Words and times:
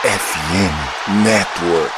FM 0.00 1.24
Network. 1.24 1.92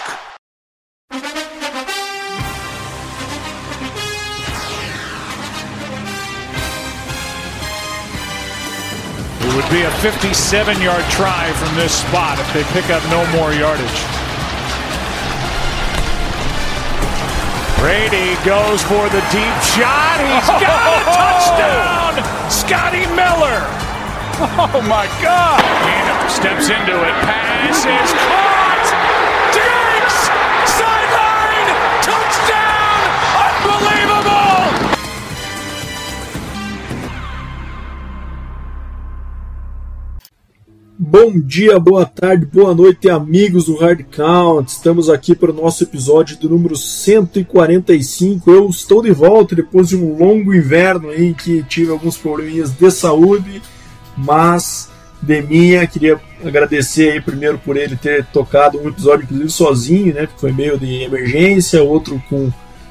It 9.39 9.55
would 9.55 9.71
be 9.71 9.83
a 9.83 9.91
57 10.03 10.83
yard 10.83 11.05
try 11.13 11.53
from 11.53 11.77
this 11.77 11.95
spot 11.95 12.41
if 12.41 12.53
they 12.53 12.65
pick 12.75 12.91
up 12.91 13.05
no 13.09 13.23
more 13.39 13.53
yardage. 13.53 13.87
Brady 17.79 18.35
goes 18.43 18.83
for 18.83 19.07
the 19.15 19.23
deep 19.31 19.57
shot. 19.63 20.19
He's 20.27 20.49
got 20.59 20.91
a 20.91 21.05
touchdown! 21.07 22.51
Scotty 22.51 23.07
Miller! 23.15 23.63
Oh 24.59 24.83
my 24.89 25.07
God! 25.23 26.22
Steps 26.33 26.71
into 26.71 26.97
it. 26.97 27.15
Pass 27.27 27.85
is 27.85 28.13
caught! 28.25 28.89
Diggs! 29.53 30.17
Sideline! 30.79 31.69
Touchdown! 32.03 33.01
Unbelievable! 33.69 34.63
Bom 40.99 41.39
dia, 41.39 41.79
boa 41.79 42.07
tarde, 42.07 42.47
boa 42.47 42.75
noite, 42.75 43.11
amigos 43.11 43.67
do 43.67 43.77
Hard 43.77 44.05
Count. 44.11 44.71
Estamos 44.71 45.11
aqui 45.11 45.35
para 45.35 45.51
o 45.51 45.55
nosso 45.55 45.85
episódio 45.85 46.39
do 46.39 46.49
número 46.49 46.75
145. 46.77 48.51
Eu 48.51 48.71
estou 48.71 49.03
de 49.03 49.11
volta 49.11 49.55
depois 49.55 49.89
de 49.91 49.97
um 49.97 50.17
longo 50.17 50.55
inverno 50.55 51.11
aí 51.11 51.35
que 51.35 51.63
tive 51.65 51.91
alguns 51.93 52.17
probleminhas 52.17 52.71
de 52.71 52.91
saúde, 52.91 53.61
mas 54.17 54.92
de 55.23 55.41
minha 55.41 55.87
queria 55.87 56.21
agradecer 56.45 57.13
aí 57.13 57.21
primeiro 57.21 57.57
por 57.57 57.77
ele 57.77 57.95
ter 57.95 58.27
tocado 58.27 58.81
um 58.81 58.89
episódio 58.89 59.23
inclusive 59.23 59.51
sozinho, 59.51 60.13
né, 60.13 60.27
que 60.27 60.41
foi 60.41 60.51
meio 60.51 60.77
de 60.77 61.05
emergência, 61.05 61.83
outro 61.83 62.21
com 62.29 62.51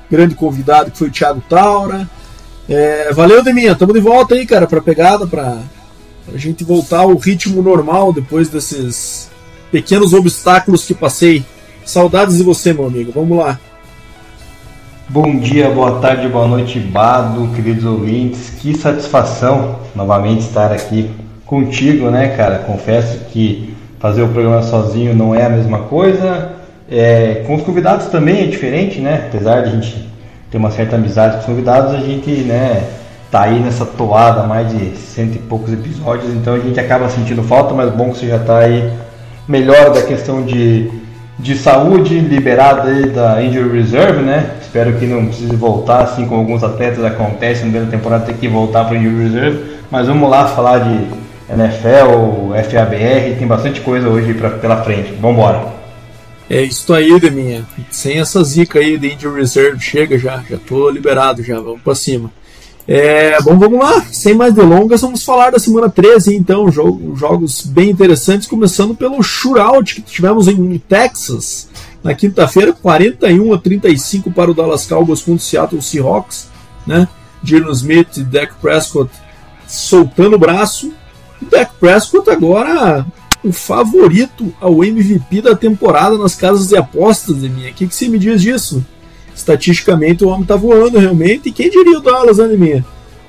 grande 0.10 0.34
convidado 0.34 0.90
que 0.90 0.98
foi 0.98 1.10
o 1.10 1.12
Thiago 1.12 1.44
Taura. 1.50 2.10
É, 2.70 3.12
valeu, 3.14 3.44
Deminha, 3.44 3.74
estamos 3.74 3.94
de 3.94 4.00
volta 4.00 4.36
aí, 4.36 4.46
cara, 4.46 4.66
para 4.66 4.82
pegada, 4.82 5.28
para 5.28 5.60
a 6.34 6.38
gente 6.38 6.64
voltar 6.64 7.00
ao 7.00 7.16
ritmo 7.18 7.62
normal 7.62 8.14
depois 8.14 8.48
desses 8.48 9.30
pequenos 9.70 10.14
obstáculos 10.14 10.86
que 10.86 10.94
passei. 10.94 11.46
Saudades 11.84 12.38
de 12.38 12.44
você, 12.44 12.72
meu 12.72 12.86
amigo. 12.86 13.12
Vamos 13.14 13.38
lá. 13.38 13.60
Bom 15.10 15.38
dia, 15.40 15.70
boa 15.70 16.00
tarde, 16.00 16.30
boa 16.30 16.48
noite, 16.48 16.80
Bado, 16.80 17.50
queridos 17.54 17.84
ouvintes. 17.84 18.52
Que 18.52 18.78
satisfação 18.78 19.80
novamente 19.94 20.42
estar 20.42 20.72
aqui 20.72 21.12
contigo, 21.52 22.10
né, 22.10 22.30
cara? 22.30 22.60
Confesso 22.60 23.26
que 23.26 23.76
fazer 24.00 24.22
o 24.22 24.30
programa 24.30 24.64
sozinho 24.64 25.14
não 25.14 25.36
é 25.36 25.46
a 25.46 25.50
mesma 25.50 25.80
coisa. 25.80 26.54
É, 26.90 27.44
com 27.46 27.56
os 27.56 27.62
convidados 27.62 28.06
também 28.06 28.44
é 28.44 28.48
diferente, 28.48 29.02
né? 29.02 29.26
Apesar 29.28 29.64
de 29.64 29.68
a 29.68 29.72
gente 29.74 30.10
ter 30.50 30.58
uma 30.58 30.72
certa 30.72 30.96
amizade 30.96 31.34
com 31.34 31.40
os 31.40 31.46
convidados, 31.46 31.94
a 31.94 31.98
gente, 31.98 32.32
né, 32.44 32.84
tá 33.30 33.42
aí 33.42 33.60
nessa 33.60 33.86
toada 33.86 34.44
mais 34.44 34.70
de 34.70 34.96
cento 34.96 35.36
e 35.36 35.40
poucos 35.40 35.74
episódios, 35.74 36.34
então 36.34 36.54
a 36.56 36.60
gente 36.60 36.80
acaba 36.80 37.10
sentindo 37.10 37.44
falta, 37.44 37.74
mas 37.74 37.90
bom 37.94 38.12
que 38.12 38.20
você 38.20 38.28
já 38.28 38.40
tá 38.40 38.60
aí 38.60 38.90
melhor 39.48 39.94
da 39.94 40.02
questão 40.02 40.44
de, 40.44 40.90
de 41.38 41.56
saúde, 41.56 42.18
liberado 42.20 42.88
aí 42.88 43.10
da 43.10 43.42
injury 43.44 43.78
reserve, 43.78 44.22
né? 44.22 44.52
Espero 44.62 44.94
que 44.94 45.06
não 45.06 45.26
precise 45.26 45.56
voltar, 45.56 46.04
assim 46.04 46.26
como 46.26 46.40
alguns 46.40 46.64
atletas 46.64 47.04
acontece 47.04 47.66
no 47.66 47.72
meio 47.72 47.86
da 47.86 47.92
temporada 47.92 48.26
ter 48.26 48.36
que 48.36 48.48
voltar 48.48 48.86
para 48.86 48.98
injury 48.98 49.24
reserve, 49.24 49.60
mas 49.90 50.08
vamos 50.08 50.30
lá 50.30 50.48
falar 50.48 50.80
de 50.80 51.31
NFL, 51.54 52.54
FABR, 52.70 53.38
tem 53.38 53.48
bastante 53.48 53.82
coisa 53.82 54.08
hoje 54.08 54.34
pra, 54.34 54.52
pela 54.52 54.84
frente. 54.84 55.14
Vamos 55.20 55.38
embora. 55.38 55.74
É 56.50 56.62
isso 56.64 56.94
aí, 56.94 57.18
Deminha. 57.20 57.66
Sem 57.90 58.20
essa 58.20 58.44
zica 58.44 58.80
aí 58.80 58.98
de 58.98 59.14
injury 59.14 59.40
reserve, 59.40 59.80
chega 59.80 60.18
já, 60.18 60.44
já 60.50 60.58
tô 60.58 60.90
liberado 60.90 61.42
já, 61.44 61.60
vamos 61.60 61.82
para 61.82 61.96
cima. 61.96 62.30
É, 62.88 63.40
bom, 63.42 63.58
vamos 63.58 63.80
lá, 63.80 64.02
sem 64.12 64.34
mais 64.34 64.54
delongas, 64.54 65.02
vamos 65.02 65.24
falar 65.24 65.52
da 65.52 65.60
semana 65.60 65.90
13, 65.90 66.36
então, 66.36 66.70
jogo, 66.72 67.16
jogos 67.16 67.62
bem 67.62 67.90
interessantes, 67.90 68.48
começando 68.48 68.96
pelo 68.96 69.22
shootout 69.22 69.96
que 69.96 70.02
tivemos 70.02 70.48
em 70.48 70.78
Texas, 70.78 71.70
na 72.04 72.14
quinta-feira, 72.16 72.74
41 72.74 73.54
a 73.54 73.58
35 73.58 74.32
para 74.32 74.52
o 74.52 74.54
Dallas 74.54 74.86
Cowboys 74.86 75.22
contra 75.22 75.36
o 75.36 75.40
Seattle 75.40 75.82
Seahawks, 75.82 76.50
né? 76.86 77.08
Smith 77.44 78.18
e 78.18 78.24
Dak 78.24 78.54
Prescott 78.62 79.10
soltando 79.68 80.36
o 80.36 80.40
braço, 80.40 80.92
o 81.42 81.46
Dak 81.50 81.74
Prescott 81.80 82.30
agora 82.30 83.06
o 83.44 83.52
favorito 83.52 84.54
ao 84.62 84.84
MVP 84.84 85.42
da 85.42 85.56
temporada 85.56 86.18
nas 86.18 86.36
casas 86.36 86.68
de 86.68 86.78
apostas, 86.78 87.42
de 87.42 87.50
minha. 87.50 87.72
O 87.72 87.74
que, 87.74 87.88
que 87.88 87.96
você 87.96 88.08
me 88.08 88.20
diz 88.20 88.42
disso? 88.42 88.86
estatisticamente 89.36 90.24
o 90.24 90.30
homem 90.30 90.46
tá 90.46 90.56
voando 90.56 90.98
realmente. 90.98 91.50
E 91.50 91.52
quem 91.52 91.70
diria 91.70 91.98
o 91.98 92.02
Dallas, 92.02 92.38
né, 92.38 92.48
minha? 92.48 92.86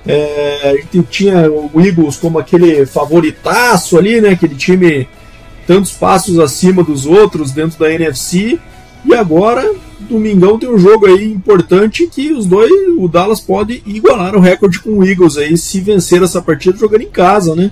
É, 0.06 0.70
a 0.70 0.76
gente 0.76 1.02
tinha 1.10 1.50
o 1.50 1.70
Eagles 1.80 2.16
como 2.16 2.38
aquele 2.38 2.84
favoritaço 2.86 3.96
ali, 3.96 4.20
né? 4.20 4.30
Aquele 4.30 4.54
time 4.54 5.08
tantos 5.66 5.92
passos 5.92 6.38
acima 6.38 6.82
dos 6.82 7.06
outros 7.06 7.52
dentro 7.52 7.78
da 7.78 7.92
NFC. 7.92 8.58
E 9.04 9.14
agora, 9.14 9.68
domingão 10.00 10.58
tem 10.58 10.68
um 10.68 10.78
jogo 10.78 11.06
aí 11.06 11.32
importante 11.32 12.06
que 12.06 12.32
os 12.32 12.46
dois, 12.46 12.70
o 12.96 13.08
Dallas 13.08 13.40
pode 13.40 13.82
igualar 13.86 14.36
o 14.36 14.40
recorde 14.40 14.80
com 14.80 14.90
o 14.90 15.04
Eagles 15.04 15.36
aí 15.36 15.56
se 15.56 15.80
vencer 15.80 16.22
essa 16.22 16.42
partida 16.42 16.76
jogando 16.76 17.02
em 17.02 17.10
casa, 17.10 17.54
né? 17.54 17.70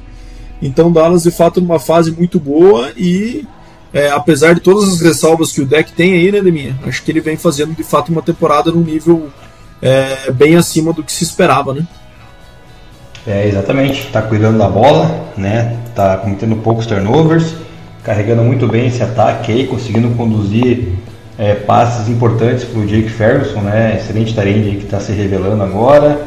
Então 0.63 0.93
Dallas 0.93 1.23
de 1.23 1.31
fato 1.31 1.61
numa 1.61 1.79
fase 1.79 2.11
muito 2.13 2.39
boa 2.39 2.93
e 2.97 3.47
é, 3.93 4.11
apesar 4.11 4.55
de 4.55 4.61
todas 4.61 4.89
as 4.89 5.01
ressalvas 5.01 5.51
que 5.51 5.61
o 5.61 5.67
deck 5.67 5.93
tem 5.93 6.13
aí, 6.13 6.31
né, 6.31 6.41
Deminha? 6.41 6.77
Acho 6.87 7.03
que 7.03 7.11
ele 7.11 7.21
vem 7.21 7.37
fazendo 7.37 7.75
de 7.75 7.83
fato 7.83 8.11
uma 8.13 8.23
temporada 8.23 8.71
num 8.71 8.83
nível 8.83 9.29
é, 9.83 10.31
bem 10.31 10.57
acima 10.57 10.93
do 10.93 11.03
que 11.03 11.11
se 11.11 11.25
esperava, 11.25 11.75
né? 11.75 11.87
É, 13.27 13.49
exatamente. 13.49 14.07
Tá 14.13 14.23
cuidando 14.23 14.59
da 14.59 14.69
bola, 14.69 15.33
né? 15.37 15.77
Tá 15.95 16.17
cometendo 16.19 16.57
poucos 16.57 16.87
turnovers, 16.87 17.55
carregando 18.05 18.43
muito 18.43 18.67
bem 18.67 18.87
esse 18.87 19.03
ataque 19.03 19.53
aí, 19.53 19.67
conseguindo 19.67 20.11
conduzir 20.11 20.95
é, 21.37 21.55
passes 21.55 22.09
importantes 22.09 22.65
pro 22.65 22.87
Jake 22.87 23.09
Ferguson, 23.09 23.61
né? 23.61 23.97
Excelente 23.97 24.35
tarende 24.35 24.77
que 24.77 24.85
está 24.85 25.01
se 25.01 25.13
revelando 25.13 25.63
agora. 25.63 26.21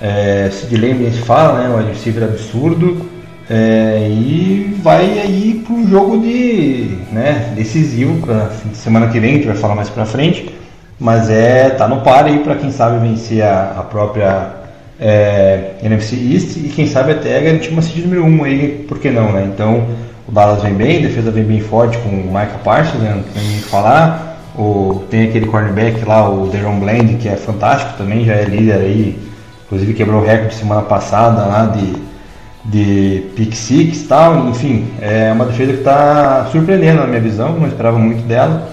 É, 0.00 0.50
Sid 0.52 0.76
Lamb 0.76 1.10
se 1.10 1.22
fala, 1.22 1.60
né? 1.60 1.74
Um 1.74 1.88
receiver 1.88 2.24
absurdo. 2.24 3.15
É, 3.48 4.08
e 4.10 4.76
vai 4.82 5.20
aí 5.20 5.62
para 5.64 5.74
um 5.74 5.88
jogo 5.88 6.18
de, 6.18 6.98
né, 7.12 7.52
decisivo 7.54 8.20
para 8.26 8.50
semana 8.74 9.06
que 9.06 9.20
vem, 9.20 9.30
a 9.30 9.34
gente 9.34 9.46
vai 9.46 9.56
falar 9.56 9.76
mais 9.76 9.88
para 9.88 10.04
frente, 10.04 10.52
mas 10.98 11.30
é 11.30 11.70
tá 11.70 11.86
no 11.86 12.00
par 12.00 12.24
aí 12.24 12.40
para 12.40 12.56
quem 12.56 12.72
sabe 12.72 13.06
vencer 13.06 13.44
a, 13.44 13.76
a 13.78 13.82
própria 13.84 14.50
é, 14.98 15.74
NFC 15.82 16.16
East 16.16 16.56
e 16.56 16.68
quem 16.74 16.88
sabe 16.88 17.12
até 17.12 17.40
garantir 17.40 17.70
uma 17.70 17.82
seed 17.82 18.04
número 18.04 18.24
1 18.24 18.28
um 18.28 18.44
aí, 18.44 18.84
por 18.88 18.98
que 18.98 19.10
não, 19.10 19.30
né? 19.30 19.48
Então 19.52 19.86
o 20.26 20.32
Dallas 20.32 20.62
vem 20.62 20.74
bem, 20.74 20.98
a 20.98 21.02
defesa 21.02 21.30
vem 21.30 21.44
bem 21.44 21.60
forte 21.60 21.96
com 21.98 22.08
o 22.08 22.26
Micah 22.26 22.58
Parsons, 22.64 23.00
né, 23.00 23.14
não 23.14 23.22
tem 23.22 23.48
nem 23.48 23.58
que 23.58 23.68
falar, 23.68 24.40
o, 24.58 25.04
tem 25.08 25.28
aquele 25.28 25.46
cornerback 25.46 26.04
lá, 26.04 26.28
o 26.28 26.48
Deron 26.48 26.80
Bland, 26.80 27.14
que 27.14 27.28
é 27.28 27.36
fantástico 27.36 27.92
também, 27.96 28.24
já 28.24 28.32
é 28.32 28.44
líder 28.44 28.74
aí, 28.74 29.18
inclusive 29.66 29.94
quebrou 29.94 30.20
o 30.20 30.24
recorde 30.24 30.54
semana 30.54 30.82
passada 30.82 31.44
lá 31.44 31.66
de 31.66 31.94
de 32.66 33.22
pick 33.36 33.54
six 33.54 34.02
tal, 34.08 34.48
enfim, 34.48 34.86
é 35.00 35.32
uma 35.32 35.44
defesa 35.44 35.72
que 35.72 35.78
está 35.78 36.46
surpreendendo 36.50 37.00
na 37.00 37.06
minha 37.06 37.20
visão, 37.20 37.52
não 37.58 37.68
esperava 37.68 37.98
muito 37.98 38.22
dela, 38.26 38.68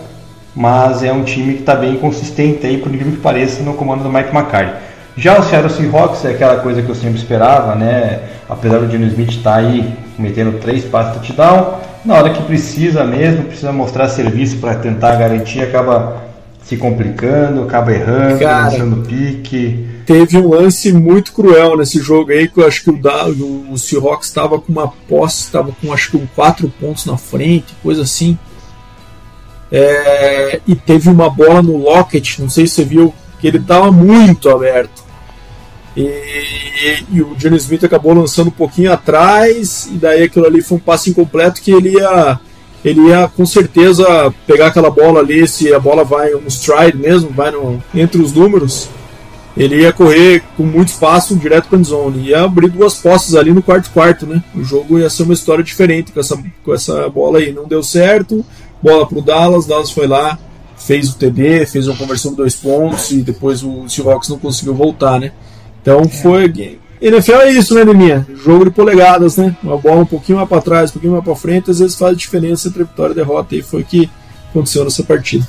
mas 0.56 1.04
é 1.04 1.12
um 1.12 1.24
time 1.24 1.54
que 1.54 1.60
está 1.60 1.76
bem 1.76 1.96
consistente 1.98 2.66
aí, 2.66 2.78
por 2.78 2.94
incrível 2.94 3.14
que 3.14 3.20
pareça, 3.20 3.64
no 3.64 3.74
comando 3.74 4.04
do 4.04 4.10
Mike 4.10 4.36
McCarthy. 4.36 4.74
Já 5.16 5.40
o 5.40 5.44
Seattle 5.44 5.70
Seahawks 5.70 6.26
é 6.26 6.32
aquela 6.32 6.58
coisa 6.58 6.82
que 6.82 6.90
eu 6.90 6.96
sempre 6.96 7.20
esperava, 7.20 7.76
né? 7.76 8.22
Apesar 8.50 8.80
do 8.80 8.88
Dino 8.88 9.06
Smith 9.06 9.30
estar 9.30 9.52
tá 9.52 9.58
aí 9.58 9.94
metendo 10.18 10.58
três 10.58 10.84
passes 10.86 11.14
touchdown, 11.14 11.76
na 12.04 12.16
hora 12.16 12.32
que 12.32 12.42
precisa 12.44 13.04
mesmo, 13.04 13.46
precisa 13.46 13.72
mostrar 13.72 14.10
serviço 14.10 14.58
para 14.58 14.76
tentar 14.76 15.16
garantir, 15.16 15.62
acaba 15.62 16.18
se 16.66 16.78
complicando, 16.78 17.64
acaba 17.64 17.94
errando, 17.94 18.40
Cara, 18.40 18.72
lançando 18.72 19.08
pique 19.08 19.94
teve 20.06 20.38
um 20.38 20.50
lance 20.50 20.92
muito 20.92 21.32
cruel 21.32 21.78
nesse 21.78 22.00
jogo 22.00 22.32
aí, 22.32 22.48
que 22.48 22.60
eu 22.60 22.68
acho 22.68 22.84
que 22.84 22.90
o, 22.90 22.98
da, 22.98 23.26
o, 23.28 23.78
Seahawks 23.78 24.28
estava 24.28 24.60
com 24.60 24.72
uma 24.72 24.88
posse, 24.88 25.44
estava 25.44 25.72
com 25.72 25.94
acho 25.94 26.12
que 26.12 26.18
um 26.18 26.28
quatro 26.36 26.72
pontos 26.80 27.06
na 27.06 27.18
frente, 27.18 27.74
coisa 27.82 28.04
assim. 28.04 28.38
É, 29.72 30.62
e 30.68 30.76
teve 30.76 31.10
uma 31.10 31.30
bola 31.30 31.62
no 31.62 31.78
Lockett, 31.78 32.42
não 32.42 32.50
sei 32.50 32.68
se 32.68 32.76
você 32.76 32.84
viu, 32.84 33.14
que 33.40 33.48
ele 33.48 33.58
estava 33.58 33.92
muito 33.92 34.50
aberto. 34.50 35.04
E, 35.96 36.02
e, 36.02 37.06
e 37.12 37.22
o 37.22 37.36
Johnny 37.36 37.58
Smith 37.58 37.84
acabou 37.84 38.14
lançando 38.14 38.48
um 38.48 38.52
pouquinho 38.52 38.92
atrás, 38.92 39.88
e 39.92 39.96
daí 39.96 40.24
aquilo 40.24 40.46
ali 40.46 40.62
foi 40.62 40.78
um 40.78 40.82
passe 40.82 41.10
incompleto 41.10 41.62
que 41.62 41.72
ele 41.72 41.94
ia, 41.94 42.40
ele 42.84 43.08
ia 43.08 43.28
com 43.28 43.46
certeza 43.46 44.34
pegar 44.46 44.68
aquela 44.68 44.90
bola 44.90 45.20
ali, 45.20 45.48
se 45.48 45.74
a 45.74 45.80
bola 45.80 46.04
vai 46.04 46.32
no 46.32 46.48
stride 46.48 46.98
mesmo, 46.98 47.30
vai 47.30 47.52
no, 47.52 47.82
entre 47.94 48.22
os 48.22 48.34
números 48.34 48.90
ele 49.56 49.82
ia 49.82 49.94
correr 49.94 50.44
com 50.58 50.64
muito 50.64 50.90
espaço 50.90 51.36
direto 51.36 51.70
para 51.70 51.80
a 51.80 51.84
zone. 51.84 52.30
Ia 52.30 52.44
abrir 52.44 52.70
duas 52.70 52.96
postes 52.96 53.36
ali 53.36 53.52
no 53.52 53.62
quarto 53.62 53.92
quarto, 53.92 54.26
né? 54.26 54.44
O 54.56 54.64
jogo 54.64 54.98
ia 54.98 55.10
ser 55.10 55.24
uma 55.24 55.34
história 55.34 55.64
diferente 55.64 56.12
com 56.12 56.20
essa, 56.20 56.42
com 56.64 56.74
essa 56.74 57.08
bola 57.10 57.38
aí. 57.38 57.54
Não 57.54 57.68
deu 57.68 57.84
certo, 57.84 58.44
bola 58.82 59.08
para 59.08 59.18
o 59.18 59.22
Dallas, 59.22 59.68
Dallas 59.68 59.92
foi 59.92 60.08
lá, 60.08 60.40
fez 60.76 61.10
o 61.10 61.16
TD, 61.16 61.66
fez 61.68 61.88
uma 61.88 61.96
conversão 61.96 62.32
de 62.32 62.38
dois 62.38 62.56
pontos 62.56 63.12
e 63.12 63.22
depois 63.22 63.64
o 63.64 63.88
Seahawks 63.88 64.30
não 64.30 64.40
conseguiu 64.40 64.74
voltar, 64.74 65.20
né? 65.20 65.32
Então 65.82 66.08
foi. 66.10 66.80
NFL 67.06 67.34
é 67.42 67.52
isso, 67.52 67.76
né, 67.76 67.84
Neminha? 67.84 68.26
Jogo 68.46 68.64
de 68.64 68.72
polegadas, 68.72 69.36
né? 69.36 69.54
Uma 69.62 69.78
bola 69.78 70.04
um 70.04 70.06
pouquinho 70.06 70.38
mais 70.38 70.48
para 70.48 70.62
trás, 70.62 70.90
um 70.90 70.94
pouquinho 70.94 71.12
mais 71.12 71.26
para 71.26 71.36
frente, 71.36 71.70
às 71.70 71.80
vezes 71.80 71.98
faz 71.98 72.16
diferença 72.16 72.70
entre 72.70 72.86
vitória 72.86 73.12
e 73.12 73.16
derrota, 73.16 73.54
e 73.56 73.62
foi 73.62 73.82
o 73.82 73.86
que 73.86 74.10
aconteceu 74.50 74.86
nessa 74.86 75.04
partida. 75.04 75.46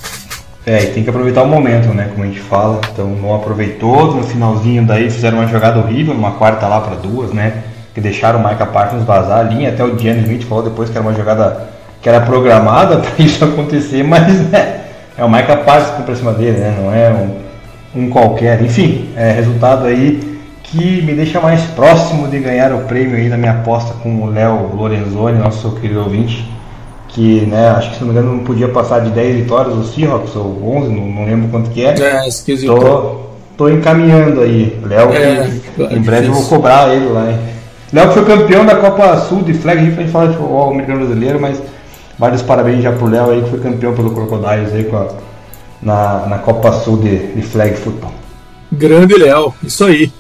É, 0.66 0.82
e 0.82 0.86
tem 0.88 1.04
que 1.04 1.10
aproveitar 1.10 1.44
o 1.44 1.46
momento, 1.46 1.94
né? 1.94 2.08
Como 2.10 2.24
a 2.24 2.26
gente 2.26 2.40
fala. 2.40 2.80
Então 2.92 3.08
não 3.08 3.36
aproveitou, 3.36 4.16
no 4.16 4.24
finalzinho 4.24 4.84
daí 4.84 5.08
fizeram 5.08 5.38
uma 5.38 5.46
jogada 5.46 5.78
horrível, 5.78 6.12
uma 6.12 6.32
quarta 6.32 6.66
lá 6.66 6.80
para 6.80 6.96
duas, 6.96 7.32
né? 7.32 7.62
Que 7.94 8.00
deixaram 8.00 8.40
o 8.40 8.48
Micah 8.48 8.66
Parsons 8.66 9.04
vazar 9.04 9.38
a 9.38 9.42
linha, 9.44 9.68
até 9.68 9.84
o 9.84 9.96
Gianni 9.96 10.22
Smith 10.22 10.42
falou 10.48 10.64
depois 10.64 10.90
que 10.90 10.98
era 10.98 11.06
uma 11.06 11.14
jogada 11.14 11.68
que 12.02 12.08
era 12.08 12.20
programada 12.20 12.96
para 12.98 13.24
isso 13.24 13.44
acontecer, 13.44 14.02
mas 14.02 14.40
né, 14.50 14.80
é 15.16 15.24
o 15.24 15.30
Micah 15.30 15.58
Parsons 15.58 15.98
que 15.98 16.02
pra 16.02 16.16
cima 16.16 16.32
dele, 16.32 16.58
né? 16.58 16.74
Não 16.76 16.92
é 16.92 17.10
um, 17.10 18.02
um 18.02 18.10
qualquer. 18.10 18.60
Enfim, 18.60 19.10
é 19.14 19.30
resultado 19.30 19.84
aí 19.86 20.33
que 20.74 21.02
me 21.02 21.14
deixa 21.14 21.40
mais 21.40 21.62
próximo 21.70 22.26
de 22.26 22.40
ganhar 22.40 22.72
o 22.72 22.80
prêmio 22.80 23.16
aí 23.16 23.28
da 23.28 23.36
minha 23.36 23.52
aposta 23.52 23.94
com 24.02 24.24
o 24.24 24.26
Léo 24.26 24.74
Lorenzoni, 24.74 25.38
nosso 25.38 25.70
querido 25.72 26.00
ouvinte 26.00 26.52
que, 27.14 27.46
né, 27.46 27.68
acho 27.68 27.90
que 27.90 27.96
se 27.96 28.00
não 28.00 28.12
me 28.12 28.18
engano 28.18 28.36
não 28.36 28.44
podia 28.44 28.68
passar 28.68 28.98
de 29.00 29.10
10 29.10 29.36
vitórias 29.36 29.72
o 29.72 29.84
Seahawks, 29.84 30.34
ou 30.34 30.76
11, 30.78 30.88
não, 30.88 31.06
não 31.06 31.24
lembro 31.24 31.48
quanto 31.48 31.70
que 31.70 31.84
é. 31.84 31.94
É, 31.96 32.28
esquisito. 32.28 32.74
Tô, 32.74 33.20
tô 33.56 33.68
encaminhando 33.68 34.40
aí. 34.40 34.76
Léo, 34.84 35.12
é, 35.12 35.48
em 35.92 36.02
breve 36.02 36.26
eu 36.26 36.34
vou 36.34 36.44
cobrar 36.44 36.92
ele 36.92 37.06
lá, 37.06 37.30
hein. 37.30 37.38
Léo 37.92 38.10
foi 38.10 38.24
campeão 38.24 38.66
da 38.66 38.74
Copa 38.74 39.16
Sul 39.20 39.42
de 39.42 39.54
Flag, 39.54 39.78
a 39.78 39.84
gente 39.84 40.10
fala 40.10 40.26
de 40.26 40.36
futebol 40.36 40.72
americano 40.72 41.06
brasileiro, 41.06 41.40
mas 41.40 41.62
vários 42.18 42.42
parabéns 42.42 42.82
já 42.82 42.90
pro 42.90 43.06
Léo 43.06 43.30
aí, 43.30 43.42
que 43.42 43.50
foi 43.50 43.60
campeão 43.60 43.94
pelo 43.94 44.10
Crocodiles 44.10 44.74
aí 44.74 44.90
a, 44.92 45.06
na, 45.80 46.26
na 46.26 46.38
Copa 46.38 46.72
Sul 46.72 46.96
de, 46.96 47.32
de 47.32 47.42
Flag 47.42 47.76
Football. 47.76 48.12
Grande 48.72 49.14
Léo, 49.14 49.54
isso 49.62 49.84
aí. 49.84 50.10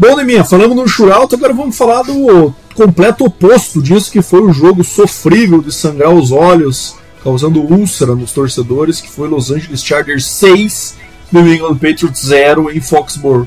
Bom, 0.00 0.16
Neminha, 0.16 0.42
falamos 0.42 0.74
no 0.74 0.88
shootout, 0.88 1.34
agora 1.34 1.52
vamos 1.52 1.76
falar 1.76 2.00
do 2.04 2.54
completo 2.74 3.26
oposto 3.26 3.82
disso, 3.82 4.10
que 4.10 4.22
foi 4.22 4.40
o 4.40 4.50
jogo 4.50 4.82
sofrível 4.82 5.60
de 5.60 5.70
sangrar 5.70 6.08
os 6.08 6.32
olhos, 6.32 6.96
causando 7.22 7.60
úlcera 7.60 8.14
nos 8.14 8.32
torcedores, 8.32 8.98
que 8.98 9.10
foi 9.10 9.28
Los 9.28 9.50
Angeles 9.50 9.84
Chargers 9.84 10.24
6, 10.24 10.96
New 11.30 11.46
England 11.52 11.74
Patriots 11.74 12.22
0 12.24 12.70
em 12.70 12.80
Foxborough. 12.80 13.46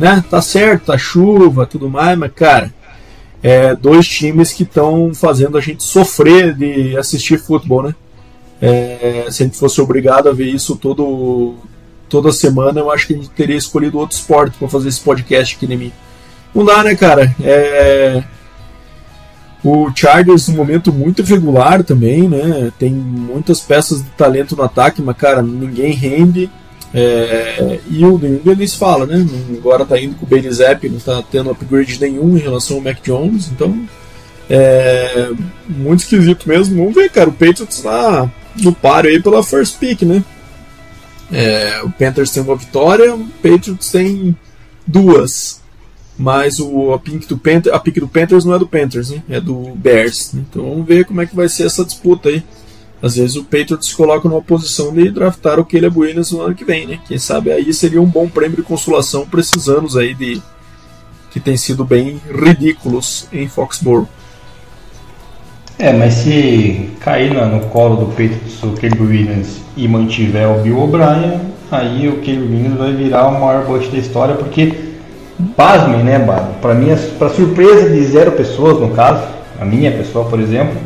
Né? 0.00 0.24
Tá 0.30 0.40
certo, 0.40 0.86
tá 0.86 0.96
chuva, 0.96 1.66
tudo 1.66 1.90
mais, 1.90 2.18
mas 2.18 2.32
cara, 2.32 2.72
é 3.42 3.76
dois 3.76 4.08
times 4.08 4.50
que 4.50 4.62
estão 4.62 5.12
fazendo 5.12 5.58
a 5.58 5.60
gente 5.60 5.84
sofrer 5.84 6.54
de 6.54 6.96
assistir 6.96 7.38
futebol, 7.38 7.82
né? 7.82 7.94
É, 8.62 9.26
se 9.30 9.42
a 9.42 9.46
gente 9.46 9.58
fosse 9.58 9.78
obrigado 9.78 10.30
a 10.30 10.32
ver 10.32 10.46
isso 10.46 10.74
todo, 10.74 11.56
toda 12.12 12.30
semana, 12.30 12.78
eu 12.78 12.90
acho 12.92 13.06
que 13.06 13.14
a 13.14 13.16
gente 13.16 13.30
teria 13.30 13.56
escolhido 13.56 13.98
outro 13.98 14.14
esporte 14.14 14.58
para 14.58 14.68
fazer 14.68 14.90
esse 14.90 15.00
podcast 15.00 15.56
aqui 15.56 15.64
em 15.64 15.78
mim. 15.78 15.92
Não 16.54 16.62
dá, 16.62 16.84
né, 16.84 16.94
cara? 16.94 17.34
É... 17.42 18.22
O 19.64 19.90
Chargers 19.96 20.46
um 20.50 20.56
momento 20.56 20.92
muito 20.92 21.22
irregular 21.22 21.82
também, 21.82 22.28
né? 22.28 22.70
Tem 22.78 22.92
muitas 22.92 23.60
peças 23.60 24.02
de 24.02 24.10
talento 24.10 24.54
no 24.54 24.62
ataque, 24.62 25.00
mas, 25.00 25.16
cara, 25.16 25.40
ninguém 25.40 25.92
rende. 25.92 26.50
É... 26.92 27.80
E 27.88 28.04
o 28.04 28.18
New 28.18 28.34
England 28.34 28.66
fala, 28.78 29.06
né? 29.06 29.26
Agora 29.56 29.86
tá 29.86 29.98
indo 29.98 30.14
com 30.14 30.26
o 30.26 30.28
Bailey 30.28 30.52
Zapp, 30.52 30.86
não 30.90 31.00
tá 31.00 31.22
tendo 31.30 31.50
upgrade 31.50 31.98
nenhum 31.98 32.36
em 32.36 32.40
relação 32.40 32.76
ao 32.76 32.82
Mac 32.82 32.98
Jones, 33.02 33.50
então 33.50 33.88
é 34.50 35.30
muito 35.66 36.00
esquisito 36.00 36.46
mesmo. 36.46 36.76
Vamos 36.76 36.94
ver, 36.94 37.08
cara. 37.08 37.30
O 37.30 37.32
Patriots 37.32 37.82
lá 37.82 38.30
no 38.60 38.74
páreo 38.74 39.10
aí 39.10 39.22
pela 39.22 39.42
first 39.42 39.78
pick, 39.78 40.02
né? 40.02 40.22
É, 41.30 41.80
o 41.82 41.90
Panthers 41.90 42.30
tem 42.30 42.42
uma 42.42 42.56
vitória, 42.56 43.14
o 43.14 43.26
Patriots 43.42 43.90
tem 43.90 44.36
duas. 44.86 45.60
Mas 46.18 46.60
o, 46.60 46.92
a, 46.92 46.98
pick 46.98 47.26
do 47.26 47.38
Panthers, 47.38 47.74
a 47.74 47.78
pick 47.78 47.98
do 47.98 48.08
Panthers 48.08 48.44
não 48.44 48.54
é 48.54 48.58
do 48.58 48.66
Panthers, 48.66 49.10
né? 49.10 49.22
é 49.28 49.40
do 49.40 49.74
Bears. 49.74 50.34
Então 50.34 50.62
vamos 50.68 50.86
ver 50.86 51.04
como 51.04 51.20
é 51.20 51.26
que 51.26 51.34
vai 51.34 51.48
ser 51.48 51.66
essa 51.66 51.84
disputa 51.84 52.28
aí. 52.28 52.42
Às 53.00 53.16
vezes 53.16 53.34
o 53.34 53.42
Patriots 53.42 53.88
se 53.88 53.96
coloca 53.96 54.28
numa 54.28 54.42
posição 54.42 54.92
de 54.92 55.10
draftar 55.10 55.58
o 55.58 55.64
Caleb 55.64 55.98
Williams 55.98 56.30
no 56.30 56.42
ano 56.42 56.54
que 56.54 56.64
vem, 56.64 56.86
né? 56.86 57.00
Quem 57.08 57.18
sabe 57.18 57.50
aí 57.50 57.74
seria 57.74 58.00
um 58.00 58.06
bom 58.06 58.28
prêmio 58.28 58.58
de 58.58 58.62
consolação 58.62 59.26
para 59.26 59.40
esses 59.40 59.68
anos 59.68 59.96
aí 59.96 60.14
de 60.14 60.40
que 61.32 61.40
tem 61.40 61.56
sido 61.56 61.84
bem 61.84 62.20
ridículos 62.30 63.26
em 63.32 63.48
Foxborough. 63.48 64.06
É, 65.82 65.92
mas 65.92 66.14
se 66.14 66.90
cair 67.00 67.34
no, 67.34 67.44
no 67.44 67.60
colo 67.66 67.96
do 67.96 68.06
Patriots 68.06 68.62
o 68.62 68.68
Caleb 68.68 69.02
Williams 69.02 69.60
e 69.76 69.88
mantiver 69.88 70.48
o 70.48 70.60
Bill 70.60 70.80
O'Brien, 70.80 71.40
aí 71.72 72.08
o 72.08 72.18
Caleb 72.18 72.44
Williams 72.44 72.78
vai 72.78 72.92
virar 72.92 73.26
o 73.26 73.32
maior 73.32 73.64
bot 73.64 73.88
da 73.88 73.98
história, 73.98 74.36
porque, 74.36 74.72
pasmem, 75.56 76.04
né, 76.04 76.24
para 76.60 76.74
mim, 76.74 76.96
para 77.18 77.30
surpresa 77.30 77.90
de 77.90 78.00
zero 78.04 78.30
pessoas, 78.30 78.78
no 78.78 78.90
caso, 78.90 79.24
a 79.60 79.64
minha 79.64 79.90
pessoa, 79.90 80.24
por 80.26 80.38
exemplo, 80.38 80.76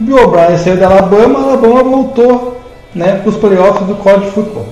o 0.00 0.04
Bill 0.04 0.16
O'Brien 0.16 0.56
saiu 0.58 0.76
da 0.76 0.86
Alabama, 0.86 1.40
a 1.40 1.42
Alabama 1.42 1.82
voltou 1.82 2.62
né, 2.94 3.16
para 3.16 3.28
os 3.28 3.36
playoffs 3.38 3.84
do 3.84 3.96
college 3.96 4.30
football. 4.30 4.68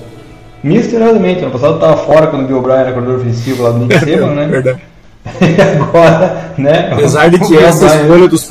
Misteriosamente, 0.63 1.41
ano 1.41 1.51
passado 1.51 1.75
estava 1.75 1.97
fora 1.97 2.27
quando 2.27 2.45
o 2.45 2.47
Bill 2.47 2.59
O'Brien 2.59 2.79
era 2.79 2.93
coordenador 2.93 3.19
ofensivo 3.19 3.63
lá 3.63 3.71
do 3.71 3.79
Nick 3.79 3.99
Saban, 3.99 4.35
né? 4.35 4.47
Verdade. 4.47 4.79
e 5.41 5.61
agora, 5.61 6.53
né? 6.57 6.91
Apesar 6.93 7.29
de 7.29 7.39
que 7.39 7.57
essa 7.57 7.87
escolha 7.87 8.29
dos 8.29 8.45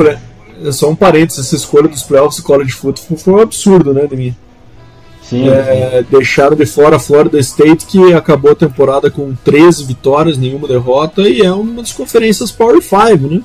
pré... 0.65 0.73
Só 0.73 0.91
um 0.91 0.97
parênteses, 0.97 1.47
essa 1.47 1.57
escolha 1.57 1.89
dos 1.89 2.03
playoffs 2.03 2.41
do 2.41 2.47
college 2.47 2.73
football 2.73 3.19
foi 3.19 3.35
um 3.35 3.41
absurdo, 3.41 3.93
né, 3.93 4.07
de 4.07 4.17
mim. 4.17 4.37
Sim, 5.23 5.49
é, 5.49 6.03
sim. 6.03 6.07
Deixaram 6.11 6.57
de 6.57 6.67
fora 6.67 6.97
a 6.97 6.99
Florida 6.99 7.39
State, 7.39 7.87
que 7.87 8.13
acabou 8.13 8.53
a 8.53 8.55
temporada 8.55 9.11
com 9.11 9.35
13 9.45 9.85
vitórias, 9.85 10.37
nenhuma 10.37 10.69
derrota, 10.69 11.23
e 11.23 11.41
é 11.41 11.53
uma 11.53 11.81
das 11.81 11.93
conferências 11.93 12.51
Power 12.51 12.83
5, 12.83 13.27
né? 13.29 13.43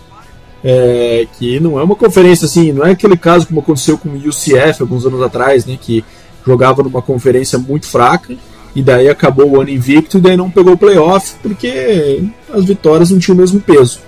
É, 0.61 1.25
que 1.37 1.57
não 1.59 1.79
é 1.79 1.83
uma 1.83 1.95
conferência 1.95 2.45
assim, 2.45 2.73
não 2.73 2.85
é 2.85 2.91
aquele 2.91 3.15
caso 3.15 3.47
como 3.47 3.61
aconteceu 3.61 3.97
com 3.97 4.09
o 4.09 4.17
UCF 4.17 4.81
alguns 4.81 5.05
anos 5.05 5.21
atrás, 5.21 5.65
né? 5.65 5.77
Que 5.79 6.03
jogava 6.45 6.83
numa 6.83 7.01
conferência 7.01 7.57
muito 7.57 7.85
fraca, 7.87 8.35
e 8.75 8.81
daí 8.81 9.07
acabou 9.07 9.49
o 9.49 9.61
ano 9.61 9.69
invicto, 9.69 10.17
e 10.17 10.21
daí 10.21 10.35
não 10.35 10.49
pegou 10.49 10.73
o 10.73 10.77
playoff, 10.77 11.35
porque 11.41 12.23
as 12.53 12.65
vitórias 12.65 13.09
não 13.09 13.19
tinham 13.19 13.35
o 13.35 13.39
mesmo 13.39 13.61
peso. 13.61 13.99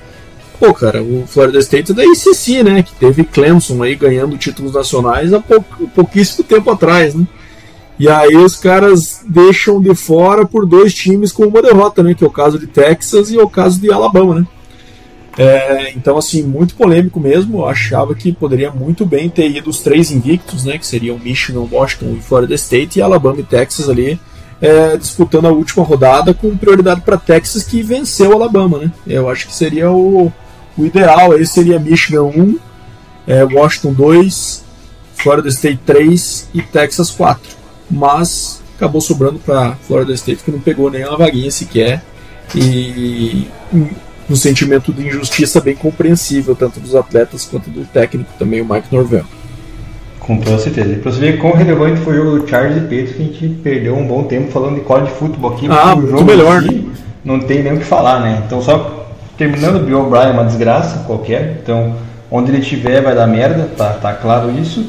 Pô, 0.61 0.75
cara, 0.75 1.01
o 1.01 1.25
Florida 1.25 1.57
State 1.57 1.91
é 1.91 1.95
da 1.95 2.05
ICC, 2.05 2.61
né? 2.61 2.83
Que 2.83 2.93
teve 2.93 3.23
Clemson 3.23 3.81
aí 3.81 3.95
ganhando 3.95 4.37
títulos 4.37 4.73
nacionais 4.73 5.33
há 5.33 5.39
pouco, 5.39 5.87
pouquíssimo 5.87 6.43
tempo 6.43 6.69
atrás, 6.69 7.15
né? 7.15 7.25
E 7.97 8.07
aí 8.07 8.37
os 8.37 8.57
caras 8.57 9.21
deixam 9.27 9.81
de 9.81 9.95
fora 9.95 10.45
por 10.45 10.67
dois 10.67 10.93
times 10.93 11.31
com 11.31 11.45
uma 11.45 11.63
derrota, 11.63 12.03
né? 12.03 12.13
Que 12.13 12.23
é 12.23 12.27
o 12.27 12.31
caso 12.31 12.59
de 12.59 12.67
Texas 12.67 13.31
e 13.31 13.39
o 13.39 13.49
caso 13.49 13.81
de 13.81 13.91
Alabama, 13.91 14.35
né? 14.35 14.47
É, 15.35 15.93
então, 15.93 16.15
assim, 16.15 16.43
muito 16.43 16.75
polêmico 16.75 17.19
mesmo. 17.19 17.57
Eu 17.57 17.65
achava 17.65 18.13
que 18.13 18.31
poderia 18.31 18.69
muito 18.69 19.03
bem 19.03 19.31
ter 19.31 19.49
ido 19.49 19.67
os 19.67 19.79
três 19.79 20.11
invictos, 20.11 20.63
né? 20.63 20.77
Que 20.77 20.85
seriam 20.85 21.17
Michigan, 21.17 21.65
Washington 21.71 22.17
e 22.19 22.21
Florida 22.21 22.53
State, 22.53 22.99
e 22.99 23.01
Alabama 23.01 23.39
e 23.39 23.43
Texas 23.43 23.89
ali 23.89 24.19
é, 24.61 24.95
disputando 24.95 25.47
a 25.47 25.51
última 25.51 25.83
rodada 25.83 26.35
com 26.35 26.55
prioridade 26.55 27.01
para 27.01 27.17
Texas, 27.17 27.63
que 27.63 27.81
venceu 27.81 28.31
Alabama, 28.31 28.77
né? 28.77 28.91
Eu 29.07 29.27
acho 29.27 29.47
que 29.47 29.55
seria 29.55 29.91
o, 29.91 30.31
o 30.77 30.85
ideal. 30.85 31.31
Aí 31.31 31.45
seria 31.45 31.79
Michigan 31.79 32.23
1, 32.23 32.59
é, 33.27 33.43
Washington 33.43 33.93
2, 33.93 34.63
Florida 35.15 35.49
State 35.49 35.79
3 35.85 36.49
e 36.53 36.61
Texas 36.61 37.11
4 37.11 37.61
mas 37.91 38.61
acabou 38.77 39.01
sobrando 39.01 39.37
para 39.37 39.75
Florida 39.87 40.13
State 40.13 40.43
que 40.43 40.51
não 40.51 40.59
pegou 40.59 40.89
nem 40.89 41.05
uma 41.05 41.17
vaguinha 41.17 41.51
sequer 41.51 42.01
e 42.55 43.47
um 44.29 44.35
sentimento 44.35 44.93
de 44.93 45.07
injustiça 45.07 45.59
bem 45.59 45.75
compreensível 45.75 46.55
tanto 46.55 46.79
dos 46.79 46.95
atletas 46.95 47.45
quanto 47.45 47.69
do 47.69 47.85
técnico 47.85 48.31
também 48.39 48.61
o 48.61 48.65
Mike 48.65 48.87
Norvell. 48.91 49.25
Com 50.19 50.37
toda 50.39 50.57
certeza. 50.59 50.93
E 50.93 50.95
pra 50.97 51.11
você 51.11 51.19
ver 51.19 51.39
quão 51.39 51.53
relevante 51.53 51.99
foi 52.01 52.13
o 52.13 52.23
jogo 52.23 52.39
do 52.39 52.47
Charles 52.47 52.77
e 52.77 52.81
Patriots, 52.81 53.15
que 53.15 53.21
a 53.21 53.47
gente 53.47 53.61
perdeu 53.61 53.97
um 53.97 54.07
bom 54.07 54.23
tempo 54.23 54.51
falando 54.51 54.75
de 54.75 54.81
college 54.81 55.11
futebol 55.11 55.53
aqui. 55.53 55.67
Ah, 55.69 55.95
muito 55.95 56.11
jogo 56.11 56.23
melhor? 56.23 56.63
Não 57.25 57.39
tem 57.39 57.63
nem 57.63 57.73
o 57.73 57.79
que 57.79 57.85
falar, 57.85 58.21
né? 58.21 58.43
Então 58.45 58.61
só 58.61 59.00
terminando 59.41 59.77
o 59.77 59.79
Bill 59.79 60.01
O'Brien 60.01 60.27
é 60.27 60.31
uma 60.33 60.43
desgraça 60.43 60.99
qualquer. 60.99 61.57
Então, 61.63 61.95
onde 62.29 62.51
ele 62.51 62.59
estiver 62.59 63.01
vai 63.01 63.15
dar 63.15 63.25
merda, 63.25 63.67
tá, 63.75 63.93
tá 63.93 64.13
claro 64.13 64.51
isso. 64.51 64.85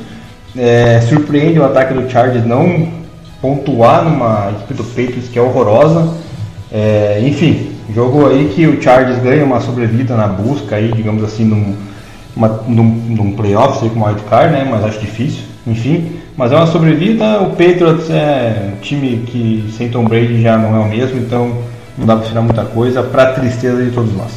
É, 0.54 1.00
surpreende 1.08 1.58
o 1.58 1.64
ataque 1.64 1.94
do 1.94 2.06
Chargers 2.10 2.44
não 2.44 2.86
pontuar 3.40 4.04
numa 4.04 4.50
equipe 4.50 4.74
do 4.74 4.84
Patriots 4.84 5.28
que 5.28 5.38
é 5.38 5.42
horrorosa. 5.42 6.12
É, 6.70 7.22
enfim, 7.24 7.70
jogo 7.94 8.26
aí 8.26 8.52
que 8.54 8.66
o 8.66 8.80
Chargers 8.82 9.22
ganha 9.22 9.42
uma 9.42 9.58
sobrevida 9.58 10.14
na 10.14 10.26
busca 10.26 10.76
aí, 10.76 10.92
digamos 10.92 11.24
assim, 11.24 11.46
num, 11.46 11.74
uma, 12.36 12.48
num, 12.68 12.84
num 12.84 13.32
playoff, 13.32 13.80
sei 13.80 13.88
como 13.88 14.04
wildcard, 14.04 14.52
né? 14.52 14.68
Mas 14.70 14.84
acho 14.84 15.00
difícil. 15.00 15.44
Enfim, 15.66 16.18
mas 16.36 16.52
é 16.52 16.56
uma 16.56 16.66
sobrevida. 16.66 17.40
O 17.40 17.50
Patriots 17.50 18.10
é 18.10 18.74
um 18.74 18.80
time 18.82 19.24
que 19.26 19.72
sem 19.78 19.88
Tom 19.88 20.04
Brady 20.04 20.42
já 20.42 20.58
não 20.58 20.76
é 20.76 20.78
o 20.80 20.88
mesmo, 20.90 21.18
então 21.18 21.71
não 21.96 22.06
dá 22.06 22.16
para 22.16 22.24
esperar 22.24 22.42
muita 22.42 22.64
coisa, 22.64 23.02
para 23.02 23.32
tristeza 23.32 23.82
de 23.82 23.90
todos 23.90 24.12
nós. 24.14 24.30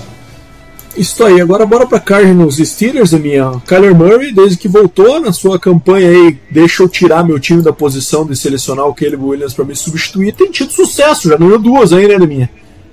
Isso 0.98 1.26
aí, 1.26 1.42
agora 1.42 1.66
bora 1.66 1.86
para 1.86 2.00
Cardinals 2.00 2.56
Steelers, 2.56 3.14
a 3.14 3.20
minha. 3.20 3.62
Kyler 3.68 3.94
Murray, 3.94 4.34
desde 4.34 4.58
que 4.58 4.70
voltou 4.70 5.20
na 5.20 5.34
sua 5.34 5.60
campanha 5.60 6.10
aí, 6.10 6.40
deixa 6.50 6.84
eu 6.84 6.88
tirar 6.88 7.22
meu 7.22 7.38
time 7.38 7.62
da 7.62 7.74
posição 7.74 8.26
de 8.26 8.34
selecionar 8.34 8.86
o 8.88 8.96
Caleb 8.96 9.22
Williams 9.22 9.54
para 9.54 9.66
me 9.66 9.76
substituir, 9.76 10.34
tem 10.34 10.50
tido 10.50 10.72
sucesso, 10.72 11.28
já 11.28 11.36
ganhou 11.36 11.60
duas 11.60 11.92
aí, 11.92 12.08
né, 12.08 12.18
minha. 12.26 12.50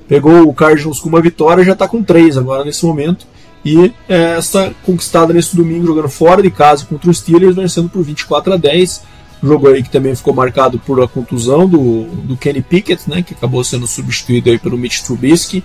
Pegou 0.08 0.42
o 0.42 0.52
Cardinals 0.52 0.98
com 0.98 1.08
uma 1.08 1.20
vitória, 1.20 1.62
já 1.62 1.74
está 1.74 1.86
com 1.86 2.02
três 2.02 2.36
agora 2.36 2.64
nesse 2.64 2.84
momento. 2.84 3.24
E 3.64 3.92
é, 4.08 4.36
essa 4.36 4.74
conquistada 4.84 5.32
nesse 5.32 5.54
domingo, 5.54 5.86
jogando 5.86 6.08
fora 6.08 6.42
de 6.42 6.50
casa 6.50 6.84
contra 6.84 7.08
os 7.08 7.18
Steelers, 7.18 7.54
vencendo 7.54 7.88
por 7.88 8.02
24 8.02 8.52
a 8.52 8.56
10. 8.56 9.02
Jogo 9.42 9.68
aí 9.68 9.82
que 9.82 9.90
também 9.90 10.14
ficou 10.14 10.32
marcado 10.32 10.78
por 10.78 11.02
a 11.02 11.08
contusão 11.08 11.68
do, 11.68 12.04
do 12.04 12.36
Kenny 12.36 12.62
Pickett, 12.62 13.10
né, 13.10 13.22
que 13.22 13.34
acabou 13.34 13.64
sendo 13.64 13.86
substituído 13.88 14.50
aí 14.50 14.58
pelo 14.58 14.78
Mitch 14.78 15.00
Trubisky. 15.00 15.64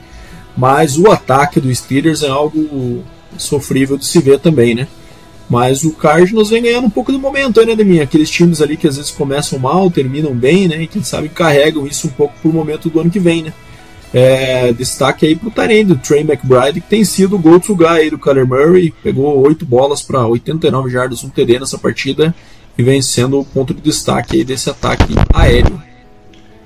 Mas 0.58 0.98
o 0.98 1.12
ataque 1.12 1.62
do 1.62 1.74
Steelers 1.74 2.24
é 2.24 2.30
algo 2.30 3.04
sofrível 3.38 3.96
de 3.96 4.06
se 4.08 4.20
ver 4.20 4.40
também, 4.40 4.74
né? 4.74 4.88
Mas 5.48 5.84
o 5.84 5.92
Cardinals 5.92 6.50
vem 6.50 6.64
ganhando 6.64 6.88
um 6.88 6.90
pouco 6.90 7.12
de 7.12 7.18
momento, 7.20 7.64
né, 7.64 7.76
Deminha? 7.76 8.04
Aqueles 8.04 8.30
times 8.30 8.60
ali 8.60 8.76
que 8.76 8.88
às 8.88 8.98
vezes 8.98 9.12
começam 9.12 9.60
mal, 9.60 9.90
terminam 9.92 10.34
bem, 10.34 10.68
né? 10.68 10.82
E 10.82 10.88
quem 10.88 11.04
sabe 11.04 11.30
carregam 11.30 11.86
isso 11.86 12.08
um 12.08 12.12
pouco 12.12 12.34
pro 12.42 12.52
momento 12.52 12.90
do 12.90 13.00
ano 13.00 13.12
que 13.12 13.20
vem, 13.20 13.44
né? 13.44 13.54
É, 14.12 14.74
destaque 14.74 15.28
aí 15.28 15.36
pro 15.36 15.52
Tarend, 15.52 15.92
o 15.92 15.98
Trey 15.98 16.22
McBride, 16.22 16.82
que 16.82 16.90
tem 16.90 17.04
sido 17.04 17.36
o 17.36 17.40
go-to 17.40 17.76
guy 17.76 17.88
aí 17.88 18.10
do 18.10 18.18
Kyler 18.18 18.48
Murray. 18.48 18.94
Pegou 19.04 19.40
8 19.40 19.66
bolas 19.66 20.02
para 20.02 20.26
89 20.26 20.90
jardas, 20.90 21.24
um 21.24 21.30
TD 21.30 21.60
nessa 21.60 21.78
partida 21.78 22.34
e 22.78 22.84
vem 22.84 23.02
sendo 23.02 23.40
o 23.40 23.46
ponto 23.46 23.74
de 23.74 23.82
destaque 23.82 24.44
desse 24.44 24.70
ataque 24.70 25.16
aéreo. 25.34 25.82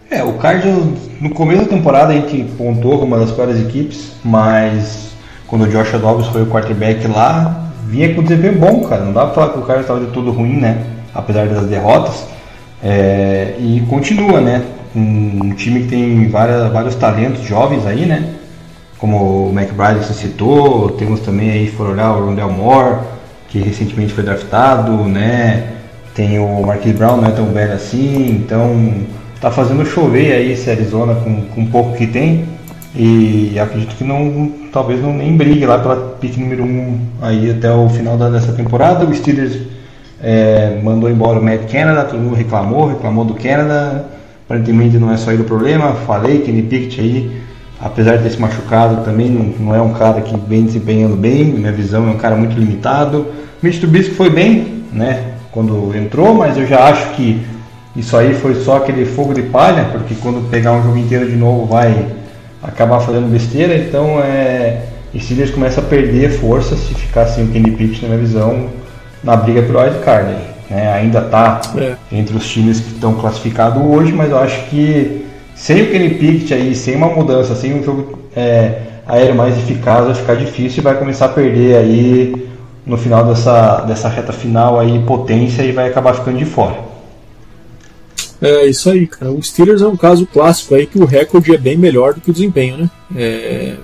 É, 0.10 0.22
o 0.24 0.34
Cardinals, 0.34 1.00
no 1.22 1.30
começo 1.30 1.62
da 1.62 1.70
temporada 1.70 2.12
a 2.12 2.16
gente 2.16 2.44
pontuou 2.58 3.00
como 3.00 3.16
uma 3.16 3.26
das 3.26 3.32
piores 3.32 3.62
equipes, 3.62 4.12
mas 4.24 5.12
quando 5.48 5.64
o 5.64 5.68
Josh 5.70 5.92
Dobbs 5.92 6.28
foi 6.28 6.42
o 6.42 6.48
quarterback 6.48 7.08
lá, 7.08 7.72
vinha 7.88 8.14
com 8.14 8.22
desempenho 8.22 8.60
bom, 8.60 8.84
cara. 8.84 9.06
Não 9.06 9.14
dá 9.14 9.26
pra 9.26 9.34
falar 9.34 9.50
que 9.54 9.60
o 9.60 9.62
Cardinals 9.62 9.84
estava 9.84 10.00
de 10.02 10.12
tudo 10.12 10.32
ruim, 10.32 10.58
né? 10.58 10.86
Apesar 11.14 11.48
das 11.48 11.66
derrotas. 11.66 12.26
É, 12.84 13.56
e 13.58 13.82
continua, 13.90 14.42
né? 14.42 14.64
Um 14.94 15.54
time 15.56 15.82
que 15.82 15.88
tem 15.88 16.28
várias, 16.28 16.72
vários 16.74 16.96
talentos 16.96 17.44
jovens 17.44 17.86
aí, 17.86 18.06
né? 18.06 18.34
Como 18.98 19.48
o 19.48 19.54
McBride 19.54 20.00
que 20.00 20.06
você 20.08 20.14
citou, 20.14 20.90
temos 20.92 21.22
também 21.22 21.52
aí, 21.52 21.70
se 21.70 21.76
for 21.76 21.90
olhar, 21.90 22.12
o 22.12 22.26
Rondell 22.26 22.52
Moore, 22.52 23.00
que 23.48 23.60
recentemente 23.60 24.14
foi 24.14 24.26
draftado, 24.26 24.92
né? 25.06 25.81
Tem 26.14 26.40
o 26.40 26.62
Marquis 26.66 26.94
Brown, 26.94 27.18
não 27.18 27.30
é 27.30 27.32
tão 27.32 27.46
velho 27.48 27.74
assim, 27.74 28.44
então 28.44 28.94
tá 29.40 29.50
fazendo 29.50 29.86
chover 29.86 30.34
aí 30.34 30.52
esse 30.52 30.70
Arizona 30.70 31.16
com, 31.16 31.42
com 31.44 31.66
pouco 31.68 31.96
que 31.98 32.06
tem. 32.06 32.46
E 32.94 33.58
acredito 33.58 33.96
que 33.96 34.04
não, 34.04 34.52
talvez 34.72 35.02
não 35.02 35.14
nem 35.14 35.36
brigue 35.38 35.66
lá 35.66 35.80
pela 35.80 35.96
pick 36.20 36.38
número 36.38 36.64
1 36.64 36.68
um 36.68 37.00
aí 37.22 37.52
até 37.52 37.72
o 37.72 37.88
final 37.90 38.18
da, 38.18 38.30
dessa 38.30 38.52
temporada. 38.52 39.06
O 39.06 39.16
Steelers 39.16 39.58
é, 40.22 40.80
mandou 40.84 41.10
embora 41.10 41.40
o 41.40 41.44
Matt 41.44 41.72
Canada, 41.72 42.04
todo 42.04 42.20
mundo 42.20 42.36
reclamou, 42.36 42.88
reclamou 42.88 43.24
do 43.24 43.34
Canada. 43.36 44.06
Aparentemente 44.46 44.98
não 44.98 45.12
é 45.12 45.16
só 45.16 45.32
ele 45.32 45.44
o 45.44 45.46
problema. 45.46 45.94
Falei, 46.06 46.42
Kenny 46.42 46.64
Pickett 46.64 47.00
aí, 47.00 47.42
apesar 47.80 48.18
de 48.18 48.24
ter 48.24 48.32
se 48.32 48.42
machucado, 48.42 49.06
também 49.06 49.30
não, 49.30 49.46
não 49.68 49.76
é 49.76 49.82
um 49.82 49.94
cara 49.94 50.20
que 50.20 50.36
vem 50.48 50.66
desempenhando 50.66 51.16
bem. 51.16 51.46
Minha 51.46 51.72
visão 51.72 52.06
é 52.10 52.12
um 52.12 52.18
cara 52.18 52.36
muito 52.36 52.60
limitado. 52.60 53.28
Mitch 53.64 53.80
Trubisky 53.80 54.16
foi 54.16 54.30
bem, 54.30 54.84
né, 54.92 55.31
quando 55.52 55.96
entrou, 55.96 56.34
mas 56.34 56.58
eu 56.58 56.66
já 56.66 56.86
acho 56.86 57.12
que 57.16 57.42
isso 57.96 58.16
aí 58.16 58.34
foi 58.34 58.56
só 58.56 58.78
aquele 58.78 59.06
fogo 59.06 59.34
de 59.34 59.42
palha, 59.44 59.86
porque 59.92 60.16
quando 60.16 60.50
pegar 60.50 60.72
um 60.74 60.84
jogo 60.84 60.98
inteiro 60.98 61.30
de 61.30 61.36
novo 61.36 61.66
vai 61.66 62.08
acabar 62.64 63.00
fazendo 63.00 63.30
besteira, 63.30 63.76
então 63.76 64.20
é, 64.22 64.84
e 65.14 65.20
Steelers 65.20 65.52
começa 65.52 65.82
a 65.82 65.84
perder 65.84 66.30
força 66.30 66.76
se 66.76 66.94
ficar 66.94 67.26
sem 67.28 67.44
o 67.44 67.48
Kenny 67.48 67.72
Pickett, 67.72 68.04
na 68.04 68.10
minha 68.10 68.22
visão, 68.22 68.68
na 69.24 69.36
briga 69.36 69.62
pelo 69.62 69.80
wild 69.80 70.00
card. 70.00 70.34
Né? 70.70 70.94
Ainda 70.94 71.20
está 71.20 71.62
é. 71.78 71.96
entre 72.12 72.38
os 72.38 72.50
times 72.50 72.80
que 72.80 72.94
estão 72.94 73.14
classificados 73.16 73.84
hoje, 73.84 74.14
mas 74.14 74.32
eu 74.32 74.40
acho 74.40 74.70
que 74.70 75.26
sem 75.54 75.82
o 75.82 75.92
Kenny 75.92 76.12
Pickett 76.12 76.54
aí, 76.54 76.74
sem 76.74 76.96
uma 76.96 77.08
mudança, 77.08 77.56
sem 77.56 77.74
um 77.74 77.84
jogo 77.84 78.20
é, 78.34 78.80
aéreo 79.06 79.36
mais 79.36 79.58
eficaz, 79.58 80.06
vai 80.06 80.16
ficar 80.16 80.36
difícil 80.36 80.80
e 80.80 80.84
vai 80.84 80.96
começar 80.96 81.26
a 81.26 81.30
perder 81.30 81.76
aí 81.76 82.50
no 82.86 82.98
final 82.98 83.26
dessa, 83.26 83.82
dessa 83.82 84.10
reta 84.10 84.34
final 84.34 84.80
aí 84.80 85.02
potência 85.04 85.64
e 85.64 85.72
vai 85.72 85.90
acabar 85.90 86.14
ficando 86.14 86.38
de 86.38 86.46
fora. 86.46 86.92
É 88.42 88.66
isso 88.66 88.90
aí, 88.90 89.06
cara. 89.06 89.32
O 89.32 89.42
Steelers 89.42 89.82
é 89.82 89.88
um 89.88 89.96
caso 89.96 90.26
clássico 90.26 90.74
aí 90.74 90.88
que 90.88 90.98
o 90.98 91.06
recorde 91.06 91.54
é 91.54 91.58
bem 91.58 91.78
melhor 91.78 92.16
do 92.16 92.22
que 92.22 92.32
o 92.32 92.34
desempenho, 92.34 92.78
né? 92.78 92.90
É 93.16 93.78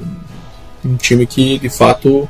um 0.83 0.95
time 0.95 1.27
que 1.27 1.59
de 1.59 1.69
fato 1.69 2.27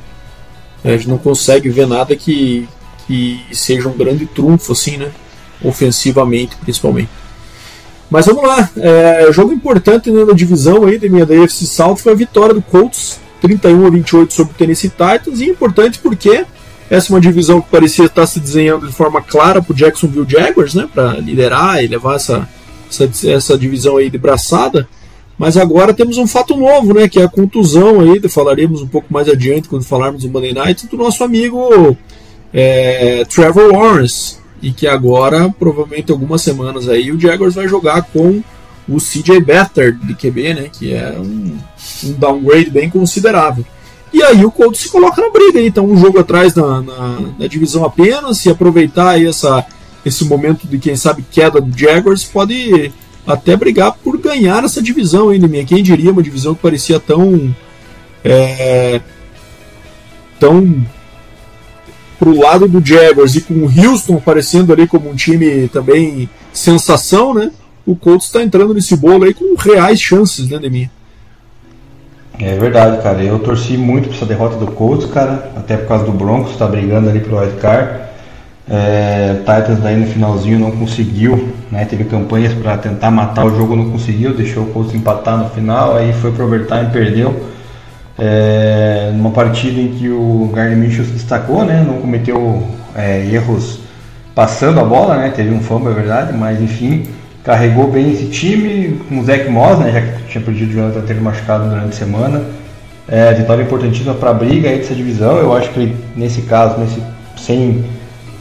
a 0.84 0.90
gente 0.90 1.08
não 1.08 1.16
consegue 1.16 1.70
ver 1.70 1.86
nada 1.86 2.14
que, 2.14 2.68
que 3.06 3.40
seja 3.52 3.88
um 3.88 3.96
grande 3.96 4.26
trunfo, 4.26 4.72
assim, 4.72 4.98
né? 4.98 5.10
Ofensivamente, 5.64 6.54
principalmente. 6.56 7.10
Mas 8.10 8.26
vamos 8.26 8.42
lá, 8.42 8.70
é, 8.76 9.28
jogo 9.32 9.52
importante 9.52 10.10
né, 10.10 10.24
na 10.24 10.32
divisão 10.32 10.84
aí 10.84 10.98
da 10.98 11.08
minha 11.08 11.26
da 11.26 11.34
AFC 11.34 11.66
South 11.66 11.96
foi 11.96 12.12
a 12.12 12.16
vitória 12.16 12.54
do 12.54 12.62
Colts, 12.62 13.20
31 13.40 13.86
a 13.86 13.90
28 13.90 14.32
sobre 14.32 14.52
o 14.52 14.56
Tennessee 14.56 14.90
Titans, 14.90 15.40
e 15.40 15.46
importante 15.46 15.98
porque 15.98 16.46
essa 16.90 17.12
é 17.12 17.14
uma 17.14 17.20
divisão 17.20 17.60
que 17.60 17.68
parecia 17.68 18.06
estar 18.06 18.26
se 18.26 18.40
desenhando 18.40 18.86
de 18.86 18.92
forma 18.92 19.20
clara 19.20 19.60
para 19.60 19.72
o 19.72 19.76
Jacksonville 19.76 20.26
Jaguars, 20.28 20.74
né, 20.74 20.88
para 20.92 21.14
liderar 21.14 21.84
e 21.84 21.86
levar 21.86 22.16
essa, 22.16 22.48
essa, 22.88 23.28
essa, 23.28 23.58
divisão 23.58 23.98
aí 23.98 24.08
de 24.08 24.16
braçada. 24.16 24.88
Mas 25.36 25.56
agora 25.56 25.94
temos 25.94 26.16
um 26.16 26.26
fato 26.26 26.56
novo, 26.56 26.94
né, 26.94 27.08
que 27.08 27.20
é 27.20 27.24
a 27.24 27.28
contusão 27.28 28.00
aí, 28.00 28.20
falaremos 28.28 28.82
um 28.82 28.88
pouco 28.88 29.12
mais 29.12 29.28
adiante 29.28 29.68
quando 29.68 29.84
falarmos 29.84 30.22
do 30.22 30.30
Monday 30.30 30.54
Night, 30.54 30.86
do 30.88 30.96
nosso 30.96 31.22
amigo 31.22 31.96
é, 32.52 33.24
Trevor 33.26 33.70
Lawrence. 33.72 34.38
E 34.60 34.72
que 34.72 34.88
agora, 34.88 35.54
provavelmente 35.56 36.10
algumas 36.10 36.42
semanas 36.42 36.88
aí, 36.88 37.12
o 37.12 37.20
Jaguars 37.20 37.54
vai 37.54 37.68
jogar 37.68 38.02
com 38.02 38.42
o 38.88 38.96
CJ 38.96 39.40
Beathard 39.40 40.04
de 40.04 40.14
QB, 40.14 40.54
né, 40.54 40.70
que 40.72 40.92
é 40.92 41.14
um, 41.16 41.56
um 42.04 42.12
downgrade 42.14 42.70
bem 42.70 42.88
considerável. 42.88 43.64
E 44.12 44.22
aí 44.22 44.44
o 44.44 44.50
Colts 44.50 44.80
se 44.80 44.88
coloca 44.88 45.20
na 45.20 45.30
briga, 45.30 45.60
então 45.60 45.84
um 45.84 45.96
jogo 45.96 46.18
atrás 46.18 46.54
na, 46.54 46.80
na, 46.80 47.20
na 47.38 47.46
divisão 47.46 47.84
apenas, 47.84 48.44
e 48.44 48.50
aproveitar 48.50 49.22
essa, 49.22 49.64
esse 50.04 50.24
momento 50.24 50.66
de 50.66 50.78
quem 50.78 50.96
sabe 50.96 51.24
queda 51.30 51.60
do 51.60 51.78
Jaguars, 51.78 52.24
pode 52.24 52.92
até 53.26 53.54
brigar 53.56 53.92
por 53.92 54.16
ganhar 54.18 54.64
essa 54.64 54.82
divisão 54.82 55.28
ainda, 55.28 55.46
minha. 55.46 55.64
Quem 55.64 55.82
diria 55.82 56.10
uma 56.10 56.22
divisão 56.22 56.54
que 56.54 56.62
parecia 56.62 56.98
tão 56.98 57.54
é, 58.24 59.00
tão 60.40 60.86
pro 62.18 62.36
lado 62.36 62.66
do 62.66 62.84
Jaguars 62.84 63.36
e 63.36 63.42
com 63.42 63.54
o 63.54 63.70
Houston 63.70 64.16
aparecendo 64.16 64.72
ali 64.72 64.86
como 64.86 65.08
um 65.08 65.14
time 65.14 65.68
também 65.68 66.28
sensação, 66.52 67.32
né? 67.32 67.52
O 67.86 67.94
Colts 67.94 68.26
está 68.26 68.42
entrando 68.42 68.74
nesse 68.74 68.96
bolo 68.96 69.24
aí 69.24 69.32
com 69.32 69.54
reais 69.54 70.00
chances, 70.00 70.48
né, 70.48 70.58
Deminha? 70.58 70.90
É 72.40 72.54
verdade, 72.56 73.02
cara. 73.02 73.22
Eu 73.22 73.38
torci 73.40 73.76
muito 73.76 74.08
por 74.08 74.14
essa 74.14 74.26
derrota 74.26 74.56
do 74.56 74.68
Colts, 74.68 75.06
cara. 75.10 75.50
Até 75.56 75.76
por 75.76 75.88
causa 75.88 76.04
do 76.04 76.12
Broncos, 76.12 76.56
tá 76.56 76.66
brigando 76.66 77.10
ali 77.10 77.20
pro 77.20 77.36
wildcard. 77.36 78.08
É, 78.70 79.36
Titans 79.38 79.80
daí 79.80 79.96
no 79.96 80.06
finalzinho 80.06 80.58
não 80.58 80.70
conseguiu, 80.70 81.54
né? 81.70 81.84
Teve 81.86 82.04
campanhas 82.04 82.52
para 82.52 82.76
tentar 82.76 83.10
matar 83.10 83.46
o 83.46 83.56
jogo, 83.56 83.74
não 83.74 83.90
conseguiu, 83.90 84.34
deixou 84.34 84.64
o 84.64 84.66
Colts 84.66 84.94
empatar 84.94 85.38
no 85.38 85.48
final, 85.50 85.96
aí 85.96 86.12
foi 86.12 86.30
pro 86.32 86.44
overtime 86.44 86.90
perdeu. 86.92 87.34
É, 88.18 89.10
numa 89.14 89.30
partida 89.30 89.80
em 89.80 89.88
que 89.88 90.08
o 90.10 90.50
Gardner 90.52 90.76
Minshew 90.76 91.04
se 91.04 91.12
destacou, 91.12 91.64
né? 91.64 91.82
Não 91.86 91.94
cometeu 91.98 92.62
é, 92.94 93.24
erros 93.32 93.80
passando 94.34 94.80
a 94.80 94.84
bola, 94.84 95.16
né? 95.16 95.30
Teve 95.30 95.50
um 95.50 95.60
fumble, 95.60 95.90
é 95.90 95.94
verdade, 95.94 96.36
mas 96.36 96.60
enfim, 96.60 97.06
carregou 97.48 97.90
bem 97.90 98.12
esse 98.12 98.26
time, 98.26 99.00
com 99.08 99.20
o 99.20 99.24
Zach 99.24 99.48
Moss, 99.48 99.78
né, 99.78 99.90
já 99.90 100.02
que 100.02 100.22
tinha 100.24 100.44
perdido 100.44 100.68
o 100.68 100.74
Jonathan 100.74 101.00
teve 101.00 101.18
machucado 101.18 101.66
durante 101.66 101.88
a 101.88 101.92
semana. 101.92 102.42
É, 103.08 103.32
vitória 103.32 103.62
importantíssima 103.62 104.12
para 104.12 104.28
a 104.28 104.34
briga 104.34 104.68
aí 104.68 104.76
dessa 104.76 104.94
divisão. 104.94 105.38
Eu 105.38 105.56
acho 105.56 105.70
que 105.70 105.96
nesse 106.14 106.42
caso, 106.42 106.78
nesse, 106.78 107.02
sem 107.38 107.86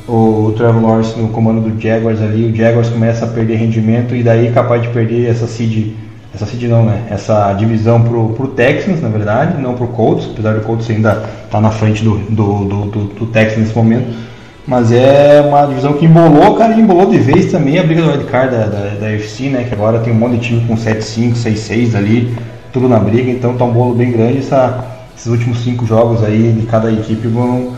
o, 0.05 0.47
o 0.47 0.53
Trevor 0.57 0.83
Lawrence 0.83 1.17
no 1.17 1.29
comando 1.29 1.61
do 1.61 1.81
Jaguars 1.81 2.21
ali, 2.21 2.51
o 2.51 2.53
Jaguars 2.53 2.89
começa 2.89 3.23
a 3.23 3.29
perder 3.29 3.55
rendimento 3.55 4.13
e 4.13 4.21
daí 4.21 4.47
é 4.47 4.51
capaz 4.51 4.81
de 4.81 4.89
perder 4.89 5.29
essa 5.29 5.47
seed, 5.47 5.93
essa 6.35 6.45
seed 6.45 6.63
não, 6.63 6.83
né? 6.83 7.03
Essa 7.09 7.53
divisão 7.53 8.01
pro, 8.01 8.33
pro 8.33 8.49
Texans, 8.49 9.01
na 9.01 9.07
verdade, 9.07 9.61
não 9.61 9.73
pro 9.73 9.87
Colts, 9.87 10.27
apesar 10.33 10.53
do 10.55 10.65
Colts 10.65 10.89
ainda 10.89 11.11
estar 11.11 11.27
tá 11.49 11.61
na 11.61 11.71
frente 11.71 12.03
do, 12.03 12.17
do, 12.17 12.65
do, 12.65 12.85
do, 12.87 13.03
do 13.05 13.25
Texans 13.27 13.59
nesse 13.59 13.73
momento 13.77 14.27
mas 14.67 14.91
é 14.91 15.41
uma 15.41 15.65
divisão 15.65 15.93
que 15.93 16.05
embolou, 16.05 16.55
cara, 16.55 16.75
e 16.75 16.81
embolou 16.81 17.09
de 17.09 17.17
vez 17.17 17.49
também 17.49 17.79
a 17.79 17.83
briga 17.83 18.01
do 18.01 18.09
wildcard 18.09 18.51
da, 18.53 18.65
da, 18.65 18.89
da 18.95 19.05
UFC, 19.07 19.49
né? 19.49 19.63
Que 19.63 19.73
agora 19.73 19.99
tem 19.99 20.11
um 20.11 20.17
monte 20.17 20.39
de 20.39 20.47
time 20.47 20.67
com 20.67 20.75
7-5, 20.75 21.35
6-6 21.35 21.95
ali, 21.95 22.37
tudo 22.73 22.89
na 22.89 22.99
briga, 22.99 23.31
então 23.31 23.55
tá 23.55 23.63
um 23.63 23.71
bolo 23.71 23.95
bem 23.95 24.11
grande. 24.11 24.39
Essa, 24.39 24.85
esses 25.15 25.27
últimos 25.27 25.63
cinco 25.63 25.85
jogos 25.85 26.21
aí 26.21 26.51
de 26.51 26.65
cada 26.67 26.91
equipe 26.91 27.29
vão, 27.29 27.75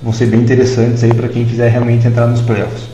vão 0.00 0.12
ser 0.12 0.26
bem 0.26 0.40
interessantes 0.40 1.02
aí 1.02 1.12
para 1.12 1.28
quem 1.28 1.44
quiser 1.44 1.72
realmente 1.72 2.06
entrar 2.06 2.28
nos 2.28 2.40
playoffs. 2.40 2.84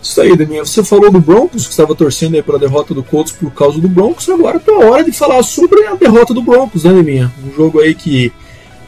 Isso 0.00 0.20
aí, 0.20 0.36
Daniel. 0.36 0.64
Você 0.64 0.84
falou 0.84 1.10
do 1.10 1.20
Broncos, 1.20 1.64
que 1.64 1.72
estava 1.72 1.92
torcendo 1.92 2.36
aí 2.36 2.42
pela 2.42 2.58
derrota 2.58 2.94
do 2.94 3.02
Colts 3.02 3.32
por 3.32 3.50
causa 3.52 3.80
do 3.80 3.88
Broncos. 3.88 4.28
Agora 4.28 4.62
é 4.64 4.70
a 4.70 4.90
hora 4.90 5.04
de 5.04 5.10
falar 5.10 5.42
sobre 5.42 5.86
a 5.86 5.94
derrota 5.94 6.32
do 6.32 6.42
Broncos, 6.42 6.84
né, 6.84 6.92
Deminha? 6.92 7.32
Um 7.44 7.52
jogo 7.56 7.80
aí 7.80 7.94
que 7.94 8.32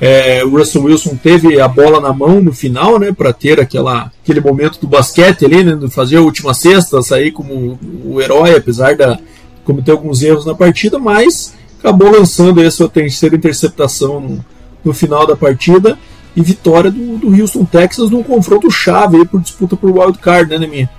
é, 0.06 0.44
o 0.44 0.50
Russell 0.50 0.82
Wilson 0.82 1.16
teve 1.16 1.58
a 1.58 1.66
bola 1.66 1.98
na 1.98 2.12
mão 2.12 2.38
no 2.38 2.52
final, 2.52 2.98
né, 2.98 3.10
para 3.10 3.32
ter 3.32 3.58
aquela, 3.58 4.12
aquele 4.22 4.38
momento 4.38 4.78
do 4.78 4.86
basquete 4.86 5.46
ali, 5.46 5.64
né, 5.64 5.78
fazer 5.88 6.18
a 6.18 6.20
última 6.20 6.52
cesta, 6.52 7.00
sair 7.00 7.30
como 7.30 7.78
o 8.04 8.20
herói, 8.20 8.54
apesar 8.54 8.94
de 8.94 9.18
cometer 9.64 9.92
alguns 9.92 10.22
erros 10.22 10.44
na 10.44 10.54
partida, 10.54 10.98
mas 10.98 11.54
acabou 11.78 12.10
lançando 12.10 12.60
aí 12.60 12.66
a 12.66 12.70
sua 12.70 12.86
terceira 12.86 13.34
interceptação 13.34 14.20
no, 14.20 14.44
no 14.84 14.92
final 14.92 15.26
da 15.26 15.34
partida 15.34 15.98
e 16.36 16.42
vitória 16.42 16.90
do, 16.90 17.16
do 17.16 17.40
Houston 17.40 17.64
Texas 17.64 18.10
num 18.10 18.22
confronto 18.22 18.70
chave 18.70 19.16
aí 19.16 19.24
por 19.24 19.40
disputa 19.40 19.74
por 19.74 19.90
wild 19.90 20.18
card, 20.18 20.50
né, 20.50 20.58
Neminha? 20.58 20.90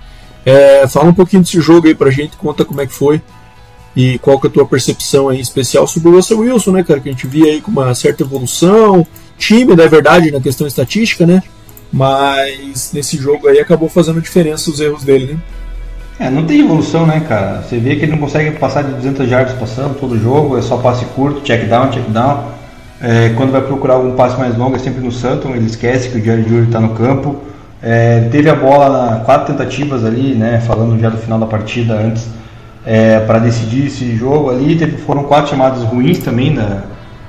É, 0.44 0.84
fala 0.88 1.10
um 1.10 1.14
pouquinho 1.14 1.44
desse 1.44 1.60
jogo 1.60 1.86
aí 1.86 1.94
pra 1.94 2.10
gente, 2.10 2.36
conta 2.36 2.64
como 2.64 2.80
é 2.80 2.86
que 2.88 2.92
foi 2.92 3.22
e 3.96 4.18
qual 4.18 4.38
que 4.38 4.46
é 4.46 4.50
a 4.50 4.52
tua 4.52 4.66
percepção 4.66 5.28
aí 5.30 5.40
especial 5.40 5.86
sobre 5.86 6.10
o 6.10 6.12
Russell 6.12 6.40
Wilson, 6.40 6.72
né, 6.72 6.84
cara, 6.84 7.00
que 7.00 7.08
a 7.08 7.12
gente 7.12 7.26
via 7.26 7.46
aí 7.46 7.60
com 7.62 7.70
uma 7.70 7.94
certa 7.94 8.22
evolução, 8.22 9.06
tímido, 9.38 9.80
é 9.80 9.88
verdade, 9.88 10.30
na 10.30 10.40
questão 10.40 10.66
estatística, 10.66 11.26
né, 11.26 11.42
mas 11.90 12.92
nesse 12.92 13.16
jogo 13.16 13.48
aí 13.48 13.58
acabou 13.58 13.88
fazendo 13.88 14.20
diferença 14.20 14.70
os 14.70 14.78
erros 14.80 15.02
dele, 15.02 15.32
né. 15.32 15.40
É, 16.18 16.30
não 16.30 16.44
tem 16.44 16.60
evolução, 16.60 17.06
né, 17.06 17.20
cara? 17.28 17.62
Você 17.62 17.78
vê 17.78 17.96
que 17.96 18.04
ele 18.04 18.12
não 18.12 18.18
consegue 18.18 18.50
passar 18.52 18.82
de 18.82 18.92
200 18.94 19.30
yards 19.30 19.54
passando 19.54 19.98
todo 19.98 20.18
jogo, 20.18 20.56
é 20.56 20.62
só 20.62 20.78
passe 20.78 21.04
curto, 21.06 21.42
check 21.42 21.68
down, 21.68 21.90
check 21.90 22.08
down. 22.08 22.44
É, 23.02 23.34
quando 23.36 23.52
vai 23.52 23.60
procurar 23.60 23.94
algum 23.94 24.14
passe 24.16 24.38
mais 24.38 24.56
longo 24.56 24.76
é 24.76 24.78
sempre 24.78 25.04
no 25.04 25.12
Santos, 25.12 25.50
ele 25.50 25.66
esquece 25.66 26.08
que 26.08 26.16
o 26.16 26.24
Jerry 26.24 26.48
Jury 26.48 26.66
está 26.66 26.80
no 26.80 26.94
campo. 26.94 27.36
É, 27.82 28.20
teve 28.32 28.48
a 28.48 28.54
bola 28.54 29.22
quatro 29.26 29.52
tentativas 29.52 30.04
ali, 30.04 30.34
né, 30.34 30.62
falando 30.66 30.98
já 30.98 31.10
do 31.10 31.18
final 31.18 31.38
da 31.38 31.46
partida 31.46 31.94
antes, 31.94 32.26
é, 32.86 33.18
para 33.20 33.40
decidir 33.40 33.88
esse 33.88 34.16
jogo 34.16 34.50
ali. 34.50 34.76
Teve, 34.76 34.96
foram 34.98 35.24
quatro 35.24 35.50
chamadas 35.50 35.82
ruins 35.82 36.18
também, 36.18 36.54
na, 36.54 36.84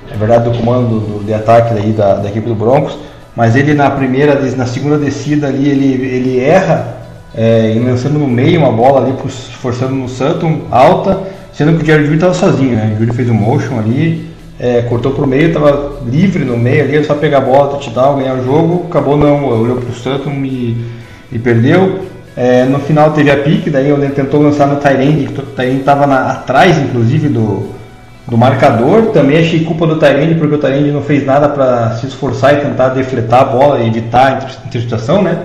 na 0.08 0.16
verdade, 0.16 0.48
do 0.48 0.56
comando 0.56 1.00
do, 1.00 1.24
de 1.24 1.34
ataque 1.34 1.74
daí 1.74 1.92
da, 1.92 2.14
da, 2.14 2.28
equipe 2.28 2.46
do 2.46 2.54
Broncos. 2.54 2.96
Mas 3.34 3.56
ele 3.56 3.74
na 3.74 3.90
primeira, 3.90 4.40
na 4.56 4.66
segunda 4.66 4.96
descida 4.96 5.48
ali, 5.48 5.68
ele, 5.68 5.92
ele 6.06 6.40
erra, 6.40 6.96
é, 7.34 7.76
lançando 7.84 8.18
no 8.18 8.26
meio 8.26 8.60
uma 8.60 8.72
bola 8.72 9.04
ali, 9.04 9.14
forçando 9.60 9.94
no 9.94 10.08
Santos, 10.08 10.50
alta, 10.70 11.20
sendo 11.52 11.76
que 11.76 11.82
o 11.82 11.86
Jerry 11.86 12.04
Judy 12.04 12.14
estava 12.14 12.34
sozinho, 12.34 12.76
né? 12.76 12.94
O 12.96 12.98
Judy 13.00 13.14
fez 13.14 13.28
um 13.28 13.34
motion 13.34 13.78
ali, 13.78 14.28
é, 14.58 14.82
cortou 14.82 15.12
pro 15.12 15.26
meio, 15.26 15.48
estava 15.48 16.00
livre 16.06 16.44
no 16.44 16.56
meio 16.56 16.82
ali, 16.82 17.04
só 17.04 17.14
pegar 17.14 17.38
a 17.38 17.42
bola, 17.42 17.70
touchdown, 17.70 18.18
ganhar 18.18 18.34
o 18.34 18.44
jogo, 18.44 18.86
acabou 18.88 19.16
não, 19.16 19.44
olhou 19.44 19.76
pro 19.76 19.92
Stanton 19.92 20.32
e, 20.44 20.84
e 21.30 21.38
perdeu. 21.38 22.00
É, 22.40 22.64
no 22.64 22.78
final 22.78 23.10
teve 23.10 23.32
a 23.32 23.36
pique, 23.38 23.68
daí 23.68 23.90
ele 23.90 24.10
tentou 24.10 24.40
lançar 24.40 24.68
no 24.68 24.76
Tyrande, 24.76 25.26
que 25.26 25.40
o 25.40 25.42
Tyrande 25.42 25.80
estava 25.80 26.04
atrás, 26.30 26.78
inclusive, 26.78 27.28
do, 27.28 27.70
do 28.28 28.38
marcador. 28.38 29.06
Também 29.06 29.38
achei 29.38 29.64
culpa 29.64 29.84
do 29.88 29.98
Tyrande, 29.98 30.36
porque 30.36 30.54
o 30.54 30.58
Tyrande 30.58 30.92
não 30.92 31.02
fez 31.02 31.26
nada 31.26 31.48
para 31.48 31.96
se 31.96 32.06
esforçar 32.06 32.54
e 32.54 32.58
tentar 32.58 32.90
defletar 32.90 33.40
a 33.40 33.44
bola 33.44 33.84
evitar 33.84 34.26
a 34.40 34.66
interceptação, 34.68 35.20
né? 35.20 35.36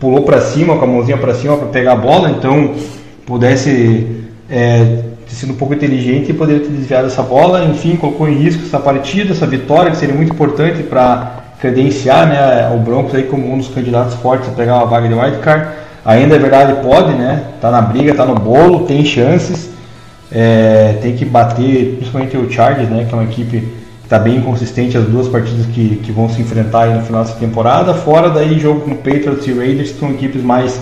Pulou 0.00 0.22
para 0.22 0.40
cima, 0.40 0.76
com 0.76 0.84
a 0.84 0.88
mãozinha 0.88 1.16
para 1.16 1.32
cima 1.32 1.56
para 1.56 1.68
pegar 1.68 1.92
a 1.92 1.96
bola, 1.96 2.30
então 2.30 2.74
pudesse 3.24 4.24
é, 4.50 4.98
ter 5.28 5.34
sido 5.36 5.52
um 5.52 5.56
pouco 5.56 5.74
inteligente 5.74 6.30
e 6.30 6.34
poderia 6.34 6.60
ter 6.60 6.72
desviado 6.72 7.06
essa 7.06 7.22
bola. 7.22 7.66
Enfim, 7.66 7.94
colocou 7.94 8.28
em 8.28 8.34
risco 8.34 8.64
essa 8.64 8.80
partida, 8.80 9.30
essa 9.30 9.46
vitória, 9.46 9.92
que 9.92 9.96
seria 9.96 10.14
muito 10.14 10.32
importante 10.32 10.82
para 10.82 11.36
credenciar 11.60 12.26
né, 12.26 12.68
o 12.74 12.80
Broncos 12.80 13.14
aí 13.14 13.22
como 13.22 13.48
um 13.48 13.58
dos 13.58 13.68
candidatos 13.68 14.14
fortes 14.14 14.48
a 14.48 14.52
pegar 14.52 14.78
uma 14.78 14.86
vaga 14.86 15.06
de 15.06 15.14
wildcard. 15.14 15.82
Ainda 16.04 16.34
é 16.34 16.38
verdade, 16.38 16.82
pode, 16.82 17.12
né? 17.12 17.44
Tá 17.60 17.70
na 17.70 17.80
briga, 17.80 18.14
tá 18.14 18.24
no 18.24 18.34
bolo, 18.34 18.86
tem 18.86 19.04
chances. 19.04 19.70
É, 20.30 20.98
tem 21.02 21.14
que 21.14 21.24
bater, 21.24 21.96
principalmente 21.96 22.36
o 22.36 22.50
Chargers, 22.50 22.88
né? 22.88 23.06
Que 23.08 23.14
é 23.14 23.18
uma 23.18 23.24
equipe 23.24 23.60
que 23.60 23.72
está 24.04 24.18
bem 24.18 24.36
inconsistente 24.36 24.96
as 24.96 25.04
duas 25.04 25.28
partidas 25.28 25.66
que, 25.66 26.00
que 26.02 26.10
vão 26.10 26.28
se 26.28 26.40
enfrentar 26.40 26.86
no 26.88 27.02
final 27.02 27.22
dessa 27.22 27.36
temporada. 27.36 27.94
Fora 27.94 28.30
daí 28.30 28.58
jogo 28.58 28.80
com 28.80 28.96
Patriots 28.96 29.46
e 29.46 29.52
Raiders, 29.52 29.92
que 29.92 30.00
são 30.00 30.10
equipes 30.10 30.42
mais 30.42 30.80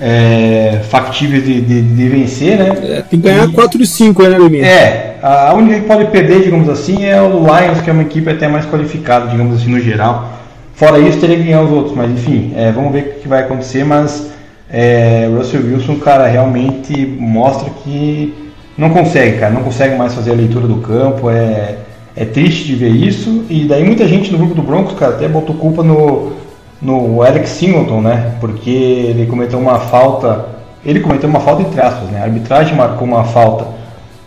é, 0.00 0.80
factíveis 0.88 1.44
de, 1.44 1.60
de, 1.60 1.82
de, 1.82 2.08
vencer, 2.08 2.56
né? 2.56 2.68
É, 2.68 3.02
tem 3.02 3.20
que 3.20 3.28
ganhar 3.28 3.48
e, 3.48 3.52
4 3.52 3.78
de 3.78 3.86
5, 3.86 4.22
né, 4.22 4.38
Leminha? 4.38 4.66
É, 4.66 5.16
a 5.22 5.52
única 5.54 5.80
que 5.80 5.86
pode 5.86 6.06
perder, 6.06 6.42
digamos 6.42 6.68
assim, 6.68 7.04
é 7.04 7.20
o 7.20 7.40
Lions, 7.40 7.80
que 7.82 7.90
é 7.90 7.92
uma 7.92 8.02
equipe 8.02 8.30
até 8.30 8.48
mais 8.48 8.64
qualificada, 8.66 9.28
digamos 9.28 9.60
assim, 9.60 9.70
no 9.70 9.80
geral. 9.80 10.32
Fora 10.74 10.98
isso, 10.98 11.18
teria 11.18 11.36
que 11.36 11.42
ganhar 11.42 11.62
os 11.62 11.70
outros, 11.72 11.96
mas 11.96 12.10
enfim, 12.10 12.52
é, 12.56 12.70
vamos 12.70 12.92
ver 12.92 13.16
o 13.18 13.20
que 13.20 13.28
vai 13.28 13.40
acontecer, 13.40 13.84
mas 13.84 14.30
é, 14.70 15.28
Russell 15.34 15.62
Wilson, 15.62 15.96
cara, 15.96 16.26
realmente 16.26 17.06
mostra 17.18 17.70
que 17.82 18.34
não 18.76 18.90
consegue, 18.90 19.38
cara, 19.38 19.52
não 19.52 19.62
consegue 19.62 19.96
mais 19.96 20.14
fazer 20.14 20.32
a 20.32 20.34
leitura 20.34 20.66
do 20.66 20.76
campo, 20.76 21.30
é, 21.30 21.78
é 22.14 22.24
triste 22.24 22.64
de 22.64 22.74
ver 22.74 22.90
isso, 22.90 23.44
e 23.48 23.64
daí 23.64 23.82
muita 23.82 24.06
gente 24.06 24.30
no 24.30 24.38
grupo 24.38 24.54
do 24.54 24.62
Broncos, 24.62 24.98
cara, 24.98 25.14
até 25.14 25.26
botou 25.26 25.54
culpa 25.56 25.82
no, 25.82 26.32
no 26.80 27.22
Alex 27.22 27.50
Singleton, 27.50 28.00
né? 28.00 28.34
Porque 28.40 28.70
ele 28.70 29.26
cometeu 29.26 29.58
uma 29.58 29.80
falta, 29.80 30.46
ele 30.84 31.00
cometeu 31.00 31.28
uma 31.28 31.40
falta 31.40 31.62
entre 31.62 31.80
aspas, 31.80 32.08
né? 32.10 32.20
A 32.20 32.24
arbitragem 32.24 32.76
marcou 32.76 33.06
uma 33.06 33.24
falta 33.24 33.66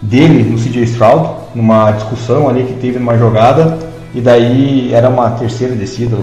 dele 0.01 0.43
no 0.43 0.57
CJ 0.57 0.83
Stroud, 0.83 1.29
numa 1.53 1.91
discussão 1.91 2.49
ali 2.49 2.63
que 2.63 2.73
teve 2.73 2.97
numa 2.97 3.17
jogada, 3.17 3.77
e 4.13 4.19
daí 4.19 4.93
era 4.93 5.07
uma 5.07 5.29
terceira 5.31 5.75
descida, 5.75 6.17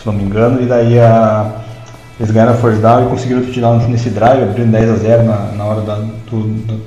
se 0.00 0.06
não 0.06 0.12
me 0.12 0.24
engano, 0.24 0.62
e 0.62 0.66
daí 0.66 0.98
a, 0.98 1.65
eles 2.18 2.32
ganharam 2.32 2.52
a 2.52 2.56
first 2.56 2.80
down 2.80 3.04
e 3.04 3.08
conseguiram 3.10 3.42
tirar 3.42 3.74
nesse 3.88 4.08
drive, 4.08 4.42
abrindo 4.42 4.72
10 4.72 4.90
a 4.90 4.94
0 4.96 5.22
na, 5.24 5.36
na 5.52 5.64
hora 5.64 5.80
da, 5.82 5.94
do, 5.96 6.40
do, 6.40 6.80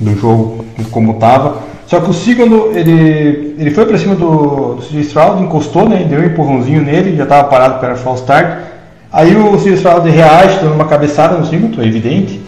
do 0.00 0.18
jogo 0.18 0.64
como 0.90 1.12
estava. 1.12 1.58
Só 1.86 2.00
que 2.00 2.10
o 2.10 2.12
segundo, 2.12 2.72
ele, 2.76 3.54
ele 3.58 3.70
foi 3.70 3.86
para 3.86 3.98
cima 3.98 4.14
do, 4.14 4.74
do 4.76 4.82
CJ 4.82 5.00
Stroud, 5.02 5.42
encostou, 5.42 5.88
né, 5.88 6.04
deu 6.08 6.20
um 6.20 6.24
empurrãozinho 6.24 6.82
nele, 6.82 7.16
já 7.16 7.24
estava 7.24 7.48
parado 7.48 7.78
para 7.78 7.94
false 7.96 8.22
start. 8.22 8.60
Aí 9.12 9.36
o 9.36 9.56
CJ 9.58 9.74
Stroud 9.74 10.08
reage, 10.08 10.58
dando 10.60 10.74
uma 10.74 10.86
cabeçada 10.86 11.36
no 11.36 11.46
Singleton, 11.46 11.82
é 11.82 11.86
evidente. 11.86 12.40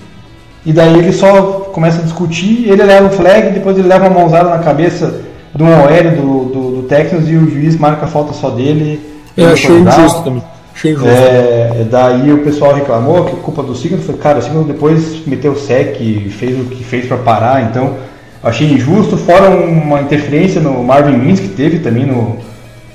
E 0.66 0.72
daí 0.72 0.98
ele 0.98 1.12
só 1.12 1.42
começa 1.72 2.00
a 2.00 2.02
discutir, 2.02 2.68
ele 2.68 2.82
leva 2.82 3.08
o 3.08 3.10
flag, 3.10 3.50
depois 3.50 3.78
ele 3.78 3.86
leva 3.86 4.08
uma 4.08 4.20
mãozada 4.20 4.48
na 4.48 4.58
cabeça 4.58 5.20
do 5.54 5.64
OL 5.64 6.10
do, 6.16 6.44
do, 6.44 6.76
do 6.76 6.82
Texans 6.88 7.28
e 7.28 7.36
o 7.36 7.48
juiz 7.48 7.76
marca 7.78 8.06
a 8.06 8.08
falta 8.08 8.32
só 8.32 8.50
dele. 8.50 9.00
Eu 9.36 9.52
achei 9.52 9.78
injusto 9.78 10.22
também. 10.22 10.42
Injusto. 10.84 11.08
É, 11.08 11.86
daí 11.90 12.32
o 12.32 12.38
pessoal 12.42 12.74
reclamou 12.74 13.24
que 13.24 13.36
culpa 13.36 13.62
do 13.62 13.74
Singleton 13.74 14.02
foi, 14.02 14.16
cara, 14.16 14.38
o 14.38 14.42
Singleton 14.42 14.66
depois 14.66 15.26
meteu 15.26 15.52
o 15.52 15.58
sec, 15.58 15.96
fez 16.30 16.60
o 16.60 16.64
que 16.64 16.82
fez 16.82 17.06
para 17.06 17.16
parar, 17.18 17.62
então 17.70 17.94
achei 18.42 18.70
injusto, 18.70 19.16
fora 19.16 19.48
uma 19.48 20.00
interferência 20.02 20.60
no 20.60 20.82
Marvin 20.82 21.16
Mims 21.16 21.40
que 21.40 21.48
teve 21.48 21.78
também 21.78 22.04
no 22.04 22.36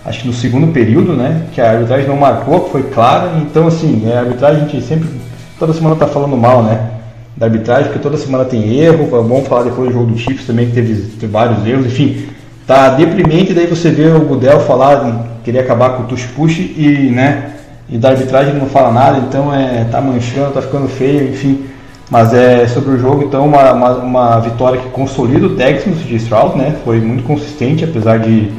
acho 0.05 0.21
que 0.21 0.27
no 0.27 0.33
segundo 0.33 0.67
período, 0.73 1.13
né? 1.13 1.43
Que 1.53 1.61
a 1.61 1.71
arbitragem 1.71 2.07
não 2.07 2.15
marcou, 2.15 2.61
que 2.61 2.71
foi 2.71 2.83
clara. 2.83 3.33
Então 3.41 3.67
assim, 3.67 4.11
a 4.11 4.19
arbitragem 4.19 4.63
a 4.63 4.67
gente 4.67 4.81
sempre 4.83 5.09
toda 5.57 5.73
semana 5.73 5.95
tá 5.95 6.07
falando 6.07 6.35
mal, 6.37 6.63
né? 6.63 6.91
Da 7.35 7.45
arbitragem, 7.45 7.85
porque 7.85 7.99
toda 7.99 8.17
semana 8.17 8.45
tem 8.45 8.79
erro. 8.79 9.05
É 9.05 9.21
bom 9.21 9.43
falar 9.43 9.63
depois 9.63 9.89
do 9.89 9.93
jogo 9.93 10.11
do 10.11 10.17
Chiefs 10.17 10.45
também 10.45 10.67
que 10.67 10.73
teve, 10.73 10.95
teve 11.19 11.31
vários 11.31 11.65
erros. 11.65 11.85
Enfim, 11.85 12.27
tá 12.65 12.89
deprimente. 12.89 13.53
Daí 13.53 13.67
você 13.67 13.89
vê 13.89 14.07
o 14.07 14.21
Gudel 14.21 14.59
falar 14.61 15.27
querer 15.43 15.59
acabar 15.59 15.91
com 15.91 16.03
o 16.03 16.05
tush 16.07 16.25
push 16.35 16.59
e, 16.59 17.11
né? 17.11 17.58
E 17.91 17.97
da 17.97 18.09
arbitragem 18.09 18.51
ele 18.51 18.59
não 18.59 18.67
fala 18.67 18.91
nada. 18.91 19.17
Então 19.19 19.53
é 19.53 19.85
tá 19.85 19.99
manchando, 20.01 20.53
tá 20.53 20.61
ficando 20.61 20.87
feio. 20.87 21.29
Enfim, 21.29 21.65
mas 22.09 22.33
é 22.33 22.67
sobre 22.67 22.91
o 22.91 22.97
jogo, 22.97 23.23
então, 23.23 23.45
uma, 23.45 23.71
uma, 23.71 23.89
uma 23.97 24.39
vitória 24.39 24.79
que 24.79 24.89
consolida 24.89 25.45
o 25.45 25.55
Texans 25.55 25.99
de 25.99 26.15
Stroud, 26.15 26.57
né? 26.57 26.75
Foi 26.83 26.99
muito 26.99 27.23
consistente, 27.23 27.83
apesar 27.83 28.17
de, 28.17 28.51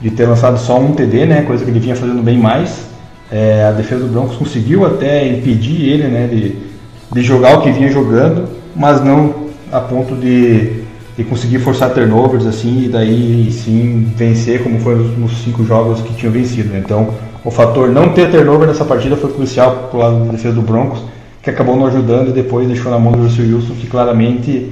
de 0.00 0.10
ter 0.10 0.26
lançado 0.26 0.58
só 0.58 0.78
um 0.78 0.92
TD, 0.92 1.24
né? 1.24 1.42
Coisa 1.42 1.64
que 1.64 1.70
ele 1.70 1.78
vinha 1.78 1.94
fazendo 1.94 2.20
bem 2.20 2.36
mais. 2.36 2.88
É, 3.30 3.64
a 3.68 3.70
defesa 3.70 4.04
do 4.04 4.12
Broncos 4.12 4.36
conseguiu 4.36 4.84
até 4.84 5.24
impedir 5.28 5.88
ele, 5.88 6.08
né? 6.08 6.26
De, 6.26 6.56
de 7.12 7.22
jogar 7.22 7.58
o 7.58 7.62
que 7.62 7.70
vinha 7.70 7.90
jogando, 7.92 8.48
mas 8.74 9.00
não 9.04 9.50
a 9.70 9.80
ponto 9.80 10.16
de, 10.16 10.82
de 11.16 11.22
conseguir 11.22 11.60
forçar 11.60 11.90
turnovers 11.90 12.44
assim 12.44 12.86
e 12.86 12.88
daí 12.88 13.52
sim 13.52 14.12
vencer 14.16 14.64
como 14.64 14.80
foi 14.80 14.96
nos 15.16 15.44
cinco 15.44 15.64
jogos 15.64 16.00
que 16.00 16.12
tinham 16.14 16.32
vencido. 16.32 16.70
Né? 16.70 16.82
Então, 16.84 17.14
o 17.44 17.50
fator 17.50 17.88
não 17.88 18.10
ter 18.10 18.30
turnover 18.30 18.68
nessa 18.68 18.84
partida 18.84 19.16
foi 19.16 19.32
crucial 19.32 19.88
para 19.90 19.96
o 19.96 20.00
lado 20.00 20.24
da 20.24 20.32
defesa 20.32 20.54
do 20.54 20.62
Broncos 20.62 21.02
que 21.42 21.50
acabou 21.50 21.76
não 21.76 21.86
ajudando 21.86 22.28
e 22.28 22.32
depois 22.32 22.68
deixou 22.68 22.90
na 22.90 22.98
mão 22.98 23.12
do 23.12 23.22
Russell 23.22 23.46
Wilson, 23.46 23.74
que 23.74 23.86
claramente, 23.86 24.70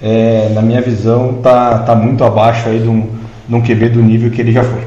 é, 0.00 0.50
na 0.54 0.62
minha 0.62 0.80
visão, 0.80 1.40
tá, 1.42 1.78
tá 1.78 1.94
muito 1.94 2.22
abaixo 2.22 2.68
aí 2.68 2.80
de 2.80 2.88
um, 2.88 3.08
de 3.48 3.54
um 3.54 3.60
QB 3.60 3.88
do 3.90 4.02
nível 4.02 4.30
que 4.30 4.40
ele 4.40 4.52
já 4.52 4.62
foi. 4.62 4.86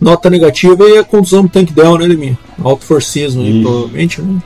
Nota 0.00 0.30
negativa 0.30 0.84
e 0.88 0.98
a 0.98 1.04
contusão 1.04 1.42
do 1.42 1.48
Tank 1.48 1.72
Down, 1.72 1.98
né, 1.98 2.06
Leminha? 2.06 2.38
Alto 2.62 2.84
forcismo, 2.84 3.42
provavelmente, 3.62 4.22
né? 4.22 4.40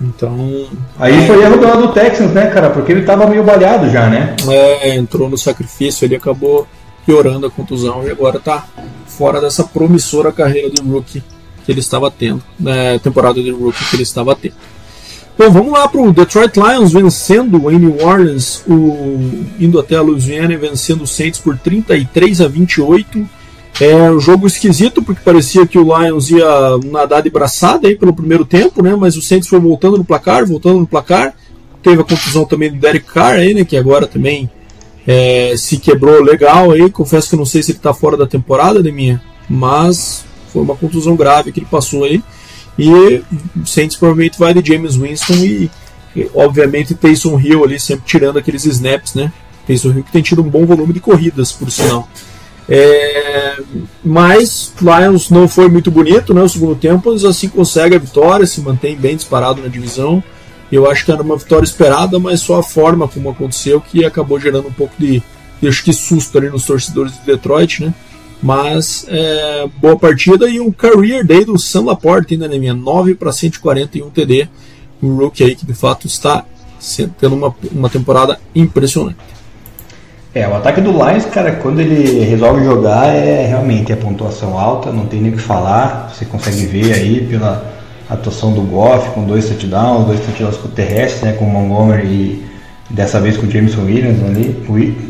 Então. 0.00 0.66
Aí 0.98 1.24
é, 1.24 1.26
foi 1.26 1.42
erro 1.42 1.56
do 1.56 1.66
lado 1.66 1.86
do 1.86 1.92
Texans, 1.92 2.30
né, 2.32 2.46
cara? 2.46 2.68
Porque 2.70 2.92
ele 2.92 3.02
tava 3.02 3.26
meio 3.26 3.42
balhado 3.42 3.90
já, 3.90 4.08
né? 4.08 4.36
É, 4.46 4.94
entrou 4.94 5.28
no 5.28 5.38
sacrifício, 5.38 6.04
ele 6.04 6.16
acabou 6.16 6.66
piorando 7.06 7.46
a 7.46 7.50
contusão 7.50 8.06
e 8.06 8.10
agora 8.10 8.40
tá 8.40 8.66
fora 9.06 9.40
dessa 9.40 9.62
promissora 9.64 10.32
carreira 10.32 10.68
de 10.68 10.82
rookie 10.82 11.22
que 11.64 11.72
ele 11.72 11.80
estava 11.80 12.10
tendo, 12.10 12.42
né, 12.58 12.98
temporada 12.98 13.42
de 13.42 13.50
rookie 13.50 13.84
que 13.88 13.96
ele 13.96 14.02
estava 14.02 14.34
tendo. 14.34 14.54
Bom, 15.38 15.50
vamos 15.50 15.72
lá 15.72 15.86
para 15.86 16.00
o 16.00 16.12
Detroit 16.12 16.56
Lions 16.56 16.92
vencendo 16.92 17.70
em 17.70 17.78
New 17.78 18.02
Orleans, 18.02 18.62
o, 18.66 19.44
indo 19.60 19.78
até 19.78 19.94
a 19.94 20.00
Louisiana 20.00 20.54
e 20.54 20.56
vencendo 20.56 21.02
o 21.02 21.06
Saints 21.06 21.38
por 21.38 21.58
33 21.58 22.40
a 22.40 22.48
28. 22.48 23.28
É 23.78 24.10
um 24.10 24.18
jogo 24.18 24.46
esquisito, 24.46 25.02
porque 25.02 25.20
parecia 25.22 25.66
que 25.66 25.78
o 25.78 25.82
Lions 25.82 26.30
ia 26.30 26.78
nadar 26.86 27.22
de 27.22 27.28
braçada 27.28 27.86
aí 27.86 27.94
pelo 27.94 28.14
primeiro 28.14 28.46
tempo, 28.46 28.82
né? 28.82 28.96
Mas 28.96 29.14
o 29.18 29.20
Saints 29.20 29.46
foi 29.46 29.60
voltando 29.60 29.98
no 29.98 30.04
placar, 30.04 30.46
voltando 30.46 30.80
no 30.80 30.86
placar. 30.86 31.34
Teve 31.82 32.00
a 32.00 32.04
confusão 32.04 32.46
também 32.46 32.72
do 32.72 32.78
Derek 32.78 33.04
Carr 33.04 33.34
aí, 33.34 33.52
né? 33.52 33.66
Que 33.66 33.76
agora 33.76 34.06
também 34.06 34.50
é, 35.06 35.54
se 35.56 35.78
quebrou 35.78 36.22
legal 36.22 36.72
aí. 36.72 36.90
Confesso 36.90 37.30
que 37.30 37.36
não 37.36 37.46
sei 37.46 37.62
se 37.62 37.72
ele 37.72 37.78
está 37.78 37.94
fora 37.94 38.16
da 38.16 38.26
temporada, 38.26 38.82
de 38.82 38.90
minha, 38.90 39.22
mas 39.48 40.24
foi 40.52 40.62
uma 40.62 40.76
contusão 40.76 41.14
grave 41.16 41.52
que 41.52 41.60
ele 41.60 41.68
passou 41.70 42.04
aí. 42.04 42.22
E 42.78 43.22
Saints 43.64 43.96
provavelmente 43.96 44.38
vai 44.38 44.52
de 44.52 44.66
James 44.66 44.96
Winston 44.96 45.34
e, 45.34 45.70
e 46.14 46.30
obviamente 46.34 46.94
Taysom 46.94 47.38
Hill 47.40 47.64
ali 47.64 47.80
sempre 47.80 48.04
tirando 48.04 48.38
aqueles 48.38 48.64
snaps, 48.66 49.14
né? 49.14 49.32
Taysom 49.66 49.92
Hill 49.92 50.04
que 50.04 50.12
tem 50.12 50.22
tido 50.22 50.42
um 50.42 50.48
bom 50.48 50.66
volume 50.66 50.92
de 50.92 51.00
corridas, 51.00 51.52
por 51.52 51.70
sinal. 51.70 52.08
É, 52.68 53.60
mas 54.04 54.72
Lions 54.80 55.30
não 55.30 55.46
foi 55.46 55.68
muito 55.68 55.90
bonito, 55.90 56.34
né? 56.34 56.42
O 56.42 56.48
segundo 56.48 56.74
tempo, 56.74 57.10
eles 57.10 57.24
assim 57.24 57.48
conseguem 57.48 57.96
a 57.96 58.00
vitória, 58.00 58.46
se 58.46 58.60
mantém 58.60 58.96
bem 58.96 59.16
disparado 59.16 59.62
na 59.62 59.68
divisão. 59.68 60.22
Eu 60.70 60.90
acho 60.90 61.04
que 61.04 61.12
era 61.12 61.22
uma 61.22 61.36
vitória 61.36 61.64
esperada, 61.64 62.18
mas 62.18 62.40
só 62.40 62.58
a 62.58 62.62
forma 62.62 63.06
como 63.06 63.30
aconteceu 63.30 63.80
que 63.80 64.04
acabou 64.04 64.38
gerando 64.40 64.68
um 64.68 64.72
pouco 64.72 64.94
de, 64.98 65.22
de 65.60 65.68
acho 65.68 65.84
que 65.84 65.92
susto 65.92 66.36
ali 66.38 66.48
nos 66.48 66.66
torcedores 66.66 67.12
de 67.12 67.24
Detroit, 67.24 67.84
né? 67.84 67.94
Mas 68.42 69.06
é, 69.08 69.66
boa 69.78 69.98
partida 69.98 70.48
e 70.48 70.60
um 70.60 70.70
career 70.70 71.24
day 71.24 71.44
do 71.44 71.58
Sam 71.58 71.84
Laporte 71.84 72.34
ainda, 72.34 72.48
né, 72.48 72.58
minha? 72.58 72.74
9 72.74 73.14
para 73.14 73.32
141 73.32 74.10
TD. 74.10 74.48
Um 75.02 75.16
rookie 75.16 75.44
aí 75.44 75.54
que 75.54 75.64
de 75.64 75.74
fato 75.74 76.06
está 76.06 76.44
tendo 77.18 77.34
uma, 77.34 77.54
uma 77.72 77.88
temporada 77.88 78.38
impressionante. 78.54 79.16
É, 80.34 80.46
o 80.46 80.54
ataque 80.54 80.82
do 80.82 80.90
Lions, 80.90 81.24
cara, 81.24 81.52
quando 81.52 81.80
ele 81.80 82.20
resolve 82.24 82.62
jogar, 82.62 83.06
é 83.06 83.46
realmente 83.46 83.90
a 83.90 83.96
pontuação 83.96 84.58
alta, 84.58 84.92
não 84.92 85.06
tem 85.06 85.20
nem 85.20 85.32
o 85.32 85.36
que 85.36 85.42
falar. 85.42 86.12
Você 86.12 86.26
consegue 86.26 86.66
ver 86.66 86.92
aí 86.92 87.26
pela 87.26 87.75
atuação 88.08 88.52
do 88.52 88.62
Goff, 88.62 89.10
com 89.10 89.24
dois 89.24 89.48
touchdowns, 89.48 90.06
dois 90.06 90.20
touchdowns 90.20 90.56
com 90.56 90.68
o 90.68 90.70
terrestre, 90.70 91.26
né, 91.26 91.32
com 91.32 91.44
o 91.44 91.50
Montgomery 91.50 92.06
e 92.06 92.46
dessa 92.90 93.20
vez 93.20 93.36
com 93.36 93.46
o 93.46 93.50
Jameson 93.50 93.82
Williams 93.82 94.22
ali. 94.24 94.64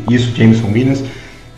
Isso, 0.09 0.35
Jameson 0.35 0.67
Williams. 0.67 1.03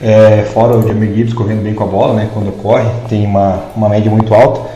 É, 0.01 0.45
fora 0.53 0.77
o 0.77 0.87
Jamie 0.87 1.13
Gibbs 1.13 1.33
correndo 1.33 1.61
bem 1.61 1.73
com 1.73 1.83
a 1.83 1.87
bola, 1.87 2.13
né? 2.13 2.29
Quando 2.33 2.51
corre, 2.53 2.89
tem 3.09 3.25
uma, 3.25 3.65
uma 3.75 3.89
média 3.89 4.09
muito 4.09 4.33
alta. 4.33 4.69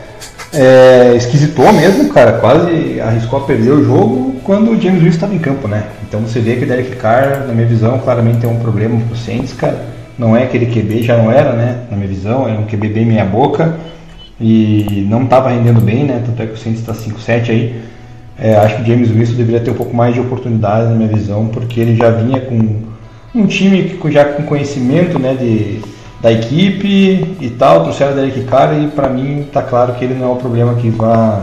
É, 0.53 1.13
esquisitou 1.15 1.71
mesmo, 1.71 2.09
cara. 2.09 2.33
Quase 2.33 2.99
arriscou 2.99 3.39
a 3.39 3.43
perder 3.43 3.71
o 3.71 3.83
jogo 3.83 4.35
quando 4.43 4.71
o 4.71 4.81
James 4.81 5.01
Wilson 5.01 5.15
estava 5.15 5.33
em 5.33 5.39
campo, 5.39 5.67
né? 5.67 5.83
Então 6.07 6.19
você 6.21 6.39
vê 6.39 6.57
que 6.57 6.65
o 6.65 6.67
Derek 6.67 6.95
Carr, 6.97 7.45
na 7.47 7.53
minha 7.53 7.67
visão, 7.67 7.97
claramente 7.99 8.39
tem 8.39 8.49
um 8.49 8.59
problema 8.59 8.99
pro 9.07 9.17
Saints, 9.17 9.53
cara. 9.53 9.85
Não 10.17 10.35
é 10.35 10.43
aquele 10.43 10.67
QB, 10.67 11.03
já 11.03 11.17
não 11.17 11.31
era, 11.31 11.53
né? 11.53 11.79
Na 11.89 11.95
minha 11.97 12.09
visão, 12.09 12.47
é 12.47 12.51
um 12.51 12.65
QB 12.65 12.89
bem 12.89 13.05
meia 13.05 13.25
boca 13.25 13.73
e 14.39 15.05
não 15.09 15.23
estava 15.23 15.49
rendendo 15.49 15.81
bem, 15.81 16.03
né? 16.03 16.21
Tanto 16.25 16.41
é 16.41 16.45
que 16.47 16.53
o 16.53 16.57
Saints 16.57 16.79
está 16.79 16.93
5-7 16.93 17.49
aí. 17.49 17.81
É, 18.37 18.55
acho 18.55 18.77
que 18.77 18.81
o 18.81 18.85
James 18.85 19.11
Wilson 19.11 19.33
deveria 19.33 19.59
ter 19.59 19.71
um 19.71 19.75
pouco 19.75 19.95
mais 19.95 20.13
de 20.13 20.19
oportunidade 20.19 20.87
na 20.87 20.95
minha 20.95 21.09
visão, 21.09 21.47
porque 21.47 21.79
ele 21.79 21.95
já 21.95 22.09
vinha 22.09 22.41
com 22.41 22.81
um 23.35 23.45
time 23.45 23.83
que 23.83 24.11
já 24.11 24.25
com 24.25 24.43
conhecimento 24.43 25.19
né, 25.19 25.35
de, 25.35 25.81
da 26.21 26.31
equipe 26.31 27.35
e 27.39 27.49
tal, 27.51 27.83
trouxeram 27.83 28.13
o 28.13 28.15
Derek 28.15 28.43
Carr 28.43 28.73
e 28.81 28.87
para 28.87 29.09
mim 29.09 29.41
está 29.41 29.61
claro 29.61 29.93
que 29.93 30.05
ele 30.05 30.15
não 30.15 30.29
é 30.29 30.31
o 30.31 30.35
problema 30.35 30.73
que 30.75 30.89
vai 30.89 31.41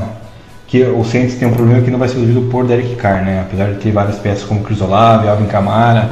que 0.71 0.85
o 0.85 1.05
Saints 1.05 1.35
tem 1.35 1.49
um 1.49 1.53
problema 1.53 1.83
que 1.83 1.91
não 1.91 1.99
vai 1.99 2.07
ser 2.07 2.21
resolvido 2.21 2.43
por 2.43 2.65
Derek 2.65 2.95
Carr, 2.95 3.25
né? 3.25 3.41
Apesar 3.41 3.73
de 3.73 3.81
ter 3.81 3.91
várias 3.91 4.21
peças 4.21 4.45
como 4.45 4.63
Chris 4.63 4.81
Olave, 4.81 5.27
Alvin 5.27 5.47
Kamara, 5.47 6.11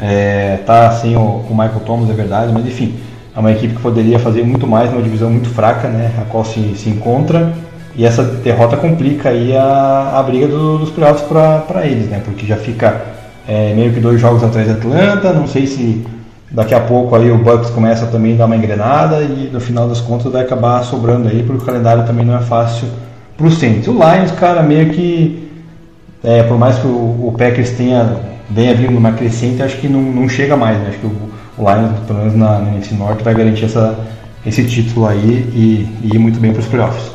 é, 0.00 0.58
tá 0.66 0.90
sem 0.90 1.16
o, 1.16 1.20
o, 1.20 1.50
Michael 1.50 1.80
Thomas, 1.86 2.10
é 2.10 2.12
verdade, 2.12 2.52
mas 2.52 2.66
enfim, 2.66 2.96
é 3.34 3.38
uma 3.38 3.50
equipe 3.50 3.74
que 3.74 3.80
poderia 3.80 4.18
fazer 4.18 4.44
muito 4.44 4.66
mais 4.66 4.90
numa 4.90 5.02
divisão 5.02 5.30
muito 5.30 5.48
fraca, 5.48 5.88
né? 5.88 6.10
A 6.20 6.24
qual 6.24 6.44
se, 6.44 6.74
se 6.76 6.90
encontra 6.90 7.52
e 7.94 8.06
essa 8.06 8.22
derrota 8.22 8.76
complica 8.76 9.28
aí 9.28 9.54
a, 9.54 10.18
a 10.18 10.22
briga 10.22 10.48
do, 10.48 10.78
dos 10.78 10.90
playoffs 10.90 11.26
para 11.28 11.86
eles, 11.86 12.08
né? 12.08 12.22
Porque 12.24 12.46
já 12.46 12.56
fica 12.56 13.02
é, 13.46 13.74
meio 13.74 13.92
que 13.92 14.00
dois 14.00 14.20
jogos 14.20 14.42
atrás 14.42 14.66
de 14.66 14.72
Atlanta. 14.72 15.32
Não 15.32 15.46
sei 15.46 15.66
se 15.66 16.04
daqui 16.50 16.74
a 16.74 16.80
pouco 16.80 17.14
aí 17.14 17.30
o 17.30 17.38
Bucks 17.38 17.70
começa 17.70 18.06
também 18.06 18.34
a 18.34 18.38
dar 18.38 18.46
uma 18.46 18.56
engrenada 18.56 19.20
e 19.22 19.50
no 19.52 19.60
final 19.60 19.88
das 19.88 20.00
contas 20.00 20.32
vai 20.32 20.42
acabar 20.42 20.82
sobrando 20.84 21.28
aí, 21.28 21.42
porque 21.42 21.62
o 21.62 21.66
calendário 21.66 22.06
também 22.06 22.24
não 22.24 22.36
é 22.36 22.40
fácil 22.40 22.88
para 23.36 23.46
o 23.46 23.50
Saints. 23.50 23.88
O 23.88 23.92
Lions, 23.92 24.30
cara, 24.32 24.62
meio 24.62 24.90
que, 24.90 25.50
é, 26.24 26.42
por 26.42 26.58
mais 26.58 26.78
que 26.78 26.86
o, 26.86 27.28
o, 27.28 27.34
Packers 27.36 27.70
tenha 27.70 28.20
venha 28.50 28.74
vindo 28.74 28.92
numa 28.92 29.12
crescente, 29.12 29.62
acho 29.62 29.78
que 29.78 29.88
não, 29.88 30.00
não 30.00 30.28
chega 30.28 30.56
mais. 30.56 30.78
Né? 30.78 30.88
Acho 30.90 30.98
que 30.98 31.06
o, 31.06 31.30
Lions, 31.58 31.98
pelo 32.06 32.18
menos 32.20 32.34
na, 32.34 32.58
na 32.58 32.70
NFC 32.70 32.94
Norte, 32.94 33.22
vai 33.22 33.34
garantir 33.34 33.66
essa, 33.66 33.98
esse 34.44 34.64
título 34.64 35.06
aí 35.06 35.18
e, 35.54 35.88
e 36.02 36.14
ir 36.14 36.18
muito 36.18 36.40
bem 36.40 36.52
para 36.52 36.60
os 36.60 36.66
playoffs. 36.66 37.12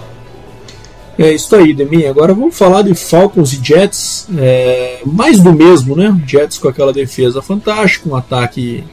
É 1.17 1.34
isso 1.34 1.56
aí, 1.56 1.73
Demi. 1.73 2.06
Agora 2.06 2.34
vamos 2.34 2.56
falar 2.56 2.84
de 2.84 2.93
Falcons 2.93 3.52
e 3.54 3.60
Jets. 3.63 4.28
É, 4.38 5.00
mais 5.04 5.41
do 5.41 5.52
mesmo, 5.52 5.95
né? 5.95 6.15
Jets 6.28 6.60
com 6.60 6.67
aquela 6.67 6.93
defesa 6.93 7.41
fantástica, 7.41 8.08
um 8.08 8.15
ataque 8.15 8.84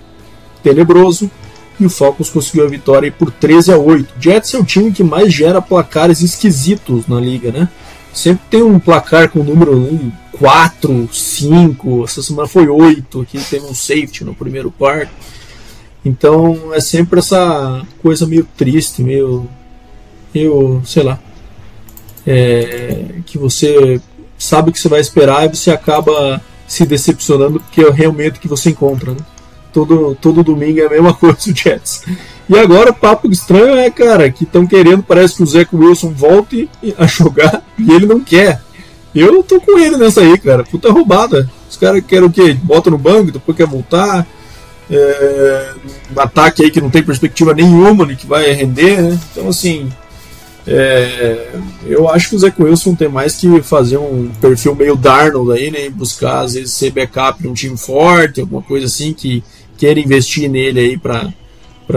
tenebroso. 0.63 1.31
E 1.79 1.85
o 1.85 1.91
Falcons 1.91 2.31
conseguiu 2.31 2.65
a 2.65 2.69
vitória 2.69 3.13
por 3.13 3.31
13 3.31 3.73
a 3.73 3.79
8. 3.79 4.15
Jets 4.19 4.55
é 4.55 4.59
o 4.59 4.65
time 4.65 4.91
que 4.91 5.05
mais 5.05 5.35
gera 5.35 5.61
placares 5.61 6.23
esquisitos 6.23 7.07
na 7.07 7.21
liga, 7.21 7.53
né? 7.53 7.69
Sempre 8.15 8.45
tem 8.49 8.63
um 8.63 8.79
placar 8.79 9.29
com 9.29 9.41
o 9.41 9.45
número 9.45 10.13
4, 10.39 11.09
5. 11.13 12.05
Essa 12.05 12.23
semana 12.23 12.49
foi 12.49 12.69
8. 12.69 13.21
Aqui 13.21 13.39
teve 13.39 13.67
um 13.67 13.75
safety 13.75 14.25
no 14.25 14.35
primeiro 14.35 14.71
quarto. 14.71 15.13
Então 16.05 16.73
é 16.73 16.81
sempre 16.81 17.19
essa 17.19 17.85
coisa 18.01 18.27
meio 18.27 18.47
triste, 18.57 19.03
meio. 19.03 19.49
meio. 20.33 20.81
sei 20.85 21.03
lá 21.03 21.19
é, 22.27 23.07
que 23.27 23.39
você 23.39 24.01
sabe 24.39 24.71
o 24.71 24.73
que 24.73 24.81
você 24.81 24.89
vai 24.89 25.01
esperar 25.01 25.45
e 25.45 25.55
você 25.55 25.71
acaba 25.71 26.41
se 26.67 26.87
decepcionando 26.87 27.61
porque 27.61 27.83
é 27.83 27.91
realmente 27.91 28.39
o 28.39 28.41
que 28.41 28.49
você 28.49 28.71
encontra. 28.71 29.13
Né? 29.13 29.19
Todo, 29.73 30.17
todo 30.21 30.43
domingo 30.43 30.81
é 30.81 30.87
a 30.87 30.91
mesma 30.91 31.13
coisa 31.15 31.39
o 31.51 31.55
Jets. 31.55 32.05
E 32.49 32.59
agora 32.59 32.91
o 32.91 32.95
papo 32.95 33.31
estranho 33.31 33.77
é, 33.77 33.91
cara, 33.91 34.31
que 34.31 34.45
estão 34.45 34.67
querendo, 34.67 35.03
parece 35.03 35.37
que 35.37 35.43
o 35.43 35.47
Zach 35.47 35.75
Wilson 35.75 36.11
volte 36.11 36.69
a 36.99 37.07
jogar 37.07 37.63
e 37.79 37.91
ele 37.91 38.07
não 38.07 38.21
quer. 38.21 38.61
Eu 39.15 39.43
tô 39.43 39.61
com 39.61 39.79
ele 39.79 39.97
nessa 39.97 40.21
aí, 40.21 40.37
cara. 40.39 40.65
Puta 40.65 40.91
roubada. 40.91 41.49
Os 41.71 41.77
caras 41.77 42.03
querem 42.07 42.27
o 42.27 42.31
quê? 42.31 42.57
Bota 42.63 42.91
no 42.91 42.99
banco, 42.99 43.31
depois 43.33 43.57
quer 43.57 43.67
voltar. 43.67 44.27
É, 44.91 45.73
um 46.15 46.21
ataque 46.21 46.65
aí 46.65 46.71
que 46.71 46.81
não 46.81 46.91
tem 46.91 47.03
perspectiva 47.03 47.55
nenhuma 47.55 48.05
de 48.05 48.17
que 48.17 48.27
vai 48.27 48.51
render, 48.53 49.01
né? 49.01 49.19
Então, 49.31 49.49
assim, 49.49 49.91
é, 50.67 51.51
eu 51.87 52.09
acho 52.09 52.31
que 52.31 52.37
o 52.37 52.39
Zach 52.39 52.61
Wilson 52.61 52.95
tem 52.95 53.09
mais 53.09 53.37
que 53.37 53.63
fazer 53.63 53.99
um 53.99 54.31
perfil 54.41 54.75
meio 54.75 54.97
Darnold 54.97 55.53
aí, 55.53 55.71
né? 55.71 55.89
Buscar 55.89 56.41
às 56.41 56.55
vezes 56.55 56.73
ser 56.73 56.91
backup 56.91 57.41
de 57.41 57.49
um 57.49 57.55
time 57.55 57.77
forte, 57.77 58.41
alguma 58.41 58.63
coisa 58.63 58.87
assim 58.87 59.13
que 59.13 59.43
queira 59.79 60.01
investir 60.01 60.51
nele 60.51 60.81
aí 60.81 60.99
para 60.99 61.33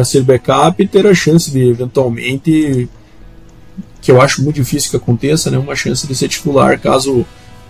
ser 0.05 0.23
backup 0.23 0.81
e 0.81 0.87
ter 0.87 1.05
a 1.07 1.13
chance 1.13 1.49
de 1.49 1.69
eventualmente, 1.69 2.89
que 4.01 4.11
eu 4.11 4.21
acho 4.21 4.43
muito 4.43 4.55
difícil 4.55 4.91
que 4.91 4.97
aconteça, 4.97 5.49
né? 5.49 5.57
Uma 5.57 5.75
chance 5.75 6.05
de 6.05 6.15
ser 6.15 6.27
titular 6.27 6.79
caso 6.79 7.25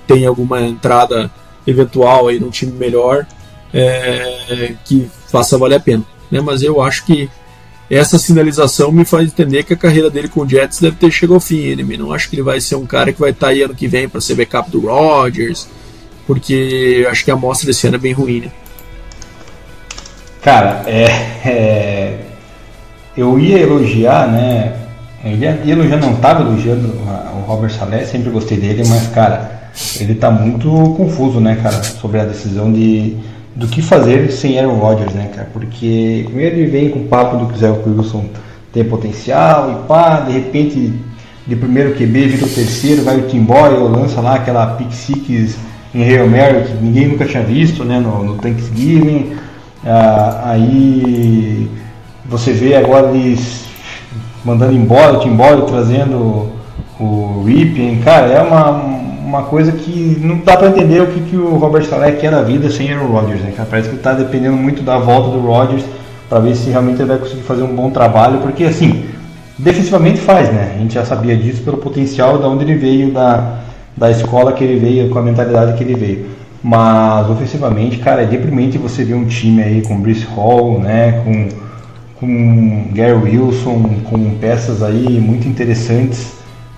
tenha 0.06 0.30
alguma 0.30 0.62
entrada 0.62 1.32
eventual 1.66 2.28
aí 2.28 2.40
num 2.40 2.50
time 2.50 2.72
melhor 2.72 3.26
é, 3.74 4.74
que 4.86 5.10
faça 5.28 5.58
valer 5.58 5.76
a 5.76 5.80
pena, 5.80 6.04
né? 6.32 6.42
Mas 6.42 6.62
eu 6.62 6.82
acho 6.82 7.06
que 7.06 7.30
essa 7.90 8.18
sinalização 8.18 8.92
me 8.92 9.06
faz 9.06 9.28
entender 9.28 9.64
que 9.64 9.74
a 9.74 9.78
carreira 9.78 10.10
dele 10.10 10.28
com 10.28 10.42
o 10.42 10.50
Jets 10.50 10.80
deve 10.80 10.98
ter 10.98 11.10
chegado 11.10 11.36
ao 11.36 11.40
fim. 11.40 11.60
Ele 11.60 11.98
não 11.98 12.12
acho 12.12 12.30
que 12.30 12.36
ele 12.36 12.44
vai 12.44 12.60
ser 12.60 12.76
um 12.76 12.86
cara 12.86 13.14
que 13.14 13.20
vai 13.20 13.32
estar 13.32 13.48
tá 13.48 13.52
aí 13.54 13.62
ano 13.62 13.76
que 13.76 13.88
vem 13.88 14.10
para 14.10 14.20
ser 14.20 14.36
backup 14.36 14.70
do 14.70 14.82
Rodgers, 14.82 15.68
porque 16.26 17.08
acho 17.10 17.24
que 17.24 17.32
a 17.32 17.36
amostra 17.36 17.68
desse 17.68 17.88
ano 17.88 17.96
é 17.96 18.00
bem 18.00 18.12
ruim. 18.12 18.42
Né? 18.42 18.52
Cara, 20.41 20.84
é, 20.86 21.06
é, 21.45 22.17
eu 23.15 23.39
ia 23.39 23.60
elogiar, 23.60 24.28
né? 24.28 24.73
Eu 25.23 25.32
ia, 25.32 25.60
ia 25.65 25.73
elogiar, 25.73 25.97
não 25.97 26.13
estava 26.13 26.41
elogiando 26.41 26.88
o 26.88 27.43
Robert 27.47 27.71
Saleh, 27.71 28.06
sempre 28.06 28.30
gostei 28.30 28.58
dele, 28.58 28.84
mas 28.88 29.08
cara, 29.08 29.69
ele 30.00 30.13
está 30.13 30.30
muito 30.30 30.69
confuso, 30.95 31.39
né, 31.39 31.58
cara, 31.62 31.84
sobre 31.84 32.19
a 32.19 32.26
decisão 32.26 32.71
de 32.71 33.17
do 33.56 33.67
que 33.67 33.82
fazer 33.82 34.32
sem 34.32 34.60
Aaron 34.60 34.76
Rodgers, 34.76 35.13
né, 35.13 35.32
cara? 35.34 35.50
Porque 35.52 36.23
primeiro 36.28 36.58
ele 36.58 36.67
vem 36.67 36.89
com 36.89 37.00
o 37.00 37.08
papo 37.08 37.38
do 37.38 37.47
que 37.47 37.56
o 37.56 37.58
Zé 37.58 37.71
Wilson 37.71 38.26
tem 38.71 38.84
potencial 38.84 39.71
e 39.71 39.88
pá, 39.88 40.19
de 40.19 40.34
repente 40.34 40.93
de 41.47 41.56
primeiro 41.56 41.95
QB 41.95 42.28
vira 42.28 42.45
o 42.45 42.50
terceiro, 42.50 43.04
vai 43.04 43.17
o 43.17 43.23
Tim 43.23 43.41
Boyle, 43.41 43.78
lança 43.78 44.21
lá 44.21 44.36
aquela 44.36 44.67
pick 44.76 44.91
six 44.91 45.58
em 45.95 46.04
Hail 46.04 46.30
Mary 46.30 46.65
que 46.65 46.73
ninguém 46.84 47.08
nunca 47.08 47.26
tinha 47.26 47.41
visto, 47.41 47.84
né, 47.84 48.00
no, 48.00 48.23
no 48.23 48.36
Thanksgiving. 48.36 49.36
Ah, 49.88 50.41
aí 50.52 51.69
você 52.26 52.52
vê 52.52 52.76
agora 52.76 53.08
eles 53.10 53.65
mandando 54.43 54.73
embora 54.73 55.13
o 55.13 55.19
Tim 55.19 55.36
Boyle, 55.36 55.63
trazendo 55.63 56.52
o 57.00 57.43
Ripien, 57.45 58.00
cara, 58.00 58.28
é 58.28 58.41
uma 58.41 58.97
uma 59.28 59.43
coisa 59.43 59.73
que 59.73 60.17
não 60.21 60.38
dá 60.38 60.56
para 60.56 60.69
entender 60.69 61.02
o 61.02 61.08
que, 61.08 61.19
que 61.19 61.36
o 61.36 61.58
Robert 61.58 61.84
Saleh 61.84 62.13
quer 62.13 62.32
da 62.32 62.41
vida 62.41 62.69
sem 62.69 62.91
Aaron 62.91 63.08
Rodgers, 63.08 63.41
né, 63.41 63.52
cara? 63.56 63.67
Parece 63.69 63.89
que 63.89 63.95
está 63.95 64.13
dependendo 64.13 64.56
muito 64.56 64.82
da 64.82 64.97
volta 64.97 65.32
do 65.32 65.45
Rodgers 65.45 65.84
para 66.30 66.39
ver 66.39 66.56
se 66.56 66.69
realmente 66.69 67.02
ele 67.02 67.10
vai 67.10 67.17
conseguir 67.17 67.41
fazer 67.41 67.63
um 67.63 67.76
bom 67.76 67.89
trabalho, 67.89 68.39
porque 68.39 68.63
assim, 68.63 69.06
defensivamente 69.58 70.19
faz, 70.19 70.50
né? 70.52 70.76
A 70.76 70.80
gente 70.80 70.93
já 70.93 71.04
sabia 71.04 71.36
disso 71.36 71.62
pelo 71.62 71.78
potencial 71.78 72.38
de 72.38 72.45
onde 72.45 72.63
ele 72.63 72.76
veio, 72.76 73.12
da, 73.12 73.58
da 73.97 74.10
escola 74.10 74.54
que 74.54 74.63
ele 74.63 74.80
veio, 74.80 75.10
com 75.10 75.19
a 75.19 75.21
mentalidade 75.21 75.73
que 75.73 75.84
ele 75.84 75.95
veio. 75.95 76.26
Mas 76.63 77.30
ofensivamente, 77.30 77.98
cara, 77.98 78.24
é 78.24 78.26
deprimente 78.26 78.78
você 78.78 79.04
ver 79.04 79.13
um 79.13 79.26
time 79.26 79.62
aí 79.62 79.82
com 79.82 80.00
Brice 80.00 80.26
Hall, 80.26 80.80
né? 80.80 81.22
Com, 81.24 81.50
com 82.20 82.88
Gary 82.93 83.13
Wilson, 83.13 84.02
com 84.10 84.32
peças 84.39 84.82
aí 84.82 85.20
muito 85.20 85.48
interessantes, 85.48 86.34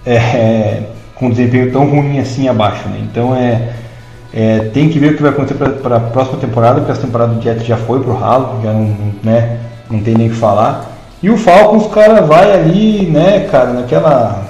é, 0.05 0.83
com 1.15 1.29
desempenho 1.29 1.71
tão 1.71 1.89
ruim 1.89 2.19
assim 2.19 2.47
abaixo, 2.49 2.87
né? 2.89 2.99
Então 3.09 3.35
é, 3.35 3.69
é 4.33 4.59
tem 4.73 4.89
que 4.89 4.99
ver 4.99 5.13
o 5.13 5.15
que 5.15 5.21
vai 5.21 5.31
acontecer 5.31 5.55
para 5.55 5.95
a 5.95 5.99
próxima 5.99 6.39
temporada, 6.39 6.79
porque 6.79 6.91
essa 6.91 7.01
temporada 7.01 7.33
do 7.33 7.41
Jets 7.41 7.65
já 7.65 7.77
foi 7.77 8.01
pro 8.01 8.13
ralo, 8.13 8.61
já 8.61 8.73
não, 8.73 8.95
né? 9.23 9.59
Não 9.89 10.01
tem 10.01 10.13
nem 10.13 10.27
o 10.27 10.31
que 10.31 10.35
falar. 10.35 10.97
E 11.21 11.29
o 11.29 11.37
Falcons, 11.37 11.87
cara, 11.87 12.21
vai 12.21 12.51
ali, 12.53 13.05
né, 13.07 13.47
cara, 13.51 13.73
naquela 13.73 14.48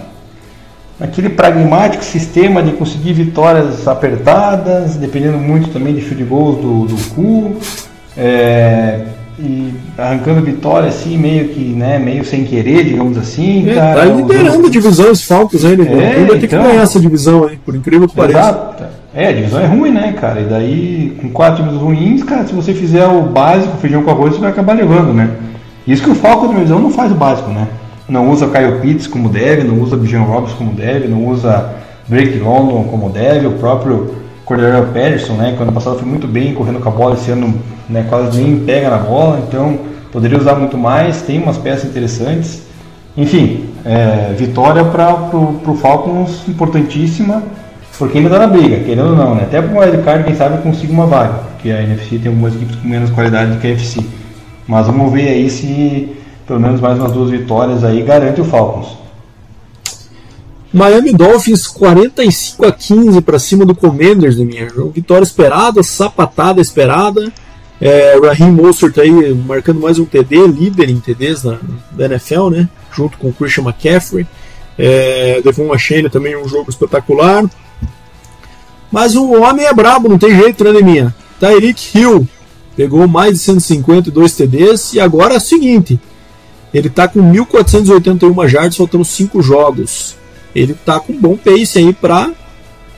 naquele 1.00 1.30
pragmático 1.30 2.04
sistema 2.04 2.62
de 2.62 2.74
conseguir 2.74 3.14
vitórias 3.14 3.88
apertadas, 3.88 4.96
dependendo 4.96 5.38
muito 5.38 5.70
também 5.70 5.94
de 5.94 6.02
field 6.02 6.24
goals 6.26 6.58
do, 6.58 6.86
do 6.86 7.10
cu, 7.14 7.56
é, 8.18 9.00
e 9.40 9.74
arrancando 9.98 10.42
vitória 10.42 10.90
assim, 10.90 11.18
meio 11.18 11.48
que, 11.50 11.62
né, 11.62 11.98
meio 11.98 12.26
sem 12.26 12.44
querer, 12.44 12.84
digamos 12.84 13.18
assim. 13.18 13.70
É, 13.70 13.76
cara, 13.76 14.02
tá 14.02 14.06
liderando 14.06 14.68
a 14.68 14.70
divisão 14.70 15.12
os 15.12 15.24
Falcons 15.24 15.64
aí, 15.64 15.78
né? 15.78 15.86
É, 15.86 16.16
ainda 16.18 16.34
tem 16.34 16.44
então, 16.44 16.62
que 16.62 16.68
ganhar 16.68 16.82
essa 16.82 17.00
divisão 17.00 17.46
aí, 17.46 17.58
por 17.58 17.74
incrível 17.74 18.08
que 18.08 18.16
pareça. 18.16 18.40
Exato. 18.40 18.84
É, 19.14 19.28
a 19.28 19.32
divisão 19.32 19.62
é 19.62 19.66
ruim, 19.66 19.92
né, 19.92 20.14
cara? 20.20 20.42
E 20.42 20.44
daí, 20.44 21.18
com 21.22 21.30
quatro 21.30 21.64
times 21.64 21.82
ruins, 21.82 22.24
cara, 22.24 22.46
se 22.46 22.54
você 22.54 22.74
fizer 22.74 23.08
o 23.08 23.24
básico, 23.24 23.78
feijão 23.78 24.04
com 24.04 24.12
arroz, 24.12 24.34
você 24.34 24.42
vai 24.42 24.52
acabar 24.52 24.74
levando, 24.74 25.14
né? 25.14 25.30
Isso 25.88 26.04
que 26.04 26.10
o 26.10 26.16
Falcons 26.16 26.50
da 26.50 26.56
divisão 26.56 26.80
não 26.80 26.92
faz 26.92 27.12
o 27.12 27.16
básico, 27.16 27.50
né? 27.50 27.68
Não 28.10 28.30
usa 28.30 28.48
Kyle 28.48 28.80
Pitts 28.82 29.08
como 29.08 29.30
deve, 29.30 29.64
não 29.64 29.80
usa 29.80 29.96
Bijan 29.96 30.24
Robbins 30.24 30.54
como 30.54 30.74
deve, 30.74 31.08
não 31.08 31.28
usa 31.28 31.76
Drake 32.08 32.40
London 32.40 32.86
como 32.90 33.10
deve, 33.10 33.46
o 33.48 33.52
próprio 33.52 34.16
Cordero 34.44 34.88
Patterson, 34.88 35.34
né, 35.34 35.54
que 35.56 35.62
ano 35.62 35.72
passado 35.72 36.00
foi 36.00 36.08
muito 36.08 36.28
bem 36.28 36.56
correndo 36.56 36.80
com 36.80 36.90
a 36.90 36.92
bola, 36.92 37.14
esse 37.14 37.30
ano 37.30 37.54
né, 37.88 38.06
quase 38.10 38.42
nem 38.42 38.60
pega 38.60 38.90
na 38.90 38.98
bola, 38.98 39.44
então 39.48 39.78
poderia 40.12 40.40
usar 40.40 40.56
muito 40.56 40.76
mais, 40.76 41.22
tem 41.22 41.42
umas 41.42 41.58
peças 41.58 41.88
interessantes. 41.88 42.64
Enfim, 43.16 43.66
é, 43.86 44.34
vitória 44.36 44.84
para 44.84 45.14
o 45.36 45.78
Falcons 45.80 46.48
importantíssima, 46.48 47.44
porque 47.98 48.18
ainda 48.18 48.30
está 48.30 48.40
na 48.40 48.52
briga, 48.52 48.78
querendo 48.78 49.10
ou 49.10 49.16
não, 49.16 49.36
né? 49.36 49.44
até 49.44 49.62
para 49.62 49.76
o 49.76 49.80
wildcard, 49.80 50.24
quem 50.24 50.36
sabe 50.36 50.62
consiga 50.64 50.94
uma 50.94 51.06
vaga, 51.06 51.34
porque 51.52 51.70
a 51.70 51.84
NFC 51.84 52.18
tem 52.18 52.32
algumas 52.32 52.56
equipes 52.56 52.76
com 52.78 52.88
menos 52.88 53.12
qualidade 53.12 53.52
do 53.52 53.60
que 53.60 53.68
a 53.68 53.72
FC. 53.72 54.02
Mas 54.68 54.88
vamos 54.88 55.12
ver 55.12 55.28
aí 55.28 55.50
se 55.50 56.16
pelo 56.50 56.60
menos 56.60 56.82
mais 56.82 56.98
umas 56.98 57.12
duas 57.12 57.30
vitórias 57.30 57.84
aí, 57.84 58.02
garante 58.02 58.42
o 58.42 58.44
Falcons. 58.44 58.98
Miami 60.74 61.14
Dolphins 61.14 61.68
45 61.68 62.66
a 62.66 62.72
15 62.72 63.22
para 63.22 63.38
cima 63.38 63.66
do 63.68 63.76
Commanders, 63.76 64.38
minha 64.38 64.68
Vitória 64.92 65.24
esperada, 65.24 65.84
sapatada 65.84 66.60
esperada. 66.60 67.32
É, 67.80 68.16
Raheem 68.20 68.52
Mostert 68.52 68.98
aí 68.98 69.32
marcando 69.34 69.80
mais 69.80 70.00
um 70.00 70.06
TD, 70.06 70.48
líder 70.48 70.90
em 70.90 71.00
TDs 71.00 71.44
na, 71.44 71.60
da 71.92 72.06
NFL, 72.06 72.50
né? 72.50 72.68
Junto 72.92 73.20
com 73.20 73.30
o 73.30 73.34
Christian 73.34 73.66
McCaffrey. 73.66 74.26
É, 74.76 75.42
Devon 75.44 75.72
Achane 75.72 76.10
também 76.10 76.36
um 76.36 76.48
jogo 76.48 76.72
espetacular. 76.72 77.46
Mas 78.92 79.16
o 79.16 79.34
homem 79.34 79.68
é 79.68 79.74
brabo, 79.74 80.10
não 80.10 80.18
tem 80.18 80.36
jeito, 80.36 80.64
né, 80.64 80.82
minha? 80.82 81.16
Tyreek 81.40 81.96
Hill 81.96 82.28
pegou 82.76 83.08
mais 83.08 83.34
de 83.34 83.40
152 83.40 84.36
TDs 84.36 84.94
e 84.94 85.00
agora 85.00 85.36
é 85.36 85.38
o 85.38 85.42
seguinte: 85.42 86.00
ele 86.74 86.88
está 86.88 87.08
com 87.08 87.20
1.481 87.20 88.48
jardas, 88.48 88.78
faltando 88.78 89.06
5 89.06 89.42
jogos. 89.42 90.16
Ele 90.56 90.74
está 90.74 91.00
com 91.00 91.14
bom 91.14 91.38
pace 91.38 91.80
aí 91.80 91.94
para 91.94 92.32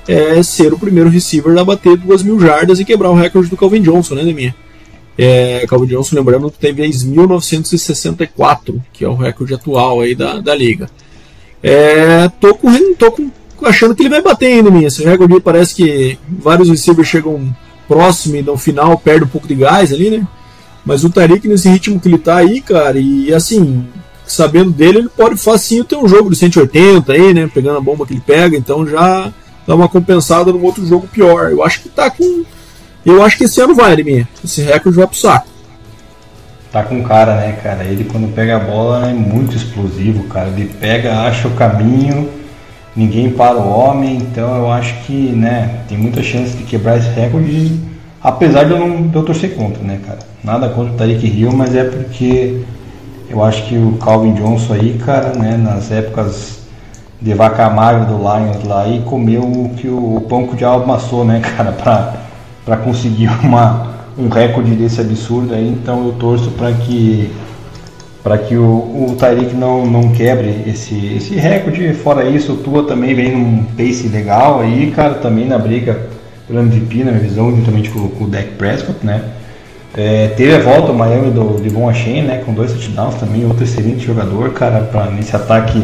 é, 0.08 0.42
ser 0.44 0.74
o 0.74 0.80
primeiro 0.80 1.10
receiver 1.10 1.58
a 1.58 1.64
bater 1.64 1.98
2.000 1.98 2.40
jardas 2.42 2.80
e 2.80 2.86
quebrar 2.86 3.10
o 3.10 3.16
recorde 3.16 3.50
do 3.50 3.58
Calvin 3.58 3.82
Johnson, 3.82 4.16
né, 4.16 4.24
Deminha? 4.24 4.56
É, 5.18 5.66
Calvin 5.68 5.88
Johnson, 5.88 6.16
lembrando, 6.16 6.50
teve 6.50 6.84
1.964, 6.84 8.82
que 8.94 9.06
é 9.06 9.08
o 9.08 9.16
recorde 9.16 9.54
atual 9.54 10.02
aí 10.02 10.16
da, 10.16 10.40
da 10.40 10.56
liga. 10.56 10.90
É, 11.62 12.28
tô, 12.40 12.56
com, 12.56 12.96
tô 12.96 13.12
com, 13.12 13.30
achando 13.64 13.94
que 13.94 14.04
ele 14.04 14.10
vai 14.10 14.22
bater 14.22 14.48
ainda, 14.48 14.72
minha. 14.72 14.88
Esse 14.88 15.04
recorde 15.04 15.40
parece 15.40 15.76
que 15.76 16.18
vários 16.28 16.70
receivers 16.70 17.08
chegam 17.08 17.56
próximo 17.88 18.38
e 18.38 18.42
no 18.42 18.58
final 18.58 18.98
perde 18.98 19.26
um 19.26 19.28
pouco 19.28 19.48
de 19.48 19.56
gás 19.56 19.94
ali, 19.94 20.10
né? 20.10 20.28
Mas 20.86 21.04
o 21.04 21.10
Tariq, 21.10 21.48
nesse 21.48 21.70
ritmo 21.70 22.00
que 22.00 22.08
ele 22.08 22.18
tá 22.18 22.38
aí, 22.38 22.62
cara, 22.62 22.98
e 23.00 23.34
assim, 23.34 23.86
sabendo 24.26 24.72
dele, 24.72 25.00
ele 25.00 25.10
pode 25.10 25.38
facinho 25.38 25.84
ter 25.84 25.96
um 25.96 26.08
jogo 26.08 26.30
de 26.30 26.36
180 26.36 27.12
aí, 27.12 27.34
né? 27.34 27.50
Pegando 27.54 27.78
a 27.78 27.82
bomba 27.82 28.06
que 28.06 28.14
ele 28.14 28.24
pega, 28.26 28.58
então 28.58 28.88
já 28.88 29.32
dá 29.68 29.76
uma 29.76 29.90
compensada 29.90 30.52
num 30.52 30.64
outro 30.64 30.86
jogo 30.86 31.08
pior. 31.08 31.52
Eu 31.52 31.64
acho 31.64 31.82
que 31.82 31.90
tá 31.90 32.10
com. 32.10 32.44
Eu 33.06 33.24
acho 33.24 33.38
que 33.38 33.46
esse 33.46 33.60
ano 33.62 33.76
vai, 33.76 33.96
minha. 33.98 34.28
Esse 34.44 34.62
recorde 34.62 34.98
vai 34.98 35.08
pro 35.08 35.18
saco. 35.18 35.48
Tá 36.72 36.84
com 36.84 37.04
cara, 37.04 37.36
né, 37.36 37.60
cara? 37.62 37.84
Ele 37.84 38.06
quando 38.06 38.34
pega 38.34 38.56
a 38.56 38.60
bola 38.60 39.10
é 39.10 39.14
muito 39.14 39.56
explosivo, 39.56 40.24
cara. 40.26 40.48
Ele 40.50 40.72
pega, 40.80 41.22
acha 41.22 41.48
o 41.48 41.52
caminho, 41.52 42.30
ninguém 42.96 43.32
para 43.32 43.58
o 43.58 43.70
homem, 43.70 44.18
então 44.18 44.56
eu 44.56 44.72
acho 44.72 44.94
que, 45.04 45.14
né, 45.14 45.84
tem 45.90 45.98
muita 45.98 46.24
chance 46.24 46.56
de 46.56 46.64
quebrar 46.64 46.98
esse 46.98 47.10
recorde, 47.10 47.78
apesar 48.22 48.64
de 48.64 48.72
eu 48.72 48.80
não 48.80 49.08
de 49.08 49.16
eu 49.16 49.24
torcer 49.24 49.54
contra, 49.54 49.84
né, 49.84 50.00
cara? 50.06 50.31
Nada 50.44 50.70
contra 50.70 50.94
o 50.94 50.98
Tariq 50.98 51.28
Hill, 51.28 51.52
mas 51.52 51.76
é 51.76 51.84
porque 51.84 52.62
eu 53.30 53.44
acho 53.44 53.64
que 53.68 53.76
o 53.76 53.94
Calvin 53.98 54.34
Johnson 54.34 54.74
aí, 54.74 55.00
cara, 55.06 55.34
né, 55.38 55.56
nas 55.56 55.92
épocas 55.92 56.62
de 57.22 57.34
vaca 57.36 57.70
magra 57.70 58.06
do 58.06 58.18
Lions 58.18 58.64
lá 58.66 58.88
e 58.88 59.02
comeu 59.02 59.44
o 59.44 59.70
que 59.78 59.88
o, 59.88 60.16
o 60.16 60.22
pão 60.22 60.48
que 60.48 60.54
o 60.54 60.58
diabo 60.58 60.84
amassou, 60.84 61.24
né, 61.24 61.40
cara, 61.56 61.72
pra, 61.72 62.16
pra 62.66 62.78
conseguir 62.78 63.30
uma, 63.44 63.92
um 64.18 64.30
recorde 64.30 64.72
desse 64.76 65.00
absurdo 65.00 65.54
aí. 65.54 65.68
Então 65.68 66.08
eu 66.08 66.14
torço 66.14 66.50
para 66.52 66.72
que 66.74 67.32
para 68.24 68.38
que 68.38 68.56
o, 68.56 68.64
o 68.64 69.16
Tyreek 69.18 69.56
não, 69.56 69.86
não 69.86 70.12
quebre 70.12 70.64
esse, 70.68 71.16
esse 71.16 71.36
recorde. 71.36 71.94
Fora 71.94 72.24
isso, 72.24 72.54
o 72.54 72.58
Tua 72.58 72.84
também 72.84 73.16
vem 73.16 73.36
num 73.36 73.64
pace 73.64 74.08
legal 74.08 74.60
aí, 74.60 74.92
cara, 74.92 75.16
também 75.16 75.48
na 75.48 75.58
briga 75.58 76.00
pelo 76.48 76.60
MVP, 76.60 77.04
na 77.04 77.12
minha 77.12 77.24
visão, 77.24 77.50
juntamente 77.50 77.90
com, 77.90 78.08
com 78.10 78.26
o 78.26 78.28
Dak 78.28 78.50
Prescott, 78.58 79.04
né? 79.04 79.24
É, 79.96 80.30
teve 80.30 80.56
a 80.56 80.60
volta 80.60 80.92
o 80.92 80.96
Miami 80.96 81.32
do 81.32 81.60
Devon 81.62 81.90
Achane, 81.90 82.22
né, 82.22 82.42
com 82.46 82.54
dois 82.54 82.72
touchdowns 82.72 83.16
também, 83.16 83.46
outro 83.46 83.64
excelente 83.64 84.06
jogador, 84.06 84.52
cara, 84.52 84.82
para 84.84 85.08
nesse 85.08 85.36
ataque 85.36 85.84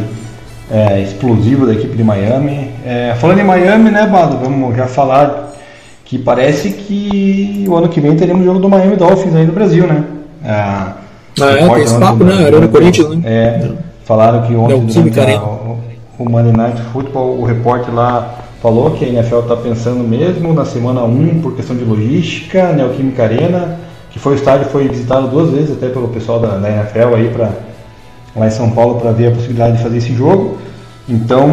é, 0.70 1.00
explosivo 1.00 1.66
da 1.66 1.74
equipe 1.74 1.94
de 1.94 2.02
Miami. 2.02 2.70
É, 2.86 3.14
falando 3.20 3.40
em 3.40 3.44
Miami, 3.44 3.90
né, 3.90 4.06
Bado, 4.06 4.38
vamos 4.38 4.74
já 4.76 4.86
falar 4.86 5.52
que 6.06 6.18
parece 6.18 6.70
que 6.70 7.66
o 7.68 7.76
ano 7.76 7.88
que 7.88 8.00
vem 8.00 8.16
teremos 8.16 8.42
o 8.42 8.44
jogo 8.46 8.58
do 8.60 8.68
Miami 8.68 8.96
Dolphins 8.96 9.34
aí 9.34 9.44
no 9.44 9.52
Brasil, 9.52 9.86
né? 9.86 10.04
Ah, 10.42 10.94
ah 11.38 11.50
é, 11.50 11.68
tem 11.68 11.82
esse 11.82 11.98
papo, 11.98 12.24
né? 12.24 12.46
Arena 12.46 12.66
Corinthians, 12.66 13.10
né? 13.10 13.22
É, 13.26 13.70
falaram 14.06 14.40
que 14.42 14.54
ontem 14.56 14.80
durante 14.80 15.20
a, 15.20 15.42
o, 15.42 15.78
o 16.18 16.30
Monday 16.30 16.52
Night 16.52 16.80
Football, 16.94 17.38
o 17.38 17.44
repórter 17.44 17.94
lá 17.94 18.36
falou 18.62 18.92
que 18.92 19.04
a 19.04 19.08
NFL 19.08 19.40
está 19.40 19.56
pensando 19.56 20.02
mesmo 20.02 20.54
na 20.54 20.64
semana 20.64 21.02
1 21.02 21.42
por 21.42 21.54
questão 21.54 21.76
de 21.76 21.84
logística, 21.84 22.72
Neoquímica 22.72 23.24
Arena 23.24 23.87
que 24.18 24.24
foi 24.24 24.32
o 24.32 24.36
estádio 24.36 24.66
foi 24.66 24.88
visitado 24.88 25.28
duas 25.28 25.50
vezes 25.50 25.70
até 25.70 25.88
pelo 25.88 26.08
pessoal 26.08 26.40
da, 26.40 26.58
da 26.58 26.68
NFL 26.68 27.14
aí 27.14 27.28
para 27.28 27.52
lá 28.34 28.48
em 28.48 28.50
São 28.50 28.70
Paulo 28.70 29.00
para 29.00 29.12
ver 29.12 29.28
a 29.28 29.30
possibilidade 29.30 29.76
de 29.76 29.82
fazer 29.82 29.98
esse 29.98 30.12
jogo. 30.12 30.58
Então 31.08 31.48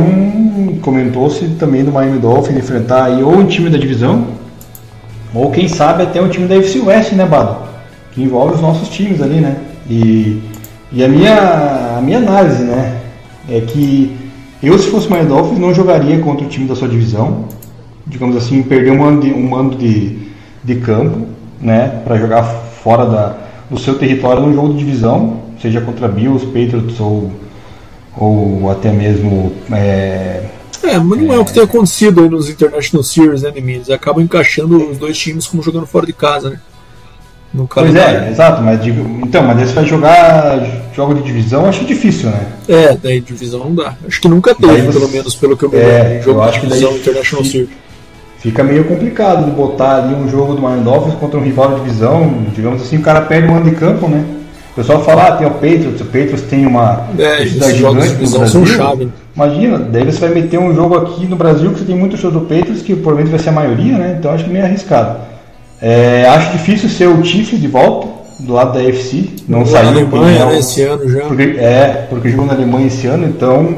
comentou-se 0.82 1.48
também 1.60 1.84
do 1.84 1.92
Miami 1.92 2.18
Dolphins 2.18 2.58
enfrentar 2.58 3.06
aí 3.06 3.24
ou 3.24 3.38
um 3.38 3.46
time 3.46 3.70
da 3.70 3.78
divisão 3.78 4.28
ou 5.34 5.52
quem 5.52 5.68
sabe 5.68 6.04
até 6.04 6.20
um 6.20 6.28
time 6.28 6.48
da 6.48 6.56
FC 6.56 6.80
West, 6.80 7.12
né, 7.14 7.26
Bado? 7.26 7.58
Que 8.12 8.24
envolve 8.24 8.56
os 8.56 8.62
nossos 8.62 8.90
times 8.90 9.22
ali, 9.22 9.40
né? 9.40 9.58
E, 9.88 10.42
e 10.92 11.04
a 11.04 11.08
minha 11.08 11.98
a 11.98 12.02
minha 12.02 12.18
análise, 12.18 12.64
né, 12.64 13.00
é 13.48 13.62
que 13.62 14.18
eu 14.62 14.78
se 14.80 14.90
fosse 14.90 15.08
Miami 15.08 15.30
Dolphins 15.30 15.60
não 15.60 15.72
jogaria 15.72 16.20
contra 16.20 16.46
o 16.46 16.50
time 16.50 16.68
da 16.68 16.76
sua 16.76 16.88
divisão, 16.88 17.46
digamos 18.08 18.36
assim, 18.36 18.64
perder 18.64 18.92
um 18.92 18.98
mando 18.98 19.22
de, 19.22 19.32
um 19.32 19.48
mando 19.48 19.76
de, 19.76 20.18
de 20.64 20.76
campo 20.78 21.35
né, 21.62 22.02
para 22.04 22.18
jogar 22.18 22.44
fora 22.44 23.06
da, 23.06 23.36
do 23.70 23.80
seu 23.80 23.98
território 23.98 24.42
num 24.42 24.54
jogo 24.54 24.74
de 24.74 24.80
divisão, 24.80 25.42
seja 25.62 25.82
contra 25.82 26.08
Bills, 26.08 26.46
Patriots 26.46 27.00
ou, 27.00 27.32
ou 28.18 28.70
até 28.72 28.92
mesmo. 28.92 29.54
É, 29.72 30.44
é, 30.84 30.98
mas 31.00 31.20
não 31.22 31.34
é, 31.34 31.38
é, 31.38 31.40
o 31.40 31.46
que 31.46 31.54
tem 31.54 31.64
acontecido 31.64 32.22
aí 32.22 32.30
nos 32.30 32.50
International 32.50 33.04
Series, 33.04 33.42
né, 33.42 33.52
Eles 33.56 33.90
acabam 33.90 34.24
encaixando 34.24 34.92
os 34.92 34.98
dois 34.98 35.18
times 35.18 35.48
como 35.48 35.64
jogando 35.64 35.88
fora 35.88 36.06
de 36.06 36.14
casa, 36.14 36.50
né? 36.52 36.60
no 37.56 37.68
Pois 37.68 37.96
é, 37.96 38.30
exato, 38.30 38.62
mas 38.62 38.84
digo, 38.84 39.02
então, 39.26 39.42
mas 39.42 39.56
daí 39.56 39.66
você 39.66 39.74
vai 39.74 39.86
jogar 39.86 40.60
jogo 40.94 41.14
de 41.16 41.24
divisão, 41.24 41.66
acho 41.66 41.86
difícil, 41.86 42.30
né? 42.30 42.48
É, 42.68 42.98
daí 42.98 43.22
divisão 43.22 43.62
não 43.62 43.74
dá. 43.74 43.96
Acho 44.06 44.20
que 44.20 44.28
nunca 44.28 44.54
teve, 44.54 44.82
você- 44.82 45.00
pelo 45.00 45.10
menos 45.10 45.36
pelo 45.36 45.56
que 45.56 45.64
eu 45.64 45.70
me 45.70 45.78
É, 45.78 46.04
lembro. 46.04 46.24
Jogo 46.24 46.42
eu 46.44 46.52
de 46.52 46.60
divisão 46.60 46.90
daí 46.92 47.00
International 47.00 47.46
Series. 47.46 47.70
Fica 48.46 48.64
meio 48.64 48.84
complicado 48.84 49.44
de 49.46 49.50
botar 49.50 49.96
ali 50.04 50.14
um 50.14 50.30
jogo 50.30 50.54
do 50.54 50.62
Miami 50.62 50.84
Dolphins 50.84 51.16
contra 51.16 51.40
um 51.40 51.42
rival 51.44 51.70
de 51.74 51.76
divisão, 51.82 52.32
digamos 52.54 52.80
assim, 52.84 52.98
o 52.98 53.02
cara 53.02 53.22
perde 53.22 53.48
um 53.48 53.56
ano 53.56 53.66
de 53.68 53.76
campo, 53.76 54.08
né? 54.08 54.24
O 54.72 54.76
pessoal 54.76 55.04
fala, 55.04 55.24
ah, 55.30 55.32
tem 55.32 55.48
o 55.48 55.52
Patriots, 55.52 56.00
o 56.00 56.06
Patriots 56.06 56.42
tem 56.44 56.64
uma 56.68 57.06
É, 57.18 57.38
torcida 57.38 57.66
esses 57.66 57.78
jogos 57.78 58.04
de 58.04 58.10
gigante 58.10 58.12
no 58.12 58.18
divisão 58.20 58.48
são 58.48 58.62
Brasil. 58.62 58.78
chave. 58.78 59.06
né? 59.06 59.12
Imagina, 59.36 59.80
daí 59.80 60.04
você 60.06 60.20
vai 60.20 60.30
meter 60.30 60.60
um 60.60 60.76
jogo 60.76 60.96
aqui 60.96 61.26
no 61.26 61.36
Brasil 61.36 61.72
que 61.72 61.80
você 61.80 61.86
tem 61.86 61.96
muitos 61.98 62.20
shows 62.20 62.34
do 62.36 62.42
Patriots, 62.42 62.84
que 62.84 62.94
provavelmente 62.94 63.32
vai 63.32 63.40
ser 63.40 63.50
a 63.50 63.54
maioria, 63.54 63.98
né? 63.98 64.16
Então 64.20 64.32
acho 64.32 64.44
que 64.44 64.50
meio 64.52 64.64
arriscado. 64.66 65.18
É, 65.82 66.28
acho 66.30 66.52
difícil 66.52 66.88
ser 66.88 67.08
o 67.08 67.24
Chiefs 67.26 67.60
de 67.60 67.68
volta, 67.68 68.10
do 68.42 68.54
lado 68.54 68.74
da 68.74 68.80
AFC, 68.88 69.30
não 69.48 69.62
Na 69.62 69.66
saiu 69.66 69.88
Alemanha, 69.88 70.06
porque 70.08 70.40
não- 70.40 70.50
né, 70.50 70.60
esse 70.60 70.82
ano 70.84 71.10
já. 71.10 71.22
porque, 71.22 71.44
é, 71.58 72.06
porque 72.10 72.30
jogou 72.30 72.46
na 72.46 72.54
Alemanha 72.54 72.86
esse 72.88 73.08
ano, 73.08 73.26
então 73.26 73.78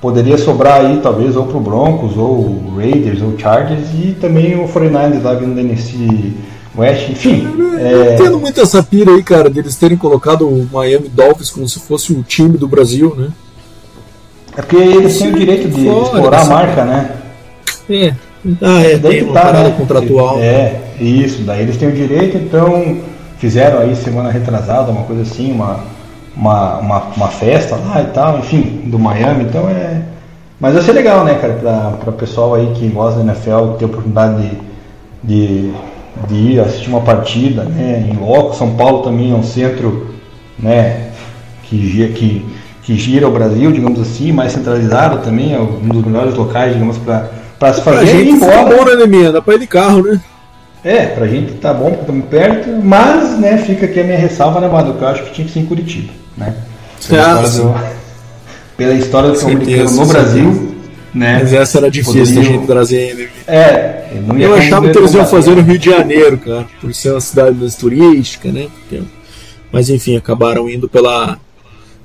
poderia 0.00 0.38
sobrar 0.38 0.80
aí 0.80 1.00
talvez 1.02 1.36
ou 1.36 1.46
pro 1.46 1.60
Broncos, 1.60 2.16
ou 2.16 2.74
Raiders, 2.76 3.22
ou 3.22 3.38
Chargers 3.38 3.88
e 3.94 4.16
também 4.20 4.54
o 4.58 4.68
49ers 4.68 5.22
lá 5.22 5.34
vindo 5.34 5.54
da 5.54 5.60
NFC 5.60 6.32
West, 6.76 7.08
enfim. 7.08 7.46
É, 7.78 8.16
Tendo 8.16 8.38
muito 8.38 8.60
essa 8.60 8.82
pira 8.82 9.12
aí, 9.12 9.22
cara, 9.22 9.48
deles 9.48 9.76
terem 9.76 9.96
colocado 9.96 10.46
o 10.46 10.68
Miami 10.70 11.08
Dolphins 11.08 11.50
como 11.50 11.68
se 11.68 11.80
fosse 11.80 12.12
o 12.12 12.22
time 12.22 12.58
do 12.58 12.68
Brasil, 12.68 13.14
né? 13.16 13.28
é 14.56 14.62
porque 14.62 14.76
eles 14.76 15.18
têm 15.18 15.28
o 15.28 15.38
direito 15.38 15.68
de 15.68 15.84
Fora 15.84 16.02
explorar 16.02 16.40
a 16.40 16.44
marca, 16.46 16.84
né? 16.84 17.10
É. 17.90 18.14
Ah, 18.62 18.80
é, 18.80 18.96
Daí 18.96 19.18
tem 19.18 19.26
que 19.26 19.32
tá, 19.32 19.52
né? 19.52 19.74
contratual. 19.76 20.38
É, 20.40 20.80
isso, 20.98 21.42
daí 21.42 21.62
eles 21.62 21.76
têm 21.76 21.88
o 21.88 21.92
direito, 21.92 22.38
então 22.38 23.00
fizeram 23.38 23.80
aí 23.80 23.94
semana 23.96 24.30
retrasada, 24.30 24.90
uma 24.90 25.02
coisa 25.02 25.22
assim, 25.22 25.52
uma, 25.52 25.84
uma, 26.36 26.78
uma, 26.78 26.98
uma 27.16 27.28
festa 27.28 27.76
lá 27.76 28.02
e 28.02 28.06
tal, 28.12 28.38
enfim, 28.38 28.82
do 28.86 28.98
Miami, 28.98 29.44
então 29.44 29.68
é. 29.68 30.02
Mas 30.60 30.74
vai 30.74 30.82
ser 30.82 30.92
legal, 30.92 31.24
né, 31.24 31.34
cara, 31.34 31.54
pra, 31.54 31.90
pra 32.02 32.12
pessoal 32.12 32.54
aí 32.54 32.72
que 32.74 32.88
gosta 32.88 33.20
da 33.20 33.32
NFL 33.32 33.74
ter 33.78 33.84
a 33.84 33.88
oportunidade 33.88 34.42
de, 34.42 34.56
de, 35.22 35.72
de 36.28 36.34
ir 36.34 36.60
assistir 36.60 36.88
uma 36.88 37.00
partida, 37.00 37.64
né, 37.64 38.08
em 38.10 38.16
loco, 38.16 38.54
São 38.54 38.74
Paulo 38.74 39.02
também 39.02 39.32
é 39.32 39.34
um 39.34 39.42
centro, 39.42 40.14
né, 40.58 41.10
que, 41.64 42.08
que, 42.14 42.46
que 42.82 42.96
gira 42.96 43.28
o 43.28 43.32
Brasil, 43.32 43.70
digamos 43.72 44.00
assim, 44.00 44.32
mais 44.32 44.52
centralizado 44.52 45.18
também, 45.18 45.54
é 45.54 45.58
um 45.58 45.88
dos 45.88 46.04
melhores 46.04 46.34
locais, 46.34 46.72
digamos, 46.72 46.96
para 46.98 47.28
para 47.58 47.72
se 47.72 47.80
Pra 47.80 47.94
fazer 47.94 48.06
gente 48.06 48.28
ir 48.28 48.34
fica 48.34 48.46
embora. 48.60 48.76
bom, 48.76 48.84
né, 48.84 48.96
Neminha? 48.96 49.32
Dá 49.32 49.40
pra 49.40 49.54
ir 49.54 49.60
de 49.60 49.66
carro, 49.66 50.02
né? 50.02 50.20
É, 50.84 51.06
pra 51.06 51.26
gente 51.26 51.54
tá 51.54 51.72
bom 51.72 51.86
porque 51.86 52.02
estamos 52.02 52.26
perto, 52.26 52.68
mas 52.84 53.38
né, 53.38 53.56
fica 53.58 53.86
aqui 53.86 53.98
a 53.98 54.04
minha 54.04 54.18
ressalva, 54.18 54.60
né? 54.60 54.68
Que 54.68 55.02
eu 55.02 55.08
acho 55.08 55.22
que 55.24 55.32
tinha 55.32 55.46
que 55.46 55.52
ser 55.52 55.60
em 55.60 55.66
Curitiba, 55.66 56.12
né? 56.36 56.54
Pela 57.08 57.42
história 57.42 57.50
do, 57.50 57.96
pela 58.76 58.94
história 58.94 59.30
do 59.30 59.36
Certeza, 59.38 59.82
no 59.82 59.88
certeza. 59.88 60.12
Brasil, 60.12 60.76
né? 61.14 61.38
Mas 61.40 61.52
essa 61.52 61.78
era 61.78 61.90
difícil 61.90 62.20
da 62.20 62.26
Poderiam- 62.26 62.52
gente 62.52 62.66
trazer 62.66 63.10
ainda. 63.10 63.28
É, 63.46 64.08
Eu 64.14 64.22
como 64.22 64.54
achava 64.54 64.90
que 64.90 64.98
eles 64.98 65.14
iam 65.14 65.26
fazer 65.26 65.54
no. 65.54 65.62
Rio 65.62 65.78
de 65.78 65.90
Janeiro, 65.90 66.38
cara, 66.38 66.66
por 66.80 66.92
ser 66.94 67.10
uma 67.12 67.20
cidade 67.20 67.56
mais 67.56 67.74
turística, 67.74 68.50
né? 68.50 68.68
Mas 69.72 69.88
enfim, 69.90 70.16
acabaram 70.16 70.68
indo 70.68 70.88
pela, 70.88 71.38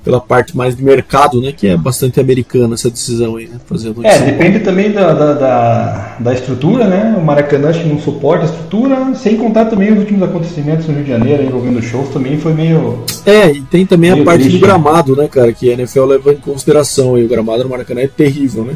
pela 0.04 0.20
parte 0.20 0.58
mais 0.58 0.76
de 0.76 0.84
mercado, 0.84 1.40
né? 1.42 1.52
Que 1.56 1.68
é 1.68 1.78
bastante 1.78 2.20
americana 2.20 2.74
essa 2.74 2.90
decisão 2.90 3.36
aí, 3.36 3.48
né? 3.48 3.58
Fazendo 3.66 4.06
É, 4.06 4.16
isso. 4.16 4.26
depende 4.26 4.60
também 4.62 4.92
da, 4.92 5.14
da, 5.14 5.34
da, 5.34 6.16
da 6.20 6.34
estrutura, 6.34 6.88
né? 6.88 7.16
O 7.18 7.24
Maracanã 7.24 7.70
acho 7.70 7.82
que 7.84 7.88
não 7.90 8.00
suporta 8.00 8.46
a 8.46 8.48
estrutura, 8.50 9.14
sem 9.16 9.38
contar 9.38 9.66
também 9.66 9.92
os 9.94 10.00
últimos 10.00 10.24
acontecimentos 10.24 10.88
no 10.88 10.96
Rio 10.96 11.04
de 11.04 11.10
Janeiro 11.12 11.44
envolvendo 11.44 11.82
shows 11.82 12.10
também 12.10 12.38
foi 12.40 12.54
meio. 12.54 13.04
É, 13.26 13.52
e 13.52 13.62
tem 13.62 13.86
também 13.86 14.10
a 14.12 14.24
parte 14.24 14.42
triste, 14.44 14.58
do 14.60 14.66
gramado, 14.66 15.16
né, 15.16 15.28
cara? 15.28 15.54
Que 15.54 15.70
a 15.70 15.74
NFL 15.74 16.06
leva 16.06 16.34
em 16.34 16.38
consideração. 16.38 17.18
E 17.18 17.24
o 17.24 17.28
gramado 17.28 17.64
no 17.64 17.70
Maracanã 17.70 18.02
é 18.02 18.08
terrível, 18.08 18.64
né? 18.66 18.74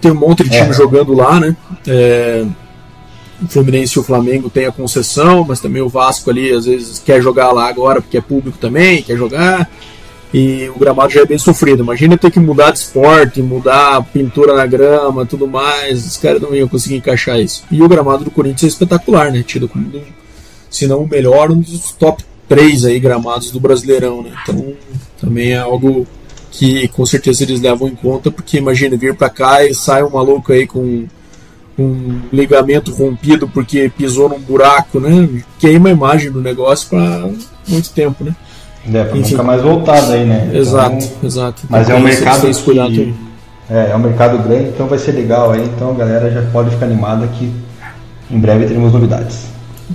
Tem 0.00 0.12
um 0.12 0.16
monte 0.16 0.44
de 0.44 0.50
time 0.50 0.70
É. 0.70 0.72
jogando 0.72 1.14
lá, 1.14 1.38
né? 1.40 1.56
É, 1.86 2.44
o 3.44 3.48
Fluminense 3.48 3.96
e 3.96 4.00
o 4.00 4.02
Flamengo 4.04 4.48
tem 4.50 4.66
a 4.66 4.72
concessão, 4.72 5.44
mas 5.46 5.60
também 5.60 5.82
o 5.82 5.88
Vasco 5.88 6.30
ali 6.30 6.52
às 6.52 6.64
vezes 6.66 6.98
quer 6.98 7.20
jogar 7.22 7.52
lá 7.52 7.68
agora 7.68 8.00
porque 8.00 8.18
é 8.18 8.20
público 8.20 8.58
também, 8.58 9.02
quer 9.02 9.16
jogar. 9.16 9.70
E 10.32 10.68
o 10.74 10.78
gramado 10.78 11.12
já 11.12 11.20
é 11.20 11.24
bem 11.24 11.38
sofrido. 11.38 11.84
Imagina 11.84 12.18
ter 12.18 12.28
que 12.30 12.40
mudar 12.40 12.72
de 12.72 12.78
esporte, 12.80 13.40
mudar 13.40 14.02
pintura 14.12 14.52
na 14.54 14.66
grama, 14.66 15.24
tudo 15.24 15.46
mais. 15.46 16.04
Os 16.04 16.16
caras 16.16 16.42
não 16.42 16.52
iam 16.52 16.66
conseguir 16.66 16.96
encaixar 16.96 17.38
isso. 17.38 17.62
E 17.70 17.80
o 17.80 17.88
gramado 17.88 18.24
do 18.24 18.32
Corinthians 18.32 18.64
é 18.64 18.66
espetacular, 18.74 19.30
né? 19.30 19.44
Tido 19.46 19.68
como, 19.68 19.86
um- 19.86 20.02
se 20.68 20.88
não 20.88 21.02
o 21.04 21.08
melhor, 21.08 21.52
um 21.52 21.60
dos 21.60 21.92
top 21.92 22.24
3 22.48 22.84
aí 22.84 22.98
gramados 22.98 23.52
do 23.52 23.60
Brasileirão, 23.60 24.22
né? 24.22 24.32
Então 24.42 24.72
também 25.20 25.52
é 25.52 25.58
algo 25.58 26.04
que 26.50 26.88
com 26.88 27.06
certeza 27.06 27.44
eles 27.44 27.60
levam 27.60 27.86
em 27.86 27.94
conta, 27.94 28.28
porque 28.28 28.58
imagina 28.58 28.96
vir 28.96 29.14
pra 29.14 29.30
cá 29.30 29.64
e 29.64 29.72
sai 29.72 30.02
um 30.02 30.10
maluco 30.10 30.52
aí 30.52 30.66
com 30.66 31.06
um 31.78 32.20
ligamento 32.32 32.92
rompido 32.94 33.48
porque 33.48 33.90
pisou 33.96 34.28
num 34.28 34.38
buraco, 34.38 35.00
né? 35.00 35.28
Queima 35.58 35.88
a 35.88 35.92
imagem 35.92 36.30
do 36.30 36.40
negócio 36.40 36.88
pra 36.88 37.28
muito 37.68 37.90
tempo, 37.90 38.22
né? 38.24 38.34
É, 38.92 39.04
pra 39.04 39.16
Enfim. 39.18 39.30
nunca 39.32 39.42
mais 39.42 39.62
voltar 39.62 40.00
daí, 40.02 40.24
né? 40.26 40.44
Então, 40.48 40.60
Exato, 40.60 41.10
exato. 41.22 41.62
Mas 41.70 41.80
é 41.88 41.92
Então, 41.92 41.96
um 41.96 42.04
tem 42.04 42.14
mercado 42.14 42.40
que- 42.40 42.80
aí. 42.80 43.14
É, 43.70 43.90
é 43.92 43.96
um 43.96 43.98
mercado 43.98 44.38
grande, 44.46 44.68
então 44.68 44.86
vai 44.86 44.98
ser 44.98 45.12
legal 45.12 45.52
aí. 45.52 45.62
Então 45.64 45.90
a 45.90 45.94
galera 45.94 46.30
já 46.30 46.42
pode 46.50 46.70
ficar 46.70 46.84
animada 46.86 47.26
que 47.28 47.50
em 48.30 48.38
breve 48.38 48.66
teremos 48.66 48.92
novidades. 48.92 49.46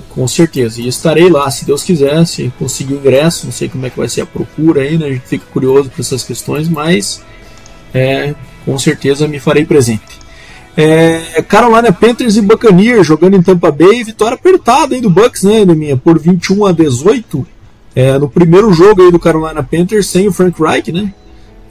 Com 0.08 0.26
certeza. 0.26 0.80
E 0.80 0.88
estarei 0.88 1.28
lá, 1.30 1.48
se 1.50 1.64
Deus 1.64 1.82
quiser, 1.84 2.24
se 2.26 2.52
conseguir 2.58 2.94
ingresso. 2.94 3.46
Não 3.46 3.52
sei 3.52 3.68
como 3.68 3.86
é 3.86 3.90
que 3.90 3.96
vai 3.98 4.08
ser 4.08 4.22
a 4.22 4.26
procura 4.26 4.82
aí, 4.82 4.98
né? 4.98 5.06
A 5.06 5.12
gente 5.12 5.26
fica 5.26 5.44
curioso 5.52 5.88
por 5.88 6.00
essas 6.00 6.24
questões, 6.24 6.68
mas 6.68 7.22
é, 7.94 8.34
com 8.64 8.76
certeza 8.78 9.26
me 9.28 9.38
farei 9.38 9.64
presente. 9.64 10.18
É, 10.76 11.42
Carolina 11.42 11.92
Panthers 11.92 12.36
e 12.36 12.42
Buccaneers 12.42 13.06
jogando 13.06 13.36
em 13.36 13.42
Tampa 13.42 13.70
Bay, 13.70 14.04
vitória 14.04 14.34
apertada 14.34 14.94
aí 14.94 15.00
do 15.00 15.10
Bucks, 15.10 15.42
né, 15.42 15.64
Neminha? 15.64 15.96
Por 15.96 16.18
21 16.18 16.66
a 16.66 16.72
18. 16.72 17.46
É, 17.94 18.18
no 18.18 18.28
primeiro 18.28 18.72
jogo 18.72 19.02
aí 19.02 19.10
do 19.10 19.18
Carolina 19.18 19.62
Panthers 19.62 20.06
sem 20.06 20.28
o 20.28 20.32
Frank 20.32 20.60
Reich, 20.62 20.92
né? 20.92 21.12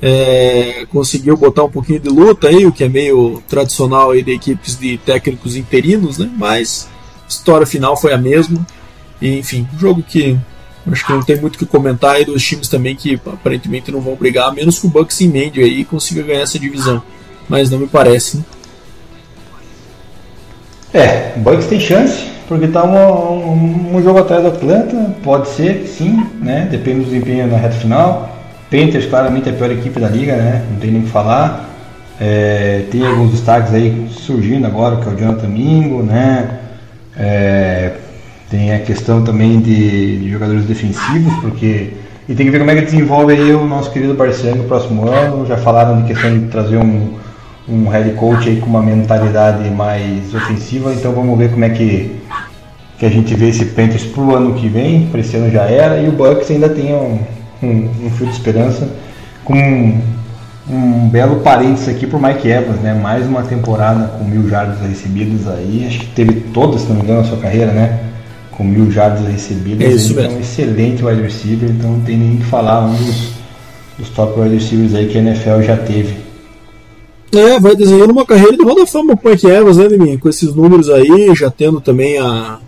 É, 0.01 0.85
conseguiu 0.91 1.35
botar 1.35 1.63
um 1.63 1.69
pouquinho 1.69 1.99
de 1.99 2.09
luta 2.09 2.47
aí, 2.47 2.65
o 2.65 2.71
que 2.71 2.83
é 2.83 2.89
meio 2.89 3.41
tradicional 3.47 4.11
aí 4.11 4.23
de 4.23 4.31
equipes 4.31 4.77
de 4.77 4.97
técnicos 4.97 5.55
interinos, 5.55 6.17
né? 6.17 6.29
Mas 6.37 6.87
a 7.25 7.29
história 7.29 7.65
final 7.65 7.95
foi 7.97 8.13
a 8.13 8.17
mesma. 8.17 8.65
E, 9.21 9.39
enfim, 9.39 9.67
um 9.73 9.79
jogo 9.79 10.03
que 10.03 10.37
acho 10.91 11.05
que 11.05 11.13
não 11.13 11.21
tem 11.21 11.39
muito 11.39 11.55
o 11.55 11.59
que 11.59 11.65
comentar 11.65 12.15
aí 12.15 12.25
dos 12.25 12.43
times 12.43 12.67
também 12.67 12.95
que 12.95 13.19
aparentemente 13.25 13.91
não 13.91 14.01
vão 14.01 14.15
brigar, 14.15 14.49
a 14.49 14.51
menos 14.51 14.79
que 14.79 14.87
o 14.87 14.89
Bucks 14.89 15.19
aí 15.21 15.79
e 15.79 15.85
consiga 15.85 16.23
ganhar 16.23 16.41
essa 16.41 16.57
divisão. 16.57 17.01
Mas 17.47 17.69
não 17.69 17.79
me 17.79 17.87
parece, 17.87 18.37
né? 18.37 18.43
É, 20.93 21.33
o 21.35 21.39
Bucks 21.39 21.67
tem 21.67 21.79
chance, 21.79 22.25
porque 22.47 22.67
tá 22.67 22.83
um, 22.83 22.93
um, 22.93 23.95
um 23.95 24.03
jogo 24.03 24.19
atrás 24.19 24.41
do 24.41 24.49
Atlanta, 24.49 25.15
pode 25.23 25.49
ser, 25.49 25.85
sim, 25.87 26.25
né? 26.41 26.67
Depende 26.69 27.01
do 27.01 27.05
desempenho 27.05 27.47
na 27.47 27.57
reta 27.57 27.75
final. 27.75 28.37
Panthers 28.71 29.05
claramente 29.05 29.49
é 29.49 29.51
a 29.51 29.55
pior 29.55 29.71
equipe 29.71 29.99
da 29.99 30.07
liga, 30.07 30.35
né? 30.35 30.63
Não 30.71 30.79
tem 30.79 30.91
nem 30.91 31.01
o 31.01 31.03
que 31.05 31.11
falar. 31.11 31.69
É, 32.19 32.83
tem 32.91 33.05
alguns 33.05 33.31
destaques 33.31 33.73
aí 33.73 34.07
surgindo 34.11 34.65
agora, 34.65 34.97
que 34.97 35.07
é 35.07 35.11
o 35.11 35.15
Jonathan 35.15 35.47
Mingo, 35.47 36.01
né? 36.01 36.59
É, 37.17 37.93
tem 38.49 38.73
a 38.73 38.79
questão 38.79 39.23
também 39.23 39.59
de, 39.59 40.17
de 40.17 40.31
jogadores 40.31 40.65
defensivos, 40.65 41.33
porque. 41.41 41.93
E 42.27 42.35
tem 42.35 42.45
que 42.45 42.51
ver 42.51 42.59
como 42.59 42.69
é 42.69 42.75
que 42.75 42.81
desenvolve 42.81 43.33
aí 43.33 43.51
o 43.53 43.65
nosso 43.65 43.91
querido 43.91 44.13
Barcelona 44.13 44.61
no 44.61 44.67
próximo 44.67 45.07
ano. 45.07 45.47
Já 45.47 45.57
falaram 45.57 46.01
de 46.01 46.13
questão 46.13 46.37
de 46.37 46.45
trazer 46.45 46.77
um, 46.77 47.15
um 47.69 47.87
head 47.87 48.11
coach 48.13 48.49
aí 48.49 48.57
com 48.57 48.67
uma 48.67 48.81
mentalidade 48.81 49.69
mais 49.69 50.33
ofensiva, 50.33 50.93
então 50.93 51.13
vamos 51.13 51.37
ver 51.37 51.51
como 51.51 51.63
é 51.63 51.69
que, 51.69 52.19
que 52.97 53.05
a 53.05 53.09
gente 53.09 53.33
vê 53.35 53.49
esse 53.49 53.65
Panthers 53.65 54.03
pro 54.05 54.35
ano 54.35 54.55
que 54.55 54.67
vem, 54.67 55.07
para 55.07 55.19
esse 55.19 55.37
ano 55.37 55.51
já 55.51 55.63
era, 55.63 56.01
e 56.01 56.07
o 56.07 56.11
Bucks 56.11 56.49
ainda 56.49 56.69
tem 56.69 56.93
um, 56.93 57.19
um, 57.61 57.89
um 58.05 58.09
fio 58.09 58.25
de 58.25 58.33
esperança 58.33 58.89
com 59.45 59.53
um, 59.53 60.01
um 60.69 61.09
belo 61.09 61.37
parênteses 61.37 61.89
aqui 61.89 62.07
pro 62.07 62.19
Mike 62.19 62.47
Evans, 62.47 62.79
né? 62.81 62.93
Mais 62.93 63.25
uma 63.25 63.43
temporada 63.43 64.07
com 64.17 64.23
mil 64.23 64.49
jardas 64.49 64.79
recebidas 64.81 65.47
aí, 65.47 65.85
acho 65.87 65.99
que 65.99 66.07
teve 66.07 66.33
todas, 66.53 66.81
se 66.81 66.89
não 66.89 66.95
me 66.95 67.03
engano, 67.03 67.21
na 67.21 67.27
sua 67.27 67.37
carreira, 67.37 67.71
né? 67.71 67.99
Com 68.51 68.63
mil 68.63 68.91
jardas 68.91 69.25
recebidas, 69.27 69.87
É 69.87 69.91
isso 69.91 70.13
então 70.13 70.31
um 70.31 70.39
excelente 70.39 71.05
wide 71.05 71.21
receiver, 71.21 71.69
então 71.69 71.91
não 71.91 72.01
tem 72.01 72.17
nem 72.17 72.35
o 72.35 72.37
que 72.37 72.45
falar, 72.45 72.85
um 72.85 72.95
dos, 72.95 73.31
dos 73.97 74.09
top 74.09 74.39
wide 74.39 74.55
receivers 74.55 74.95
aí 74.95 75.07
que 75.07 75.17
a 75.17 75.21
NFL 75.21 75.61
já 75.61 75.77
teve. 75.77 76.28
É, 77.31 77.59
vai 77.59 77.75
desenhando 77.75 78.11
uma 78.11 78.25
carreira 78.25 78.57
de 78.57 78.63
roda 78.63 78.87
fama 78.87 79.15
com 79.15 79.27
o 79.27 79.31
Mike 79.31 79.47
Evans, 79.47 79.77
né, 79.77 79.87
Liminha? 79.87 80.17
Com 80.17 80.29
esses 80.29 80.53
números 80.55 80.89
aí, 80.89 81.33
já 81.35 81.51
tendo 81.51 81.79
também 81.79 82.17
a, 82.17 82.59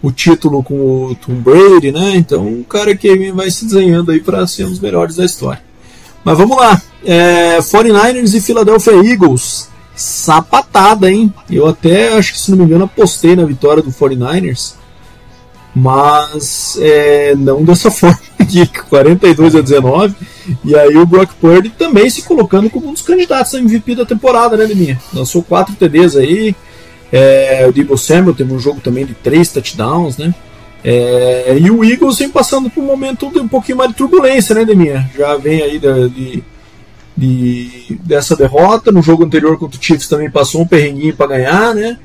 o 0.00 0.12
título 0.12 0.62
com 0.62 0.74
o 1.06 1.14
Tom 1.16 1.34
Brady, 1.34 1.90
né? 1.90 2.12
Então, 2.14 2.46
um 2.46 2.62
cara 2.62 2.96
que 2.96 3.32
vai 3.32 3.50
se 3.50 3.64
desenhando 3.64 4.12
aí 4.12 4.20
para 4.20 4.46
ser 4.46 4.64
um 4.66 4.70
dos 4.70 4.80
melhores 4.80 5.16
da 5.16 5.24
história. 5.24 5.62
Mas 6.24 6.38
vamos 6.38 6.56
lá. 6.56 6.80
É, 7.04 7.58
49ers 7.58 8.34
e 8.34 8.40
Philadelphia 8.40 8.92
Eagles. 8.92 9.68
Sapatada, 9.96 11.10
hein? 11.10 11.32
Eu 11.50 11.66
até 11.66 12.16
acho 12.16 12.34
que, 12.34 12.38
se 12.38 12.50
não 12.52 12.58
me 12.58 12.64
engano, 12.64 12.84
apostei 12.84 13.34
na 13.34 13.44
vitória 13.44 13.82
do 13.82 13.90
49ers. 13.90 14.74
mas 15.74 16.78
é, 16.80 17.34
não 17.34 17.64
dessa 17.64 17.90
forma 17.90 18.18
aqui, 18.48 18.66
42 18.88 19.54
a 19.54 19.60
19. 19.60 20.14
E 20.64 20.76
aí 20.76 20.96
o 20.96 21.06
Brock 21.06 21.32
Purdy 21.40 21.70
também 21.70 22.08
se 22.08 22.22
colocando 22.22 22.70
como 22.70 22.88
um 22.88 22.92
dos 22.92 23.02
candidatos 23.02 23.54
a 23.54 23.58
MVP 23.58 23.94
da 23.94 24.06
temporada, 24.06 24.56
né, 24.56 24.64
Liminha? 24.64 24.98
Lançou 25.12 25.42
quatro 25.42 25.74
TDs 25.74 26.16
aí. 26.16 26.54
É, 27.12 27.66
o 27.68 27.72
Debo 27.72 27.96
Samuel 27.96 28.34
teve 28.34 28.52
um 28.52 28.58
jogo 28.58 28.80
também 28.80 29.06
de 29.06 29.14
três 29.14 29.50
touchdowns, 29.50 30.16
né? 30.16 30.34
É, 30.84 31.58
e 31.58 31.70
o 31.70 31.84
Eagles 31.84 32.18
vem 32.18 32.28
passando 32.28 32.70
por 32.70 32.82
um 32.82 32.86
momento 32.86 33.30
de 33.30 33.38
um 33.38 33.48
pouquinho 33.48 33.78
mais 33.78 33.90
de 33.90 33.96
turbulência, 33.96 34.54
né, 34.54 34.64
Deminha? 34.64 35.10
Já 35.16 35.36
vem 35.36 35.62
aí 35.62 35.78
de, 35.78 36.08
de, 36.08 36.44
de, 37.16 38.00
dessa 38.04 38.36
derrota. 38.36 38.92
No 38.92 39.02
jogo 39.02 39.24
anterior 39.24 39.58
contra 39.58 39.78
o 39.78 39.82
Chiefs 39.82 40.08
também 40.08 40.30
passou 40.30 40.62
um 40.62 40.66
perrenguinho 40.66 41.16
para 41.16 41.36
ganhar, 41.36 41.74
né? 41.74 41.98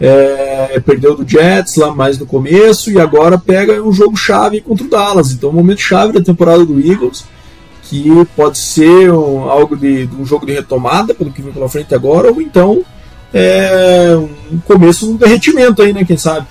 É, 0.00 0.80
perdeu 0.80 1.14
do 1.14 1.28
Jets 1.28 1.76
lá 1.76 1.94
mais 1.94 2.18
no 2.18 2.24
começo 2.24 2.90
e 2.90 2.98
agora 2.98 3.36
pega 3.36 3.82
um 3.82 3.92
jogo 3.92 4.16
chave 4.16 4.62
contra 4.62 4.86
o 4.86 4.88
Dallas. 4.88 5.32
Então, 5.32 5.50
um 5.50 5.54
momento 5.54 5.80
chave 5.80 6.14
da 6.14 6.22
temporada 6.22 6.64
do 6.64 6.80
Eagles, 6.80 7.24
que 7.82 8.08
pode 8.34 8.56
ser 8.56 9.12
um, 9.12 9.50
algo 9.50 9.76
de, 9.76 10.08
um 10.18 10.24
jogo 10.24 10.46
de 10.46 10.52
retomada 10.52 11.14
pelo 11.14 11.30
que 11.30 11.42
vem 11.42 11.52
pela 11.52 11.68
frente 11.68 11.94
agora, 11.94 12.32
ou 12.32 12.40
então 12.40 12.82
é, 13.32 14.16
um 14.50 14.58
começo 14.60 15.06
de 15.06 15.12
um 15.12 15.16
derretimento 15.16 15.82
aí, 15.82 15.92
né? 15.92 16.04
Quem 16.04 16.16
sabe? 16.16 16.46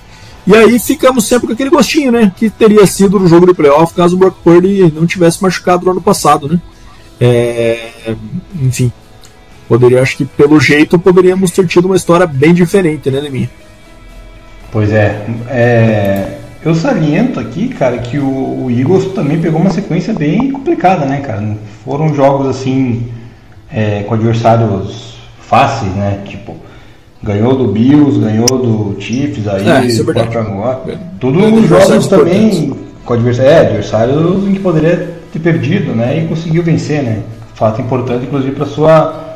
E 0.45 0.55
aí 0.55 0.79
ficamos 0.79 1.27
sempre 1.27 1.47
com 1.47 1.53
aquele 1.53 1.69
gostinho, 1.69 2.11
né? 2.11 2.31
Que 2.35 2.49
teria 2.49 2.85
sido 2.85 3.19
no 3.19 3.27
jogo 3.27 3.47
de 3.47 3.53
playoff 3.53 3.93
caso 3.93 4.15
o 4.15 4.19
Brock 4.19 4.37
Purdy 4.43 4.91
não 4.95 5.05
tivesse 5.05 5.41
machucado 5.41 5.85
no 5.85 5.91
ano 5.91 6.01
passado, 6.01 6.47
né? 6.47 6.61
É, 7.19 8.15
enfim, 8.61 8.91
poderia, 9.69 10.01
acho 10.01 10.17
que 10.17 10.25
pelo 10.25 10.59
jeito 10.59 10.97
poderíamos 10.97 11.51
ter 11.51 11.67
tido 11.67 11.85
uma 11.85 11.95
história 11.95 12.25
bem 12.25 12.55
diferente, 12.55 13.11
né, 13.11 13.19
Leminha? 13.19 13.49
Pois 14.71 14.91
é, 14.91 15.25
é, 15.47 16.37
eu 16.65 16.73
saliento 16.73 17.39
aqui, 17.39 17.69
cara, 17.69 17.99
que 17.99 18.17
o, 18.17 18.65
o, 18.65 18.71
Eagles 18.71 19.13
também 19.13 19.39
pegou 19.39 19.61
uma 19.61 19.69
sequência 19.69 20.13
bem 20.13 20.51
complicada, 20.51 21.05
né, 21.05 21.21
cara? 21.21 21.55
Foram 21.85 22.13
jogos 22.13 22.47
assim 22.47 23.07
é, 23.71 24.03
com 24.03 24.15
adversários 24.15 25.19
fáceis, 25.39 25.91
né? 25.93 26.19
Tipo, 26.25 26.57
ganhou 27.21 27.55
do 27.55 27.67
Bills, 27.71 28.19
ganhou 28.19 28.47
do 28.47 28.99
Chiefs, 28.99 29.47
aí 29.47 29.69
é, 29.69 29.85
isso 29.85 30.01
é 30.01 30.05
Todos 31.19 31.43
os 31.51 31.67
jogos 31.67 32.07
também 32.07 32.73
com 33.05 33.13
adversários, 33.13 33.53
é, 33.53 33.59
adversários 33.61 34.47
em 34.47 34.53
que 34.53 34.59
poderia 34.59 35.13
ter 35.31 35.39
perdido, 35.39 35.93
né? 35.93 36.19
E 36.19 36.27
conseguiu 36.27 36.63
vencer, 36.63 37.03
né? 37.03 37.21
Fato 37.55 37.81
importante, 37.81 38.25
inclusive, 38.25 38.55
para 38.55 38.65
sua 38.65 39.28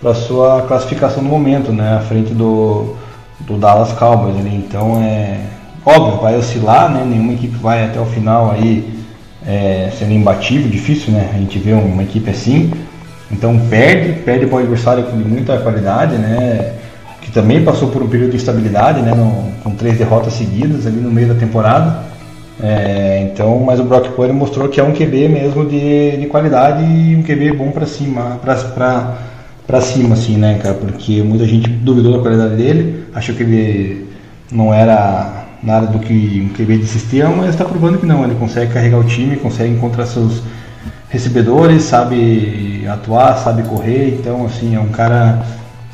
para 0.00 0.14
sua 0.14 0.62
classificação 0.62 1.22
no 1.22 1.28
momento, 1.28 1.72
né? 1.72 1.96
À 1.96 2.00
frente 2.00 2.32
do, 2.32 2.96
do 3.40 3.56
Dallas 3.56 3.92
Cowboys. 3.92 4.36
Então 4.46 5.02
é 5.02 5.40
óbvio, 5.84 6.20
vai 6.20 6.36
oscilar, 6.36 6.90
né? 6.90 7.04
Nenhuma 7.04 7.32
equipe 7.32 7.56
vai 7.56 7.84
até 7.84 8.00
o 8.00 8.06
final 8.06 8.50
aí 8.50 8.98
é, 9.46 9.90
sendo 9.98 10.12
imbatível, 10.12 10.68
difícil, 10.68 11.12
né? 11.12 11.30
A 11.34 11.38
gente 11.38 11.58
vê 11.58 11.72
uma 11.72 12.02
equipe 12.02 12.30
assim. 12.30 12.70
Então 13.30 13.58
perde, 13.68 14.20
perde 14.20 14.46
para 14.46 14.56
o 14.56 14.58
adversário 14.58 15.04
com 15.04 15.16
muita 15.16 15.58
qualidade, 15.58 16.16
né? 16.16 16.74
Que 17.20 17.30
também 17.30 17.64
passou 17.64 17.88
por 17.88 18.02
um 18.02 18.08
período 18.08 18.30
de 18.30 18.36
instabilidade, 18.36 19.02
né? 19.02 19.12
No, 19.14 19.52
com 19.62 19.70
três 19.70 19.98
derrotas 19.98 20.34
seguidas 20.34 20.86
ali 20.86 21.00
no 21.00 21.10
meio 21.10 21.28
da 21.28 21.34
temporada. 21.34 22.08
É, 22.60 23.28
então, 23.30 23.60
mas 23.60 23.78
o 23.78 23.84
Brock 23.84 24.08
Purdy 24.10 24.32
mostrou 24.32 24.68
que 24.68 24.80
é 24.80 24.84
um 24.84 24.92
QB 24.92 25.28
mesmo 25.28 25.64
de, 25.64 26.16
de 26.16 26.26
qualidade 26.26 26.82
e 26.82 27.14
um 27.14 27.22
QB 27.22 27.52
bom 27.52 27.70
para 27.70 27.86
cima, 27.86 28.40
para 28.42 29.16
cima, 29.80 30.14
assim, 30.14 30.36
né, 30.36 30.58
cara? 30.62 30.74
Porque 30.74 31.22
muita 31.22 31.44
gente 31.46 31.68
duvidou 31.68 32.16
da 32.16 32.18
qualidade 32.20 32.56
dele, 32.56 33.04
achou 33.14 33.34
que 33.34 33.42
ele 33.42 34.08
não 34.50 34.72
era 34.72 35.44
nada 35.62 35.86
do 35.86 35.98
que 35.98 36.42
um 36.44 36.54
QB 36.54 36.78
de 36.78 36.86
sistema, 36.86 37.34
mas 37.36 37.50
está 37.50 37.64
provando 37.64 37.98
que 37.98 38.06
não. 38.06 38.24
Ele 38.24 38.34
consegue 38.34 38.72
carregar 38.72 38.98
o 38.98 39.04
time, 39.04 39.36
consegue 39.36 39.72
encontrar 39.72 40.06
seus 40.06 40.42
recebedores, 41.10 41.82
sabe 41.82 42.86
atuar, 42.88 43.36
sabe 43.36 43.62
correr. 43.62 44.16
Então, 44.18 44.46
assim, 44.46 44.74
é 44.74 44.80
um 44.80 44.88
cara 44.88 45.42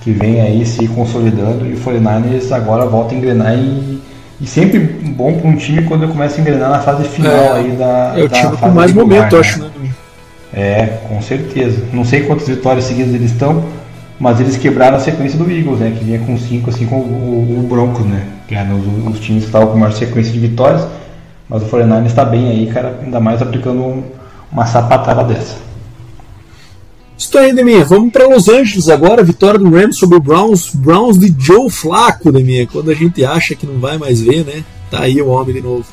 que 0.02 0.12
vem 0.12 0.40
aí 0.40 0.64
se 0.64 0.86
consolidando 0.88 1.66
e 1.66 1.72
o 1.72 1.80
49ers 1.80 2.52
agora 2.52 2.86
volta 2.86 3.14
a 3.14 3.18
engrenar 3.18 3.54
e 3.58 3.94
e 4.40 4.46
sempre 4.46 4.78
bom 4.78 5.32
para 5.32 5.48
um 5.48 5.56
time 5.56 5.82
quando 5.84 6.08
começa 6.08 6.38
a 6.38 6.40
engrenar 6.40 6.68
na 6.68 6.80
fase 6.80 7.04
final 7.08 7.32
é, 7.32 7.52
aí 7.52 7.70
da. 7.72 8.14
É 8.16 8.24
o 8.24 8.28
time 8.28 8.56
com 8.56 8.68
mais 8.68 8.92
momento, 8.92 9.34
né? 9.34 9.40
acho, 9.40 9.62
né? 9.62 9.70
É, 10.54 10.98
com 11.08 11.20
certeza. 11.20 11.84
Não 11.92 12.04
sei 12.04 12.22
quantas 12.22 12.46
vitórias 12.46 12.84
seguidas 12.84 13.12
eles 13.12 13.32
estão, 13.32 13.64
mas 14.20 14.38
eles 14.38 14.56
quebraram 14.56 14.96
a 14.96 15.00
sequência 15.00 15.36
do 15.36 15.50
Eagles, 15.50 15.80
né? 15.80 15.94
Que 15.98 16.04
vinha 16.04 16.20
com 16.20 16.38
cinco, 16.38 16.70
assim 16.70 16.86
como 16.86 17.02
o, 17.02 17.58
o 17.58 17.66
Broncos, 17.68 18.06
né? 18.06 18.24
Eram 18.48 18.78
os, 18.78 19.14
os 19.14 19.20
times 19.20 19.44
estavam 19.44 19.72
com 19.72 19.78
maior 19.78 19.92
sequência 19.92 20.32
de 20.32 20.38
vitórias. 20.38 20.86
Mas 21.48 21.62
o 21.62 21.66
49 21.66 22.06
está 22.06 22.24
bem 22.24 22.48
aí, 22.50 22.66
cara, 22.72 23.00
ainda 23.02 23.20
mais 23.20 23.42
aplicando 23.42 24.04
uma 24.50 24.64
sapatada 24.64 25.24
dessa. 25.24 25.56
Isso 27.18 27.36
aí, 27.36 27.52
Deminha. 27.52 27.84
Vamos 27.84 28.12
para 28.12 28.26
Los 28.26 28.48
Angeles 28.48 28.88
agora. 28.88 29.22
Vitória 29.22 29.58
do 29.58 29.68
Rams 29.68 29.96
sobre 29.96 30.16
o 30.16 30.20
Browns. 30.20 30.74
Browns 30.74 31.18
de 31.18 31.34
Joe 31.36 31.68
Flaco, 31.70 32.30
Deminha. 32.30 32.66
Quando 32.66 32.90
a 32.90 32.94
gente 32.94 33.24
acha 33.24 33.54
que 33.54 33.66
não 33.66 33.78
vai 33.78 33.98
mais 33.98 34.20
ver, 34.20 34.44
né? 34.44 34.64
Tá 34.90 35.00
aí 35.00 35.20
o 35.20 35.28
homem 35.28 35.54
de 35.54 35.60
novo. 35.60 35.84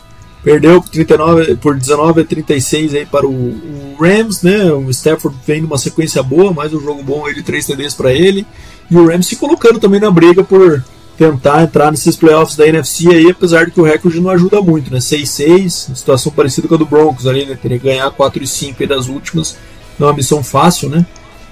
Perdeu 0.43 0.81
por, 0.81 0.89
39, 0.89 1.55
por 1.57 1.77
19 1.77 2.21
a 2.21 2.25
36 2.25 2.95
aí 2.95 3.05
para 3.05 3.27
o, 3.27 3.31
o 3.31 3.95
Rams, 3.99 4.41
né? 4.41 4.71
O 4.71 4.89
Stafford 4.89 5.37
vem 5.45 5.61
numa 5.61 5.77
sequência 5.77 6.23
boa, 6.23 6.51
mais 6.51 6.73
um 6.73 6.79
jogo 6.79 7.03
bom, 7.03 7.27
ele 7.27 7.43
3 7.43 7.65
TDs 7.65 7.93
para 7.93 8.11
ele. 8.11 8.45
E 8.89 8.95
o 8.95 9.07
Rams 9.07 9.27
se 9.27 9.35
colocando 9.35 9.79
também 9.79 9.99
na 9.99 10.09
briga 10.09 10.43
por 10.43 10.83
tentar 11.17 11.61
entrar 11.61 11.91
nesses 11.91 12.15
playoffs 12.15 12.55
da 12.55 12.67
NFC 12.67 13.09
aí, 13.09 13.29
apesar 13.29 13.65
de 13.65 13.71
que 13.71 13.79
o 13.79 13.83
recorde 13.83 14.19
não 14.19 14.31
ajuda 14.31 14.59
muito, 14.61 14.91
né? 14.91 14.97
6-6, 14.97 15.95
situação 15.95 16.31
parecida 16.31 16.67
com 16.67 16.73
a 16.73 16.77
do 16.77 16.85
Broncos 16.85 17.27
ali, 17.27 17.45
né? 17.45 17.57
Teria 17.61 17.77
que 17.77 17.85
ganhar 17.85 18.09
4 18.09 18.43
e 18.43 18.47
5 18.47 18.87
das 18.87 19.07
últimas 19.07 19.55
não 19.99 20.07
é 20.07 20.11
uma 20.11 20.17
missão 20.17 20.43
fácil, 20.43 20.89
né? 20.89 21.05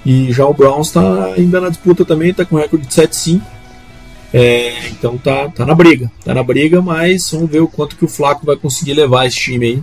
E 0.04 0.32
já 0.32 0.44
o 0.46 0.54
Browns 0.54 0.88
está 0.88 1.26
ainda 1.36 1.60
na 1.60 1.68
disputa 1.68 2.04
também, 2.04 2.30
está 2.30 2.44
com 2.44 2.56
recorde 2.56 2.86
de 2.86 2.92
7-5. 2.92 3.40
É, 4.32 4.88
então 4.88 5.18
tá, 5.18 5.48
tá 5.48 5.66
na 5.66 5.74
briga, 5.74 6.10
tá 6.24 6.32
na 6.32 6.42
briga, 6.42 6.80
mas 6.80 7.30
vamos 7.30 7.50
ver 7.50 7.60
o 7.60 7.68
quanto 7.68 7.96
que 7.96 8.04
o 8.04 8.08
Flaco 8.08 8.46
vai 8.46 8.56
conseguir 8.56 8.94
levar 8.94 9.26
esse 9.26 9.36
time 9.36 9.66
aí. 9.66 9.82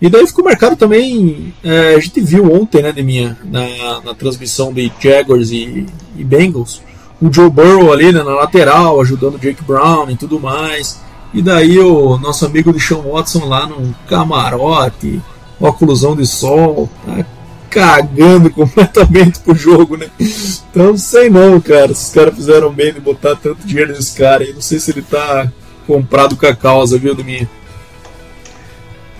E 0.00 0.08
daí 0.08 0.26
ficou 0.26 0.44
marcado 0.44 0.76
também, 0.76 1.52
é, 1.62 1.94
a 1.94 1.98
gente 1.98 2.20
viu 2.20 2.50
ontem, 2.50 2.82
né, 2.82 2.90
de 2.90 3.02
minha, 3.02 3.36
na, 3.44 4.00
na 4.00 4.14
transmissão 4.14 4.72
de 4.72 4.90
Jaguars 4.98 5.50
e, 5.50 5.86
e, 6.16 6.24
Bengals, 6.24 6.80
o 7.20 7.30
Joe 7.30 7.50
Burrow 7.50 7.92
ali 7.92 8.10
né, 8.10 8.22
na 8.22 8.34
lateral, 8.34 8.98
ajudando 9.00 9.34
o 9.34 9.38
Jake 9.38 9.62
Brown 9.62 10.08
e 10.08 10.16
tudo 10.16 10.40
mais. 10.40 11.00
E 11.34 11.42
daí 11.42 11.78
o 11.78 12.16
nosso 12.16 12.46
amigo 12.46 12.72
de 12.72 12.80
Sean 12.80 13.02
Watson 13.02 13.44
lá 13.44 13.66
no 13.66 13.94
camarote, 14.08 15.20
oclusão 15.60 16.16
de 16.16 16.26
sol, 16.26 16.88
tá 17.04 17.24
cagando 17.70 18.50
completamente 18.52 19.38
pro 19.40 19.54
jogo, 19.54 19.96
né? 19.96 20.08
Então 20.18 20.96
sei 20.96 21.30
não, 21.30 21.60
cara. 21.60 21.94
Se 21.94 22.08
os 22.08 22.12
caras 22.12 22.34
fizeram 22.34 22.70
bem 22.72 22.92
de 22.92 23.00
botar 23.00 23.36
tanto 23.36 23.66
dinheiro 23.66 23.92
nesse 23.92 24.18
cara 24.18 24.42
aí. 24.42 24.52
Não 24.52 24.60
sei 24.60 24.78
se 24.78 24.90
ele 24.90 25.02
tá 25.02 25.50
comprado 25.86 26.36
com 26.36 26.46
a 26.46 26.54
causa, 26.54 26.98
viu, 26.98 27.14
Domingo? 27.14 27.48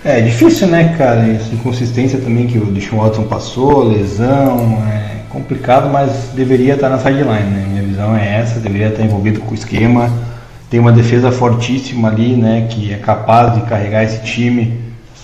É 0.03 0.19
difícil, 0.19 0.67
né, 0.67 0.95
cara? 0.97 1.27
Essa 1.27 1.53
inconsistência 1.53 2.19
também 2.19 2.47
que 2.47 2.57
o 2.57 2.65
Deshaun 2.65 2.99
Watson 2.99 3.23
passou, 3.23 3.83
lesão, 3.83 4.83
é 4.87 5.21
complicado, 5.29 5.89
mas 5.91 6.29
deveria 6.33 6.73
estar 6.73 6.89
na 6.89 6.97
sideline, 6.97 7.49
né? 7.49 7.65
Minha 7.69 7.83
visão 7.83 8.15
é 8.15 8.39
essa, 8.39 8.59
deveria 8.59 8.87
estar 8.87 9.03
envolvido 9.03 9.39
com 9.41 9.51
o 9.51 9.53
esquema. 9.55 10.11
Tem 10.71 10.79
uma 10.79 10.91
defesa 10.91 11.31
fortíssima 11.31 12.07
ali, 12.07 12.35
né, 12.35 12.67
que 12.69 12.93
é 12.93 12.97
capaz 12.97 13.55
de 13.55 13.61
carregar 13.69 14.03
esse 14.03 14.23
time, 14.23 14.79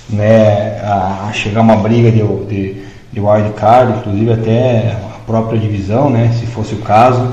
né, 0.09 0.80
a 0.84 1.32
chegar 1.34 1.61
uma 1.61 1.78
briga 1.78 2.11
de, 2.11 2.19
de 2.47 2.86
de 3.18 3.20
wildcard, 3.20 3.99
inclusive 3.99 4.32
até 4.32 4.91
a 4.91 5.20
própria 5.26 5.59
divisão, 5.59 6.09
né, 6.09 6.32
se 6.39 6.45
fosse 6.45 6.76
o 6.76 6.80
caso, 6.80 7.28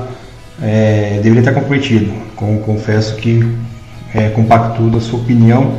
é, 0.61 1.19
deveria 1.21 1.39
estar 1.39 1.53
comprometido. 1.53 2.11
Com, 2.35 2.57
confesso 2.59 3.15
que 3.15 3.55
é, 4.13 4.29
compacto 4.29 4.89
da 4.89 4.99
sua 4.99 5.19
opinião. 5.19 5.73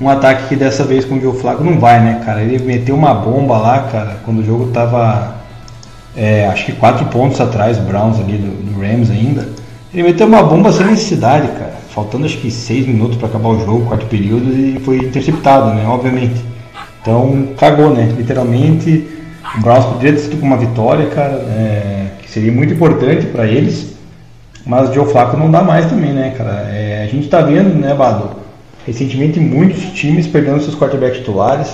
Um 0.00 0.08
ataque 0.08 0.48
que 0.48 0.56
dessa 0.56 0.84
vez 0.84 1.04
com 1.04 1.16
o 1.16 1.20
Joe 1.20 1.38
Flaco 1.38 1.64
não 1.64 1.78
vai, 1.78 2.00
né, 2.00 2.22
cara? 2.24 2.42
Ele 2.42 2.58
meteu 2.64 2.94
uma 2.94 3.14
bomba 3.14 3.58
lá, 3.58 3.80
cara, 3.90 4.18
quando 4.24 4.40
o 4.40 4.44
jogo 4.44 4.68
tava 4.68 5.36
é, 6.16 6.46
acho 6.46 6.66
que 6.66 6.72
quatro 6.72 7.04
pontos 7.06 7.40
atrás, 7.40 7.78
Browns 7.78 8.18
ali 8.18 8.36
do, 8.36 8.72
do, 8.72 8.80
Rams 8.80 9.10
ainda. 9.10 9.48
Ele 9.92 10.04
meteu 10.04 10.26
uma 10.26 10.42
bomba 10.42 10.72
sem 10.72 10.86
necessidade, 10.86 11.48
cara. 11.48 11.74
Faltando 11.90 12.24
acho 12.24 12.38
que 12.38 12.50
seis 12.50 12.86
minutos 12.86 13.16
para 13.16 13.28
acabar 13.28 13.48
o 13.48 13.64
jogo, 13.64 13.86
quarto 13.86 14.06
período, 14.06 14.52
e 14.52 14.78
foi 14.80 14.98
interceptado, 14.98 15.74
né? 15.74 15.84
Obviamente. 15.86 16.44
Então 17.02 17.48
cagou, 17.58 17.90
né? 17.90 18.12
Literalmente 18.16 19.20
o 19.56 19.60
Browns 19.60 19.84
poderia 19.84 20.12
ter 20.12 20.20
sido 20.20 20.38
com 20.38 20.46
uma 20.46 20.56
vitória, 20.56 21.06
cara, 21.06 21.34
é, 21.34 22.06
que 22.22 22.30
seria 22.30 22.52
muito 22.52 22.72
importante 22.72 23.26
para 23.26 23.46
eles. 23.46 23.94
Mas 24.64 24.90
o 24.90 24.94
Joe 24.94 25.10
Flacco 25.10 25.36
não 25.36 25.50
dá 25.50 25.62
mais 25.62 25.86
também, 25.86 26.12
né, 26.12 26.34
cara? 26.36 26.68
É, 26.70 27.04
a 27.04 27.06
gente 27.06 27.28
tá 27.28 27.40
vendo, 27.40 27.74
né, 27.74 27.94
Bado? 27.94 28.30
Recentemente 28.86 29.40
muitos 29.40 29.82
times 29.92 30.26
perdendo 30.26 30.62
seus 30.62 30.76
quarterbacks 30.76 31.18
titulares. 31.18 31.68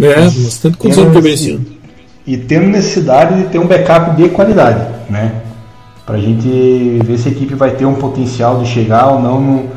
É, 0.00 0.14
bastante 0.14 0.76
confusão 0.76 1.12
também 1.12 1.34
esse 1.34 1.52
ano. 1.52 1.66
E 2.26 2.36
tendo 2.36 2.66
necessidade 2.66 3.42
de 3.42 3.48
ter 3.48 3.58
um 3.58 3.66
backup 3.66 4.16
de 4.16 4.28
qualidade, 4.30 4.86
né? 5.10 5.32
Pra 6.06 6.18
gente 6.18 6.98
ver 7.04 7.18
se 7.18 7.28
a 7.28 7.32
equipe 7.32 7.54
vai 7.54 7.70
ter 7.72 7.84
um 7.84 7.94
potencial 7.94 8.60
de 8.60 8.66
chegar 8.68 9.08
ou 9.08 9.20
não 9.20 9.40
no, 9.40 9.68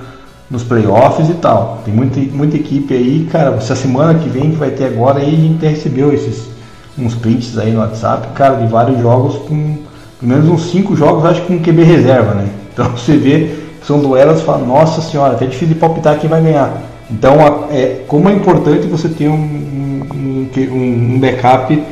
nos 0.49 0.63
playoffs 0.63 1.29
e 1.29 1.33
tal. 1.35 1.81
Tem 1.85 1.93
muita, 1.93 2.19
muita 2.19 2.55
equipe 2.55 2.93
aí, 2.93 3.27
cara. 3.31 3.55
Essa 3.55 3.75
semana 3.75 4.17
que 4.17 4.29
vem 4.29 4.51
que 4.51 4.57
vai 4.57 4.71
ter 4.71 4.85
agora 4.85 5.19
aí, 5.19 5.33
a 5.33 5.37
gente 5.37 5.65
recebeu 5.65 6.13
esses 6.13 6.54
uns 6.97 7.13
prints 7.15 7.57
aí 7.57 7.71
no 7.71 7.79
WhatsApp, 7.79 8.27
cara, 8.33 8.55
de 8.55 8.67
vários 8.67 8.99
jogos 9.01 9.35
com 9.47 9.77
pelo 10.19 10.31
menos 10.31 10.49
uns 10.49 10.71
5 10.71 10.95
jogos, 10.95 11.25
acho 11.25 11.41
que 11.41 11.47
com 11.47 11.59
QB 11.59 11.83
reserva, 11.83 12.33
né? 12.33 12.47
Então 12.75 12.89
você 12.91 13.15
vê 13.15 13.55
são 13.85 13.99
duelos 13.99 14.41
e 14.41 14.43
fala, 14.43 14.65
nossa 14.65 15.01
senhora, 15.01 15.33
até 15.33 15.45
difícil 15.45 15.69
de 15.69 15.75
palpitar 15.75 16.19
quem 16.19 16.29
vai 16.29 16.41
ganhar. 16.41 16.81
Então, 17.09 17.35
é, 17.69 18.01
como 18.07 18.27
é 18.29 18.33
importante 18.33 18.87
você 18.87 19.07
ter 19.07 19.27
um, 19.27 19.35
um, 19.35 20.49
um 20.71 21.19
backup 21.19 21.83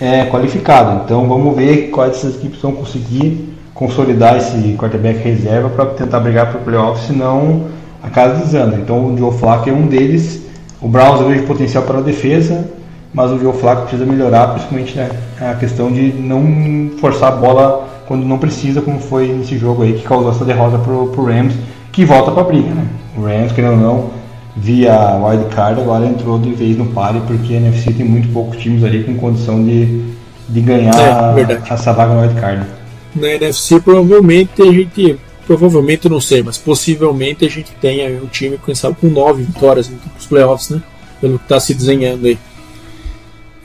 é, 0.00 0.24
qualificado. 0.26 1.02
Então, 1.04 1.28
vamos 1.28 1.54
ver 1.54 1.90
quais 1.90 2.12
dessas 2.12 2.34
equipes 2.34 2.60
vão 2.60 2.72
conseguir 2.72 3.54
consolidar 3.72 4.36
esse 4.36 4.74
quarterback 4.76 5.20
reserva 5.20 5.68
para 5.68 5.86
tentar 5.86 6.18
brigar 6.18 6.50
para 6.50 6.60
o 6.60 6.64
playoff, 6.64 7.06
senão 7.06 7.66
a 8.02 8.10
casa 8.10 8.44
desanda. 8.44 8.76
Então, 8.76 9.06
o 9.06 9.16
Joe 9.16 9.32
Flacco 9.32 9.70
é 9.70 9.72
um 9.72 9.86
deles. 9.86 10.42
O 10.80 10.88
Browns 10.88 11.20
vejo 11.20 11.44
potencial 11.44 11.84
para 11.84 11.98
a 11.98 12.02
defesa, 12.02 12.68
mas 13.16 13.32
o 13.32 13.38
Joe 13.38 13.54
Flacco 13.54 13.82
precisa 13.82 14.04
melhorar, 14.04 14.48
principalmente 14.48 14.94
né, 14.94 15.10
a 15.40 15.54
questão 15.54 15.90
de 15.90 16.12
não 16.12 16.90
forçar 17.00 17.32
a 17.32 17.36
bola 17.36 17.88
quando 18.06 18.26
não 18.26 18.36
precisa, 18.36 18.82
como 18.82 19.00
foi 19.00 19.28
nesse 19.28 19.56
jogo 19.56 19.84
aí 19.84 19.94
que 19.94 20.02
causou 20.02 20.30
essa 20.30 20.44
derrota 20.44 20.76
para 20.76 20.92
o 20.92 21.24
Rams, 21.24 21.54
que 21.90 22.04
volta 22.04 22.30
para 22.30 22.42
a 22.42 22.44
briga. 22.44 22.68
Né? 22.68 22.86
O 23.16 23.22
Rams, 23.22 23.52
querendo 23.52 23.72
ou 23.72 23.78
não, 23.78 24.10
via 24.54 25.16
wildcard, 25.16 25.80
agora 25.80 26.04
entrou 26.04 26.38
de 26.38 26.52
vez 26.52 26.76
no 26.76 26.88
pare, 26.88 27.18
porque 27.26 27.54
a 27.54 27.56
NFC 27.56 27.90
tem 27.94 28.04
muito 28.04 28.28
poucos 28.34 28.58
times 28.58 28.84
ali 28.84 29.02
com 29.02 29.16
condição 29.16 29.64
de, 29.64 30.12
de 30.50 30.60
ganhar 30.60 30.94
é, 31.38 31.72
essa 31.72 31.94
vaga 31.94 32.12
no 32.12 32.20
wildcard. 32.20 32.66
Na 33.14 33.28
NFC, 33.28 33.80
provavelmente 33.80 34.60
a 34.60 34.70
gente. 34.70 35.18
Provavelmente 35.46 36.08
não 36.08 36.20
sei, 36.20 36.42
mas 36.42 36.58
possivelmente 36.58 37.44
a 37.44 37.48
gente 37.48 37.70
tenha 37.80 38.20
um 38.20 38.26
time 38.26 38.58
com, 38.58 38.74
sabe, 38.74 38.96
com 39.00 39.06
nove 39.06 39.44
vitórias 39.44 39.88
nos 39.88 40.26
playoffs, 40.26 40.70
né? 40.70 40.82
Pelo 41.20 41.38
que 41.38 41.44
está 41.44 41.60
se 41.60 41.72
desenhando 41.72 42.26
aí. 42.26 42.36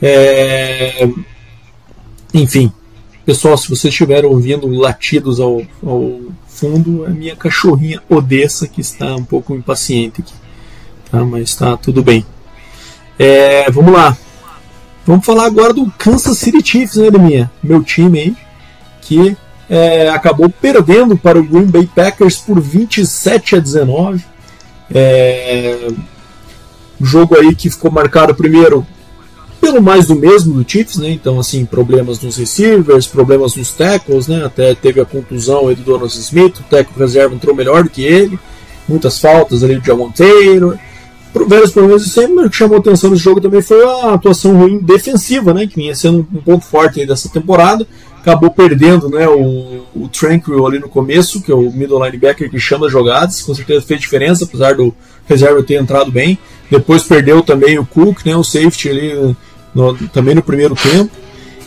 É... 0.02 1.08
Enfim, 2.34 2.72
pessoal, 3.24 3.56
se 3.56 3.68
vocês 3.68 3.92
estiverem 3.92 4.28
ouvindo 4.28 4.66
latidos 4.66 5.38
ao, 5.38 5.62
ao 5.82 6.20
fundo, 6.48 7.06
é 7.06 7.10
minha 7.10 7.36
cachorrinha 7.36 8.02
Odessa 8.08 8.66
que 8.66 8.80
está 8.80 9.14
um 9.14 9.24
pouco 9.24 9.54
impaciente 9.54 10.20
aqui 10.20 10.42
tá? 11.12 11.22
mas 11.24 11.50
está 11.50 11.76
tudo 11.76 12.02
bem. 12.02 12.24
É, 13.18 13.70
vamos 13.70 13.92
lá. 13.92 14.16
Vamos 15.06 15.26
falar 15.26 15.46
agora 15.46 15.74
do 15.74 15.92
Kansas 15.98 16.38
City 16.38 16.64
Chiefs, 16.64 16.96
né, 16.96 17.10
minha, 17.10 17.50
meu 17.62 17.82
time 17.82 18.20
aí, 18.20 18.36
que 19.02 19.36
é, 19.68 20.08
acabou 20.08 20.48
perdendo 20.48 21.16
para 21.16 21.38
o 21.38 21.44
Green 21.44 21.66
Bay 21.66 21.88
Packers 21.92 22.36
por 22.36 22.60
27 22.60 23.56
a 23.56 23.58
19. 23.58 24.24
É, 24.94 25.88
jogo 27.00 27.36
aí 27.36 27.54
que 27.54 27.68
ficou 27.68 27.90
marcado 27.90 28.34
primeiro 28.34 28.86
pelo 29.72 29.82
mais 29.82 30.06
do 30.06 30.14
mesmo 30.14 30.52
do 30.52 30.70
Chiefs, 30.70 30.98
né? 30.98 31.10
Então, 31.10 31.40
assim, 31.40 31.64
problemas 31.64 32.20
nos 32.20 32.36
receivers, 32.36 33.06
problemas 33.06 33.56
nos 33.56 33.72
tackles, 33.72 34.28
né? 34.28 34.44
Até 34.44 34.74
teve 34.74 35.00
a 35.00 35.04
contusão 35.04 35.68
aí 35.68 35.74
do 35.74 35.82
Donald 35.82 36.12
Smith, 36.12 36.60
o 36.60 36.62
tackle 36.64 36.98
reserva 36.98 37.34
entrou 37.34 37.54
melhor 37.54 37.82
do 37.82 37.90
que 37.90 38.02
ele, 38.02 38.38
muitas 38.86 39.18
faltas 39.18 39.64
ali 39.64 39.76
do 39.76 39.84
Jamon 39.84 40.10
Taylor 40.10 40.78
vários 41.48 41.70
problemas 41.70 42.02
e 42.04 42.10
sempre 42.10 42.44
o 42.44 42.50
que 42.50 42.56
chamou 42.56 42.78
atenção 42.78 43.10
nesse 43.10 43.22
jogo 43.22 43.40
também 43.40 43.62
foi 43.62 43.82
a 43.82 44.14
atuação 44.14 44.54
ruim 44.54 44.78
defensiva, 44.78 45.54
né, 45.54 45.66
que 45.66 45.76
vinha 45.76 45.94
sendo 45.94 46.18
um 46.18 46.42
ponto 46.42 46.64
forte 46.64 47.04
dessa 47.06 47.28
temporada. 47.28 47.86
Acabou 48.20 48.50
perdendo 48.50 49.08
né, 49.08 49.26
o, 49.26 49.82
o 49.94 50.08
Tranquil 50.08 50.64
ali 50.66 50.78
no 50.78 50.88
começo, 50.88 51.42
que 51.42 51.50
é 51.50 51.54
o 51.54 51.72
middle 51.72 52.04
linebacker 52.04 52.50
que 52.50 52.58
chama 52.60 52.86
as 52.86 52.92
jogadas, 52.92 53.40
com 53.40 53.54
certeza 53.54 53.80
fez 53.80 54.00
diferença, 54.00 54.44
apesar 54.44 54.74
do 54.74 54.94
reserva 55.26 55.62
ter 55.62 55.80
entrado 55.80 56.12
bem. 56.12 56.38
Depois 56.70 57.02
perdeu 57.02 57.42
também 57.42 57.78
o 57.78 57.86
Cook, 57.86 58.24
né, 58.24 58.36
o 58.36 58.44
safety 58.44 58.90
ali 58.90 59.36
no, 59.74 59.94
também 60.08 60.34
no 60.34 60.42
primeiro 60.42 60.74
tempo. 60.74 61.10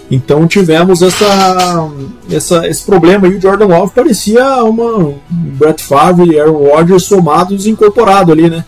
Então 0.09 0.47
tivemos 0.47 1.01
essa, 1.01 1.89
essa, 2.29 2.67
esse 2.67 2.83
problema 2.85 3.27
aí. 3.27 3.35
O 3.35 3.41
Jordan 3.41 3.65
Love 3.65 3.93
parecia 3.93 4.63
uma 4.63 4.97
um 4.97 5.19
Brett 5.29 5.83
Favre 5.83 6.31
e 6.31 6.39
Aaron 6.39 6.69
Rodgers 6.69 7.03
somados 7.03 7.65
incorporado 7.65 8.31
ali, 8.31 8.49
né? 8.49 8.63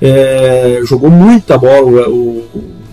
É, 0.00 0.80
jogou 0.84 1.10
muita 1.10 1.56
bola 1.56 2.08
o, 2.08 2.44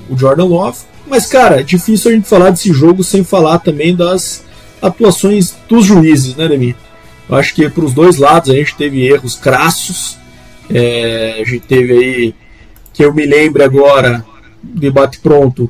o, 0.09 0.17
Jordan 0.17 0.45
Love. 0.45 0.77
Mas, 1.05 1.25
cara, 1.25 1.59
é 1.59 1.63
difícil 1.63 2.11
a 2.11 2.13
gente 2.13 2.27
falar 2.27 2.51
desse 2.51 2.71
jogo 2.71 3.03
sem 3.03 3.23
falar 3.23 3.59
também 3.59 3.93
das 3.93 4.43
atuações 4.81 5.53
dos 5.67 5.85
juízes, 5.85 6.35
né, 6.35 6.47
Demi? 6.47 6.75
Eu 7.29 7.35
acho 7.35 7.53
que 7.53 7.69
para 7.69 7.83
os 7.83 7.93
dois 7.93 8.17
lados 8.17 8.49
a 8.49 8.53
gente 8.53 8.75
teve 8.75 9.05
erros 9.05 9.35
crassos. 9.35 10.17
É, 10.73 11.39
a 11.41 11.43
gente 11.43 11.61
teve 11.61 11.91
aí, 11.91 12.35
que 12.93 13.03
eu 13.03 13.13
me 13.13 13.25
lembro 13.25 13.63
agora, 13.63 14.25
debate 14.63 15.19
pronto, 15.19 15.69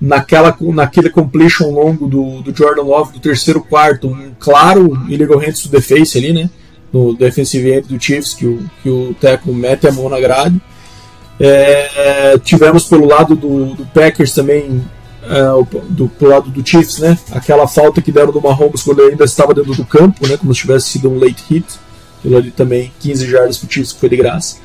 naquela, 0.00 0.56
naquele 0.60 1.10
completion 1.10 1.70
longo 1.70 2.06
do, 2.06 2.42
do 2.42 2.56
Jordan 2.56 2.82
Love 2.82 3.12
do 3.14 3.20
terceiro 3.20 3.60
quarto, 3.60 4.08
um 4.08 4.32
claro 4.38 4.96
illegal 5.08 5.38
hands 5.38 5.62
to 5.62 5.68
the 5.68 5.80
face 5.80 6.16
ali, 6.16 6.32
né? 6.32 6.48
No 6.92 7.14
defensive 7.14 7.70
end 7.70 7.88
do 7.88 8.02
Chiefs, 8.02 8.32
que 8.32 8.46
o, 8.46 8.70
que 8.82 8.88
o 8.88 9.14
Teco 9.20 9.52
mete 9.52 9.86
a 9.86 9.92
mão 9.92 10.08
na 10.08 10.20
grade. 10.20 10.60
É, 11.40 12.38
tivemos 12.38 12.84
pelo 12.84 13.06
lado 13.06 13.36
do, 13.36 13.74
do 13.74 13.86
Packers 13.86 14.32
também, 14.32 14.82
é, 15.22 15.74
do, 15.90 16.08
pelo 16.08 16.30
lado 16.30 16.50
do 16.50 16.66
Chiefs, 16.66 16.98
né? 16.98 17.18
Aquela 17.32 17.68
falta 17.68 18.00
que 18.00 18.10
deram 18.10 18.32
do 18.32 18.40
Mahomes 18.40 18.82
quando 18.82 19.00
ele 19.00 19.12
ainda 19.12 19.24
estava 19.24 19.52
dentro 19.52 19.74
do 19.74 19.84
campo, 19.84 20.26
né? 20.26 20.36
Como 20.36 20.54
se 20.54 20.60
tivesse 20.62 20.88
sido 20.88 21.10
um 21.10 21.18
late 21.18 21.44
hit. 21.48 21.66
Aquilo 22.18 22.36
ali 22.36 22.50
também, 22.50 22.92
15 22.98 23.26
jardas 23.28 23.58
pro 23.58 23.70
Chiefs, 23.70 23.92
que 23.92 24.00
foi 24.00 24.08
de 24.08 24.16
graça. 24.16 24.56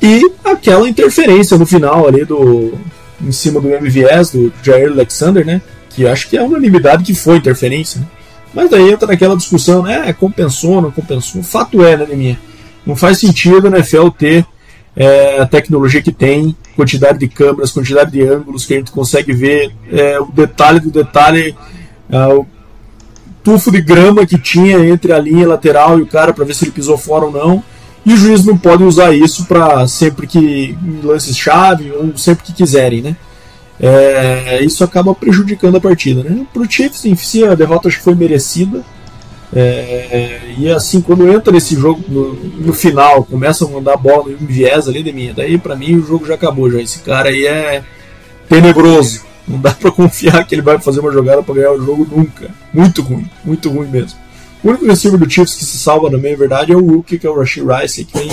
E 0.00 0.30
aquela 0.44 0.88
interferência 0.88 1.58
no 1.58 1.66
final 1.66 2.06
ali 2.06 2.24
do. 2.24 2.72
Em 3.20 3.32
cima 3.32 3.60
do 3.60 3.68
MVS, 3.68 4.30
do 4.30 4.52
Jair 4.62 4.90
Alexander, 4.90 5.44
né? 5.44 5.60
Que 5.90 6.06
acho 6.06 6.28
que 6.28 6.36
é 6.36 6.42
unanimidade 6.42 7.04
que 7.04 7.14
foi 7.14 7.36
interferência, 7.36 8.00
né? 8.00 8.06
Mas 8.54 8.70
daí 8.70 8.90
entra 8.90 9.06
naquela 9.06 9.36
discussão, 9.36 9.82
né? 9.82 10.12
Compensou, 10.14 10.80
não 10.80 10.90
compensou. 10.90 11.42
Fato 11.42 11.84
é, 11.84 11.96
né, 11.96 12.06
minha? 12.14 12.38
Não 12.86 12.96
faz 12.96 13.18
sentido 13.18 13.66
a 13.66 13.70
NFL 13.70 14.08
ter 14.10 14.46
é, 14.96 15.40
a 15.40 15.46
tecnologia 15.46 16.00
que 16.00 16.12
tem, 16.12 16.56
quantidade 16.74 17.18
de 17.18 17.28
câmeras, 17.28 17.70
quantidade 17.70 18.12
de 18.12 18.22
ângulos 18.22 18.64
que 18.64 18.74
a 18.74 18.78
gente 18.78 18.90
consegue 18.90 19.32
ver, 19.32 19.72
é, 19.92 20.18
o 20.18 20.26
detalhe 20.26 20.80
do 20.80 20.90
detalhe, 20.90 21.54
é, 22.08 22.26
o 22.28 22.46
tufo 23.44 23.70
de 23.70 23.80
grama 23.80 24.24
que 24.24 24.38
tinha 24.38 24.78
entre 24.88 25.12
a 25.12 25.18
linha 25.18 25.46
lateral 25.46 25.98
e 25.98 26.02
o 26.02 26.06
cara 26.06 26.32
para 26.32 26.44
ver 26.44 26.54
se 26.54 26.64
ele 26.64 26.72
pisou 26.72 26.96
fora 26.96 27.26
ou 27.26 27.30
não. 27.30 27.62
E 28.06 28.12
os 28.12 28.20
juízes 28.20 28.46
não 28.46 28.56
podem 28.56 28.86
usar 28.86 29.12
isso 29.12 29.46
para 29.46 29.88
sempre 29.88 30.28
que 30.28 30.78
lances 31.02 31.36
chave 31.36 31.90
ou 31.90 32.16
sempre 32.16 32.44
que 32.44 32.52
quiserem, 32.52 33.02
né? 33.02 33.16
É, 33.80 34.62
isso 34.62 34.84
acaba 34.84 35.12
prejudicando 35.12 35.76
a 35.76 35.80
partida, 35.80 36.22
né? 36.22 36.46
Para 36.52 36.62
o 36.62 36.70
Chiefs 36.70 37.04
em 37.04 37.16
si 37.16 37.44
a 37.44 37.56
derrota 37.56 37.90
foi 37.90 38.14
merecida. 38.14 38.84
É, 39.52 40.40
e 40.56 40.70
assim, 40.70 41.00
quando 41.00 41.28
entra 41.28 41.52
nesse 41.52 41.74
jogo 41.74 42.02
no, 42.08 42.34
no, 42.34 42.72
final, 42.72 43.24
começa 43.24 43.64
a 43.64 43.68
mandar 43.68 43.96
bola 43.96 44.24
no 44.28 44.46
viés 44.46 44.88
ali 44.88 45.02
de 45.02 45.12
mim, 45.12 45.32
daí 45.34 45.58
para 45.58 45.74
mim 45.74 45.96
o 45.96 46.06
jogo 46.06 46.26
já 46.26 46.34
acabou. 46.34 46.70
Já. 46.70 46.80
Esse 46.80 47.00
cara 47.00 47.28
aí 47.28 47.44
é 47.44 47.82
tenebroso. 48.48 49.22
Não 49.48 49.60
dá 49.60 49.72
para 49.72 49.90
confiar 49.92 50.46
que 50.46 50.54
ele 50.54 50.62
vai 50.62 50.78
fazer 50.78 51.00
uma 51.00 51.12
jogada 51.12 51.42
para 51.42 51.56
ganhar 51.56 51.72
o 51.72 51.84
jogo 51.84 52.06
nunca. 52.08 52.50
Muito 52.72 53.02
ruim, 53.02 53.28
muito 53.44 53.68
ruim 53.68 53.88
mesmo. 53.88 54.25
O 54.66 54.70
único 54.70 54.84
receiver 54.84 55.16
do 55.16 55.30
Chiefs 55.30 55.54
que 55.54 55.64
se 55.64 55.78
salva 55.78 56.10
também, 56.10 56.32
é 56.32 56.36
verdade, 56.36 56.72
é 56.72 56.76
o 56.76 56.84
rookie, 56.84 57.20
que 57.20 57.26
é 57.28 57.30
o 57.30 57.38
Rashid 57.38 57.64
Rice, 57.64 58.04
que 58.04 58.18
vem 58.18 58.28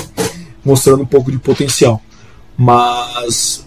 mostrando 0.65 1.03
um 1.03 1.05
pouco 1.05 1.31
de 1.31 1.37
potencial. 1.37 2.01
Mas 2.57 3.63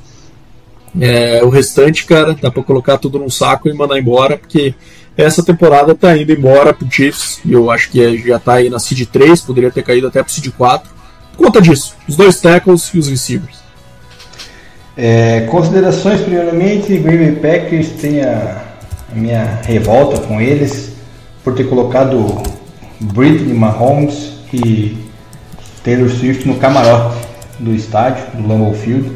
é, 1.01 1.45
o 1.45 1.49
restante, 1.49 2.05
cara, 2.05 2.35
dá 2.35 2.51
para 2.51 2.65
colocar 2.65 2.99
tudo 2.99 3.21
num 3.21 3.31
saco 3.31 3.69
e 3.69 3.73
mandar 3.73 4.01
embora, 4.01 4.37
porque 4.37 4.75
essa 5.17 5.45
temporada 5.45 5.95
tá 5.95 6.17
indo 6.17 6.33
embora 6.33 6.75
pro 6.75 6.91
Chiefs, 6.91 7.39
e 7.45 7.53
eu 7.53 7.71
acho 7.71 7.89
que 7.89 8.03
é, 8.03 8.17
já 8.17 8.41
tá 8.41 8.55
aí 8.55 8.69
na 8.69 8.81
Seed 8.81 9.07
3, 9.13 9.43
poderia 9.43 9.71
ter 9.71 9.85
caído 9.85 10.09
até 10.09 10.21
pro 10.21 10.33
Seed 10.33 10.49
4. 10.49 10.91
Por 11.37 11.45
conta 11.45 11.63
disso, 11.63 11.95
os 12.09 12.17
dois 12.17 12.41
tackles 12.41 12.91
e 12.93 12.99
os 12.99 13.09
receivers. 13.09 13.59
É, 14.97 15.43
considerações, 15.43 16.21
primeiramente, 16.21 16.97
Green 16.97 17.33
Bay 17.33 17.61
Packers 17.61 17.91
tem 17.91 18.23
a, 18.23 18.65
a, 19.13 19.15
minha 19.15 19.61
revolta 19.63 20.21
com 20.23 20.41
eles 20.41 20.97
por 21.45 21.55
ter 21.55 21.69
colocado 21.69 22.56
Britney 23.01 23.55
Mahomes 23.55 24.35
e 24.53 24.97
Taylor 25.85 26.09
Swift 26.09 26.47
no 26.47 26.57
camarote 26.57 27.17
do 27.59 27.75
estádio, 27.75 28.25
do 28.35 28.49
Lambeau 28.49 28.75
Field, 28.75 29.13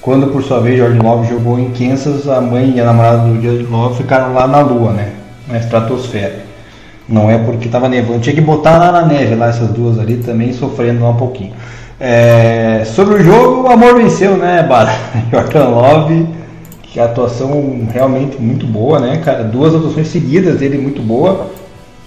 quando 0.00 0.28
por 0.28 0.42
sua 0.42 0.60
vez 0.60 0.76
George 0.76 0.98
Love 0.98 1.28
jogou 1.28 1.58
em 1.58 1.70
Kansas, 1.70 2.28
a 2.28 2.40
mãe 2.40 2.74
e 2.76 2.80
a 2.80 2.84
namorada 2.84 3.28
do 3.28 3.40
George 3.40 3.64
Love 3.64 3.96
ficaram 3.96 4.32
lá 4.32 4.46
na 4.46 4.60
lua, 4.60 4.92
né? 4.92 5.12
na 5.48 5.58
estratosfera. 5.58 6.44
Não 7.08 7.30
é 7.30 7.38
porque 7.38 7.66
estava 7.66 7.88
nevando. 7.88 8.20
Tinha 8.20 8.34
que 8.34 8.40
botar 8.40 8.78
lá 8.78 8.90
na 8.90 9.06
neve, 9.06 9.34
lá 9.34 9.48
essas 9.48 9.70
duas 9.70 9.98
ali 9.98 10.16
também 10.16 10.52
sofrendo 10.52 11.04
um 11.06 11.14
pouquinho. 11.14 11.52
É, 12.00 12.82
sobre 12.84 13.14
o 13.14 13.22
jogo, 13.22 13.68
o 13.68 13.70
amor 13.70 13.94
venceu, 13.96 14.36
né, 14.36 14.62
Bada? 14.62 14.92
Jordan 15.30 15.68
Love, 15.68 16.26
que 16.82 16.98
atuação 16.98 17.88
realmente 17.92 18.40
muito 18.40 18.66
boa, 18.66 18.98
né, 18.98 19.18
cara? 19.24 19.44
Duas 19.44 19.74
atuações 19.74 20.08
seguidas 20.08 20.58
dele 20.58 20.78
muito 20.78 21.00
boa. 21.00 21.48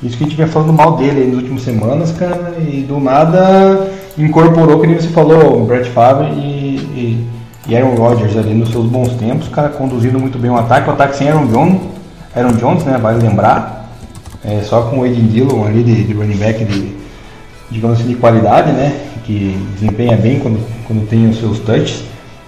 Isso 0.02 0.18
que 0.18 0.24
a 0.24 0.28
gente 0.28 0.38
vem 0.38 0.48
falando 0.48 0.72
mal 0.72 0.96
dele 0.96 1.26
nas 1.26 1.36
últimas 1.36 1.62
semanas, 1.62 2.14
cara, 2.14 2.56
e 2.58 2.86
do 2.88 3.02
nada 3.02 3.92
incorporou, 4.18 4.80
que 4.80 4.88
você 4.88 5.10
falou, 5.10 5.62
o 5.62 5.66
Brett 5.66 5.90
Favre 5.90 6.28
e, 6.30 6.78
e, 6.96 7.28
e, 7.68 7.76
Aaron 7.76 7.96
Rodgers 7.96 8.38
ali 8.38 8.54
nos 8.54 8.70
seus 8.70 8.86
bons 8.86 9.14
tempos, 9.16 9.50
cara 9.50 9.68
conduzindo 9.70 10.18
muito 10.18 10.40
bem 10.40 10.50
o 10.50 10.56
ataque, 10.56 10.90
o 10.90 10.94
ataque 10.94 11.18
sem 11.18 11.30
Aaron 11.30 11.48
Jones, 11.48 11.82
Aaron 12.34 12.54
Jones, 12.54 12.84
né, 12.86 12.98
vale 12.98 13.22
lembrar, 13.22 13.90
é, 14.44 14.62
só 14.62 14.84
com 14.84 15.00
o 15.00 15.04
Aiden 15.04 15.28
Dillon 15.28 15.66
ali 15.66 15.84
de, 15.84 16.04
de 16.06 16.14
running 16.14 16.38
back 16.38 16.64
de, 16.64 16.96
digamos 17.70 18.00
assim, 18.00 18.08
de 18.08 18.16
qualidade, 18.16 18.72
né, 18.72 19.02
que 19.26 19.58
desempenha 19.78 20.16
bem 20.16 20.40
quando, 20.40 20.60
quando 20.88 21.06
tem 21.10 21.30
os 21.30 21.40
seus 21.40 21.60
touches. 21.60 22.04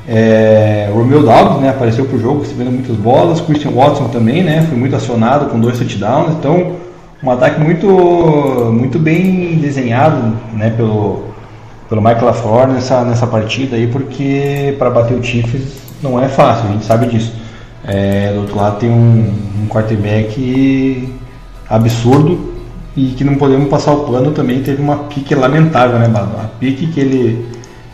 É, 0.07 0.89
Romeo 0.93 1.21
Dobbs 1.21 1.61
né, 1.61 1.69
apareceu 1.69 2.05
para 2.05 2.15
o 2.15 2.19
jogo 2.19 2.41
recebendo 2.41 2.71
muitas 2.71 2.95
bolas, 2.95 3.41
Christian 3.41 3.71
Watson 3.71 4.07
também 4.07 4.41
né, 4.41 4.65
foi 4.67 4.77
muito 4.77 4.95
acionado 4.95 5.47
com 5.47 5.59
dois 5.59 5.77
touchdowns, 5.77 6.31
então 6.39 6.90
um 7.23 7.29
ataque 7.29 7.59
muito, 7.59 7.87
muito 8.73 8.97
bem 8.97 9.57
desenhado 9.57 10.37
né, 10.53 10.71
pelo, 10.71 11.25
pelo 11.87 12.01
Michael 12.01 12.25
LaFleur 12.25 12.67
nessa, 12.67 13.03
nessa 13.03 13.27
partida 13.27 13.75
aí, 13.75 13.87
porque 13.87 14.75
para 14.79 14.89
bater 14.89 15.17
o 15.17 15.23
Chiefs 15.23 15.81
não 16.01 16.21
é 16.21 16.27
fácil, 16.27 16.69
a 16.69 16.71
gente 16.73 16.85
sabe 16.85 17.05
disso. 17.07 17.33
É, 17.83 18.33
do 18.33 18.41
outro 18.41 18.55
lado 18.55 18.79
tem 18.79 18.89
um, 18.89 19.33
um 19.63 19.67
quarterback 19.67 21.13
absurdo 21.69 22.53
e 22.95 23.07
que 23.09 23.23
não 23.23 23.35
podemos 23.35 23.69
passar 23.69 23.93
o 23.93 24.03
plano 24.05 24.31
também, 24.31 24.61
teve 24.61 24.81
uma 24.81 24.97
pique 25.05 25.33
lamentável, 25.33 25.99
né, 25.99 26.11
A 26.15 26.47
pique 26.59 26.87
que 26.87 26.99
ele 26.99 27.45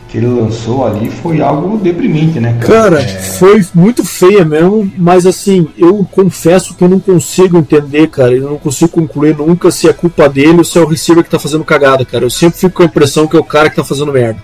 que 0.08 0.16
ele 0.16 0.26
lançou 0.26 0.86
ali 0.86 1.10
foi 1.10 1.40
algo 1.40 1.76
deprimente, 1.76 2.40
né? 2.40 2.58
Cara, 2.60 2.96
cara 2.96 3.00
é... 3.02 3.18
foi 3.18 3.64
muito 3.74 4.02
feia 4.02 4.44
mesmo, 4.44 4.90
mas 4.96 5.26
assim, 5.26 5.68
eu 5.76 6.06
confesso 6.10 6.74
que 6.74 6.82
eu 6.82 6.88
não 6.88 6.98
consigo 6.98 7.58
entender, 7.58 8.08
cara. 8.08 8.34
Eu 8.34 8.50
não 8.50 8.58
consigo 8.58 8.90
concluir 8.90 9.36
nunca 9.36 9.70
se 9.70 9.86
é 9.86 9.92
culpa 9.92 10.28
dele 10.28 10.58
ou 10.58 10.64
se 10.64 10.78
é 10.78 10.80
o 10.80 10.86
receiver 10.86 11.22
que 11.22 11.30
tá 11.30 11.38
fazendo 11.38 11.62
cagada, 11.62 12.04
cara. 12.06 12.24
Eu 12.24 12.30
sempre 12.30 12.58
fico 12.58 12.76
com 12.76 12.82
a 12.82 12.86
impressão 12.86 13.26
que 13.26 13.36
é 13.36 13.40
o 13.40 13.44
cara 13.44 13.68
que 13.68 13.76
tá 13.76 13.84
fazendo 13.84 14.10
merda. 14.10 14.42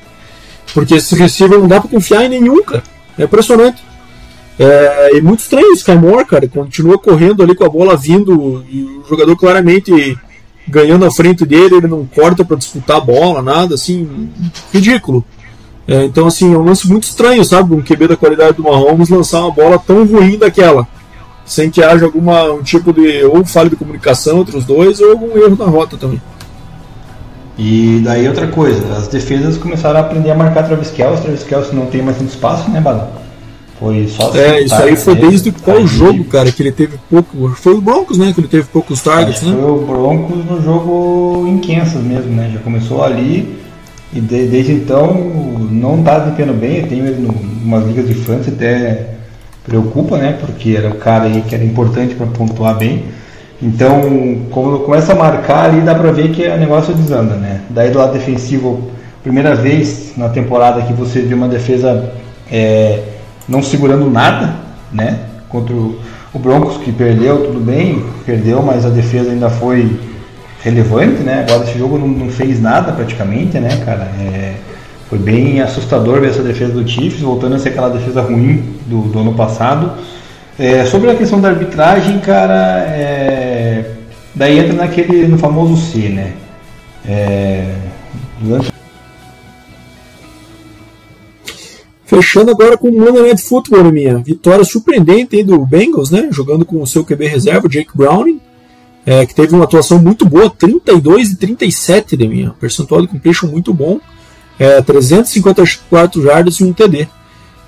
Porque 0.74 0.94
esse 0.94 1.14
receiver 1.14 1.58
não 1.58 1.68
dá 1.68 1.80
pra 1.80 1.90
confiar 1.90 2.24
em 2.24 2.28
nenhum, 2.28 2.62
cara. 2.62 2.82
É 3.18 3.24
impressionante. 3.24 3.82
É, 4.58 5.16
é 5.16 5.20
muito 5.20 5.40
estranho 5.40 5.70
o 5.70 5.74
Sky 5.74 5.94
Moore, 5.94 6.26
cara. 6.26 6.46
Continua 6.46 6.98
correndo 6.98 7.42
ali 7.42 7.54
com 7.54 7.64
a 7.64 7.68
bola 7.70 7.96
vindo 7.96 8.64
e 8.70 8.82
o 8.82 9.04
jogador 9.08 9.34
claramente 9.36 10.18
ganhando 10.66 11.04
a 11.04 11.10
frente 11.10 11.44
dele, 11.44 11.76
ele 11.76 11.86
não 11.86 12.06
corta 12.06 12.44
para 12.44 12.56
disputar 12.56 12.96
a 12.96 13.00
bola, 13.00 13.42
nada, 13.42 13.74
assim, 13.74 14.30
ridículo. 14.72 15.24
É, 15.86 16.04
então, 16.04 16.26
assim, 16.26 16.54
é 16.54 16.56
um 16.56 16.64
lance 16.64 16.88
muito 16.88 17.04
estranho, 17.04 17.44
sabe? 17.44 17.74
Um 17.74 17.82
QB 17.82 18.08
da 18.08 18.16
qualidade 18.16 18.56
do 18.56 18.62
Mahomes 18.62 19.10
lançar 19.10 19.40
uma 19.40 19.50
bola 19.50 19.78
tão 19.78 20.06
ruim 20.06 20.38
daquela, 20.38 20.86
sem 21.44 21.70
que 21.70 21.82
haja 21.82 22.06
alguma 22.06 22.44
um 22.52 22.62
tipo 22.62 22.92
de 22.92 23.22
ou 23.24 23.44
falha 23.44 23.68
de 23.68 23.76
comunicação 23.76 24.40
entre 24.40 24.56
os 24.56 24.64
dois 24.64 25.00
ou 25.00 25.10
algum 25.10 25.36
erro 25.36 25.56
na 25.56 25.66
rota 25.66 25.96
também. 25.96 26.20
E 27.56 28.00
daí 28.02 28.26
outra 28.26 28.48
coisa, 28.48 28.96
as 28.96 29.06
defesas 29.08 29.56
começaram 29.56 29.98
a 29.98 30.02
aprender 30.02 30.30
a 30.30 30.34
marcar 30.34 30.64
Travis 30.64 30.90
Kelce, 30.90 31.22
Travis 31.22 31.44
Kelce 31.44 31.74
não 31.74 31.86
tem 31.86 32.02
mais 32.02 32.16
tanto 32.16 32.30
espaço, 32.30 32.68
né, 32.70 32.80
Bado? 32.80 33.06
Foi 33.78 34.08
só 34.08 34.34
É, 34.34 34.62
isso 34.62 34.74
aí 34.74 34.96
foi 34.96 35.14
desde 35.14 35.52
qual 35.52 35.86
jogo, 35.86 36.24
cara, 36.24 36.50
que 36.50 36.62
ele 36.62 36.72
teve 36.72 36.98
pouco. 37.10 37.50
Foi 37.56 37.74
o 37.74 37.80
Broncos, 37.80 38.16
né? 38.18 38.32
Que 38.32 38.40
ele 38.40 38.48
teve 38.48 38.64
poucos 38.64 39.02
targets, 39.02 39.42
né? 39.42 39.52
Foi 39.52 39.70
o 39.70 39.78
Broncos 39.78 40.44
no 40.44 40.62
jogo 40.62 41.46
em 41.46 41.58
Kansas 41.58 42.02
mesmo, 42.02 42.32
né? 42.32 42.50
Já 42.54 42.60
começou 42.60 43.02
ali 43.02 43.63
e 44.14 44.20
de, 44.20 44.46
desde 44.46 44.72
então 44.72 45.12
não 45.70 45.98
está 45.98 46.20
desempenhando 46.20 46.58
bem. 46.58 46.78
Eu 46.78 46.88
tenho 46.88 47.06
ele 47.06 47.26
em 47.26 47.64
umas 47.64 47.84
ligas 47.84 48.06
de 48.06 48.14
França 48.14 48.50
até 48.50 49.14
preocupa, 49.64 50.16
né? 50.18 50.38
Porque 50.40 50.76
era 50.76 50.88
o 50.88 50.94
cara 50.94 51.24
aí 51.24 51.42
que 51.42 51.54
era 51.54 51.64
importante 51.64 52.14
para 52.14 52.26
pontuar 52.26 52.76
bem. 52.76 53.04
Então, 53.60 54.00
quando 54.50 54.80
começa 54.80 55.12
a 55.12 55.16
marcar 55.16 55.70
ali, 55.70 55.80
dá 55.80 55.94
para 55.94 56.12
ver 56.12 56.30
que 56.30 56.46
o 56.46 56.56
negócio 56.56 56.94
desanda, 56.94 57.34
né? 57.34 57.62
Daí 57.70 57.90
do 57.90 57.98
lado 57.98 58.12
defensivo, 58.12 58.90
primeira 59.22 59.54
vez 59.54 60.12
na 60.16 60.28
temporada 60.28 60.82
que 60.82 60.92
você 60.92 61.20
viu 61.20 61.36
uma 61.36 61.48
defesa 61.48 62.12
é, 62.50 63.00
não 63.48 63.62
segurando 63.62 64.08
nada, 64.10 64.54
né? 64.92 65.18
Contra 65.48 65.74
o 65.74 66.38
Broncos 66.38 66.76
que 66.78 66.92
perdeu, 66.92 67.46
tudo 67.46 67.60
bem, 67.60 68.04
perdeu, 68.26 68.62
mas 68.62 68.84
a 68.84 68.90
defesa 68.90 69.30
ainda 69.30 69.48
foi 69.48 69.98
relevante, 70.64 71.22
né? 71.22 71.44
Agora 71.46 71.68
esse 71.68 71.78
jogo 71.78 71.98
não, 71.98 72.08
não 72.08 72.30
fez 72.30 72.60
nada 72.60 72.90
praticamente, 72.90 73.60
né, 73.60 73.82
cara? 73.84 74.04
É, 74.18 74.54
foi 75.10 75.18
bem 75.18 75.60
assustador 75.60 76.20
ver 76.20 76.30
essa 76.30 76.42
defesa 76.42 76.72
do 76.72 76.88
Chiefs, 76.88 77.20
voltando 77.20 77.54
a 77.54 77.58
ser 77.58 77.68
aquela 77.68 77.90
defesa 77.90 78.22
ruim 78.22 78.64
do, 78.86 79.02
do 79.02 79.18
ano 79.18 79.34
passado. 79.34 79.92
É, 80.58 80.86
sobre 80.86 81.10
a 81.10 81.14
questão 81.14 81.38
da 81.38 81.50
arbitragem, 81.50 82.18
cara, 82.20 82.78
é, 82.88 83.90
daí 84.34 84.58
entra 84.58 84.72
naquele, 84.72 85.28
no 85.28 85.36
famoso 85.36 85.76
C, 85.76 86.08
né? 86.08 86.32
É, 87.06 87.74
durante... 88.40 88.72
Fechando 92.06 92.52
agora 92.52 92.78
com 92.78 92.88
o 92.88 92.98
Monday 92.98 93.22
Night 93.22 93.42
Football, 93.42 93.92
minha 93.92 94.18
vitória 94.18 94.64
surpreendente 94.64 95.42
do 95.42 95.66
Bengals, 95.66 96.10
né? 96.10 96.28
Jogando 96.30 96.64
com 96.64 96.80
o 96.80 96.86
seu 96.86 97.04
QB 97.04 97.26
reserva, 97.26 97.68
Jake 97.68 97.90
Browning 97.94 98.40
é, 99.06 99.26
que 99.26 99.34
teve 99.34 99.54
uma 99.54 99.64
atuação 99.64 99.98
muito 99.98 100.24
boa, 100.24 100.48
32 100.50 101.32
e 101.32 101.36
37 101.36 102.16
de 102.16 102.26
minha, 102.26 102.50
percentual 102.52 103.02
de 103.02 103.08
completion 103.08 103.48
muito 103.48 103.72
bom, 103.74 104.00
é, 104.58 104.80
354 104.80 106.22
jardas 106.22 106.56
e 106.56 106.64
um 106.64 106.72
TD. 106.72 107.08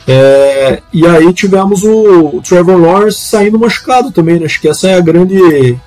É, 0.09 0.83
e 0.93 1.05
aí 1.07 1.33
tivemos 1.33 1.83
o, 1.83 2.41
Trevor 2.41 2.81
Lawrence 2.81 3.19
saindo 3.19 3.59
machucado 3.59 4.13
também, 4.13 4.39
né? 4.39 4.47
acho 4.47 4.61
que 4.61 4.69
essa 4.69 4.89
é 4.89 4.95
a 4.95 5.01
grande. 5.01 5.79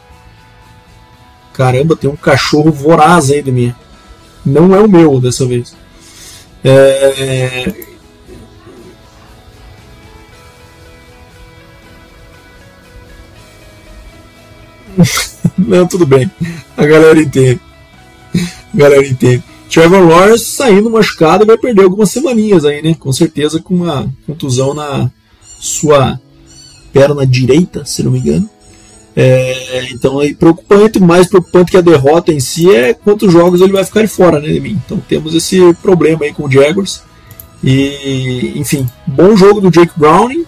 Caramba, 1.54 1.96
tem 1.96 2.10
um 2.10 2.16
cachorro 2.16 2.72
voraz 2.72 3.32
aí 3.32 3.42
de 3.42 3.52
mim. 3.52 3.74
Não 4.46 4.76
é 4.76 4.80
o 4.80 4.90
meu 4.90 5.20
dessa 5.20 5.46
vez. 5.46 5.76
É, 6.64 7.74
Não, 15.70 15.86
tudo 15.86 16.04
bem. 16.04 16.30
A 16.76 16.84
galera 16.84 17.22
entende. 17.22 17.62
A 18.74 18.78
galera 18.78 19.06
entende. 19.06 19.44
Trevor 19.70 20.10
Lawrence 20.10 20.46
saindo 20.46 20.90
machucado 20.90 21.46
vai 21.46 21.60
perder 21.60 21.84
algumas 21.84 22.10
semaninhas 22.10 22.66
aí, 22.66 22.82
né? 22.82 22.96
Com 23.00 23.14
certeza 23.14 23.62
com 23.62 23.76
uma 23.76 24.12
contusão 24.26 24.74
na 24.74 25.12
sua 25.60 26.20
perna 26.92 27.24
direita, 27.24 27.86
se 27.86 28.02
não 28.02 28.12
me 28.12 28.18
engano. 28.18 28.50
É, 29.16 29.90
então 29.92 30.20
é 30.20 30.34
preocupante, 30.34 31.00
mais 31.00 31.28
preocupante 31.28 31.72
que 31.72 31.78
a 31.78 31.82
derrota 31.82 32.34
em 32.34 32.40
si 32.40 32.74
é 32.74 32.92
quantos 32.96 33.32
jogos 33.32 33.62
ele 33.62 33.74
vai 33.74 33.84
ficar 33.84 34.08
fora, 34.08 34.40
né, 34.40 34.48
de. 34.48 34.72
Então 34.84 35.00
temos 35.08 35.36
esse 35.36 35.72
problema 35.84 36.26
aí 36.26 36.34
com 36.34 36.46
o 36.46 36.52
Jaguars. 36.52 37.04
E, 37.64 38.54
enfim, 38.56 38.90
bom 39.06 39.38
jogo 39.38 39.62
do 39.62 39.70
Jake 39.70 39.94
Browning. 39.96 40.46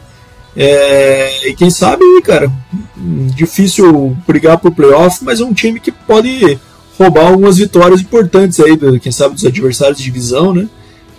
É, 0.56 1.50
e 1.50 1.54
quem 1.56 1.70
sabe, 1.70 2.04
cara, 2.24 2.52
difícil 3.36 4.16
brigar 4.28 4.58
por 4.58 4.72
playoff, 4.72 5.24
mas 5.24 5.40
é 5.40 5.46
um 5.46 5.54
time 5.54 5.80
que 5.80 5.92
pode 5.92 6.60
roubar 6.98 7.28
algumas 7.28 7.58
vitórias 7.58 8.02
importantes 8.02 8.60
aí, 8.60 8.78
quem 9.00 9.12
sabe, 9.12 9.36
dos 9.36 9.46
adversários 9.46 9.98
de 9.98 10.04
divisão, 10.04 10.54
né? 10.54 10.68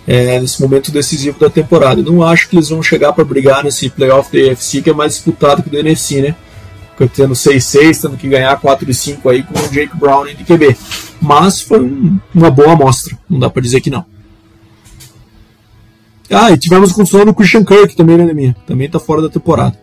É, 0.05 0.39
nesse 0.39 0.61
momento 0.61 0.91
decisivo 0.91 1.39
da 1.39 1.49
temporada. 1.49 2.01
Não 2.01 2.21
acho 2.21 2.49
que 2.49 2.57
eles 2.57 2.69
vão 2.69 2.83
chegar 2.83 3.13
para 3.13 3.23
brigar 3.23 3.63
nesse 3.63 3.89
playoff 3.89 4.29
da 4.31 4.51
AFC, 4.51 4.81
que 4.81 4.89
é 4.89 4.93
mais 4.93 5.13
disputado 5.13 5.63
que 5.63 5.69
do 5.69 5.79
NFC, 5.79 6.21
né? 6.21 6.35
Tendo 7.15 7.33
6-6, 7.33 8.01
tendo 8.01 8.17
que 8.17 8.27
ganhar 8.27 8.59
4-5 8.59 9.31
aí 9.31 9.43
com 9.43 9.57
o 9.57 9.69
Jake 9.69 9.97
Brown 9.97 10.25
de 10.25 10.43
QB. 10.43 10.75
Mas 11.21 11.61
foi 11.61 11.81
um, 11.81 12.19
uma 12.35 12.51
boa 12.51 12.73
amostra, 12.73 13.17
não 13.29 13.39
dá 13.39 13.49
para 13.49 13.61
dizer 13.61 13.81
que 13.81 13.89
não. 13.89 14.05
Ah, 16.29 16.51
e 16.51 16.57
tivemos 16.57 16.91
a 16.91 16.95
construção 16.95 17.25
do 17.25 17.33
Christian 17.33 17.63
Kirk 17.63 17.95
também, 17.95 18.17
né, 18.17 18.33
minha? 18.33 18.55
Também 18.65 18.89
tá 18.89 18.99
fora 18.99 19.21
da 19.21 19.29
temporada. 19.29 19.77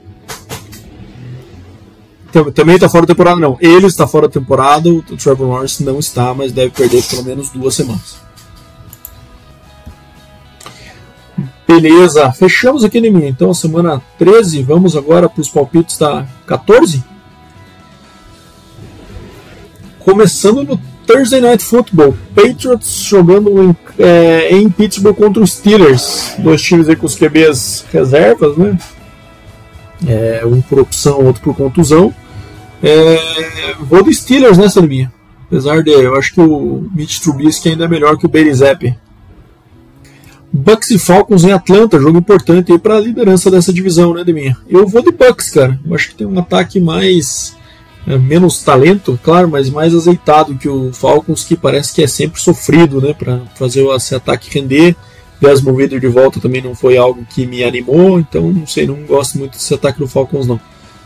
Também 2.55 2.77
está 2.77 2.89
fora 2.89 3.07
da 3.07 3.13
temporada, 3.13 3.41
não. 3.41 3.59
Ele 3.61 3.87
está 3.87 4.07
fora 4.07 4.29
da 4.29 4.33
temporada, 4.33 4.89
o 4.89 5.03
Trevor 5.03 5.49
Lawrence 5.49 5.83
não 5.83 5.99
está, 5.99 6.33
mas 6.33 6.53
deve 6.53 6.71
perder 6.71 7.03
pelo 7.03 7.25
menos 7.25 7.51
duas 7.51 7.75
semanas. 7.75 8.19
Beleza, 11.67 12.33
fechamos 12.33 12.85
aqui, 12.85 13.01
Neminha. 13.01 13.29
Então, 13.29 13.55
semana 13.55 14.03
13, 14.19 14.63
vamos 14.63 14.97
agora 14.97 15.29
para 15.29 15.41
os 15.41 15.49
palpites 15.49 15.97
da 15.99 16.27
14. 16.47 17.03
Começando 20.01 20.65
no 20.65 20.81
Thursday 21.11 21.41
Night 21.41 21.65
Football, 21.65 22.17
Patriots 22.37 23.03
jogando 23.03 23.61
em, 23.61 23.77
é, 23.99 24.55
em 24.55 24.71
Pittsburgh 24.71 25.17
contra 25.17 25.43
os 25.43 25.55
Steelers. 25.55 26.35
Dois 26.39 26.63
times 26.63 26.89
aí 26.89 26.95
com 26.95 27.07
os 27.07 27.17
QBs 27.17 27.85
reservas, 27.93 28.57
né? 28.57 28.79
É, 30.07 30.43
um 30.47 30.61
por 30.61 30.79
opção, 30.79 31.25
outro 31.25 31.43
por 31.43 31.57
contusão. 31.57 32.15
É, 32.81 33.75
vou 33.81 34.05
do 34.05 34.13
Steelers 34.13 34.57
nessa 34.57 34.81
minha. 34.81 35.13
Apesar 35.49 35.83
de 35.83 35.91
eu 35.91 36.15
acho 36.15 36.33
que 36.33 36.41
o 36.41 36.89
Mitch 36.95 37.19
Trubisky 37.19 37.71
ainda 37.71 37.87
é 37.87 37.89
melhor 37.89 38.17
que 38.17 38.25
o 38.25 38.55
Zappi. 38.55 38.97
Bucks 40.53 40.91
e 40.91 40.99
Falcons 40.99 41.43
em 41.43 41.53
Atlanta, 41.53 41.99
jogo 41.99 42.19
importante 42.19 42.71
aí 42.73 42.79
para 42.79 42.97
a 42.97 43.01
liderança 43.01 43.51
dessa 43.51 43.73
divisão, 43.73 44.15
né, 44.15 44.23
Deminha? 44.23 44.57
Eu 44.69 44.87
vou 44.87 45.03
de 45.03 45.11
Bucks, 45.11 45.51
cara. 45.51 45.79
Eu 45.85 45.95
acho 45.95 46.11
que 46.11 46.15
tem 46.15 46.27
um 46.27 46.39
ataque 46.39 46.79
mais 46.81 47.57
é, 48.07 48.17
menos 48.19 48.63
talento, 48.63 49.19
claro, 49.23 49.49
mas 49.49 49.71
mais 49.71 49.95
azeitado 49.95 50.55
que 50.57 50.69
o 50.69 50.93
Falcons, 50.93 51.45
que 51.45 51.57
parece 51.57 51.95
que 51.95 52.03
é 52.03 52.07
sempre 52.07 52.41
sofrido, 52.41 53.01
né, 53.01 53.15
para 53.15 53.41
fazer 53.57 53.87
esse 53.95 54.15
ataque 54.15 54.51
render. 54.51 54.97
Desmond 55.41 55.79
Reader 55.79 56.01
de 56.01 56.09
volta 56.09 56.39
também 56.39 56.61
não 56.61 56.75
foi 56.75 56.99
algo 56.99 57.25
que 57.25 57.47
me 57.47 57.65
animou, 57.65 58.21
então 58.21 58.53
não 58.53 58.67
sei, 58.67 58.87
não 58.87 58.97
gosto 59.07 59.39
muito 59.39 59.53
desse 59.53 59.73
ataque 59.73 59.99
do 59.99 60.07
Falcons 60.07 60.47
não. 60.47 60.61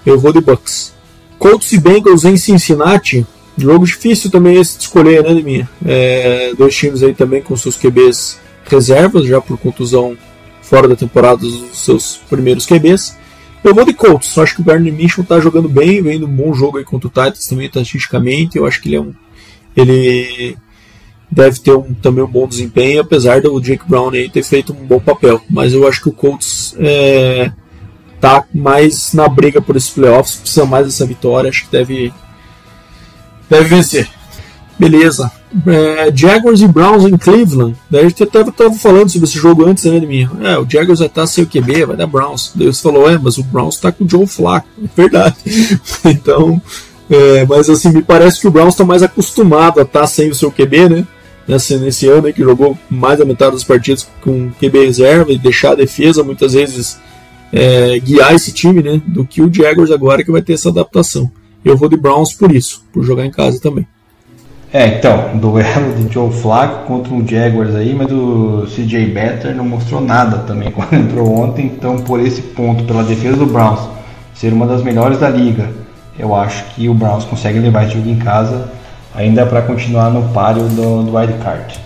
Eu 0.05 0.19
vou 0.19 0.33
de 0.33 0.41
Bucks. 0.41 0.93
Colts 1.39 1.73
e 1.73 1.79
Bengals 1.79 2.25
em 2.25 2.37
Cincinnati, 2.37 3.25
jogo 3.57 3.87
difícil 3.87 4.31
também 4.31 4.57
esse 4.57 4.77
de 4.77 4.85
escolher, 4.85 5.23
né, 5.23 5.35
Deminha? 5.35 5.69
É, 5.85 6.53
dois 6.57 6.75
times 6.75 7.03
aí 7.03 7.15
também 7.15 7.43
com 7.43 7.57
seus 7.57 7.77
QBs 7.77 8.41
reservas, 8.65 9.27
já 9.27 9.41
por 9.41 9.59
contusão 9.59 10.17
fora 10.63 10.89
da 10.89 10.97
temporada 10.97 11.37
dos 11.37 11.79
seus 11.79 12.21
primeiros 12.29 12.67
QBs. 12.67 13.17
Eu 13.65 13.75
vou 13.75 13.85
de 13.85 13.95
Colts, 13.95 14.37
acho 14.37 14.57
que 14.57 14.61
o 14.61 14.65
Gardner 14.65 14.93
Minshew 14.93 15.23
está 15.23 15.41
jogando 15.41 15.71
bem, 15.71 16.03
vendo 16.03 16.27
um 16.27 16.37
bom 16.37 16.53
jogo 16.53 16.77
aí 16.77 16.85
contra 16.85 17.09
o 17.09 17.11
Titans 17.11 17.47
também 17.47 17.67
estatisticamente, 17.67 18.59
eu 18.59 18.67
acho 18.67 18.81
que 18.81 18.89
ele 18.91 18.97
é 18.97 19.01
um 19.01 19.15
ele 19.77 20.57
deve 21.31 21.59
ter 21.59 21.73
um, 21.73 21.95
também 21.95 22.23
um 22.23 22.31
bom 22.31 22.47
desempenho, 22.47 23.01
apesar 23.01 23.41
do 23.41 23.61
Jake 23.61 23.89
Brown 23.89 24.11
aí 24.11 24.29
ter 24.29 24.43
feito 24.43 24.73
um 24.73 24.87
bom 24.87 25.01
papel. 25.01 25.41
Mas 25.51 25.73
eu 25.73 25.87
acho 25.89 26.01
que 26.01 26.09
o 26.09 26.13
Colts 26.13 26.77
é, 26.79 27.51
tá 28.21 28.45
mais 28.55 29.13
na 29.13 29.29
briga 29.29 29.61
por 29.61 29.77
esses 29.77 29.91
playoffs, 29.91 30.37
precisa 30.37 30.65
mais 30.65 30.87
dessa 30.87 31.05
vitória, 31.05 31.51
acho 31.51 31.65
que 31.65 31.73
deve, 31.73 32.13
deve 33.51 33.65
vencer. 33.65 34.09
Beleza. 34.79 35.31
É, 35.67 36.13
Jaguars 36.15 36.61
e 36.61 36.67
Browns 36.67 37.05
em 37.05 37.17
Cleveland. 37.17 37.77
Daí 37.89 38.05
a 38.05 38.09
gente 38.09 38.23
até 38.23 38.41
estava 38.41 38.73
falando 38.75 39.09
sobre 39.09 39.29
esse 39.29 39.39
jogo 39.39 39.65
antes, 39.65 39.85
né, 39.85 40.01
de 40.01 40.07
mim. 40.07 40.29
É, 40.43 40.59
o 40.59 40.69
Jaguars 40.69 40.99
vai 40.99 41.09
estar 41.09 41.23
tá 41.23 41.27
sem 41.27 41.45
o 41.45 41.47
QB, 41.47 41.87
vai 41.87 41.97
dar 41.97 42.07
Browns. 42.07 42.53
Daí 42.55 42.67
você 42.67 42.83
falou, 42.83 43.09
é, 43.09 43.19
mas 43.19 43.39
o 43.39 43.45
Browns 43.45 43.77
está 43.77 43.93
com 43.93 44.05
o 44.05 44.09
Joe 44.09 44.27
Flacco. 44.27 44.69
É 44.85 44.89
verdade. 44.97 45.37
então, 46.07 46.61
é, 47.09 47.45
mas 47.47 47.71
assim, 47.71 47.91
me 47.91 48.03
parece 48.03 48.41
que 48.41 48.49
o 48.49 48.51
Browns 48.51 48.75
está 48.75 48.85
mais 48.85 49.03
acostumado 49.03 49.79
a 49.79 49.83
estar 49.83 50.01
tá 50.01 50.07
sem 50.07 50.31
o 50.31 50.35
seu 50.35 50.51
QB, 50.51 50.89
né? 50.89 51.07
Nesse, 51.47 51.77
nesse 51.77 52.09
ano 52.09 52.27
aí 52.27 52.33
que 52.33 52.43
jogou 52.43 52.77
mais 52.89 53.19
da 53.19 53.25
metade 53.25 53.53
das 53.53 53.65
partidas 53.65 54.09
com 54.23 54.51
QB 54.53 54.87
reserva 54.87 55.31
e 55.31 55.39
deixar 55.39 55.73
a 55.73 55.75
defesa 55.75 56.25
muitas 56.25 56.55
vezes 56.55 56.99
é, 57.53 57.99
guiar 57.99 58.35
esse 58.35 58.51
time, 58.53 58.83
né? 58.83 59.01
Do 59.07 59.25
que 59.25 59.43
o 59.43 59.53
Jaguars 59.53 59.91
agora 59.91 60.25
que 60.25 60.33
vai 60.33 60.43
ter 60.43 60.55
essa 60.55 60.71
adaptação. 60.71 61.31
Eu 61.65 61.77
vou 61.77 61.89
de 61.89 61.97
Browns 61.97 62.33
por 62.33 62.55
isso, 62.55 62.85
por 62.93 63.05
jogar 63.05 63.25
em 63.25 63.31
casa 63.31 63.61
também. 63.61 63.87
É, 64.75 64.89
então, 64.89 65.39
duelo 65.39 65.95
de 65.95 66.13
Joe 66.13 66.33
Flacco 66.33 66.85
contra 66.87 67.15
o 67.15 67.25
Jaguars 67.25 67.77
aí, 67.77 67.95
mas 67.95 68.11
o 68.11 68.67
CJ 68.67 69.07
Better 69.07 69.55
não 69.55 69.65
mostrou 69.65 70.01
nada 70.01 70.39
também 70.39 70.69
quando 70.75 70.95
entrou 70.95 71.33
ontem, 71.33 71.67
então 71.67 71.99
por 71.99 72.19
esse 72.19 72.43
ponto, 72.43 72.83
pela 72.83 73.05
defesa 73.05 73.37
do 73.37 73.47
Browns 73.47 73.89
ser 74.35 74.53
uma 74.53 74.67
das 74.67 74.83
melhores 74.83 75.21
da 75.21 75.31
liga, 75.31 75.71
eu 76.19 76.35
acho 76.35 76.65
que 76.75 76.89
o 76.89 76.95
Browns 76.95 77.23
consegue 77.23 77.61
levar 77.61 77.85
esse 77.85 77.95
jogo 77.95 78.09
em 78.11 78.19
casa 78.19 78.69
ainda 79.15 79.47
para 79.47 79.63
continuar 79.63 80.11
no 80.11 80.29
páreo 80.31 80.65
do, 80.65 81.05
do 81.05 81.17
wild 81.17 81.35
card. 81.35 81.79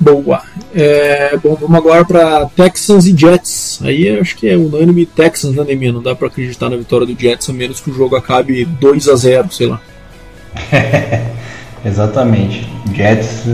Boa. 0.00 0.42
É, 0.74 1.36
bom, 1.36 1.54
vamos 1.54 1.76
agora 1.76 2.04
para 2.04 2.46
Texans 2.46 3.06
e 3.06 3.16
Jets. 3.16 3.78
Aí 3.84 4.18
acho 4.18 4.36
que 4.36 4.48
é 4.48 4.56
unânime 4.56 5.06
Texans, 5.06 5.54
né, 5.54 5.62
Neminha? 5.62 5.92
Não 5.92 6.02
dá 6.02 6.16
para 6.16 6.26
acreditar 6.26 6.68
na 6.68 6.76
vitória 6.76 7.06
do 7.06 7.16
Jets, 7.16 7.48
a 7.48 7.52
menos 7.52 7.80
que 7.80 7.92
o 7.92 7.94
jogo 7.94 8.16
acabe 8.16 8.64
2 8.64 9.08
a 9.08 9.14
0 9.14 9.52
sei 9.52 9.68
lá. 9.68 9.80
Exatamente. 11.84 12.68
Jets, 12.94 13.44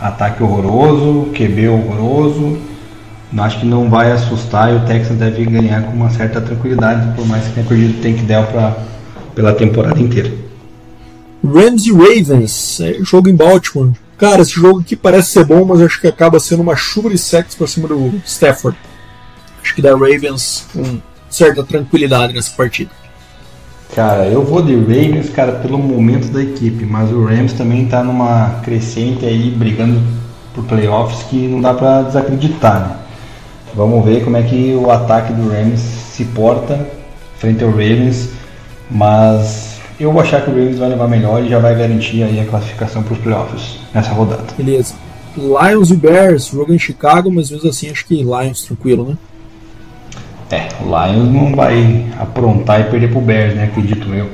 ataque 0.00 0.42
horroroso, 0.42 1.30
QB 1.32 1.68
horroroso. 1.68 2.58
Acho 3.38 3.60
que 3.60 3.66
não 3.66 3.90
vai 3.90 4.12
assustar 4.12 4.72
e 4.72 4.76
o 4.76 4.86
Texas 4.86 5.16
deve 5.16 5.44
ganhar 5.44 5.82
com 5.82 5.92
uma 5.92 6.08
certa 6.10 6.40
tranquilidade, 6.40 7.14
por 7.14 7.26
mais 7.26 7.44
que 7.44 7.54
tenha 7.54 7.66
perdido 7.66 7.98
o 7.98 8.02
Tank 8.02 8.24
Dell 8.24 8.44
pra, 8.44 8.76
pela 9.34 9.52
temporada 9.52 10.00
inteira. 10.00 10.32
Rams 11.44 11.86
e 11.86 11.92
Ravens, 11.92 12.80
é, 12.80 12.94
jogo 13.02 13.28
em 13.28 13.36
Baltimore. 13.36 13.92
Cara, 14.16 14.40
esse 14.40 14.52
jogo 14.52 14.80
aqui 14.80 14.96
parece 14.96 15.30
ser 15.30 15.44
bom, 15.44 15.64
mas 15.64 15.82
acho 15.82 16.00
que 16.00 16.06
acaba 16.06 16.40
sendo 16.40 16.62
uma 16.62 16.74
chuva 16.74 17.10
de 17.10 17.18
sacks 17.18 17.54
pra 17.54 17.66
cima 17.66 17.86
do 17.88 18.20
Stafford. 18.24 18.78
Acho 19.62 19.74
que 19.74 19.82
dá 19.82 19.90
Ravens 19.90 20.66
com 20.72 21.00
certa 21.28 21.62
tranquilidade 21.62 22.32
nessa 22.32 22.52
partida. 22.52 22.90
Cara, 23.94 24.26
eu 24.26 24.44
vou 24.44 24.62
de 24.62 24.74
Ravens, 24.74 25.30
cara, 25.30 25.52
pelo 25.52 25.78
momento 25.78 26.30
da 26.30 26.42
equipe, 26.42 26.84
mas 26.84 27.10
o 27.10 27.24
Rams 27.24 27.52
também 27.54 27.86
tá 27.86 28.02
numa 28.02 28.60
crescente 28.62 29.24
aí, 29.24 29.50
brigando 29.50 30.00
por 30.54 30.64
playoffs 30.64 31.22
que 31.24 31.48
não 31.48 31.60
dá 31.60 31.72
para 31.72 32.02
desacreditar, 32.02 32.80
né? 32.80 32.96
Vamos 33.74 34.04
ver 34.04 34.24
como 34.24 34.36
é 34.36 34.42
que 34.42 34.74
o 34.74 34.90
ataque 34.90 35.32
do 35.32 35.48
Rams 35.48 35.80
se 35.80 36.24
porta 36.24 36.86
frente 37.38 37.62
ao 37.62 37.70
Ravens, 37.70 38.30
mas 38.90 39.78
eu 40.00 40.12
vou 40.12 40.22
achar 40.22 40.42
que 40.42 40.50
o 40.50 40.54
Ravens 40.54 40.78
vai 40.78 40.88
levar 40.88 41.08
melhor 41.08 41.42
e 41.42 41.48
já 41.48 41.58
vai 41.58 41.74
garantir 41.74 42.22
aí 42.22 42.40
a 42.40 42.44
classificação 42.44 43.02
para 43.02 43.14
os 43.14 43.18
playoffs 43.18 43.78
nessa 43.94 44.10
rodada. 44.12 44.44
Beleza. 44.56 44.94
Lions 45.36 45.90
e 45.90 45.96
Bears, 45.96 46.46
jogo 46.46 46.72
em 46.72 46.78
Chicago, 46.78 47.30
mas 47.30 47.50
mesmo 47.50 47.68
assim 47.68 47.90
acho 47.90 48.06
que 48.06 48.14
Lions 48.14 48.62
tranquilo, 48.62 49.10
né? 49.10 49.16
É, 50.50 50.68
o 50.80 50.84
Lions 50.84 51.32
não 51.32 51.54
vai 51.54 52.06
aprontar 52.18 52.80
e 52.80 52.84
perder 52.84 53.10
pro 53.10 53.20
Bears, 53.20 53.54
né? 53.54 53.64
Acredito 53.64 54.12
eu. 54.14 54.30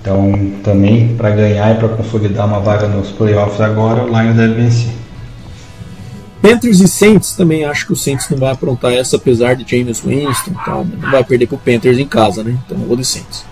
Então, 0.00 0.52
também 0.62 1.14
para 1.16 1.30
ganhar 1.30 1.74
e 1.74 1.78
para 1.78 1.88
consolidar 1.88 2.46
uma 2.46 2.60
vaga 2.60 2.86
nos 2.86 3.10
playoffs 3.10 3.60
agora, 3.60 4.04
o 4.04 4.06
Lions 4.06 4.36
deve 4.36 4.54
vencer. 4.54 4.90
Panthers 6.40 6.80
e 6.80 6.86
Saints 6.86 7.32
também 7.32 7.64
acho 7.64 7.86
que 7.86 7.92
o 7.92 7.96
Saints 7.96 8.28
não 8.30 8.38
vai 8.38 8.52
aprontar 8.52 8.92
essa, 8.92 9.16
apesar 9.16 9.54
de 9.54 9.64
James 9.68 10.00
Winston 10.00 10.52
e 10.52 10.64
tal. 10.64 10.84
Não 10.84 11.10
vai 11.10 11.24
perder 11.24 11.46
pro 11.46 11.58
Panthers 11.58 11.98
em 11.98 12.06
casa, 12.06 12.44
né? 12.44 12.56
Então 12.64 12.78
eu 12.78 12.86
vou 12.86 12.96
de 12.96 13.04
Saints. 13.04 13.44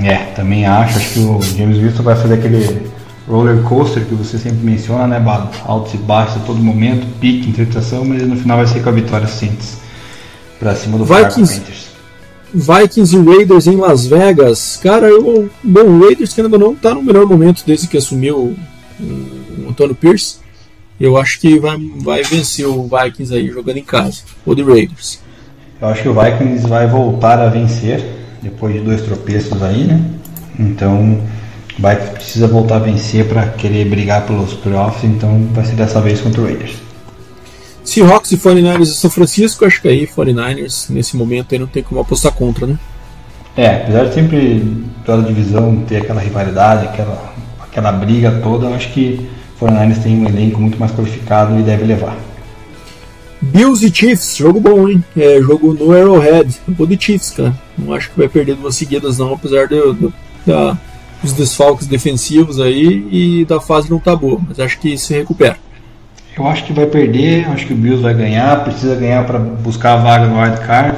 É, 0.00 0.16
também 0.34 0.64
acho. 0.64 0.96
Acho 0.96 1.12
que 1.12 1.18
o 1.18 1.42
James 1.42 1.76
Winston 1.76 2.02
vai 2.02 2.16
fazer 2.16 2.34
aquele 2.34 2.90
roller 3.28 3.62
coaster 3.62 4.04
que 4.04 4.14
você 4.14 4.38
sempre 4.38 4.64
menciona, 4.64 5.06
né, 5.06 5.20
Bado? 5.20 5.50
Altos 5.66 5.92
e 5.94 5.98
baixos 5.98 6.36
a 6.36 6.40
todo 6.40 6.58
momento, 6.58 7.06
pique, 7.20 7.50
interpretação, 7.50 8.04
mas 8.04 8.22
no 8.26 8.36
final 8.36 8.56
vai 8.56 8.66
ser 8.66 8.82
com 8.82 8.88
a 8.88 8.92
vitória 8.92 9.26
Saints 9.26 9.81
pra 10.62 10.76
cima 10.76 10.96
do 10.96 11.04
Vikings, 11.04 11.60
Vikings 12.54 13.16
e 13.16 13.20
Raiders 13.20 13.66
em 13.66 13.76
Las 13.76 14.06
Vegas. 14.06 14.78
Cara, 14.80 15.08
eu, 15.08 15.50
bom, 15.62 15.80
o 15.80 16.00
Raiders 16.04 16.32
que 16.32 16.40
ainda 16.40 16.56
não 16.56 16.72
tá 16.72 16.94
no 16.94 17.02
melhor 17.02 17.26
momento 17.26 17.64
desde 17.66 17.88
que 17.88 17.96
assumiu 17.96 18.36
o, 18.36 18.56
o 19.00 19.70
Antônio 19.70 19.94
Pierce. 19.94 20.36
Eu 21.00 21.16
acho 21.16 21.40
que 21.40 21.58
vai, 21.58 21.76
vai 21.96 22.22
vencer 22.22 22.64
o 22.64 22.84
Vikings 22.84 23.34
aí 23.34 23.48
jogando 23.48 23.78
em 23.78 23.82
casa, 23.84 24.22
ou 24.46 24.54
de 24.54 24.62
Raiders. 24.62 25.18
Eu 25.80 25.88
acho 25.88 26.02
que 26.02 26.08
o 26.08 26.14
Vikings 26.14 26.68
vai 26.68 26.86
voltar 26.86 27.40
a 27.40 27.48
vencer 27.48 28.04
depois 28.40 28.72
de 28.72 28.80
dois 28.80 29.00
tropeços 29.02 29.60
aí, 29.64 29.82
né? 29.82 30.00
Então, 30.60 31.20
o 31.76 31.88
Vikings 31.88 32.12
precisa 32.12 32.46
voltar 32.46 32.76
a 32.76 32.78
vencer 32.78 33.26
para 33.26 33.48
querer 33.48 33.86
brigar 33.86 34.24
pelos 34.26 34.54
playoffs, 34.54 35.02
então 35.02 35.48
vai 35.52 35.64
ser 35.64 35.74
dessa 35.74 36.00
vez 36.00 36.20
contra 36.20 36.40
o 36.40 36.44
Raiders. 36.44 36.76
Seahawks 37.84 38.32
e 38.32 38.36
49ers 38.36 38.82
e 38.82 38.94
São 38.94 39.10
Francisco, 39.10 39.64
acho 39.64 39.80
que 39.80 39.88
aí 39.88 40.06
49ers 40.06 40.88
nesse 40.90 41.16
momento 41.16 41.52
aí 41.52 41.58
não 41.58 41.66
tem 41.66 41.82
como 41.82 42.00
apostar 42.00 42.32
contra, 42.32 42.66
né? 42.66 42.78
É, 43.56 43.82
apesar 43.82 44.04
de 44.04 44.14
sempre 44.14 44.84
toda 45.04 45.22
divisão 45.22 45.84
ter 45.86 45.98
aquela 45.98 46.20
rivalidade, 46.20 46.86
aquela, 46.86 47.34
aquela 47.60 47.92
briga 47.92 48.40
toda, 48.42 48.66
eu 48.66 48.74
acho 48.74 48.90
que 48.92 49.28
49ers 49.60 50.02
tem 50.02 50.18
um 50.18 50.26
elenco 50.26 50.60
muito 50.60 50.78
mais 50.78 50.92
qualificado 50.92 51.58
e 51.58 51.62
deve 51.62 51.84
levar. 51.84 52.16
Bills 53.42 53.84
e 53.84 53.92
Chiefs, 53.92 54.36
jogo 54.36 54.60
bom, 54.60 54.88
hein? 54.88 55.04
É, 55.16 55.40
jogo 55.40 55.74
no 55.74 55.92
Arrowhead. 55.92 56.60
Eu 56.66 56.74
vou 56.74 56.86
de 56.86 56.96
Chiefs, 56.98 57.30
cara. 57.32 57.52
Não 57.76 57.92
acho 57.92 58.10
que 58.10 58.18
vai 58.18 58.28
perder 58.28 58.54
duas 58.54 58.76
seguidas, 58.76 59.18
não, 59.18 59.34
apesar 59.34 59.66
do, 59.66 59.92
do, 59.92 60.14
da, 60.46 60.78
dos 61.20 61.32
desfalques 61.32 61.88
defensivos 61.88 62.60
aí 62.60 63.06
e 63.10 63.44
da 63.44 63.60
fase 63.60 63.90
não 63.90 63.98
tá 63.98 64.14
boa, 64.14 64.40
mas 64.46 64.60
acho 64.60 64.78
que 64.78 64.96
se 64.96 65.12
recupera. 65.12 65.56
Eu 66.36 66.46
acho 66.46 66.64
que 66.64 66.72
vai 66.72 66.86
perder, 66.86 67.46
acho 67.50 67.66
que 67.66 67.74
o 67.74 67.76
Bills 67.76 68.02
vai 68.02 68.14
ganhar, 68.14 68.64
precisa 68.64 68.94
ganhar 68.94 69.26
para 69.26 69.38
buscar 69.38 69.94
a 69.94 69.96
vaga 69.96 70.26
no 70.26 70.40
wild 70.40 70.60
card, 70.60 70.96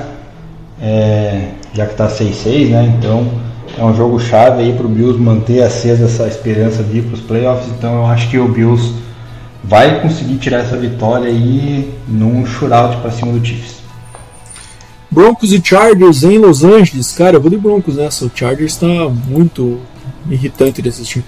é, 0.80 1.48
já 1.72 1.86
que 1.86 1.92
está 1.92 2.08
6-6, 2.08 2.70
né? 2.70 2.94
Então 2.98 3.28
é 3.76 3.84
um 3.84 3.94
jogo 3.96 4.20
chave 4.20 4.62
aí 4.62 4.72
para 4.72 4.86
o 4.86 4.88
Bills 4.88 5.20
manter 5.20 5.62
acesa 5.62 6.04
essa 6.04 6.28
esperança 6.28 6.84
de 6.84 6.98
ir 6.98 7.02
para 7.02 7.14
os 7.14 7.20
playoffs. 7.20 7.68
Então 7.76 7.94
eu 7.94 8.06
acho 8.06 8.30
que 8.30 8.38
o 8.38 8.46
Bills 8.46 8.94
vai 9.64 10.00
conseguir 10.00 10.36
tirar 10.36 10.58
essa 10.58 10.76
vitória 10.76 11.28
aí 11.28 11.92
num 12.06 12.46
shootout 12.46 12.98
para 12.98 13.10
cima 13.10 13.32
do 13.32 13.44
Chiefs. 13.44 13.82
Broncos 15.10 15.52
e 15.52 15.60
Chargers 15.62 16.22
em 16.22 16.38
Los 16.38 16.64
Angeles, 16.64 17.12
cara, 17.12 17.36
eu 17.36 17.40
vou 17.40 17.50
de 17.50 17.56
Broncos 17.56 17.96
nessa. 17.96 18.24
O 18.24 18.30
Chargers 18.32 18.72
está 18.72 19.08
muito 19.08 19.80
irritante 20.28 20.80
de 20.80 20.88
assistir. 20.88 21.24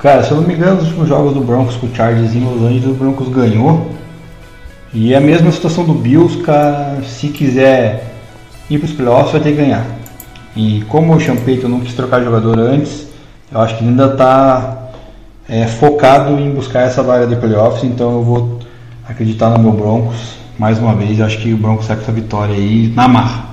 Cara, 0.00 0.22
se 0.22 0.30
eu 0.30 0.38
não 0.38 0.48
me 0.48 0.54
engano, 0.54 0.76
nos 0.76 0.86
últimos 0.86 1.08
jogos 1.08 1.34
do 1.34 1.42
Broncos 1.42 1.76
com 1.76 1.86
o 1.86 1.94
Chargers 1.94 2.34
em 2.34 2.42
Los 2.42 2.62
Angeles, 2.62 2.86
o 2.86 2.94
Broncos 2.94 3.28
ganhou. 3.28 3.90
E 4.94 5.12
é 5.12 5.18
a 5.18 5.20
mesma 5.20 5.52
situação 5.52 5.84
do 5.84 5.92
Bills, 5.92 6.38
cara, 6.38 7.02
se 7.02 7.28
quiser 7.28 8.10
ir 8.70 8.78
para 8.78 8.86
os 8.86 8.92
playoffs 8.92 9.32
vai 9.32 9.40
ter 9.42 9.50
que 9.50 9.56
ganhar. 9.56 9.86
E 10.56 10.82
como 10.88 11.14
o 11.14 11.36
Payton 11.44 11.68
não 11.68 11.80
quis 11.80 11.92
trocar 11.92 12.24
jogador 12.24 12.58
antes, 12.58 13.08
eu 13.52 13.60
acho 13.60 13.76
que 13.76 13.84
ainda 13.84 14.06
está 14.06 14.90
é, 15.46 15.66
focado 15.66 16.40
em 16.40 16.50
buscar 16.50 16.80
essa 16.80 17.02
vaga 17.02 17.26
de 17.26 17.36
playoffs, 17.36 17.84
então 17.84 18.12
eu 18.14 18.22
vou 18.22 18.58
acreditar 19.06 19.50
no 19.50 19.58
meu 19.58 19.72
Broncos 19.72 20.16
mais 20.58 20.78
uma 20.78 20.94
vez. 20.94 21.18
Eu 21.18 21.26
acho 21.26 21.38
que 21.38 21.52
o 21.52 21.58
Broncos 21.58 21.84
sai 21.84 21.96
com 21.96 22.02
essa 22.02 22.12
vitória 22.12 22.54
aí 22.54 22.90
na 22.96 23.06
marra. 23.06 23.50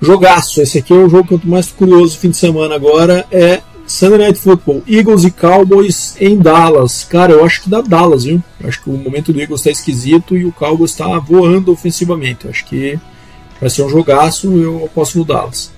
Jogaço, 0.00 0.62
esse 0.62 0.78
aqui 0.78 0.92
é 0.92 0.96
o 0.96 1.08
jogo 1.08 1.26
que 1.26 1.34
eu 1.34 1.38
tô 1.40 1.48
mais 1.48 1.72
curioso 1.72 2.16
fim 2.16 2.30
de 2.30 2.36
semana 2.36 2.76
agora, 2.76 3.26
é 3.32 3.60
Sunday 3.98 4.18
Night 4.18 4.38
Football, 4.38 4.84
Eagles 4.86 5.24
e 5.24 5.30
Cowboys 5.32 6.14
em 6.20 6.38
Dallas. 6.38 7.02
Cara, 7.02 7.32
eu 7.32 7.44
acho 7.44 7.62
que 7.62 7.68
dá 7.68 7.80
Dallas, 7.80 8.22
viu? 8.22 8.40
Eu 8.60 8.68
acho 8.68 8.80
que 8.80 8.88
o 8.88 8.92
momento 8.92 9.32
do 9.32 9.40
Eagles 9.40 9.58
está 9.58 9.72
esquisito 9.72 10.36
e 10.36 10.44
o 10.44 10.52
Cowboys 10.52 10.92
está 10.92 11.18
voando 11.18 11.72
ofensivamente. 11.72 12.44
Eu 12.44 12.52
acho 12.52 12.64
que 12.66 12.96
vai 13.60 13.68
ser 13.68 13.82
um 13.82 13.88
jogaço 13.88 14.56
eu 14.56 14.84
aposto 14.84 15.18
no 15.18 15.24
Dallas. 15.24 15.72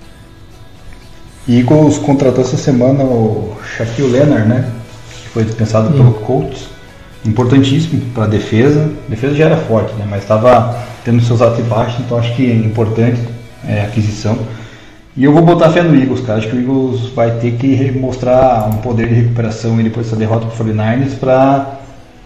Eagles 1.49 1.97
contratou 1.97 2.45
essa 2.45 2.59
semana 2.59 3.05
o 3.05 3.57
Shaquille 3.75 4.11
Leonard, 4.11 4.47
né? 4.47 4.71
Que 5.23 5.29
foi 5.31 5.45
dispensado 5.45 5.89
hum. 5.89 5.93
pelo 5.93 6.13
Colts. 6.13 6.67
Importantíssimo 7.25 8.03
para 8.13 8.25
a 8.25 8.29
defesa. 8.29 8.93
A 9.07 9.11
defesa 9.11 9.35
já 9.35 9.47
era 9.47 9.57
forte, 9.57 9.95
né? 9.95 10.07
Mas 10.07 10.25
estava 10.25 10.79
tendo 11.07 11.25
seus 11.25 11.41
altos 11.41 11.61
e 11.61 11.63
baixos, 11.63 11.99
então 12.01 12.19
acho 12.19 12.37
que 12.37 12.51
é 12.51 12.55
importante 12.55 13.19
é, 13.67 13.81
a 13.81 13.85
aquisição. 13.85 14.39
E 15.17 15.25
eu 15.25 15.33
vou 15.33 15.43
botar 15.43 15.71
fé 15.71 15.83
no 15.83 15.95
Eagles, 15.95 16.21
cara. 16.21 16.39
Acho 16.39 16.49
que 16.49 16.57
o 16.57 16.61
Eagles 16.61 17.11
vai 17.15 17.39
ter 17.39 17.53
que 17.57 17.91
mostrar 17.93 18.69
um 18.73 18.79
poder 18.79 19.09
de 19.09 19.15
recuperação 19.15 19.77
depois 19.77 20.07
dessa 20.07 20.17
derrota 20.17 20.47
para 20.47 20.63
o 20.63 20.67
49ers 20.67 21.19
para 21.19 21.81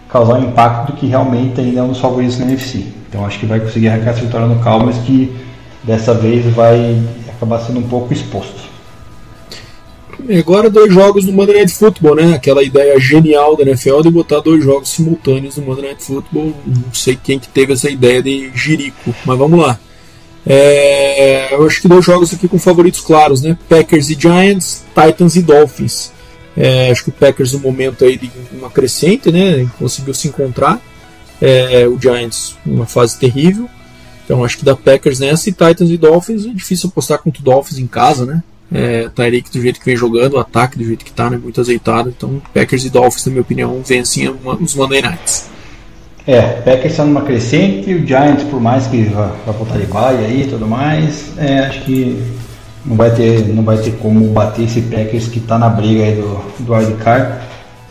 causar 0.07 0.35
um 0.35 0.49
impacto 0.49 0.93
que 0.93 1.07
realmente 1.07 1.59
ainda 1.59 1.79
é 1.79 1.83
um 1.83 1.89
dos 1.89 1.99
favoritos 1.99 2.37
na 2.37 2.45
NFC. 2.45 2.85
Então 3.09 3.25
acho 3.25 3.39
que 3.39 3.45
vai 3.45 3.59
conseguir 3.59 3.89
arrancar 3.89 4.11
essa 4.11 4.21
vitória 4.21 4.47
no 4.47 4.61
Cowboys 4.61 4.97
que 4.99 5.35
dessa 5.83 6.13
vez 6.13 6.45
vai 6.53 7.01
acabar 7.35 7.59
sendo 7.59 7.79
um 7.79 7.87
pouco 7.87 8.13
exposto. 8.13 8.65
Agora 10.39 10.69
dois 10.69 10.93
jogos 10.93 11.25
no 11.25 11.33
Monday 11.33 11.57
Night 11.57 11.73
Football, 11.73 12.15
né? 12.15 12.33
Aquela 12.33 12.63
ideia 12.63 12.99
genial 12.99 13.55
da 13.55 13.63
NFL 13.63 14.01
de 14.01 14.09
botar 14.09 14.39
dois 14.39 14.63
jogos 14.63 14.89
simultâneos 14.89 15.57
no 15.57 15.65
Monday 15.65 15.85
Night 15.85 16.03
Football. 16.03 16.53
Não 16.65 16.93
sei 16.93 17.17
quem 17.21 17.37
que 17.37 17.47
teve 17.47 17.73
essa 17.73 17.89
ideia 17.89 18.23
de 18.23 18.49
jirico, 18.55 19.13
mas 19.25 19.37
vamos 19.37 19.59
lá. 19.59 19.79
É, 20.45 21.53
eu 21.53 21.65
acho 21.65 21.81
que 21.81 21.87
dois 21.87 22.05
jogos 22.05 22.33
aqui 22.33 22.47
com 22.47 22.59
favoritos 22.59 23.01
claros, 23.01 23.41
né? 23.41 23.57
Packers 23.67 24.09
e 24.09 24.17
Giants, 24.19 24.83
Titans 24.93 25.35
e 25.35 25.41
Dolphins. 25.41 26.11
É, 26.55 26.89
acho 26.91 27.03
que 27.03 27.09
o 27.09 27.13
Packers 27.13 27.53
no 27.53 27.59
momento 27.59 28.05
aí 28.05 28.17
de 28.17 28.31
uma 28.51 28.69
crescente, 28.69 29.31
né? 29.31 29.67
Conseguiu 29.77 30.13
se 30.13 30.27
encontrar. 30.27 30.79
É, 31.41 31.85
o 31.87 31.99
Giants 31.99 32.55
uma 32.65 32.85
fase 32.85 33.17
terrível. 33.17 33.69
Então 34.23 34.43
acho 34.43 34.57
que 34.57 34.65
da 34.65 34.75
Packers 34.75 35.19
nessa 35.19 35.49
e 35.49 35.51
Titans 35.51 35.89
e 35.89 35.97
Dolphins 35.97 36.45
é 36.45 36.49
difícil 36.49 36.89
apostar 36.89 37.19
contra 37.19 37.41
o 37.41 37.43
Dolphins 37.43 37.79
em 37.79 37.87
casa, 37.87 38.25
né? 38.25 38.43
É, 38.71 39.09
Tyreek 39.09 39.51
do 39.51 39.61
jeito 39.61 39.79
que 39.79 39.85
vem 39.85 39.95
jogando, 39.95 40.33
o 40.33 40.39
ataque 40.39 40.77
do 40.77 40.83
jeito 40.83 41.05
que 41.05 41.11
tá, 41.11 41.29
né? 41.29 41.37
Muito 41.37 41.59
azeitado. 41.59 42.13
Então 42.15 42.41
Packers 42.53 42.85
e 42.85 42.89
Dolphins, 42.89 43.25
na 43.25 43.31
minha 43.31 43.41
opinião, 43.41 43.81
vencem 43.83 44.29
os 44.29 44.75
Monday 44.75 45.01
Nights. 45.01 45.54
É, 46.27 46.41
Packers 46.41 46.91
está 46.91 47.05
numa 47.05 47.21
crescente, 47.21 47.93
o 47.93 48.05
Giants, 48.05 48.43
por 48.43 48.59
mais 48.59 48.87
que 48.87 49.03
vá, 49.03 49.31
vá 49.45 49.53
botar 49.53 49.77
de 49.77 49.85
baia 49.85 50.19
aí 50.19 50.41
e 50.41 50.47
tudo 50.47 50.67
mais, 50.67 51.31
é, 51.37 51.59
acho 51.59 51.81
que 51.81 52.19
não 52.83 52.95
vai, 52.95 53.11
ter, 53.11 53.47
não 53.47 53.63
vai 53.63 53.77
ter 53.77 53.91
como 53.97 54.25
bater 54.29 54.65
esse 54.65 54.81
Packers 54.81 55.27
que 55.27 55.37
está 55.37 55.59
na 55.59 55.69
briga 55.69 56.03
aí 56.03 56.15
do, 56.15 56.41
do 56.63 56.73
wildcard. 56.73 57.43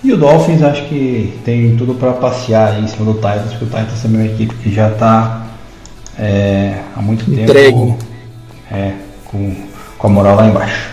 E 0.03 0.13
o 0.13 0.17
Dolphins 0.17 0.63
acho 0.63 0.85
que 0.85 1.33
tem 1.45 1.77
tudo 1.77 1.95
para 1.95 2.13
passear 2.13 2.79
em 2.81 2.87
cima 2.89 3.13
do 3.13 3.15
Titans, 3.15 3.53
porque 3.53 3.65
o 3.65 3.69
Titans 3.69 4.03
também 4.03 4.21
é 4.21 4.25
uma 4.25 4.35
equipe 4.35 4.55
que 4.57 4.75
já 4.75 4.91
está 4.91 5.47
é, 6.19 6.81
há 6.95 7.01
muito 7.01 7.31
Entregue. 7.31 7.73
tempo 7.73 7.99
é, 8.71 8.93
com, 9.25 9.55
com 9.97 10.07
a 10.07 10.11
moral 10.11 10.37
lá 10.37 10.47
embaixo. 10.47 10.91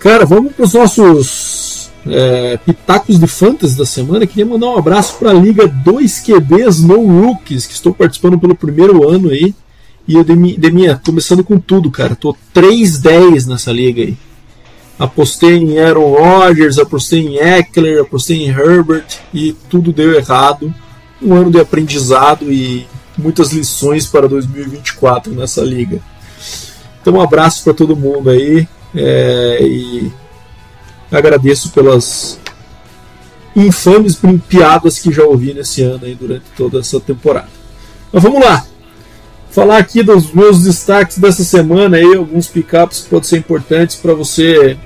Cara, 0.00 0.26
vamos 0.26 0.52
para 0.52 0.64
os 0.64 0.74
nossos 0.74 1.61
é, 2.06 2.56
pitacos 2.58 3.18
de 3.18 3.26
fantasy 3.26 3.76
da 3.76 3.86
semana. 3.86 4.26
Queria 4.26 4.46
mandar 4.46 4.68
um 4.68 4.78
abraço 4.78 5.16
para 5.18 5.30
a 5.30 5.34
Liga 5.34 5.66
2 5.66 6.20
QBs 6.20 6.82
No 6.82 7.06
Rookies, 7.06 7.66
que 7.66 7.74
estou 7.74 7.94
participando 7.94 8.38
pelo 8.38 8.54
primeiro 8.54 9.08
ano 9.08 9.30
aí. 9.30 9.54
E 10.06 10.14
eu, 10.14 10.24
Deminha, 10.24 11.00
começando 11.04 11.44
com 11.44 11.58
tudo, 11.58 11.90
cara. 11.90 12.16
Tô 12.16 12.36
3-10 12.54 13.46
nessa 13.46 13.70
liga 13.70 14.02
aí. 14.02 14.16
Apostei 14.98 15.56
em 15.56 15.78
Aaron 15.78 16.14
Rodgers, 16.14 16.78
apostei 16.78 17.20
em 17.20 17.36
Eckler, 17.36 18.02
apostei 18.02 18.44
em 18.44 18.48
Herbert 18.48 19.18
e 19.32 19.52
tudo 19.68 19.92
deu 19.92 20.12
errado. 20.12 20.72
Um 21.20 21.34
ano 21.34 21.50
de 21.50 21.60
aprendizado 21.60 22.52
e 22.52 22.86
muitas 23.16 23.52
lições 23.52 24.06
para 24.06 24.28
2024 24.28 25.32
nessa 25.32 25.62
liga. 25.62 26.00
Então, 27.00 27.14
um 27.14 27.20
abraço 27.20 27.64
para 27.64 27.74
todo 27.74 27.96
mundo 27.96 28.30
aí. 28.30 28.66
É, 28.94 29.58
e 29.62 30.12
Agradeço 31.12 31.70
pelas 31.72 32.40
infames 33.54 34.18
piadas 34.48 34.98
que 34.98 35.12
já 35.12 35.24
ouvi 35.24 35.52
nesse 35.52 35.82
ano 35.82 36.06
aí 36.06 36.14
durante 36.14 36.44
toda 36.56 36.80
essa 36.80 36.98
temporada. 36.98 37.48
Mas 38.10 38.22
vamos 38.22 38.42
lá. 38.42 38.64
Falar 39.50 39.76
aqui 39.76 40.02
dos 40.02 40.32
meus 40.32 40.62
destaques 40.62 41.18
dessa 41.18 41.44
semana 41.44 41.98
aí, 41.98 42.16
alguns 42.16 42.48
pickups 42.48 43.02
que 43.02 43.10
podem 43.10 43.28
ser 43.28 43.36
importantes 43.36 43.96
para 43.96 44.14
você 44.14 44.78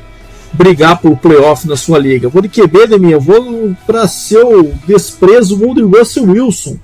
brigar 0.53 1.01
pelo 1.01 1.17
playoff 1.17 1.69
na 1.69 1.77
sua 1.77 2.01
liga. 2.01 2.29
Vou 2.29 2.43
de 2.43 2.49
QB, 2.49 2.89
Deminha, 2.89 3.19
vou 3.19 3.77
para 3.87 4.09
seu 4.09 4.75
desprezo, 4.85 5.57
vou 5.57 5.73
de 5.73 5.83
Russell 5.83 6.25
Wilson. 6.25 6.79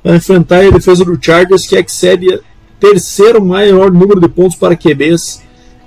Para 0.00 0.14
enfrentar 0.14 0.64
a 0.64 0.70
defesa 0.70 1.04
do 1.04 1.18
Chargers, 1.20 1.66
que 1.66 1.76
excede 1.76 2.40
terceiro 2.78 3.44
maior 3.44 3.90
número 3.90 4.20
de 4.20 4.28
pontos 4.28 4.56
para 4.56 4.76
QBs 4.76 5.42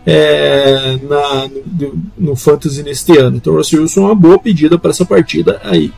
é, 0.06 0.98
na, 1.04 1.48
no, 1.48 2.04
no, 2.18 2.36
Fantasy 2.36 2.84
neste 2.84 3.18
ano. 3.18 3.38
Então, 3.38 3.54
o 3.54 3.58
Russell 3.58 3.82
Wilson 3.82 4.02
é 4.02 4.06
uma 4.06 4.16
boa 4.16 4.40
pedida 4.40 4.78
para 4.78 4.92
essa 4.92 5.06
partida 5.06 5.60
aí. 5.64 5.92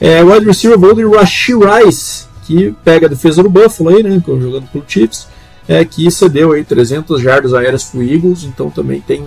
É, 0.00 0.22
wide 0.22 0.46
receiver 0.46 0.78
vou 0.78 0.94
de 0.94 1.04
Rashi 1.04 1.52
Rice, 1.54 2.26
que 2.46 2.74
pega 2.84 3.06
a 3.06 3.10
defesa 3.10 3.42
do 3.42 3.50
Buffalo 3.50 3.90
aí, 3.90 4.02
né, 4.02 4.22
jogando 4.24 4.68
pelo 4.70 4.84
Chiefs, 4.86 5.26
é, 5.66 5.84
que 5.84 6.10
cedeu 6.10 6.52
aí 6.52 6.64
300 6.64 7.20
jardas 7.20 7.52
aéreas 7.52 7.84
para 7.84 8.00
o 8.00 8.02
Eagles, 8.02 8.44
então 8.44 8.70
também 8.70 9.00
tem 9.00 9.26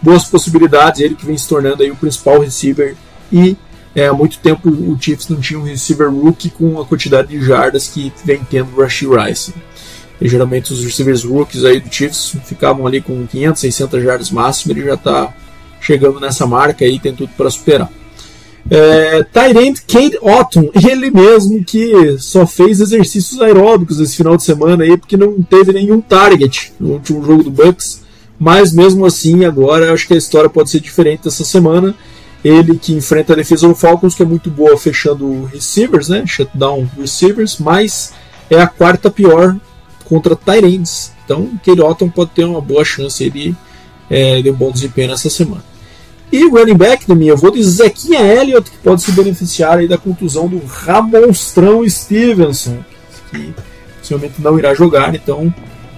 boas 0.00 0.24
possibilidades. 0.24 1.00
Ele 1.00 1.14
que 1.14 1.24
vem 1.24 1.38
se 1.38 1.48
tornando 1.48 1.82
aí 1.82 1.90
o 1.90 1.96
principal 1.96 2.40
receiver 2.40 2.96
e 3.30 3.56
é, 3.94 4.06
há 4.06 4.12
muito 4.12 4.38
tempo 4.38 4.68
o 4.68 4.96
Chiefs 5.00 5.28
não 5.28 5.38
tinha 5.38 5.60
um 5.60 5.64
receiver 5.64 6.10
rookie 6.10 6.50
com 6.50 6.80
a 6.80 6.84
quantidade 6.84 7.28
de 7.28 7.44
jardas 7.44 7.88
que 7.88 8.12
vem 8.24 8.40
tendo 8.50 8.74
o 8.74 8.80
Rashi 8.80 9.06
Rice. 9.06 9.54
E 10.22 10.28
geralmente 10.28 10.72
os 10.72 10.84
receivers 10.84 11.24
rookies 11.24 11.64
aí 11.64 11.80
do 11.80 11.92
Chiefs 11.92 12.36
ficavam 12.44 12.86
ali 12.86 13.00
com 13.00 13.26
500, 13.26 13.60
600 13.60 14.02
jardas 14.04 14.30
máximo, 14.30 14.72
ele 14.72 14.84
já 14.84 14.94
está 14.94 15.34
chegando 15.80 16.20
nessa 16.20 16.46
marca 16.46 16.84
aí, 16.84 17.00
tem 17.00 17.12
tudo 17.12 17.32
para 17.36 17.50
superar. 17.50 17.90
É, 18.70 19.24
Tyrant 19.24 19.80
Kate 19.80 20.16
Otton, 20.22 20.70
ele 20.88 21.10
mesmo 21.10 21.64
que 21.64 22.16
só 22.20 22.46
fez 22.46 22.80
exercícios 22.80 23.40
aeróbicos 23.42 23.98
esse 23.98 24.16
final 24.16 24.36
de 24.36 24.44
semana 24.44 24.84
aí, 24.84 24.96
porque 24.96 25.16
não 25.16 25.42
teve 25.42 25.72
nenhum 25.72 26.00
target 26.00 26.72
no 26.78 26.92
último 26.92 27.24
jogo 27.24 27.42
do 27.42 27.50
Bucks, 27.50 28.02
mas 28.38 28.72
mesmo 28.72 29.04
assim 29.04 29.44
agora 29.44 29.92
acho 29.92 30.06
que 30.06 30.14
a 30.14 30.18
história 30.18 30.48
pode 30.48 30.70
ser 30.70 30.78
diferente 30.78 31.26
essa 31.26 31.42
semana. 31.44 31.96
Ele 32.44 32.78
que 32.78 32.92
enfrenta 32.92 33.32
a 33.32 33.36
defesa 33.36 33.66
do 33.66 33.74
Falcons, 33.74 34.14
que 34.14 34.22
é 34.22 34.26
muito 34.26 34.50
boa 34.50 34.76
fechando 34.78 35.44
receivers, 35.46 36.08
né? 36.08 36.24
Shutdown 36.26 36.88
receivers, 36.96 37.58
mas 37.58 38.12
é 38.48 38.60
a 38.60 38.68
quarta 38.68 39.10
pior 39.10 39.56
contra 40.12 40.36
Tyrants. 40.36 41.10
Então, 41.24 41.48
Kelly 41.62 41.80
Otton 41.80 42.10
pode 42.10 42.32
ter 42.32 42.44
uma 42.44 42.60
boa 42.60 42.84
chance 42.84 43.30
de, 43.30 43.54
é, 44.10 44.42
de 44.42 44.50
um 44.50 44.54
bom 44.54 44.70
desempenho 44.70 45.08
nessa 45.08 45.30
semana. 45.30 45.64
E 46.30 46.46
running 46.50 46.76
back, 46.76 47.08
da 47.08 47.14
minha, 47.14 47.32
eu 47.32 47.36
vou 47.36 47.50
de 47.50 47.62
Zequinha 47.62 48.20
Elliott, 48.20 48.70
que 48.70 48.76
pode 48.76 49.00
se 49.00 49.10
beneficiar 49.12 49.86
da 49.88 49.96
contusão 49.96 50.48
do 50.48 50.60
Ramonstrão 50.66 51.88
Stevenson, 51.88 52.84
que 53.30 53.54
possivelmente 53.98 54.34
não 54.38 54.58
irá 54.58 54.74
jogar, 54.74 55.14
então 55.14 55.52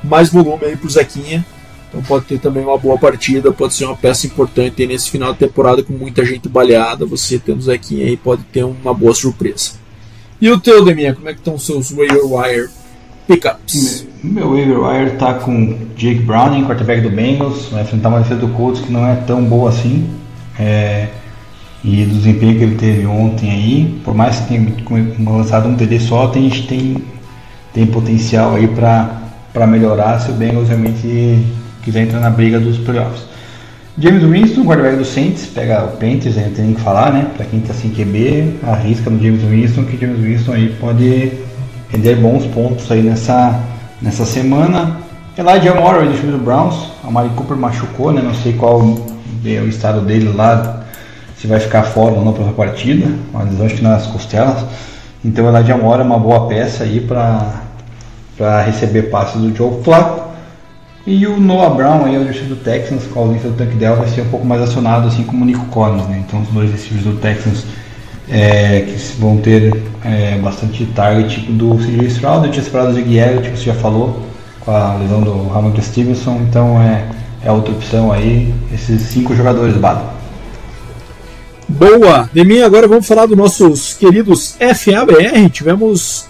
mais 0.05 0.31
volume 0.31 0.65
aí 0.65 0.79
o 0.81 0.91
Zequinha. 0.91 1.45
Então 1.89 2.01
pode 2.03 2.27
ter 2.27 2.39
também 2.39 2.63
uma 2.63 2.79
boa 2.79 2.99
partida, 2.99 3.51
pode 3.53 3.75
ser 3.75 3.85
uma 3.85 3.97
peça 3.97 4.29
importante 4.29 4.81
aí 4.81 4.87
nesse 4.87 5.11
final 5.11 5.33
de 5.33 5.41
temporada 5.41 5.83
com 5.83 5.93
muita 5.93 6.25
gente 6.25 6.49
baleada. 6.49 7.05
Você 7.07 7.39
tendo 7.39 7.59
o 7.59 7.63
Zequinha 7.63 8.07
aí 8.07 8.17
pode 8.17 8.45
ter 8.45 8.65
uma 8.65 8.95
boa 8.95 9.15
surpresa. 9.15 9.73
E 10.41 10.51
o 10.51 10.61
teu, 10.61 10.85
Deminha, 10.85 11.15
como 11.15 11.29
é 11.29 11.33
que 11.33 11.41
estão 11.41 11.55
os 11.55 11.65
seus 11.65 11.91
waiver 11.91 12.25
wire 12.25 12.84
pickups. 13.27 14.07
Meu 14.23 14.51
waiver 14.51 14.79
wire 14.79 15.11
tá 15.17 15.35
com 15.35 15.77
Jake 15.97 16.21
Browning, 16.21 16.65
quarterback 16.65 17.03
do 17.03 17.11
Bengals, 17.11 17.69
vai 17.71 17.83
enfrentar 17.83 18.09
uma 18.09 18.21
defesa 18.21 18.41
do 18.41 18.49
Colts 18.49 18.81
que 18.81 18.93
não 18.93 19.07
é 19.07 19.17
tão 19.27 19.45
boa 19.45 19.71
assim. 19.71 20.09
É, 20.59 21.09
e 21.85 22.05
do 22.07 22.15
desempenho 22.15 22.57
que 22.57 22.65
ele 22.65 22.77
teve 22.77 23.07
ontem 23.07 23.51
aí, 23.51 24.01
por 24.03 24.15
mais 24.15 24.41
que 24.41 24.49
tenha 24.49 24.73
lançado 25.31 25.69
um 25.69 25.75
TD 25.75 26.01
só, 26.01 26.29
tem, 26.29 26.49
tem, 26.49 26.97
tem 27.75 27.87
potencial 27.87 28.55
aí 28.55 28.67
para 28.67 29.67
melhorar 29.67 30.19
se 30.21 30.31
o 30.31 30.35
Bengals 30.35 30.69
realmente 30.69 31.45
quiser 31.83 32.05
entrar 32.05 32.21
na 32.21 32.31
briga 32.31 32.59
dos 32.59 32.79
playoffs. 32.79 33.27
James 33.99 34.25
Winston, 34.25 34.65
quarterback 34.65 34.97
do 34.97 35.05
Saints, 35.05 35.47
pega 35.47 35.85
o 35.85 35.89
Panthers, 35.89 36.37
não 36.37 36.51
tem 36.51 36.65
nem 36.65 36.75
que 36.75 36.81
falar, 36.81 37.13
né? 37.13 37.31
Para 37.37 37.47
quem 37.47 37.61
tá 37.61 37.75
sem 37.75 37.91
QB, 37.91 38.61
arrisca 38.63 39.11
no 39.11 39.23
James 39.23 39.43
Winston, 39.43 39.85
que 39.85 39.99
James 39.99 40.21
Winston 40.21 40.53
aí 40.53 40.75
pode 40.81 41.33
render 41.91 42.17
bons 42.17 42.47
pontos 42.47 42.91
aí 42.91 43.03
nessa, 43.03 43.61
nessa 44.01 44.25
semana. 44.25 44.99
Elijah 45.37 45.75
Moore 45.75 46.07
do 46.07 46.17
time 46.17 46.33
do 46.33 46.39
Browns, 46.39 46.91
a 47.03 47.11
Mari 47.11 47.31
Cooper 47.31 47.57
machucou, 47.57 48.13
né? 48.13 48.23
Não 48.23 48.35
sei 48.35 48.53
qual 48.53 48.81
é 49.45 49.61
o 49.61 49.69
estado 49.69 50.01
dele 50.01 50.33
lá, 50.33 50.85
se 51.37 51.47
vai 51.47 51.59
ficar 51.59 51.83
fora 51.83 52.15
ou 52.15 52.25
não 52.25 52.33
para 52.33 52.49
a 52.49 52.53
partida, 52.53 53.07
mas 53.33 53.61
acho 53.61 53.77
que 53.77 53.83
nas 53.83 54.07
costelas. 54.07 54.65
Então 55.25 55.49
Elijah 55.49 55.77
Moore 55.77 56.03
é 56.03 56.05
uma 56.05 56.19
boa 56.19 56.47
peça 56.47 56.85
aí 56.85 57.01
para 57.01 58.63
receber 58.63 59.05
passes 59.05 59.41
do 59.41 59.55
Joe 59.55 59.83
Flacco. 59.83 60.25
E 61.07 61.27
o 61.27 61.39
Noah 61.39 61.75
Brown, 61.75 62.07
aí, 62.07 62.17
o 62.17 62.25
receiver 62.25 62.49
do 62.49 62.57
Texans, 62.57 63.07
com 63.07 63.21
a 63.21 63.23
ausência 63.25 63.51
do 63.51 63.57
Tank 63.57 63.75
Dell, 63.75 63.97
vai 63.97 64.09
ser 64.09 64.23
um 64.23 64.29
pouco 64.31 64.47
mais 64.47 64.63
acionado, 64.63 65.07
assim 65.07 65.23
como 65.23 65.43
o 65.43 65.47
Nico 65.47 65.67
Collins. 65.67 66.07
Né? 66.07 66.25
Então, 66.27 66.41
os 66.41 66.49
dois 66.49 66.71
receivers 66.71 67.05
do 67.05 67.21
Texans 67.21 67.65
é, 68.29 68.81
que 68.81 69.21
vão 69.21 69.37
ter 69.39 69.83
é, 70.05 70.39
bastante 70.39 70.85
target 70.87 71.41
tipo 71.41 71.53
do 71.53 71.77
CJ 71.77 72.07
Stroud, 72.07 72.47
eu 72.47 72.53
tinha 72.53 72.63
esperado 72.63 72.91
o 72.91 72.95
Zig 72.95 73.19
Elliott, 73.19 73.51
que 73.51 73.59
você 73.59 73.65
já 73.65 73.75
falou, 73.75 74.23
com 74.61 74.71
a 74.71 74.97
lesão 74.97 75.21
do 75.21 75.49
Ramon 75.49 75.75
Stevenson, 75.81 76.41
então 76.49 76.81
é, 76.81 77.07
é 77.43 77.53
outra 77.53 77.73
opção 77.73 78.11
aí, 78.11 78.53
esses 78.73 79.03
cinco 79.03 79.35
jogadores, 79.35 79.77
Bado. 79.77 80.15
Boa! 81.69 82.29
De 82.33 82.45
mim, 82.45 82.61
agora 82.61 82.87
vamos 82.87 83.07
falar 83.07 83.27
dos 83.27 83.37
nossos 83.37 83.95
queridos 83.95 84.57
FABR. 84.59 85.49
Tivemos 85.51 86.27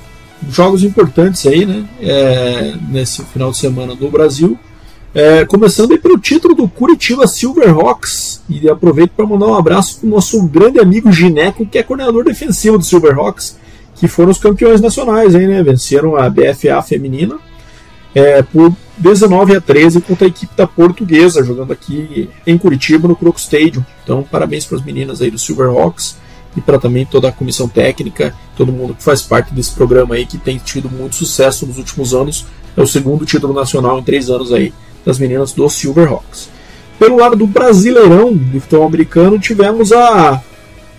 jogos 0.48 0.84
importantes 0.84 1.44
aí, 1.46 1.66
né? 1.66 1.84
É, 2.00 2.74
nesse 2.88 3.24
final 3.24 3.50
de 3.50 3.56
semana 3.56 3.94
no 3.94 4.10
Brasil. 4.10 4.58
É, 5.14 5.44
começando 5.44 5.92
aí 5.92 5.98
pelo 5.98 6.18
título 6.18 6.56
do 6.56 6.68
Curitiba 6.68 7.26
Silverhawks. 7.28 8.42
E 8.48 8.68
aproveito 8.68 9.12
para 9.12 9.24
mandar 9.24 9.46
um 9.46 9.54
abraço 9.54 10.00
para 10.00 10.06
o 10.08 10.10
nosso 10.10 10.42
grande 10.48 10.80
amigo 10.80 11.12
Gineco, 11.12 11.64
que 11.64 11.78
é 11.78 11.84
coordenador 11.84 12.24
defensivo 12.24 12.76
do 12.76 12.84
Silverhawks, 12.84 13.56
que 13.94 14.08
foram 14.08 14.32
os 14.32 14.38
campeões 14.38 14.80
nacionais 14.80 15.36
aí, 15.36 15.46
né? 15.46 15.62
Venceram 15.62 16.16
a 16.16 16.28
BFA 16.28 16.82
feminina 16.82 17.38
é, 18.12 18.42
por 18.42 18.74
19 18.98 19.56
a 19.56 19.60
13 19.60 20.00
contra 20.00 20.26
a 20.26 20.28
equipe 20.28 20.56
da 20.56 20.66
Portuguesa, 20.66 21.44
jogando 21.44 21.72
aqui 21.72 22.28
em 22.44 22.58
Curitiba 22.58 23.06
no 23.06 23.14
Croco 23.14 23.38
Stadium. 23.38 23.84
Então, 24.02 24.22
parabéns 24.22 24.66
para 24.66 24.78
as 24.78 24.84
meninas 24.84 25.22
aí 25.22 25.30
do 25.30 25.38
Silverhawks 25.38 26.16
e 26.56 26.60
para 26.60 26.78
também 26.78 27.06
toda 27.06 27.28
a 27.28 27.32
comissão 27.32 27.68
técnica, 27.68 28.34
todo 28.56 28.72
mundo 28.72 28.94
que 28.94 29.02
faz 29.02 29.22
parte 29.22 29.54
desse 29.54 29.72
programa 29.72 30.16
aí 30.16 30.26
que 30.26 30.38
tem 30.38 30.58
tido 30.58 30.90
muito 30.90 31.14
sucesso 31.14 31.66
nos 31.66 31.78
últimos 31.78 32.12
anos. 32.14 32.46
É 32.76 32.82
o 32.82 32.86
segundo 32.86 33.24
título 33.24 33.52
nacional 33.52 33.98
em 33.98 34.02
três 34.02 34.28
anos 34.28 34.52
aí 34.52 34.72
das 35.04 35.18
meninas 35.18 35.52
do 35.52 35.68
Silverhawks. 35.68 36.48
Pelo 36.98 37.16
lado 37.16 37.36
do 37.36 37.46
Brasileirão 37.46 38.34
de 38.36 38.60
futebol 38.60 38.86
americano, 38.86 39.38
tivemos 39.38 39.92
a, 39.92 40.42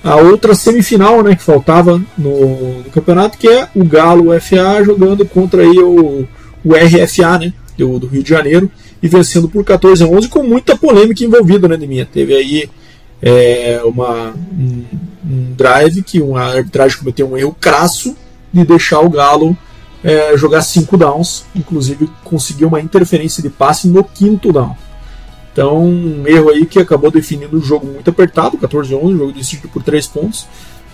a 0.03 0.15
outra 0.17 0.53
semifinal 0.53 1.23
né, 1.23 1.35
que 1.35 1.41
faltava 1.41 2.01
no, 2.17 2.83
no 2.83 2.91
campeonato, 2.91 3.37
que 3.37 3.47
é 3.47 3.67
o 3.73 3.83
Galo 3.83 4.39
FA 4.39 4.83
jogando 4.83 5.25
contra 5.25 5.63
aí 5.63 5.79
o, 5.79 6.27
o 6.63 6.73
RFA 6.73 7.39
né, 7.39 7.53
do, 7.77 7.97
do, 7.97 8.07
Rio 8.07 8.21
de 8.21 8.29
Janeiro 8.29 8.69
e 9.01 9.07
vencendo 9.07 9.49
por 9.49 9.63
14 9.63 10.03
a 10.03 10.07
11 10.07 10.27
com 10.27 10.43
muita 10.43 10.75
polêmica 10.75 11.23
envolvida, 11.23 11.67
né, 11.67 11.77
de 11.77 11.87
minha. 11.87 12.05
Teve 12.05 12.35
aí 12.35 12.69
é, 13.21 13.81
uma, 13.83 14.33
um, 14.53 14.83
um, 15.25 15.53
drive 15.55 16.03
que 16.03 16.21
uma 16.21 16.55
arbitragem 16.55 16.99
cometeu 16.99 17.27
um 17.27 17.37
erro 17.37 17.55
crasso 17.59 18.15
de 18.53 18.63
deixar 18.63 18.99
o 18.99 19.09
Galo 19.09 19.57
é, 20.05 20.37
jogar 20.37 20.61
cinco 20.61 20.95
downs, 20.95 21.45
inclusive 21.55 22.07
conseguiu 22.23 22.67
uma 22.67 22.79
interferência 22.79 23.41
de 23.41 23.49
passe 23.49 23.87
no 23.87 24.03
quinto 24.03 24.53
down. 24.53 24.77
Então, 25.51 25.83
um 25.83 26.27
erro 26.27 26.51
aí 26.51 26.63
que 26.67 26.77
acabou 26.77 27.09
definindo 27.09 27.57
um 27.57 27.61
jogo 27.61 27.87
muito 27.87 28.07
apertado, 28.11 28.55
14 28.55 28.93
a 28.93 28.97
11, 28.97 29.17
jogo 29.17 29.31
decidido 29.31 29.67
por 29.69 29.81
3 29.81 30.05
pontos. 30.05 30.45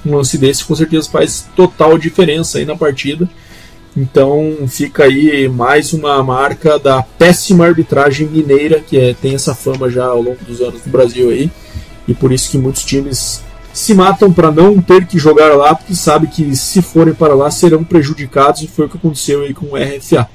Um 0.06 0.16
lance 0.16 0.38
desse 0.38 0.64
com 0.64 0.74
certeza 0.74 1.10
faz 1.10 1.46
total 1.56 1.98
diferença 1.98 2.58
aí 2.58 2.66
na 2.66 2.78
partida. 2.78 3.30
Então 3.98 4.56
fica 4.70 5.04
aí 5.04 5.50
mais 5.50 5.92
uma 5.92 6.24
marca 6.24 6.80
da 6.80 7.04
péssima 7.04 7.66
arbitragem 7.66 8.28
mineira, 8.28 8.80
que 8.80 8.98
é, 8.98 9.14
tem 9.14 9.36
essa 9.36 9.54
fama 9.54 9.90
já 9.90 10.06
ao 10.06 10.22
longo 10.22 10.42
dos 10.46 10.62
anos 10.62 10.86
no 10.86 10.92
Brasil 10.92 11.30
aí. 11.30 11.52
E 12.08 12.14
por 12.14 12.32
isso 12.32 12.50
que 12.50 12.58
muitos 12.58 12.86
times 12.86 13.44
se 13.74 13.94
matam 13.94 14.32
para 14.32 14.52
não 14.52 14.82
ter 14.82 15.06
que 15.06 15.18
jogar 15.18 15.56
lá, 15.56 15.74
porque 15.74 15.96
sabe 15.96 16.28
que 16.28 16.56
se 16.56 16.82
forem 16.82 17.14
para 17.14 17.34
lá 17.34 17.50
serão 17.50 17.84
prejudicados, 17.84 18.62
e 18.62 18.68
foi 18.68 18.86
o 18.86 18.90
que 18.90 18.98
aconteceu 18.98 19.42
aí 19.42 19.54
com 19.54 19.68
o 19.68 19.76
RFA. 19.76 20.30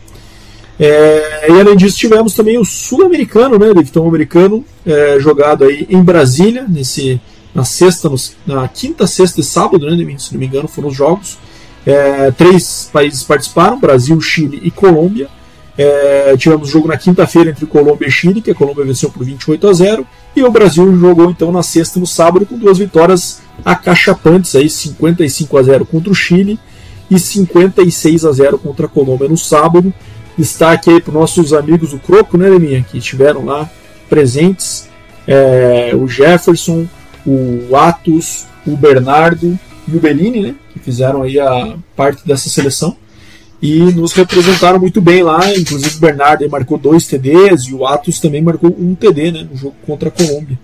É, 0.78 1.46
e 1.50 1.60
além 1.60 1.76
disso, 1.76 1.96
tivemos 1.96 2.34
também 2.34 2.58
o 2.58 2.64
Sul-Americano, 2.64 3.58
né, 3.58 3.72
Lipton 3.72 4.06
Americano, 4.06 4.64
é, 4.84 5.18
jogado 5.18 5.64
aí 5.64 5.86
em 5.88 6.02
Brasília, 6.02 6.66
nesse, 6.68 7.20
na 7.54 7.64
sexta, 7.64 8.08
no, 8.08 8.16
na 8.46 8.68
quinta, 8.68 9.06
sexta 9.06 9.40
e 9.40 9.44
sábado, 9.44 9.86
né, 9.86 10.16
se 10.18 10.32
não 10.32 10.40
me 10.40 10.46
engano, 10.46 10.68
foram 10.68 10.88
os 10.88 10.94
jogos. 10.94 11.38
É, 11.86 12.32
três 12.32 12.90
países 12.92 13.22
participaram: 13.22 13.78
Brasil, 13.78 14.20
Chile 14.20 14.60
e 14.62 14.70
Colômbia. 14.70 15.28
É, 15.78 16.34
tivemos 16.36 16.68
jogo 16.68 16.88
na 16.88 16.96
quinta-feira 16.96 17.50
entre 17.50 17.64
Colômbia 17.66 18.08
e 18.08 18.10
Chile, 18.10 18.42
que 18.42 18.50
a 18.50 18.54
Colômbia 18.54 18.84
venceu 18.84 19.10
por 19.10 19.24
28 19.24 19.68
a 19.68 19.72
0. 19.72 20.06
E 20.36 20.44
o 20.44 20.50
Brasil 20.50 20.94
jogou 20.94 21.30
então 21.30 21.50
na 21.50 21.62
sexta 21.62 21.98
e 21.98 22.00
no 22.00 22.06
sábado 22.06 22.44
com 22.44 22.58
duas 22.58 22.76
vitórias 22.76 23.40
acachapantes, 23.64 24.54
aí 24.54 24.68
55 24.68 25.56
a 25.56 25.62
0 25.62 25.86
contra 25.86 26.10
o 26.10 26.14
Chile 26.14 26.60
e 27.10 27.18
56 27.18 28.26
a 28.26 28.32
0 28.32 28.58
contra 28.58 28.84
a 28.84 28.88
Colômbia 28.88 29.30
no 29.30 29.38
sábado. 29.38 29.94
Destaque 30.36 30.90
aí 30.90 31.00
para 31.00 31.08
os 31.08 31.14
nossos 31.14 31.54
amigos 31.54 31.92
do 31.92 31.98
Croco, 31.98 32.36
né, 32.36 32.50
Leminha, 32.50 32.82
que 32.82 32.98
estiveram 32.98 33.46
lá 33.46 33.70
presentes. 34.10 34.86
É, 35.26 35.92
o 35.94 36.06
Jefferson, 36.06 36.86
o 37.26 37.74
Atos, 37.74 38.44
o 38.66 38.76
Bernardo 38.76 39.58
e 39.88 39.96
o 39.96 39.98
Bellini, 39.98 40.42
né, 40.42 40.54
que 40.70 40.78
fizeram 40.78 41.22
aí 41.22 41.40
a 41.40 41.76
parte 41.96 42.26
dessa 42.26 42.50
seleção 42.50 42.94
e 43.60 43.80
nos 43.92 44.12
representaram 44.12 44.78
muito 44.78 45.00
bem 45.00 45.22
lá. 45.22 45.40
Inclusive 45.56 45.96
o 45.96 46.00
Bernardo 46.00 46.48
marcou 46.50 46.78
dois 46.78 47.06
TDs 47.06 47.64
e 47.64 47.74
o 47.74 47.86
Atos 47.86 48.20
também 48.20 48.42
marcou 48.42 48.74
um 48.78 48.94
TD 48.94 49.32
né, 49.32 49.46
no 49.50 49.56
jogo 49.56 49.74
contra 49.86 50.08
a 50.08 50.12
Colômbia. 50.12 50.58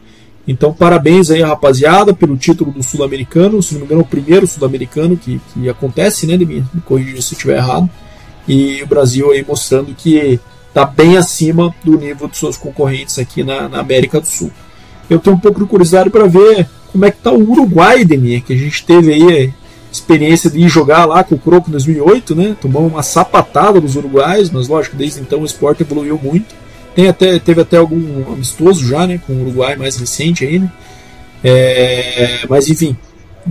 Então, 0.47 0.73
parabéns 0.73 1.31
aí, 1.31 1.41
rapaziada, 1.41 2.13
pelo 2.13 2.37
título 2.37 2.73
do 2.73 2.83
Sul-Americano. 2.83 3.63
Se 3.63 3.75
não 3.75 3.81
me 3.81 3.87
engano, 3.87 4.01
é 4.01 4.05
o 4.05 4.07
primeiro 4.07 4.47
Sul-Americano 4.47 5.17
que, 5.17 5.41
que 5.53 5.69
acontece, 5.69 6.27
né, 6.27 6.37
de 6.37 6.45
me, 6.45 6.65
corrigir 6.85 7.23
se 7.23 7.35
eu 7.35 7.37
estiver 7.37 7.59
errado. 7.59 7.89
E 8.47 8.83
o 8.83 8.87
Brasil 8.87 9.31
aí 9.31 9.45
mostrando 9.47 9.95
que 9.95 10.41
está 10.69 10.85
bem 10.85 11.17
acima 11.17 11.73
do 11.85 11.97
nível 11.97 12.27
dos 12.27 12.39
seus 12.39 12.57
concorrentes 12.57 13.19
aqui 13.19 13.45
na, 13.45 13.69
na 13.69 13.79
América 13.79 14.21
do 14.21 14.27
Sul. 14.27 14.51
Eu 15.09 15.21
tenho 15.21 15.37
um 15.37 15.39
pouco 15.39 15.61
de 15.61 15.67
curiosidade 15.67 16.11
para 16.11 16.27
ver 16.27 16.67
como 16.91 17.05
é 17.05 17.11
que 17.11 17.19
está 17.19 17.31
o 17.31 17.51
Uruguai, 17.51 18.05
Demir, 18.05 18.43
que 18.43 18.53
a 18.53 18.57
gente 18.57 18.85
teve 18.85 19.13
aí 19.13 19.55
experiência 19.93 20.51
de 20.51 20.59
ir 20.59 20.69
jogar 20.69 21.05
lá 21.05 21.23
com 21.23 21.35
o 21.35 21.39
Croco 21.39 21.69
em 21.69 21.73
2008, 21.73 22.35
né? 22.35 22.57
Tomamos 22.61 22.91
uma 22.91 23.03
sapatada 23.03 23.81
dos 23.81 23.95
uruguaios, 23.95 24.51
mas 24.51 24.67
lógico, 24.67 24.97
desde 24.97 25.21
então 25.21 25.41
o 25.41 25.45
esporte 25.45 25.83
evoluiu 25.83 26.19
muito. 26.21 26.55
Tem 26.95 27.09
até, 27.09 27.39
teve 27.39 27.61
até 27.61 27.77
algum 27.77 28.33
amistoso 28.33 28.87
já, 28.87 29.07
né? 29.07 29.21
Com 29.27 29.35
o 29.35 29.43
Uruguai 29.43 29.77
mais 29.77 29.97
recente 29.97 30.45
aí, 30.45 30.59
né? 30.59 30.73
É, 31.45 32.41
mas 32.49 32.69
enfim, 32.69 32.97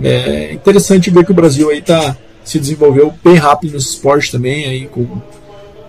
é 0.02 0.52
interessante 0.52 1.10
ver 1.10 1.24
que 1.24 1.30
o 1.30 1.34
Brasil 1.34 1.70
aí 1.70 1.80
tá, 1.80 2.16
se 2.44 2.58
desenvolveu 2.58 3.14
bem 3.22 3.36
rápido 3.36 3.74
nesse 3.74 3.90
esporte 3.90 4.32
também, 4.32 4.64
aí 4.64 4.86
com 4.86 5.06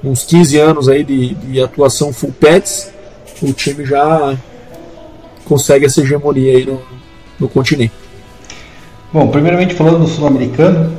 uns 0.04 0.24
15 0.24 0.58
anos 0.60 0.90
aí 0.90 1.04
de, 1.04 1.34
de 1.34 1.62
atuação 1.62 2.12
full 2.12 2.34
pets, 2.38 2.92
o 3.42 3.54
time 3.54 3.86
já 3.86 4.38
consegue 5.46 5.86
essa 5.86 6.02
hegemonia 6.02 6.58
aí 6.58 6.66
no, 6.66 6.82
no 7.40 7.50
continente. 7.50 8.03
Bom, 9.14 9.28
primeiramente 9.28 9.76
falando 9.76 10.00
do 10.00 10.08
Sul-Americano, 10.08 10.92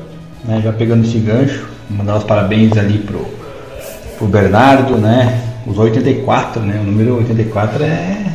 né, 0.44 0.60
já 0.62 0.72
pegando 0.72 1.04
esse 1.04 1.18
gancho, 1.18 1.66
mandar 1.90 2.16
os 2.16 2.22
parabéns 2.22 2.70
ali 2.76 2.98
pro, 2.98 3.26
pro 4.16 4.28
Bernardo, 4.28 4.96
né? 4.96 5.42
Os 5.66 5.76
84, 5.76 6.62
né? 6.62 6.78
O 6.80 6.84
número 6.84 7.16
84 7.16 7.82
é 7.82 8.26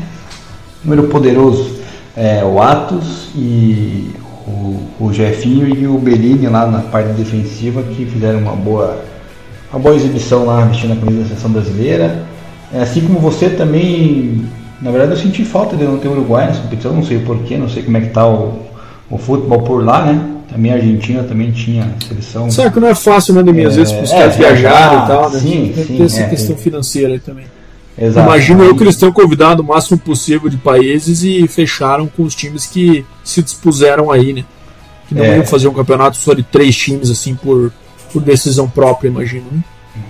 um 0.83 0.89
número 0.89 1.07
poderoso. 1.07 1.79
É, 2.13 2.43
o 2.43 2.61
Atos 2.61 3.29
e 3.33 4.11
o, 4.45 4.81
o 4.99 5.13
Jefinho 5.13 5.73
e 5.73 5.87
o 5.87 5.97
Bellini 5.97 6.47
lá 6.47 6.67
na 6.67 6.79
parte 6.79 7.13
defensiva 7.13 7.81
que 7.81 8.05
fizeram 8.05 8.39
uma 8.39 8.57
boa, 8.57 9.01
uma 9.71 9.79
boa 9.79 9.95
exibição 9.95 10.43
lá 10.43 10.65
vestindo 10.65 10.91
a 10.91 10.97
camisa 10.97 11.21
da 11.21 11.27
seleção 11.29 11.51
brasileira. 11.51 12.25
É, 12.73 12.81
assim 12.81 12.99
como 12.99 13.17
você 13.17 13.49
também, 13.49 14.45
na 14.81 14.91
verdade 14.91 15.13
eu 15.13 15.17
senti 15.17 15.45
falta 15.45 15.77
de 15.77 15.85
não 15.85 15.99
ter 15.99 16.09
Uruguai 16.09 16.47
nessa 16.47 16.63
competição, 16.63 16.91
não 16.91 17.05
sei 17.05 17.19
porquê, 17.19 17.57
não 17.57 17.69
sei 17.69 17.81
como 17.81 17.95
é 17.95 18.01
que 18.01 18.09
tá 18.09 18.27
o, 18.27 18.67
o 19.09 19.17
futebol 19.17 19.61
por 19.61 19.83
lá, 19.83 20.05
né? 20.05 20.35
Também 20.49 20.71
a 20.71 20.75
Argentina 20.75 21.23
também 21.23 21.51
tinha 21.51 21.93
seleção. 22.07 22.49
Será 22.49 22.71
que 22.71 22.79
não 22.79 22.87
é 22.87 22.95
fácil, 22.95 23.33
né, 23.35 23.43
Demi? 23.43 23.65
Às 23.65 23.75
vezes 23.75 23.93
para 23.93 24.03
os 24.03 24.11
é, 24.11 24.17
caras 24.17 24.35
viajarem 24.35 25.03
e 25.03 25.07
tal, 25.07 25.29
né? 25.29 25.39
Sim, 25.39 25.71
Tem 25.75 25.85
sim, 25.85 26.03
essa 26.03 26.21
é, 26.21 26.29
questão 26.29 26.55
é. 26.55 26.57
financeira 26.57 27.13
aí 27.13 27.19
também. 27.19 27.45
Exato. 27.97 28.27
Imagino 28.27 28.63
eu 28.63 28.75
que 28.75 28.83
eles 28.83 28.95
tenham 28.95 29.11
convidado 29.11 29.61
o 29.61 29.65
máximo 29.65 29.97
possível 29.99 30.49
de 30.49 30.57
países 30.57 31.21
e 31.23 31.47
fecharam 31.47 32.07
com 32.07 32.23
os 32.23 32.33
times 32.33 32.65
que 32.65 33.05
se 33.23 33.43
dispuseram 33.43 34.09
aí, 34.09 34.33
né? 34.33 34.45
Que 35.07 35.15
não 35.15 35.23
É. 35.23 35.35
iam 35.37 35.45
fazer 35.45 35.67
um 35.67 35.73
campeonato 35.73 36.15
só 36.17 36.33
de 36.33 36.41
três 36.41 36.75
times, 36.77 37.09
assim, 37.11 37.35
por, 37.35 37.71
por 38.13 38.21
decisão 38.21 38.69
própria, 38.69 39.09
imagino. 39.09 39.45
Né? 39.51 39.63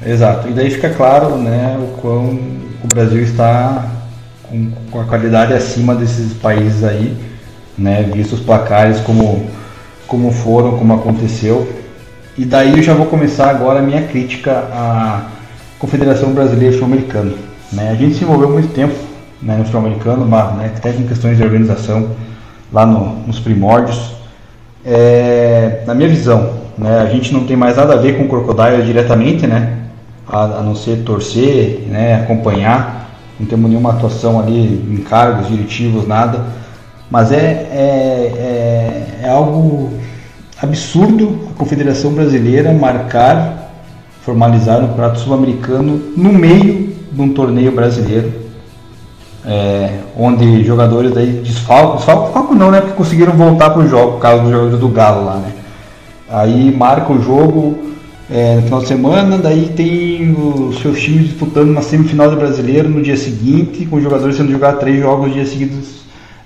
Exato. 0.06 0.48
E 0.50 0.52
daí 0.52 0.70
fica 0.70 0.90
claro, 0.92 1.36
né, 1.38 1.78
o 1.82 2.00
quão 2.00 2.40
o 2.84 2.88
Brasil 2.88 3.22
está 3.24 3.90
com, 4.44 4.72
com 4.92 5.02
a 5.02 5.06
qualidade 5.06 5.54
acima 5.54 5.96
desses 5.96 6.34
países 6.34 6.84
aí, 6.84 7.16
né, 7.80 8.04
visto 8.14 8.34
os 8.34 8.42
placares 8.42 9.00
como 9.02 9.48
como 10.08 10.32
foram, 10.32 10.78
como 10.78 10.94
aconteceu. 10.94 11.72
E 12.36 12.44
daí 12.44 12.78
eu 12.78 12.82
já 12.82 12.96
vou 12.96 13.06
começar 13.06 13.50
agora 13.50 13.80
a 13.80 13.82
minha 13.82 14.02
crítica 14.04 14.52
à 14.52 15.22
Confederação 15.78 16.32
Brasileira 16.32 16.84
Americano. 16.84 17.36
Né? 17.72 17.92
A 17.92 17.96
gente 17.96 18.16
se 18.16 18.24
envolveu 18.24 18.50
muito 18.50 18.74
tempo 18.74 18.96
né, 19.42 19.56
no 19.56 19.66
futebol 19.66 19.86
americano, 19.86 20.26
mas, 20.26 20.56
né, 20.56 20.72
até 20.76 20.92
com 20.94 21.08
questões 21.08 21.38
de 21.38 21.44
organização 21.44 22.10
lá 22.74 22.88
no- 22.88 23.18
nos 23.28 23.40
primórdios. 23.40 24.16
É, 24.84 25.84
na 25.86 25.94
minha 25.94 26.10
visão, 26.10 26.54
né, 26.76 27.02
a 27.02 27.06
gente 27.06 27.32
não 27.32 27.44
tem 27.46 27.56
mais 27.56 27.78
nada 27.78 27.94
a 27.94 27.98
ver 27.98 28.18
com 28.18 28.24
o 28.24 28.28
Crocodile 28.28 28.84
diretamente, 28.84 29.46
né? 29.46 29.80
a, 30.30 30.44
a 30.44 30.62
não 30.62 30.76
ser 30.76 31.04
torcer, 31.04 31.84
né, 31.88 32.16
acompanhar. 32.16 33.10
Não 33.40 33.48
temos 33.48 33.70
nenhuma 33.70 33.92
atuação 33.92 34.40
ali 34.40 34.60
em 34.90 34.98
cargos 34.98 35.48
diretivos, 35.48 36.08
nada. 36.08 36.46
Mas 37.10 37.32
é, 37.32 37.38
é, 37.38 39.20
é, 39.24 39.26
é 39.26 39.30
algo 39.30 39.92
absurdo 40.62 41.48
a 41.50 41.58
Confederação 41.58 42.12
Brasileira 42.14 42.72
marcar, 42.74 43.72
formalizar 44.22 44.84
um 44.84 44.94
prato 44.94 45.20
sul-americano 45.20 46.00
no 46.16 46.32
meio 46.32 46.94
de 47.12 47.22
um 47.22 47.34
torneio 47.34 47.72
brasileiro, 47.72 48.32
é, 49.46 50.00
onde 50.16 50.64
jogadores 50.64 51.16
aí 51.18 51.42
desfalcam, 51.44 51.96
desfalcam 51.96 52.56
não, 52.56 52.70
né? 52.70 52.82
Porque 52.82 52.96
conseguiram 52.96 53.34
voltar 53.34 53.72
para 53.72 53.82
o 53.82 53.88
jogo, 53.88 54.14
por 54.14 54.20
causa 54.20 54.44
dos 54.44 54.52
jogadores 54.52 54.80
do 54.80 54.90
Galo 54.90 55.26
lá, 55.26 55.36
né? 55.38 55.54
Aí 56.30 56.72
marca 56.76 57.12
o 57.12 57.22
jogo 57.22 57.80
é, 58.30 58.58
no 58.58 58.62
final 58.62 58.80
de 58.82 58.88
semana, 58.88 59.38
daí 59.40 59.70
tem 59.76 60.32
os 60.32 60.80
seus 60.80 61.00
times 61.02 61.30
disputando 61.30 61.72
uma 61.72 61.82
semifinal 61.82 62.30
do 62.30 62.36
brasileiro 62.36 62.88
no 62.88 63.02
dia 63.02 63.18
seguinte, 63.18 63.88
com 63.88 63.96
os 63.96 64.04
jogadores 64.04 64.36
sendo 64.36 64.52
jogar 64.52 64.74
três 64.74 65.00
jogos 65.00 65.30
no 65.30 65.34
dia 65.34 65.46
seguidos. 65.46 66.00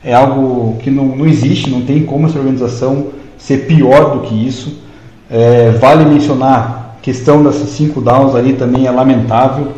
É 0.04 0.14
algo 0.14 0.78
que 0.80 0.90
não, 0.90 1.06
não 1.06 1.26
existe, 1.26 1.70
não 1.70 1.82
tem 1.82 2.04
como 2.04 2.28
essa 2.28 2.38
organização 2.38 3.08
ser 3.38 3.66
pior 3.66 4.12
do 4.12 4.20
que 4.22 4.48
isso. 4.48 4.82
É, 5.30 5.72
vale 5.72 6.06
mencionar 6.06 6.96
a 6.98 7.02
questão 7.02 7.44
dessas 7.44 7.70
cinco 7.70 8.02
downs 8.02 8.36
ali 8.36 8.54
também 8.54 8.86
é 8.86 8.92
lamentável. 8.92 9.72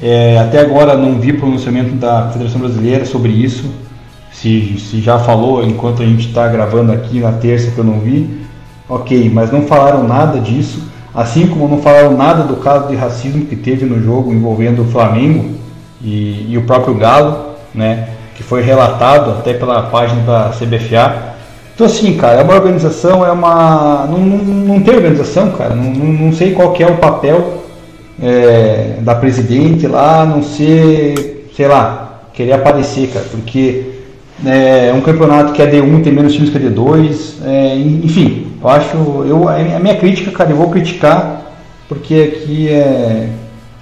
É, 0.00 0.38
até 0.38 0.60
agora 0.60 0.96
não 0.96 1.18
vi 1.18 1.32
pronunciamento 1.32 1.94
da 1.94 2.28
Federação 2.30 2.60
Brasileira 2.60 3.04
sobre 3.04 3.32
isso. 3.32 3.70
Se, 4.32 4.78
se 4.78 5.00
já 5.00 5.18
falou 5.18 5.64
enquanto 5.64 6.02
a 6.02 6.06
gente 6.06 6.28
está 6.28 6.46
gravando 6.46 6.92
aqui 6.92 7.18
na 7.20 7.32
terça 7.32 7.72
que 7.72 7.78
eu 7.78 7.84
não 7.84 7.98
vi, 7.98 8.42
ok, 8.88 9.28
mas 9.32 9.50
não 9.50 9.62
falaram 9.62 10.06
nada 10.06 10.40
disso. 10.40 10.82
Assim 11.14 11.48
como 11.48 11.66
não 11.66 11.82
falaram 11.82 12.16
nada 12.16 12.44
do 12.44 12.56
caso 12.56 12.88
de 12.88 12.94
racismo 12.94 13.46
que 13.46 13.56
teve 13.56 13.84
no 13.84 14.00
jogo 14.00 14.32
envolvendo 14.32 14.82
o 14.82 14.84
Flamengo 14.84 15.56
e, 16.00 16.46
e 16.48 16.56
o 16.56 16.62
próprio 16.62 16.94
Galo, 16.94 17.54
né, 17.74 18.10
que 18.38 18.44
foi 18.44 18.62
relatado 18.62 19.32
até 19.32 19.52
pela 19.52 19.82
página 19.82 20.22
da 20.22 20.50
CBFA. 20.50 21.34
Então 21.74 21.84
assim, 21.84 22.16
cara, 22.16 22.40
é 22.40 22.44
uma 22.44 22.54
organização, 22.54 23.26
é 23.26 23.32
uma. 23.32 24.06
Não, 24.08 24.18
não, 24.20 24.38
não 24.38 24.80
tem 24.80 24.94
organização, 24.94 25.50
cara. 25.50 25.74
Não, 25.74 25.90
não, 25.92 26.32
sei 26.32 26.52
qual 26.52 26.72
é 26.78 26.86
o 26.86 26.98
papel 26.98 27.64
é, 28.22 28.98
da 29.00 29.16
presidente 29.16 29.88
lá, 29.88 30.24
não 30.24 30.40
ser, 30.40 31.50
sei 31.56 31.66
lá, 31.66 32.20
querer 32.32 32.52
aparecer, 32.52 33.08
cara, 33.08 33.26
porque 33.28 33.86
é 34.46 34.92
um 34.94 35.00
campeonato 35.00 35.52
que 35.52 35.60
é 35.60 35.68
D1 35.68 36.04
tem 36.04 36.12
menos 36.12 36.32
times 36.32 36.50
que 36.50 36.58
é 36.58 36.60
D2, 36.60 37.44
é, 37.44 37.74
enfim, 37.76 38.52
eu 38.62 38.68
acho, 38.68 38.96
eu, 39.26 39.48
a 39.48 39.80
minha 39.80 39.96
crítica, 39.96 40.30
cara, 40.30 40.50
eu 40.50 40.56
vou 40.56 40.70
criticar, 40.70 41.42
porque 41.88 42.36
aqui 42.36 42.68
é 42.68 43.30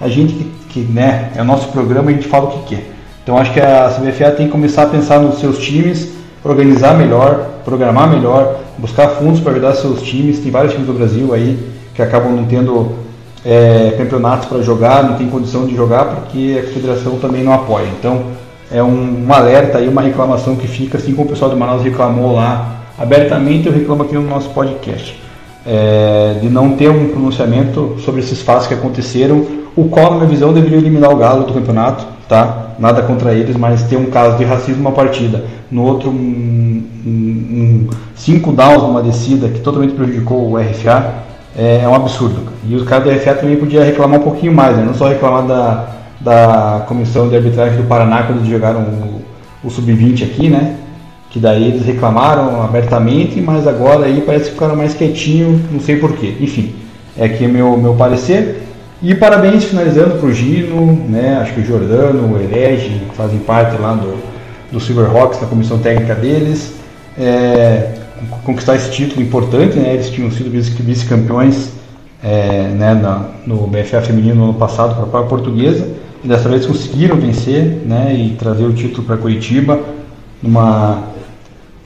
a 0.01 0.07
gente 0.07 0.33
que, 0.33 0.51
que 0.69 0.79
né, 0.79 1.31
é 1.35 1.41
o 1.43 1.45
nosso 1.45 1.67
programa, 1.67 2.09
a 2.09 2.13
gente 2.13 2.27
fala 2.27 2.45
o 2.45 2.51
que 2.51 2.75
quer. 2.75 2.96
Então 3.27 3.37
acho 3.37 3.51
que 3.51 3.59
a 3.59 3.89
CBFA 3.89 4.31
tem 4.31 4.45
que 4.45 4.53
começar 4.53 4.83
a 4.83 4.85
pensar 4.85 5.19
nos 5.19 5.41
seus 5.41 5.57
times, 5.57 6.13
organizar 6.45 6.97
melhor, 6.97 7.45
programar 7.65 8.09
melhor, 8.09 8.55
buscar 8.77 9.09
fundos 9.09 9.41
para 9.41 9.51
ajudar 9.51 9.73
seus 9.73 10.01
times. 10.01 10.39
Tem 10.39 10.49
vários 10.49 10.71
times 10.71 10.87
do 10.87 10.93
Brasil 10.93 11.33
aí 11.33 11.59
que 11.93 12.01
acabam 12.01 12.31
não 12.31 12.45
tendo 12.45 12.93
é, 13.43 13.95
campeonatos 13.97 14.47
para 14.47 14.61
jogar, 14.61 15.03
não 15.03 15.17
tem 15.17 15.27
condição 15.27 15.65
de 15.65 15.75
jogar 15.75 16.05
porque 16.05 16.63
a 16.63 16.71
federação 16.71 17.19
também 17.19 17.43
não 17.43 17.51
apoia. 17.51 17.87
Então 17.99 18.27
é 18.71 18.81
um, 18.81 19.25
um 19.27 19.33
alerta 19.33 19.79
aí, 19.79 19.89
uma 19.89 20.03
reclamação 20.03 20.55
que 20.55 20.65
fica, 20.65 20.97
assim 20.97 21.13
como 21.13 21.27
o 21.27 21.31
pessoal 21.31 21.51
do 21.51 21.57
Manaus 21.57 21.83
reclamou 21.83 22.33
lá 22.33 22.77
abertamente, 22.97 23.67
eu 23.67 23.73
reclamo 23.73 24.03
aqui 24.03 24.15
no 24.15 24.21
nosso 24.21 24.51
podcast. 24.51 25.21
É, 25.65 26.37
de 26.41 26.47
não 26.47 26.77
ter 26.77 26.89
um 26.89 27.09
pronunciamento 27.09 27.97
sobre 28.05 28.21
esses 28.21 28.41
fatos 28.41 28.67
que 28.67 28.73
aconteceram, 28.73 29.45
o 29.75 29.89
qual, 29.89 30.11
na 30.11 30.19
minha 30.19 30.29
visão, 30.29 30.53
deveria 30.53 30.77
eliminar 30.77 31.11
o 31.11 31.17
Galo 31.17 31.43
do 31.43 31.53
campeonato, 31.53 32.05
tá? 32.29 32.66
Nada 32.79 33.01
contra 33.01 33.33
eles, 33.33 33.55
mas 33.55 33.83
ter 33.83 33.97
um 33.97 34.05
caso 34.05 34.37
de 34.37 34.43
racismo 34.43 34.81
uma 34.81 34.91
partida, 34.91 35.45
no 35.71 35.83
outro 35.83 36.09
um, 36.09 36.83
um, 37.05 37.87
cinco 38.15 38.51
downs 38.51 38.83
numa 38.83 39.01
descida 39.01 39.49
que 39.49 39.59
totalmente 39.59 39.93
prejudicou 39.93 40.51
o 40.51 40.57
RFA, 40.57 41.13
é, 41.57 41.81
é 41.83 41.87
um 41.87 41.95
absurdo. 41.95 42.41
E 42.67 42.75
os 42.75 42.83
caras 42.87 43.05
do 43.05 43.09
RFA 43.09 43.33
também 43.33 43.55
podia 43.57 43.83
reclamar 43.83 44.19
um 44.19 44.23
pouquinho 44.23 44.53
mais, 44.53 44.77
né? 44.77 44.83
não 44.85 44.93
só 44.93 45.07
reclamar 45.07 45.47
da, 45.47 45.87
da 46.21 46.85
comissão 46.87 47.27
de 47.29 47.35
arbitragem 47.35 47.77
do 47.77 47.87
Paraná 47.87 48.23
quando 48.23 48.39
eles 48.39 48.49
jogaram 48.49 48.81
o, 48.81 49.21
o 49.63 49.69
sub-20 49.69 50.23
aqui, 50.23 50.49
né? 50.49 50.75
Que 51.29 51.39
daí 51.39 51.67
eles 51.67 51.85
reclamaram 51.85 52.61
abertamente, 52.61 53.41
mas 53.41 53.67
agora 53.67 54.05
aí 54.05 54.21
parece 54.25 54.45
que 54.45 54.51
ficaram 54.51 54.75
mais 54.75 54.93
quietinho, 54.93 55.61
não 55.71 55.79
sei 55.79 55.97
porquê. 55.97 56.35
Enfim, 56.39 56.73
é 57.17 57.25
aqui 57.25 57.45
é 57.45 57.47
meu, 57.47 57.75
meu 57.77 57.95
parecer. 57.95 58.66
E 59.01 59.13
parabéns 59.13 59.65
finalizando 59.65 60.17
para 60.17 60.27
o 60.27 60.33
Gino, 60.33 60.93
né? 61.07 61.37
Acho 61.39 61.53
que 61.53 61.61
o 61.61 61.65
Jordano, 61.65 62.33
o 62.33 62.41
Herege, 62.41 63.03
fazem 63.13 63.37
parte 63.39 63.79
lá 63.79 63.93
do, 63.93 64.17
do 64.71 64.79
Silverhawks, 64.79 65.39
da 65.39 65.45
comissão 65.45 65.77
técnica 65.77 66.15
deles. 66.15 66.73
É, 67.15 67.93
conquistar 68.43 68.75
esse 68.75 68.89
título 68.89 69.21
importante, 69.21 69.77
né? 69.77 69.93
Eles 69.93 70.09
tinham 70.09 70.31
sido 70.31 70.49
vice-campeões 70.49 71.73
é, 72.23 72.69
né, 72.69 72.95
na, 72.95 73.25
no 73.45 73.67
BFA 73.67 74.01
feminino 74.01 74.35
no 74.35 74.43
ano 74.45 74.53
passado 74.55 75.07
para 75.07 75.19
a 75.19 75.23
portuguesa 75.23 75.87
e 76.23 76.27
dessa 76.27 76.49
vez 76.49 76.65
conseguiram 76.65 77.17
vencer, 77.17 77.83
né? 77.85 78.15
E 78.17 78.35
trazer 78.35 78.63
o 78.63 78.73
título 78.73 79.05
para 79.05 79.17
Curitiba, 79.17 79.79
numa 80.41 81.03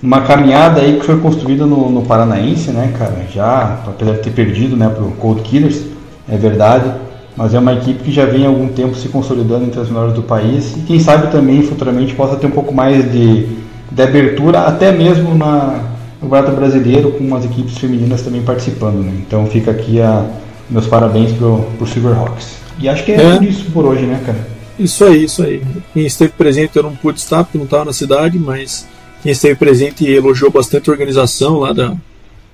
uma 0.01 0.21
caminhada 0.21 0.81
aí 0.81 0.97
que 0.97 1.05
foi 1.05 1.19
construída 1.19 1.65
no, 1.65 1.89
no 1.89 2.01
Paranaense, 2.03 2.71
né, 2.71 2.91
cara? 2.97 3.25
Já, 3.31 3.81
apesar 3.85 4.13
de 4.13 4.19
ter 4.19 4.31
perdido, 4.31 4.75
né, 4.75 4.89
pro 4.89 5.11
Cold 5.11 5.41
Killers, 5.41 5.90
é 6.31 6.37
verdade, 6.37 6.89
mas 7.35 7.53
é 7.53 7.59
uma 7.59 7.73
equipe 7.73 8.03
que 8.03 8.11
já 8.11 8.25
vem 8.25 8.45
há 8.45 8.47
algum 8.47 8.69
tempo 8.69 8.95
se 8.95 9.09
consolidando 9.09 9.65
entre 9.65 9.79
as 9.79 9.89
melhores 9.89 10.13
do 10.13 10.23
país 10.23 10.75
e 10.77 10.79
quem 10.81 10.99
sabe 10.99 11.31
também 11.31 11.61
futuramente 11.61 12.13
possa 12.15 12.37
ter 12.37 12.47
um 12.47 12.51
pouco 12.51 12.73
mais 12.73 13.11
de, 13.11 13.47
de 13.91 14.01
abertura, 14.01 14.61
até 14.61 14.91
mesmo 14.91 15.35
na, 15.35 15.91
no 16.21 16.29
Campeonato 16.29 16.55
Brasileiro, 16.55 17.11
com 17.11 17.23
umas 17.23 17.43
equipes 17.43 17.77
femininas 17.77 18.21
também 18.21 18.41
participando, 18.41 19.03
né? 19.03 19.13
Então 19.27 19.45
fica 19.47 19.71
aqui 19.71 19.99
a, 20.01 20.25
meus 20.69 20.87
parabéns 20.87 21.33
pro, 21.33 21.65
pro 21.77 21.85
Silverhawks. 21.85 22.55
E 22.79 22.87
acho 22.87 23.03
que 23.03 23.11
é, 23.11 23.21
é 23.21 23.43
isso 23.43 23.65
por 23.71 23.85
hoje, 23.85 24.05
né, 24.05 24.21
cara? 24.25 24.47
Isso 24.79 25.03
aí, 25.03 25.25
isso 25.25 25.43
aí. 25.43 25.61
Quem 25.93 26.05
esteve 26.05 26.31
presente 26.31 26.77
eu 26.77 26.83
não 26.83 26.95
pude 26.95 27.19
estar 27.19 27.43
porque 27.43 27.57
não 27.57 27.65
estava 27.65 27.85
na 27.85 27.93
cidade, 27.93 28.39
mas 28.39 28.87
quem 29.21 29.31
esteve 29.31 29.55
presente 29.55 30.09
elogiou 30.09 30.49
bastante 30.49 30.89
a 30.89 30.93
organização 30.93 31.59
lá 31.59 31.73
da, 31.73 31.93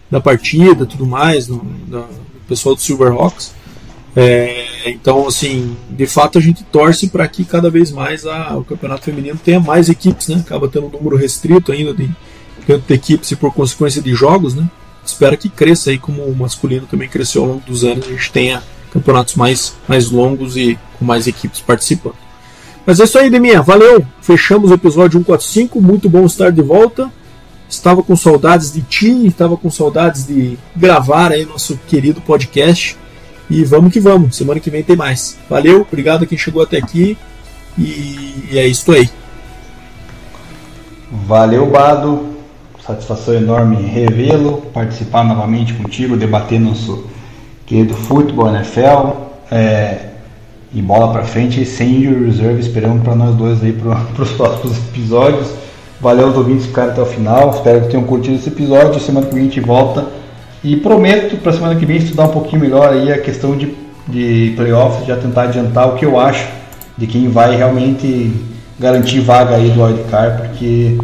da 0.10 0.20
partida 0.20 0.86
tudo 0.86 1.06
mais, 1.06 1.48
no, 1.48 1.64
da, 1.88 2.00
do 2.00 2.48
pessoal 2.48 2.76
do 2.76 2.82
Silverhawks. 2.82 3.57
É, 4.20 4.90
então, 4.90 5.28
assim, 5.28 5.78
de 5.90 6.08
fato 6.08 6.40
a 6.40 6.42
gente 6.42 6.64
torce 6.64 7.08
para 7.08 7.28
que 7.28 7.46
cada 7.46 7.70
vez 7.70 7.92
mais 7.92 8.26
a, 8.26 8.58
o 8.58 8.64
campeonato 8.64 9.06
feminino 9.06 9.40
tenha 9.44 9.60
mais 9.60 9.90
equipes, 9.90 10.28
né? 10.28 10.38
Acaba 10.46 10.68
tendo 10.68 10.88
um 10.88 10.90
número 10.90 11.16
restrito 11.16 11.72
ainda 11.72 11.94
de 11.94 12.10
de 12.68 12.94
equipes 12.94 13.32
e 13.32 13.36
por 13.36 13.54
consequência 13.54 14.02
de 14.02 14.14
jogos, 14.14 14.54
né? 14.54 14.70
Espero 15.06 15.38
que 15.38 15.48
cresça 15.48 15.90
aí 15.90 15.98
como 15.98 16.24
o 16.24 16.36
masculino 16.36 16.86
também 16.86 17.08
cresceu 17.08 17.44
ao 17.44 17.48
longo 17.50 17.62
dos 17.66 17.84
anos, 17.84 18.06
a 18.06 18.12
gente 18.12 18.32
tenha 18.32 18.62
campeonatos 18.92 19.36
mais, 19.36 19.76
mais 19.88 20.12
longos 20.12 20.58
e 20.58 20.78
com 21.00 21.06
mais 21.06 21.28
equipes 21.28 21.62
participando. 21.62 22.16
Mas 22.86 23.00
é 23.00 23.04
isso 23.04 23.18
aí, 23.18 23.30
Deminha. 23.30 23.62
Valeu. 23.62 24.06
Fechamos 24.22 24.72
o 24.72 24.74
episódio 24.74 25.20
145. 25.20 25.82
Muito 25.82 26.10
bom 26.10 26.26
estar 26.26 26.52
de 26.52 26.62
volta. 26.62 27.12
Estava 27.70 28.02
com 28.02 28.16
saudades 28.16 28.72
de 28.72 28.82
ti, 28.82 29.28
estava 29.28 29.58
com 29.58 29.70
saudades 29.70 30.26
de 30.26 30.58
gravar 30.76 31.34
aí 31.34 31.46
nosso 31.46 31.78
querido 31.88 32.22
podcast. 32.22 32.98
E 33.50 33.64
vamos 33.64 33.94
que 33.94 34.00
vamos. 34.00 34.36
Semana 34.36 34.60
que 34.60 34.70
vem 34.70 34.84
tem 34.84 34.96
mais. 34.96 35.38
Valeu, 35.50 35.82
obrigado 35.82 36.24
a 36.24 36.26
quem 36.26 36.38
chegou 36.38 36.62
até 36.62 36.78
aqui. 36.78 37.18
E 37.78 38.50
é 38.54 38.68
isso 38.68 38.92
aí. 38.92 39.10
Valeu, 41.12 41.66
Bado. 41.68 42.38
Satisfação 42.86 43.34
enorme 43.34 43.76
revê-lo, 43.76 44.62
participar 44.74 45.24
novamente 45.24 45.74
contigo, 45.74 46.16
debater 46.16 46.60
nosso 46.60 47.06
querido 47.66 47.94
futebol 47.94 48.50
NFL. 48.50 49.28
É, 49.52 50.08
e 50.74 50.82
bola 50.82 51.12
para 51.12 51.24
frente 51.24 51.66
sem 51.66 52.02
reserve, 52.02 52.60
esperando 52.60 53.04
para 53.04 53.16
nós 53.16 53.36
dois 53.36 53.64
aí 53.64 53.74
para 53.74 53.98
os 54.22 54.32
próximos 54.32 54.78
episódios. 54.78 55.48
Valeu 56.00 56.28
aos 56.28 56.38
ouvintes 56.38 56.64
que 56.64 56.70
ficaram 56.70 56.92
até 56.92 57.02
o 57.02 57.06
final, 57.06 57.52
espero 57.52 57.82
que 57.82 57.88
tenham 57.88 58.04
curtido 58.04 58.36
esse 58.36 58.50
episódio. 58.50 59.00
Semana 59.00 59.26
que 59.26 59.34
vem 59.34 59.44
a 59.44 59.46
gente 59.48 59.60
volta 59.60 60.06
e 60.64 60.76
prometo 60.78 61.38
para 61.38 61.54
semana 61.54 61.76
que 61.76 61.86
vem 61.86 61.98
estudar 61.98 62.26
um 62.26 62.32
pouquinho 62.32 62.62
melhor 62.62 62.92
aí 62.92 63.12
a 63.12 63.20
questão 63.20 63.56
de, 63.56 63.76
de 64.08 64.54
playoffs, 64.56 65.06
já 65.06 65.16
tentar 65.16 65.44
adiantar 65.44 65.90
o 65.90 65.96
que 65.96 66.06
eu 66.06 66.20
acho 66.20 66.48
de 66.98 67.06
quem 67.06 67.30
vai 67.30 67.56
realmente 67.56 68.34
garantir 68.80 69.20
vaga 69.20 69.56
aí 69.56 69.70
do 69.70 69.84
wildcard, 69.84 70.48
porque 70.48 70.98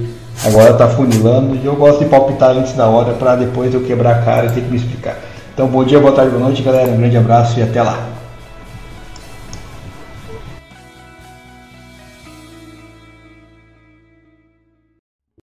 agora 0.43 0.71
está 0.71 0.87
funilando 0.87 1.55
e 1.55 1.65
eu 1.65 1.75
gosto 1.75 2.03
de 2.03 2.09
palpitar 2.09 2.51
antes 2.51 2.73
da 2.73 2.87
hora 2.87 3.13
para 3.13 3.35
depois 3.35 3.73
eu 3.73 3.81
quebrar 3.81 4.11
a 4.11 4.21
cara 4.21 4.47
e 4.47 4.49
ter 4.49 4.61
que 4.61 4.69
me 4.69 4.77
explicar. 4.77 5.17
Então 5.53 5.67
bom 5.67 5.83
dia, 5.83 5.99
boa 5.99 6.13
tarde, 6.13 6.31
boa 6.31 6.43
noite 6.43 6.63
galera, 6.63 6.89
um 6.89 6.97
grande 6.97 7.17
abraço 7.17 7.59
e 7.59 7.63
até 7.63 7.81
lá. 7.81 8.22